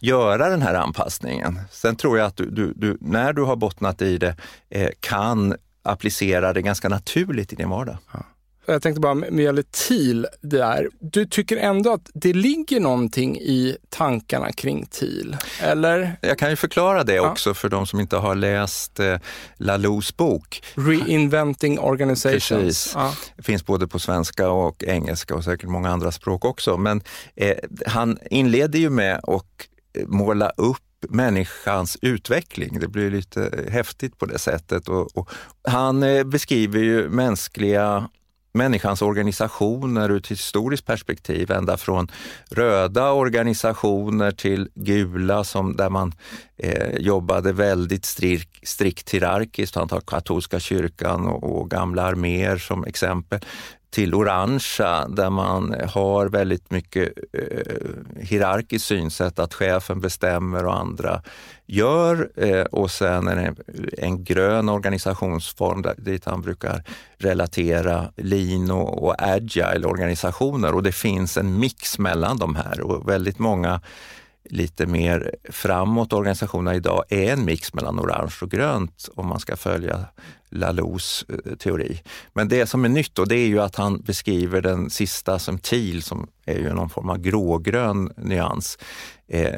göra 0.01 0.49
den 0.49 0.63
här 0.63 0.75
anpassningen. 0.75 1.61
Sen 1.71 1.97
tror 1.97 2.19
jag 2.19 2.27
att 2.27 2.37
du, 2.37 2.51
du, 2.51 2.73
du 2.77 2.99
när 3.01 3.33
du 3.33 3.43
har 3.43 3.57
bottnat 3.57 4.03
i 4.03 4.19
det 4.19 4.37
eh, 4.71 4.91
kan 5.01 5.55
applicera 5.83 6.53
det 6.53 6.63
ganska 6.63 6.89
naturligt 6.89 7.53
i 7.53 7.57
din 7.57 7.69
vardag. 7.69 7.97
Ja. 8.13 8.21
Jag 8.67 8.83
tänkte 8.83 9.01
bara 9.01 9.15
med 9.15 9.41
gäller 9.41 9.65
TIL 9.71 10.27
där. 10.41 10.89
Du 11.01 11.27
tycker 11.27 11.57
ändå 11.57 11.93
att 11.93 12.11
det 12.15 12.33
ligger 12.33 12.81
någonting 12.81 13.37
i 13.37 13.77
tankarna 13.89 14.53
kring 14.53 14.87
TIL, 14.87 15.37
eller? 15.61 16.17
Jag 16.21 16.39
kan 16.39 16.51
ju 16.51 16.57
förklara 16.57 17.05
det 17.05 17.15
ja. 17.15 17.31
också 17.31 17.55
för 17.55 17.69
de 17.69 17.87
som 17.87 18.01
inte 18.01 18.17
har 18.17 18.35
läst 18.35 19.01
eh, 19.01 19.17
Lalous 19.57 20.17
bok. 20.17 20.63
Reinventing 20.75 21.79
Organizations. 21.79 22.49
Precis. 22.49 22.93
Ja. 22.95 23.15
Det 23.37 23.43
finns 23.43 23.67
både 23.67 23.89
på 23.89 23.99
svenska 23.99 24.51
och 24.51 24.85
engelska 24.85 25.35
och 25.35 25.45
säkert 25.45 25.69
många 25.69 25.91
andra 25.91 26.13
språk 26.13 26.45
också. 26.45 26.77
Men 26.77 27.03
eh, 27.35 27.57
han 27.87 28.19
inleder 28.31 28.79
ju 28.79 28.91
med 28.91 29.21
att 29.23 29.69
måla 30.07 30.51
upp 30.51 30.83
människans 31.09 31.99
utveckling. 32.03 32.81
Det 32.81 32.89
blir 32.89 33.11
lite 33.11 33.67
häftigt 33.71 34.19
på 34.19 34.27
det 34.27 34.39
sättet. 34.39 34.89
Och, 34.89 35.17
och 35.17 35.31
han 35.69 36.03
eh, 36.03 36.25
beskriver 36.25 36.81
ju 36.81 37.09
mänskliga 37.09 38.09
människans 38.57 39.03
organisationer 39.03 40.11
ur 40.11 40.17
ett 40.17 40.27
historiskt 40.27 40.87
perspektiv, 40.87 41.51
ända 41.51 41.77
från 41.77 42.09
röda 42.51 43.13
organisationer 43.13 44.31
till 44.31 44.69
gula 44.75 45.45
som 45.45 45.77
där 45.77 45.91
man 45.91 46.15
eh, 46.59 46.97
jobbade 46.99 47.53
väldigt 47.53 48.05
strikt, 48.05 48.69
strikt 48.69 49.15
hierarkiskt. 49.15 49.75
Han 49.75 49.89
tar 49.89 50.01
katolska 50.01 50.61
kyrkan 50.61 51.27
och, 51.27 51.61
och 51.61 51.71
gamla 51.71 52.03
arméer 52.03 52.59
som 52.59 52.85
exempel 52.85 53.41
till 53.97 54.15
orangea 54.15 55.09
där 55.09 55.31
man 55.31 55.75
har 55.89 56.27
väldigt 56.27 56.71
mycket 56.71 57.13
eh, 57.33 58.21
hierarkiskt 58.21 58.89
synsätt, 58.89 59.39
att 59.39 59.55
chefen 59.55 60.01
bestämmer 60.01 60.67
och 60.67 60.77
andra 60.77 61.23
gör. 61.67 62.31
Eh, 62.37 62.61
och 62.61 62.91
sen 62.91 63.29
är 63.29 63.37
det 63.37 63.55
en 63.99 64.25
grön 64.25 64.69
organisationsform 64.69 65.83
där, 65.83 65.95
dit 65.99 66.25
han 66.25 66.43
brukar 66.43 66.83
relatera 67.19 68.13
lean 68.17 68.71
och, 68.71 69.03
och 69.03 69.15
agile 69.19 69.87
organisationer 69.87 70.75
och 70.75 70.83
det 70.83 70.93
finns 70.93 71.37
en 71.37 71.59
mix 71.59 71.99
mellan 71.99 72.39
de 72.39 72.57
här 72.57 72.81
och 72.81 73.09
väldigt 73.09 73.39
många 73.39 73.81
lite 74.45 74.87
mer 74.87 75.35
framåt 75.51 76.13
organisationerna 76.13 76.77
idag 76.77 77.05
är 77.09 77.33
en 77.33 77.45
mix 77.45 77.75
mellan 77.75 78.01
orange 78.01 78.35
och 78.43 78.51
grönt 78.51 79.09
om 79.15 79.27
man 79.27 79.41
ska 79.41 79.57
följa 79.57 80.05
Lalous 80.57 81.25
eh, 81.29 81.57
teori. 81.57 82.03
Men 82.33 82.49
det 82.49 82.67
som 82.67 82.85
är 82.85 82.89
nytt 82.89 83.15
då, 83.15 83.25
det 83.25 83.37
är 83.37 83.47
ju 83.47 83.61
att 83.61 83.77
han 83.77 84.01
beskriver 84.01 84.61
den 84.61 84.91
sista 84.91 85.39
som 85.39 85.59
TIL, 85.59 86.03
som 86.03 86.27
är 86.45 86.59
ju 86.59 86.73
någon 86.73 86.91
form 86.91 87.11
av 87.11 87.19
grågrön 87.19 88.13
nyans, 88.17 88.79
eh, 89.29 89.51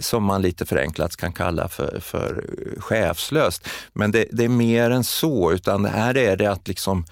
som 0.00 0.24
man 0.24 0.42
lite 0.42 0.66
förenklat 0.66 1.16
kan 1.16 1.32
kalla 1.32 1.68
för, 1.68 2.00
för 2.00 2.44
chefslöst. 2.78 3.68
Men 3.92 4.10
det, 4.10 4.26
det 4.32 4.44
är 4.44 4.48
mer 4.48 4.90
än 4.90 5.04
så, 5.04 5.52
utan 5.52 5.84
här 5.84 6.16
är 6.16 6.36
det 6.36 6.46
att 6.46 6.68
liksom 6.68 7.04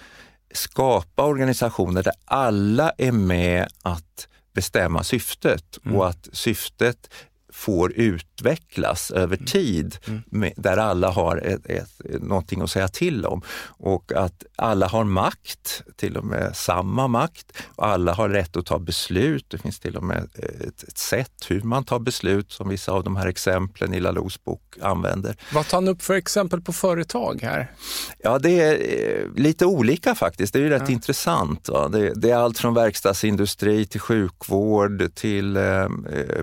skapa 0.54 1.24
organisationer 1.24 2.02
där 2.02 2.14
alla 2.24 2.92
är 2.98 3.12
med 3.12 3.68
att 3.82 4.28
bestämma 4.54 5.04
syftet 5.04 5.78
mm. 5.84 5.96
och 5.96 6.08
att 6.08 6.28
syftet 6.32 7.10
får 7.52 7.92
utvecklas 7.92 9.10
över 9.10 9.36
mm. 9.36 9.46
tid 9.46 9.96
mm. 10.06 10.22
Med, 10.26 10.52
där 10.56 10.76
alla 10.76 11.10
har 11.10 11.36
ett, 11.36 11.66
ett, 11.66 12.22
någonting 12.22 12.62
att 12.62 12.70
säga 12.70 12.88
till 12.88 13.26
om. 13.26 13.42
Och 13.66 14.12
att 14.12 14.44
alla 14.56 14.86
har 14.86 15.04
makt, 15.04 15.82
till 15.96 16.16
och 16.16 16.24
med 16.24 16.56
samma 16.56 17.08
makt. 17.08 17.52
Och 17.76 17.86
alla 17.86 18.14
har 18.14 18.28
rätt 18.28 18.56
att 18.56 18.66
ta 18.66 18.78
beslut. 18.78 19.46
Det 19.48 19.58
finns 19.58 19.80
till 19.80 19.96
och 19.96 20.02
med 20.02 20.28
ett, 20.34 20.82
ett 20.82 20.98
sätt 20.98 21.46
hur 21.48 21.62
man 21.62 21.84
tar 21.84 21.98
beslut 21.98 22.52
som 22.52 22.68
vissa 22.68 22.92
av 22.92 23.04
de 23.04 23.16
här 23.16 23.26
exemplen 23.26 23.94
i 23.94 24.00
Lalous 24.00 24.44
bok 24.44 24.62
använder. 24.80 25.36
Vad 25.52 25.68
tar 25.68 25.76
han 25.76 25.88
upp 25.88 26.02
för 26.02 26.14
exempel 26.14 26.60
på 26.60 26.72
företag 26.72 27.42
här? 27.42 27.70
Ja, 28.18 28.38
det 28.38 28.60
är 28.60 28.72
eh, 28.72 29.42
lite 29.42 29.66
olika 29.66 30.14
faktiskt. 30.14 30.52
Det 30.52 30.58
är 30.58 30.62
ju 30.62 30.68
rätt 30.68 30.82
ja. 30.86 30.92
intressant. 30.92 31.68
Det, 31.92 32.12
det, 32.14 32.30
är 32.30 32.36
allt 32.36 32.58
från 32.58 32.74
verkstadsindustri 32.74 33.86
till 33.86 34.00
sjukvård 34.00 35.14
till 35.14 35.56
eh, 35.56 35.62
eh 35.62 35.88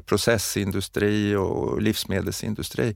processindustri 0.06 0.99
industri 1.04 1.36
och 1.36 1.82
livsmedelsindustri. 1.82 2.96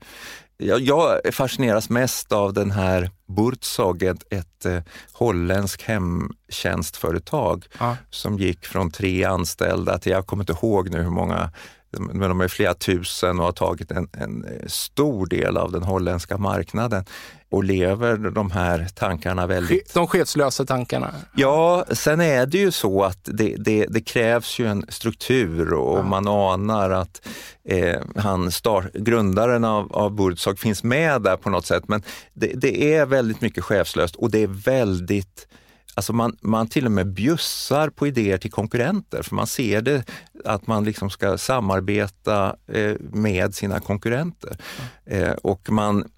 Jag, 0.58 0.82
jag 0.82 1.20
fascineras 1.34 1.90
mest 1.90 2.32
av 2.32 2.54
den 2.54 2.72
här 2.72 3.12
Burzog, 3.28 4.04
ett, 4.04 4.24
ett 4.30 4.66
eh, 4.66 4.82
holländskt 5.12 5.82
hemtjänstföretag 5.82 7.66
ja. 7.80 7.98
som 8.10 8.38
gick 8.40 8.66
från 8.66 8.92
tre 8.92 9.24
anställda 9.24 10.00
till, 10.00 10.12
jag 10.12 10.28
kommer 10.28 10.44
inte 10.44 10.54
ihåg 10.54 10.90
nu 10.90 11.02
hur 11.02 11.10
många, 11.10 11.52
men 11.99 12.30
de 12.30 12.41
är 12.41 12.48
flera 12.48 12.74
tusen 12.74 13.40
och 13.40 13.45
har 13.45 13.52
tagit 13.52 13.91
en, 13.91 14.07
en 14.14 14.45
stor 14.68 15.26
del 15.26 15.57
av 15.57 15.72
den 15.72 15.84
holländska 15.84 16.38
marknaden 16.38 17.06
och 17.53 17.64
lever 17.64 18.18
de 18.18 18.52
här 18.52 18.88
tankarna 18.95 19.48
väldigt... 19.48 19.94
De 19.94 20.07
chefslösa 20.07 20.65
tankarna? 20.65 21.14
Ja, 21.36 21.86
sen 21.91 22.22
är 22.22 22.45
det 22.45 22.57
ju 22.57 22.72
så 22.72 23.03
att 23.03 23.20
det, 23.24 23.56
det, 23.56 23.86
det 23.90 24.02
krävs 24.02 24.60
ju 24.60 24.68
en 24.68 24.86
struktur 24.90 25.74
och 25.74 25.99
ja. 25.99 26.03
man 26.03 26.28
anar 26.28 26.90
att 26.90 27.28
eh, 27.70 28.02
han 28.15 28.52
start, 28.52 28.94
grundaren 28.94 29.64
av, 29.64 29.94
av 29.94 30.15
Burzog 30.15 30.60
finns 30.60 30.84
med 30.84 31.22
där 31.22 31.38
på 31.38 31.49
något 31.49 31.65
sätt. 31.65 31.84
Men 31.88 32.03
det, 32.34 32.52
det 32.56 32.94
är 32.95 33.06
väldigt 33.06 33.41
mycket 33.41 33.64
chefslöst 33.64 34.15
och 34.15 34.32
det 34.32 34.44
är 34.44 34.48
väldigt 34.48 35.48
Alltså 35.95 36.14
man, 36.14 36.38
man 36.41 36.68
till 36.68 36.86
och 36.86 36.91
med 36.91 37.07
bjussar 37.07 37.90
på 37.90 38.07
idéer 38.07 38.38
till 38.38 38.52
konkurrenter 38.52 39.24
för 39.24 39.36
man 39.36 39.48
ser 39.48 39.82
det 39.82 40.03
att 40.45 40.68
man 40.68 40.84
liksom 40.84 41.10
ska 41.10 41.38
samarbeta 41.38 42.56
eh, 42.68 42.95
med 42.99 43.56
sina 43.56 43.80
konkurrenter. 43.80 44.57
Eh, 45.06 45.32
och 45.32 45.70
man, 45.70 46.11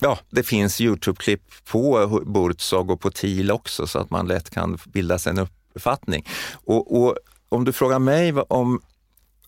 ja, 0.00 0.18
det 0.30 0.42
finns 0.42 0.80
Youtube-klipp 0.80 1.42
på 1.64 2.22
Burzog 2.26 2.90
och 2.90 3.00
på 3.00 3.10
TIL 3.10 3.50
också 3.50 3.86
så 3.86 3.98
att 3.98 4.10
man 4.10 4.26
lätt 4.26 4.50
kan 4.50 4.78
bilda 4.86 5.18
sig 5.18 5.30
en 5.30 5.38
uppfattning. 5.38 6.26
Och, 6.52 7.02
och 7.02 7.16
om 7.48 7.64
du 7.64 7.72
frågar 7.72 7.98
mig 7.98 8.32
om, 8.32 8.80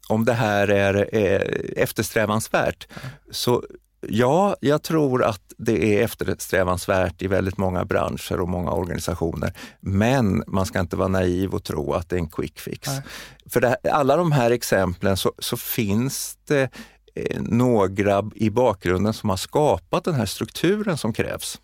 om 0.08 0.24
det 0.24 0.32
här 0.32 0.68
är, 0.68 1.14
är 1.14 1.70
eftersträvansvärt, 1.76 2.88
så 3.30 3.64
Ja, 4.08 4.56
jag 4.60 4.82
tror 4.82 5.24
att 5.24 5.52
det 5.58 5.98
är 5.98 6.04
eftersträvansvärt 6.04 7.22
i 7.22 7.26
väldigt 7.26 7.56
många 7.56 7.84
branscher 7.84 8.40
och 8.40 8.48
många 8.48 8.70
organisationer. 8.70 9.52
Men 9.80 10.44
man 10.46 10.66
ska 10.66 10.80
inte 10.80 10.96
vara 10.96 11.08
naiv 11.08 11.54
och 11.54 11.64
tro 11.64 11.92
att 11.92 12.08
det 12.08 12.16
är 12.16 12.20
en 12.20 12.28
quick 12.28 12.60
fix. 12.60 12.88
Nej. 12.88 13.02
För 13.46 13.60
det, 13.60 13.76
alla 13.92 14.16
de 14.16 14.32
här 14.32 14.50
exemplen 14.50 15.16
så, 15.16 15.32
så 15.38 15.56
finns 15.56 16.38
det 16.48 16.70
eh, 17.14 17.40
några 17.40 18.30
i 18.34 18.50
bakgrunden 18.50 19.12
som 19.12 19.30
har 19.30 19.36
skapat 19.36 20.04
den 20.04 20.14
här 20.14 20.26
strukturen 20.26 20.98
som 20.98 21.12
krävs. 21.12 21.60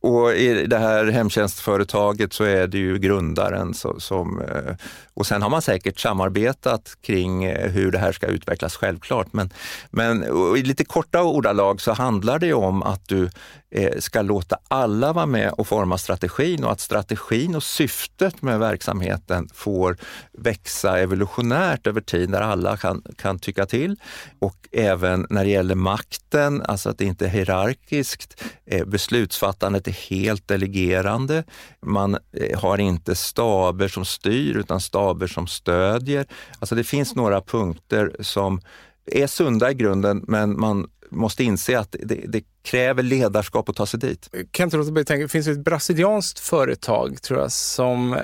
Och 0.00 0.32
i 0.32 0.66
det 0.66 0.78
här 0.78 1.06
hemtjänstföretaget 1.06 2.32
så 2.32 2.44
är 2.44 2.66
det 2.66 2.78
ju 2.78 2.98
grundaren 2.98 3.74
som, 3.98 4.40
eh, 4.40 4.74
och 5.14 5.26
sen 5.26 5.42
har 5.42 5.50
man 5.50 5.62
säkert 5.62 6.00
samarbetat 6.00 6.96
kring 7.02 7.44
eh, 7.44 7.70
hur 7.70 7.90
det 7.90 7.98
här 7.98 8.12
ska 8.12 8.26
utvecklas, 8.26 8.76
självklart. 8.76 9.32
Men, 9.32 9.50
men 9.90 10.24
i 10.56 10.62
lite 10.62 10.84
korta 10.84 11.22
ordalag 11.22 11.80
så 11.80 11.92
handlar 11.92 12.38
det 12.38 12.54
om 12.54 12.82
att 12.82 13.08
du 13.08 13.30
eh, 13.70 13.98
ska 13.98 14.22
låta 14.22 14.58
alla 14.68 15.12
vara 15.12 15.26
med 15.26 15.52
och 15.52 15.66
forma 15.66 15.98
strategin 15.98 16.64
och 16.64 16.72
att 16.72 16.80
strategin 16.80 17.54
och 17.54 17.62
syftet 17.62 18.42
med 18.42 18.58
verksamheten 18.58 19.48
får 19.54 19.96
växa 20.32 20.98
evolutionärt 20.98 21.86
över 21.86 22.00
tid 22.00 22.30
där 22.30 22.40
alla 22.40 22.76
kan, 22.76 23.02
kan 23.16 23.38
tycka 23.38 23.66
till. 23.66 23.96
Och 24.38 24.68
även 24.72 25.26
när 25.30 25.44
det 25.44 25.50
gäller 25.50 25.74
makten, 25.74 26.62
alltså 26.62 26.90
att 26.90 26.98
det 26.98 27.04
inte 27.04 27.24
är 27.24 27.30
hierarkiskt. 27.30 28.44
Eh, 28.66 28.84
beslutsfattandet 28.84 29.88
är 29.88 30.10
helt 30.10 30.48
delegerande. 30.48 31.44
Man 31.86 32.18
har 32.56 32.78
inte 32.78 33.14
staber 33.14 33.88
som 33.88 34.04
styr 34.04 34.56
utan 34.56 34.80
staber 34.80 35.01
staber 35.02 35.26
som 35.26 35.46
stödjer. 35.46 36.26
Alltså 36.58 36.74
det 36.74 36.84
finns 36.84 37.14
några 37.14 37.40
punkter 37.40 38.16
som 38.20 38.60
är 39.06 39.26
sunda 39.26 39.70
i 39.70 39.74
grunden, 39.74 40.24
men 40.28 40.60
man 40.60 40.90
måste 41.10 41.44
inse 41.44 41.78
att 41.78 41.96
det, 42.02 42.24
det 42.28 42.44
kräver 42.62 43.02
ledarskap 43.02 43.68
att 43.68 43.76
ta 43.76 43.86
sig 43.86 44.00
dit. 44.00 44.28
Kan 44.50 44.64
inte 44.64 44.76
låta 44.76 44.90
bli 44.90 45.04
tänka, 45.04 45.22
det 45.22 45.28
finns 45.28 45.48
ett 45.48 45.64
brasilianskt 45.64 46.38
företag, 46.38 47.22
tror 47.22 47.40
jag, 47.40 47.52
som, 47.52 48.18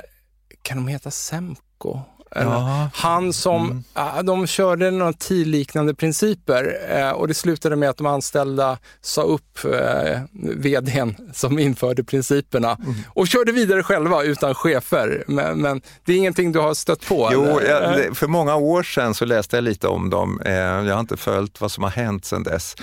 kan 0.63 0.77
de 0.77 0.89
heta 0.89 1.11
Semco? 1.11 2.01
Ja. 2.35 2.91
Han 2.95 3.33
som, 3.33 3.85
mm. 3.95 4.27
de 4.27 4.47
körde 4.47 4.91
några 4.91 5.13
TIL-liknande 5.13 5.95
principer 5.95 6.79
eh, 6.89 7.11
och 7.11 7.29
det 7.29 7.35
slutade 7.35 7.77
med 7.77 7.91
att 7.91 7.97
de 7.97 8.07
anställda 8.07 8.79
sa 9.01 9.23
upp 9.23 9.65
eh, 9.65 10.21
vdn 10.33 11.17
som 11.35 11.59
införde 11.59 12.05
principerna 12.05 12.79
mm. 12.85 12.95
och 13.09 13.29
körde 13.29 13.53
vidare 13.53 13.83
själva 13.83 14.23
utan 14.23 14.55
chefer. 14.55 15.25
Men, 15.27 15.61
men, 15.61 15.83
det 16.05 16.13
är 16.13 16.17
ingenting 16.17 16.53
du 16.53 16.59
har 16.59 16.75
stött 16.75 17.07
på? 17.09 17.31
Jo, 17.33 17.61
jag, 17.61 18.17
för 18.17 18.27
många 18.27 18.57
år 18.57 18.83
sedan 18.83 19.15
så 19.15 19.25
läste 19.25 19.57
jag 19.57 19.65
lite 19.65 19.89
om 19.89 20.11
dem. 20.11 20.41
Eh, 20.45 20.53
jag 20.53 20.95
har 20.95 21.01
inte 21.01 21.17
följt 21.17 21.61
vad 21.61 21.73
som 21.73 21.85
har 21.85 21.91
hänt 21.91 22.25
sedan 22.25 22.43
dess. 22.43 22.77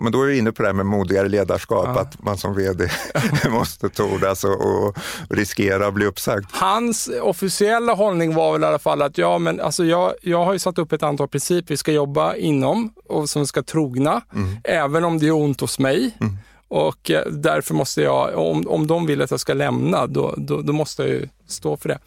Men 0.00 0.12
då 0.12 0.22
är 0.22 0.26
vi 0.26 0.38
inne 0.38 0.52
på 0.52 0.62
det 0.62 0.68
här 0.68 0.74
med 0.74 0.86
modigare 0.86 1.28
ledarskap, 1.28 1.88
ja. 1.94 2.00
att 2.00 2.22
man 2.22 2.38
som 2.38 2.54
vd 2.54 2.88
måste 3.48 3.88
tordas 3.88 4.44
och, 4.44 4.86
och 4.86 4.96
riskera 5.30 5.86
att 5.86 5.94
bli 5.94 6.06
uppsagd. 6.06 6.46
Hans 6.50 7.10
officiella 7.22 7.94
hållning 7.94 8.34
var 8.34 8.52
väl 8.52 8.64
alla 8.78 8.96
fall 8.96 9.02
att 9.02 9.18
ja, 9.18 9.38
men 9.38 9.60
alltså 9.60 9.84
jag, 9.84 10.14
jag 10.22 10.44
har 10.44 10.52
ju 10.52 10.58
satt 10.58 10.78
upp 10.78 10.92
ett 10.92 11.02
antal 11.02 11.28
principer 11.28 11.68
vi 11.68 11.76
ska 11.76 11.92
jobba 11.92 12.34
inom 12.34 12.92
och 13.04 13.30
som 13.30 13.46
ska 13.46 13.62
trogna, 13.62 14.22
mm. 14.34 14.56
även 14.64 15.04
om 15.04 15.18
det 15.18 15.26
är 15.26 15.32
ont 15.32 15.60
hos 15.60 15.78
mig. 15.78 16.16
Mm. 16.20 16.36
Och 16.68 17.10
eh, 17.10 17.26
därför 17.26 17.74
måste 17.74 18.02
jag, 18.02 18.38
om, 18.38 18.68
om 18.68 18.86
de 18.86 19.06
vill 19.06 19.22
att 19.22 19.30
jag 19.30 19.40
ska 19.40 19.54
lämna, 19.54 20.06
då, 20.06 20.34
då, 20.36 20.62
då 20.62 20.72
måste 20.72 21.02
jag 21.02 21.10
ju 21.10 21.28
stå 21.46 21.76
för 21.76 21.88
det. 21.88 21.98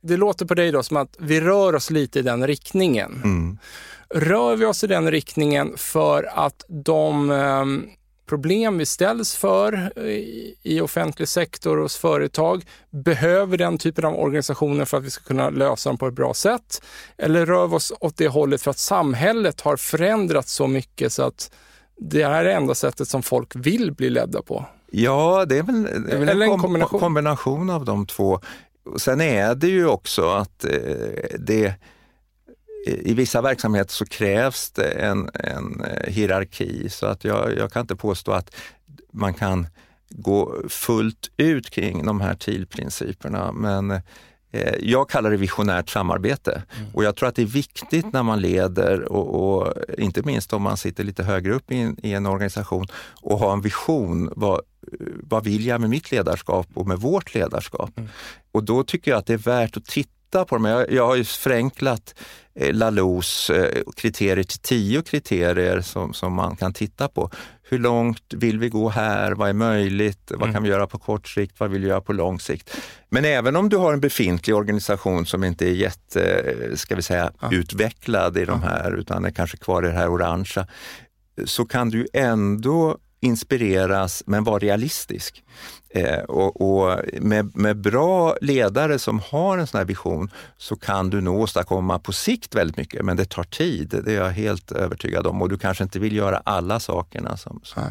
Det 0.00 0.16
låter 0.16 0.46
på 0.46 0.54
dig 0.54 0.72
då 0.72 0.82
som 0.82 0.96
att 0.96 1.16
vi 1.18 1.40
rör 1.40 1.74
oss 1.74 1.90
lite 1.90 2.18
i 2.18 2.22
den 2.22 2.46
riktningen. 2.46 3.20
Mm. 3.24 3.58
Rör 4.14 4.56
vi 4.56 4.64
oss 4.64 4.84
i 4.84 4.86
den 4.86 5.10
riktningen 5.10 5.72
för 5.76 6.30
att 6.34 6.64
de 6.68 7.30
ehm, 7.30 7.86
problem 8.28 8.78
vi 8.78 8.86
ställs 8.86 9.36
för 9.36 9.92
eh, 9.96 10.04
i 10.62 10.80
offentlig 10.82 11.28
sektor 11.28 11.76
och 11.76 11.82
hos 11.82 11.96
företag 11.96 12.64
behöver 12.90 13.56
den 13.56 13.78
typen 13.78 14.04
av 14.04 14.14
organisationer 14.14 14.84
för 14.84 14.96
att 14.96 15.04
vi 15.04 15.10
ska 15.10 15.24
kunna 15.24 15.50
lösa 15.50 15.90
dem 15.90 15.98
på 15.98 16.06
ett 16.06 16.14
bra 16.14 16.34
sätt? 16.34 16.82
Eller 17.16 17.46
rör 17.46 17.66
vi 17.66 17.76
oss 17.76 17.92
åt 18.00 18.16
det 18.16 18.28
hållet 18.28 18.62
för 18.62 18.70
att 18.70 18.78
samhället 18.78 19.60
har 19.60 19.76
förändrats 19.76 20.52
så 20.52 20.66
mycket 20.66 21.12
så 21.12 21.22
att 21.22 21.50
det 21.96 22.22
är 22.22 22.44
det 22.44 22.52
enda 22.52 22.74
sättet 22.74 23.08
som 23.08 23.22
folk 23.22 23.56
vill 23.56 23.92
bli 23.92 24.10
ledda 24.10 24.42
på? 24.42 24.64
Ja, 24.90 25.44
det 25.44 25.58
är 25.58 25.62
väl, 25.62 25.82
det 25.82 26.12
är 26.12 26.18
väl 26.18 26.42
en, 26.42 26.52
en 26.52 26.58
kombination. 26.58 27.00
kombination. 27.00 27.70
av 27.70 27.84
de 27.84 28.06
två. 28.06 28.40
Sen 28.96 29.20
är 29.20 29.54
det 29.54 29.68
ju 29.68 29.86
också 29.86 30.28
att 30.28 30.64
eh, 30.64 30.70
det 31.38 31.74
i 32.88 33.14
vissa 33.14 33.42
verksamheter 33.42 33.92
så 33.92 34.06
krävs 34.06 34.70
det 34.70 34.90
en, 34.90 35.30
en 35.34 35.80
eh, 35.80 36.12
hierarki 36.12 36.88
så 36.88 37.06
att 37.06 37.24
jag, 37.24 37.56
jag 37.56 37.72
kan 37.72 37.80
inte 37.80 37.96
påstå 37.96 38.32
att 38.32 38.54
man 39.12 39.34
kan 39.34 39.66
gå 40.10 40.62
fullt 40.68 41.30
ut 41.36 41.70
kring 41.70 42.06
de 42.06 42.20
här 42.20 42.34
TIL-principerna. 42.34 43.52
Men 43.52 43.90
eh, 44.50 44.74
jag 44.80 45.10
kallar 45.10 45.30
det 45.30 45.36
visionärt 45.36 45.88
samarbete 45.88 46.62
mm. 46.78 46.94
och 46.94 47.04
jag 47.04 47.16
tror 47.16 47.28
att 47.28 47.34
det 47.34 47.42
är 47.42 47.46
viktigt 47.46 48.12
när 48.12 48.22
man 48.22 48.40
leder 48.40 49.12
och, 49.12 49.58
och 49.58 49.74
inte 49.98 50.22
minst 50.22 50.52
om 50.52 50.62
man 50.62 50.76
sitter 50.76 51.04
lite 51.04 51.24
högre 51.24 51.54
upp 51.54 51.72
i 51.72 51.76
en, 51.76 52.06
i 52.06 52.12
en 52.12 52.26
organisation 52.26 52.86
och 53.20 53.38
har 53.38 53.52
en 53.52 53.60
vision. 53.60 54.32
Vad, 54.36 54.60
vad 55.22 55.44
vill 55.44 55.66
jag 55.66 55.80
med 55.80 55.90
mitt 55.90 56.10
ledarskap 56.10 56.66
och 56.74 56.86
med 56.86 56.98
vårt 56.98 57.34
ledarskap? 57.34 57.98
Mm. 57.98 58.10
Och 58.52 58.64
då 58.64 58.84
tycker 58.84 59.10
jag 59.10 59.18
att 59.18 59.26
det 59.26 59.34
är 59.34 59.38
värt 59.38 59.76
att 59.76 59.84
titta 59.84 60.17
på 60.30 60.54
dem. 60.54 60.64
Jag, 60.64 60.90
jag 60.90 61.06
har 61.06 61.16
ju 61.16 61.24
förenklat 61.24 62.14
Eh, 62.60 62.74
Lalous 62.74 63.50
eh, 63.50 63.82
kriterier 63.96 64.44
till 64.44 64.58
tio 64.58 65.02
kriterier 65.02 65.80
som, 65.80 66.14
som 66.14 66.32
man 66.32 66.56
kan 66.56 66.72
titta 66.72 67.08
på. 67.08 67.30
Hur 67.62 67.78
långt 67.78 68.34
vill 68.34 68.58
vi 68.58 68.68
gå 68.68 68.88
här? 68.88 69.32
Vad 69.32 69.48
är 69.48 69.52
möjligt? 69.52 70.30
Vad 70.30 70.42
mm. 70.42 70.54
kan 70.54 70.62
vi 70.62 70.68
göra 70.68 70.86
på 70.86 70.98
kort 70.98 71.28
sikt? 71.28 71.60
Vad 71.60 71.70
vill 71.70 71.82
vi 71.82 71.88
göra 71.88 72.00
på 72.00 72.12
lång 72.12 72.40
sikt? 72.40 72.76
Men 73.08 73.24
även 73.24 73.56
om 73.56 73.68
du 73.68 73.76
har 73.76 73.92
en 73.92 74.00
befintlig 74.00 74.56
organisation 74.56 75.26
som 75.26 75.44
inte 75.44 75.66
är 75.66 75.72
jätte, 75.72 76.44
ska 76.74 76.96
vi 76.96 77.02
säga, 77.02 77.32
ja. 77.40 77.48
utvecklad 77.52 78.36
i 78.38 78.44
de 78.44 78.62
här, 78.62 78.94
utan 78.94 79.24
är 79.24 79.30
kanske 79.30 79.56
kvar 79.56 79.82
i 79.82 79.86
det 79.86 79.98
här 79.98 80.08
orangea, 80.08 80.66
så 81.44 81.64
kan 81.64 81.90
du 81.90 82.06
ändå 82.12 82.98
inspireras 83.20 84.22
men 84.26 84.44
vara 84.44 84.58
realistisk. 84.58 85.42
Eh, 85.90 86.20
och, 86.20 86.60
och 86.60 87.00
med, 87.20 87.56
med, 87.56 87.76
bra 87.76 88.36
ledare 88.40 88.98
som 88.98 89.20
har 89.20 89.58
en 89.58 89.66
sån 89.66 89.78
här 89.78 89.84
vision 89.84 90.30
så 90.56 90.76
kan 90.76 91.10
du 91.10 91.20
nog 91.20 91.40
åstadkomma 91.40 91.98
på 91.98 92.12
sikt 92.12 92.54
väldigt 92.54 92.76
mycket, 92.76 93.04
men 93.04 93.16
det 93.16 93.24
tar 93.24 93.44
tid. 93.44 94.02
Det 94.04 94.12
är 94.12 94.16
jag 94.16 94.30
helt 94.30 94.72
övertygad 94.72 95.26
om 95.26 95.42
och 95.42 95.48
du 95.48 95.58
kanske 95.58 95.84
inte 95.84 95.98
vill 95.98 96.16
göra 96.16 96.42
alla 96.44 96.80
sakerna. 96.80 97.36
Som, 97.36 97.60
som... 97.62 97.82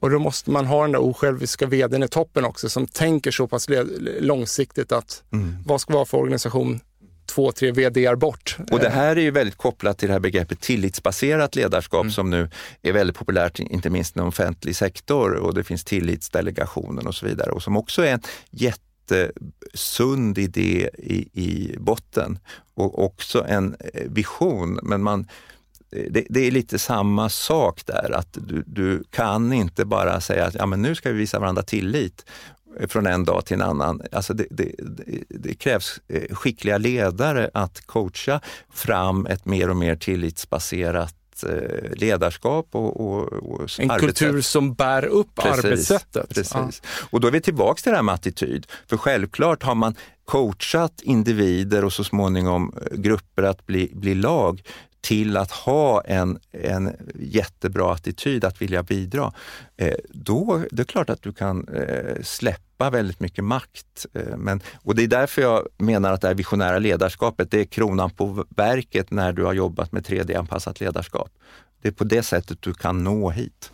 Och 0.00 0.10
då 0.10 0.18
måste 0.18 0.50
man 0.50 0.66
ha 0.66 0.82
den 0.82 0.92
där 0.92 1.02
osjälviska 1.02 1.66
vdn 1.66 2.02
i 2.02 2.08
toppen 2.08 2.44
också 2.44 2.68
som 2.68 2.86
tänker 2.86 3.30
så 3.30 3.46
pass 3.46 3.66
långsiktigt 4.20 4.92
att 4.92 5.22
mm. 5.32 5.56
vad 5.66 5.80
ska 5.80 5.94
vara 5.94 6.04
för 6.04 6.18
organisation 6.18 6.80
två, 7.34 7.52
tre 7.52 7.72
vd 7.72 8.16
bort. 8.16 8.56
Och 8.70 8.78
det 8.78 8.90
här 8.90 9.16
är 9.16 9.20
ju 9.20 9.30
väldigt 9.30 9.56
kopplat 9.56 9.98
till 9.98 10.08
det 10.08 10.12
här 10.12 10.20
begreppet 10.20 10.60
tillitsbaserat 10.60 11.56
ledarskap 11.56 12.02
mm. 12.02 12.12
som 12.12 12.30
nu 12.30 12.50
är 12.82 12.92
väldigt 12.92 13.16
populärt, 13.16 13.58
inte 13.58 13.90
minst 13.90 14.16
inom 14.16 14.28
offentlig 14.28 14.76
sektor 14.76 15.34
och 15.34 15.54
det 15.54 15.64
finns 15.64 15.84
tillitsdelegationen 15.84 17.06
och 17.06 17.14
så 17.14 17.26
vidare 17.26 17.50
och 17.50 17.62
som 17.62 17.76
också 17.76 18.02
är 18.02 18.12
en 18.12 18.22
jättesund 18.50 20.38
idé 20.38 20.90
i, 20.98 21.28
i 21.32 21.76
botten 21.78 22.38
och 22.74 23.04
också 23.04 23.44
en 23.48 23.76
eh, 23.94 24.10
vision. 24.10 24.78
Men 24.82 25.02
man, 25.02 25.28
det, 26.10 26.26
det, 26.28 26.46
är 26.46 26.50
lite 26.50 26.78
samma 26.78 27.28
sak 27.28 27.86
där, 27.86 28.10
att 28.14 28.38
du, 28.40 28.64
du 28.66 29.04
kan 29.10 29.52
inte 29.52 29.84
bara 29.84 30.20
säga 30.20 30.46
att 30.46 30.54
ja, 30.54 30.66
men 30.66 30.82
nu 30.82 30.94
ska 30.94 31.10
vi 31.10 31.18
visa 31.18 31.38
varandra 31.38 31.62
tillit 31.62 32.24
från 32.88 33.06
en 33.06 33.24
dag 33.24 33.44
till 33.44 33.54
en 33.54 33.62
annan. 33.62 34.02
Alltså 34.12 34.34
det, 34.34 34.46
det, 34.50 34.72
det, 35.28 35.54
krävs 35.54 36.00
eh, 36.08 36.34
skickliga 36.34 36.78
ledare 36.78 37.50
att 37.54 37.86
coacha 37.86 38.40
fram 38.72 39.26
ett 39.26 39.46
mer 39.46 39.70
och 39.70 39.76
mer 39.76 39.96
tillitsbaserat 39.96 41.14
eh, 41.48 41.92
ledarskap 41.92 42.68
och, 42.72 43.00
och, 43.00 43.32
och 43.32 43.60
En 43.78 43.90
arbetssätt. 43.90 44.18
kultur 44.18 44.40
som 44.40 44.74
bär 44.74 45.04
upp 45.04 45.34
precis, 45.34 45.64
arbetssättet. 45.64 46.28
Precis. 46.28 46.52
Ja. 46.54 46.70
Och 47.10 47.20
då 47.20 47.28
är 47.28 47.32
vi 47.32 47.40
tillbaka 47.40 47.82
till 47.82 47.90
det 47.90 47.96
här 47.96 48.02
med 48.02 48.14
attityd. 48.14 48.66
För 48.86 48.96
självklart 48.96 49.62
har 49.62 49.74
man 49.74 49.94
coachat 50.24 51.00
individer 51.02 51.84
och 51.84 51.92
så 51.92 52.04
småningom 52.04 52.72
eh, 52.76 52.98
grupper 52.98 53.42
att 53.42 53.66
bli, 53.66 53.90
bli 53.94 54.14
lag, 54.14 54.62
till 55.02 55.36
att 55.36 55.50
ha 55.50 56.00
en, 56.00 56.38
en 56.52 56.96
jättebra 57.14 57.92
attityd 57.92 58.44
att 58.44 58.62
vilja 58.62 58.82
bidra, 58.82 59.32
eh, 59.76 59.94
då 60.08 60.62
det 60.70 60.82
är 60.82 60.86
klart 60.86 61.10
att 61.10 61.22
du 61.22 61.32
kan 61.32 61.68
eh, 61.68 62.22
släppa 62.22 62.90
väldigt 62.90 63.20
mycket 63.20 63.44
makt. 63.44 64.06
Eh, 64.12 64.36
men, 64.36 64.60
och 64.82 64.94
det 64.94 65.02
är 65.02 65.08
därför 65.08 65.42
jag 65.42 65.68
menar 65.78 66.12
att 66.12 66.20
det 66.20 66.28
här 66.28 66.34
visionära 66.34 66.78
ledarskapet, 66.78 67.50
det 67.50 67.60
är 67.60 67.64
kronan 67.64 68.10
på 68.10 68.46
verket 68.48 69.10
när 69.10 69.32
du 69.32 69.44
har 69.44 69.52
jobbat 69.52 69.92
med 69.92 70.06
3D-anpassat 70.06 70.80
ledarskap. 70.80 71.30
Det 71.82 71.88
är 71.88 71.92
på 71.92 72.04
det 72.04 72.22
sättet 72.22 72.62
du 72.62 72.74
kan 72.74 73.04
nå 73.04 73.30
hit. 73.30 73.72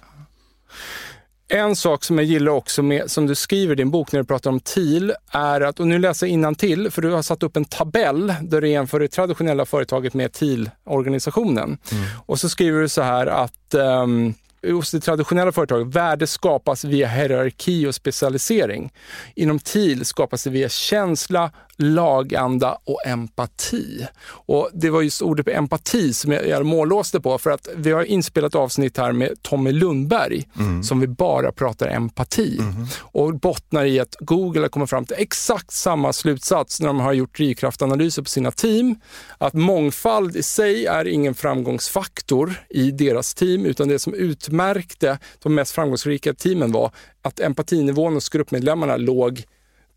En 1.50 1.76
sak 1.76 2.04
som 2.04 2.18
jag 2.18 2.24
gillar 2.24 2.52
också 2.52 2.82
med, 2.82 3.10
som 3.10 3.26
du 3.26 3.34
skriver 3.34 3.72
i 3.72 3.76
din 3.76 3.90
bok 3.90 4.12
när 4.12 4.20
du 4.20 4.26
pratar 4.26 4.50
om 4.50 4.60
TIL, 4.60 5.14
är 5.30 5.60
att, 5.60 5.80
och 5.80 5.86
nu 5.86 5.98
läser 5.98 6.26
jag 6.26 6.58
till 6.58 6.90
för 6.90 7.02
du 7.02 7.10
har 7.10 7.22
satt 7.22 7.42
upp 7.42 7.56
en 7.56 7.64
tabell 7.64 8.34
där 8.42 8.60
du 8.60 8.68
jämför 8.68 9.00
det 9.00 9.08
traditionella 9.08 9.66
företaget 9.66 10.14
med 10.14 10.32
TIL-organisationen. 10.32 11.78
Mm. 11.92 12.04
Och 12.26 12.40
så 12.40 12.48
skriver 12.48 12.80
du 12.80 12.88
så 12.88 13.02
här 13.02 13.26
att 13.26 13.74
um, 13.74 14.34
hos 14.62 14.90
det 14.90 15.00
traditionella 15.00 15.52
företaget, 15.52 15.86
värde 15.86 16.26
skapas 16.26 16.84
via 16.84 17.08
hierarki 17.08 17.86
och 17.86 17.94
specialisering. 17.94 18.92
Inom 19.34 19.58
TIL 19.58 20.04
skapas 20.04 20.44
det 20.44 20.50
via 20.50 20.68
känsla, 20.68 21.50
laganda 21.78 22.78
och 22.84 23.06
empati. 23.06 24.06
Och 24.30 24.70
Det 24.72 24.90
var 24.90 25.02
just 25.02 25.22
ordet 25.22 25.48
empati 25.48 26.12
som 26.12 26.32
jag, 26.32 26.48
jag 26.48 26.66
mållåste 26.66 27.20
på 27.20 27.38
för 27.38 27.50
att 27.50 27.68
vi 27.76 27.92
har 27.92 28.04
inspelat 28.04 28.54
avsnitt 28.54 28.96
här 28.96 29.12
med 29.12 29.42
Tommy 29.42 29.72
Lundberg 29.72 30.48
mm. 30.58 30.82
som 30.82 31.00
vi 31.00 31.06
bara 31.06 31.52
pratar 31.52 31.88
empati 31.88 32.58
mm. 32.58 32.86
och 33.00 33.34
bottnar 33.34 33.84
i 33.84 34.00
att 34.00 34.16
Google 34.20 34.60
har 34.60 34.68
kommit 34.68 34.90
fram 34.90 35.04
till 35.04 35.16
exakt 35.18 35.70
samma 35.70 36.12
slutsats 36.12 36.80
när 36.80 36.86
de 36.86 37.00
har 37.00 37.12
gjort 37.12 37.36
drivkraftanalyser 37.36 38.22
på 38.22 38.28
sina 38.28 38.50
team. 38.50 38.96
Att 39.38 39.54
mångfald 39.54 40.36
i 40.36 40.42
sig 40.42 40.86
är 40.86 41.08
ingen 41.08 41.34
framgångsfaktor 41.34 42.54
i 42.68 42.90
deras 42.90 43.34
team 43.34 43.66
utan 43.66 43.88
det 43.88 43.98
som 43.98 44.14
utmärkte 44.14 45.18
de 45.42 45.54
mest 45.54 45.72
framgångsrika 45.72 46.34
teamen 46.34 46.72
var 46.72 46.90
att 47.22 47.40
empatinivån 47.40 48.14
hos 48.14 48.28
gruppmedlemmarna 48.28 48.96
låg 48.96 49.44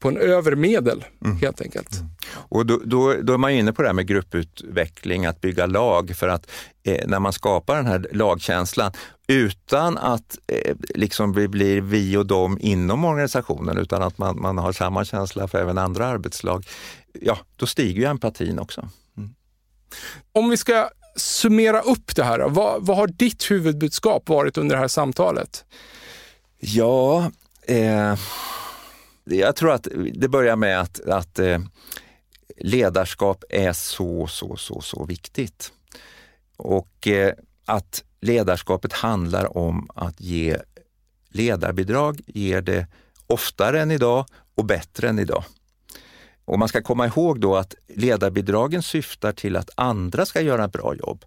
på 0.01 0.07
en 0.07 0.17
övre 0.17 0.55
medel 0.55 1.05
mm. 1.25 1.37
helt 1.37 1.61
enkelt. 1.61 1.91
Mm. 1.91 2.09
Och 2.33 2.65
då, 2.65 2.81
då, 2.85 3.13
då, 3.21 3.33
är 3.33 3.37
man 3.37 3.51
inne 3.51 3.73
på 3.73 3.81
det 3.81 3.87
här 3.87 3.93
med 3.93 4.07
grupputveckling, 4.07 5.25
att 5.25 5.41
bygga 5.41 5.65
lag 5.65 6.15
för 6.15 6.27
att 6.27 6.51
eh, 6.83 7.07
när 7.07 7.19
man 7.19 7.33
skapar 7.33 7.75
den 7.75 7.85
här 7.85 8.07
lagkänslan 8.11 8.91
utan 9.27 9.97
att 9.97 10.37
eh, 10.47 10.75
liksom 10.95 11.33
det 11.33 11.47
blir 11.47 11.81
vi 11.81 12.17
och 12.17 12.25
dem 12.25 12.57
inom 12.61 13.05
organisationen 13.05 13.77
utan 13.77 14.01
att 14.01 14.17
man, 14.17 14.41
man 14.41 14.57
har 14.57 14.71
samma 14.71 15.05
känsla 15.05 15.47
för 15.47 15.61
även 15.61 15.77
andra 15.77 16.05
arbetslag, 16.05 16.65
ja 17.21 17.37
då 17.55 17.65
stiger 17.65 18.01
ju 18.01 18.07
empatin 18.07 18.59
också. 18.59 18.89
Mm. 19.17 19.29
Om 20.31 20.49
vi 20.49 20.57
ska 20.57 20.89
summera 21.15 21.81
upp 21.81 22.15
det 22.15 22.23
här, 22.23 22.39
vad, 22.39 22.85
vad 22.85 22.97
har 22.97 23.07
ditt 23.07 23.51
huvudbudskap 23.51 24.29
varit 24.29 24.57
under 24.57 24.75
det 24.75 24.81
här 24.81 24.87
samtalet? 24.87 25.65
Ja, 26.59 27.31
eh 27.67 28.15
jag 29.23 29.55
tror 29.55 29.71
att 29.71 29.87
det 30.13 30.27
börjar 30.27 30.55
med 30.55 30.81
att, 30.81 30.99
att 30.99 31.39
eh, 31.39 31.59
ledarskap 32.57 33.43
är 33.49 33.73
så, 33.73 34.27
så, 34.27 34.55
så, 34.55 34.81
så 34.81 35.05
viktigt. 35.05 35.71
Och 36.57 37.07
eh, 37.07 37.33
att 37.65 38.03
ledarskapet 38.21 38.93
handlar 38.93 39.57
om 39.57 39.89
att 39.95 40.21
ge 40.21 40.57
ledarbidrag, 41.29 42.21
ger 42.25 42.61
det 42.61 42.87
oftare 43.27 43.81
än 43.81 43.91
idag 43.91 44.25
och 44.55 44.65
bättre 44.65 45.09
än 45.09 45.19
idag. 45.19 45.43
Och 46.45 46.59
man 46.59 46.67
ska 46.67 46.81
komma 46.81 47.07
ihåg 47.07 47.39
då 47.39 47.55
att 47.55 47.75
ledarbidragen 47.87 48.83
syftar 48.83 49.31
till 49.31 49.55
att 49.55 49.69
andra 49.75 50.25
ska 50.25 50.41
göra 50.41 50.65
ett 50.65 50.71
bra 50.71 50.95
jobb. 50.95 51.25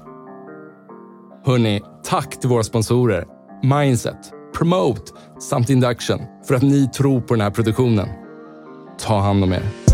Hörni, 1.46 1.82
tack 2.04 2.40
till 2.40 2.50
våra 2.50 2.64
sponsorer 2.64 3.26
Mindset, 3.64 4.32
Promote 4.58 5.12
samt 5.40 5.70
Induction 5.70 6.20
för 6.48 6.56
att 6.56 6.62
ni 6.62 6.88
tror 6.88 7.22
på 7.22 7.34
den 7.34 7.42
här 7.42 7.52
produktionen. 7.52 8.10
Ta 9.00 9.20
hand 9.20 9.44
om 9.44 9.54
er. 9.54 9.87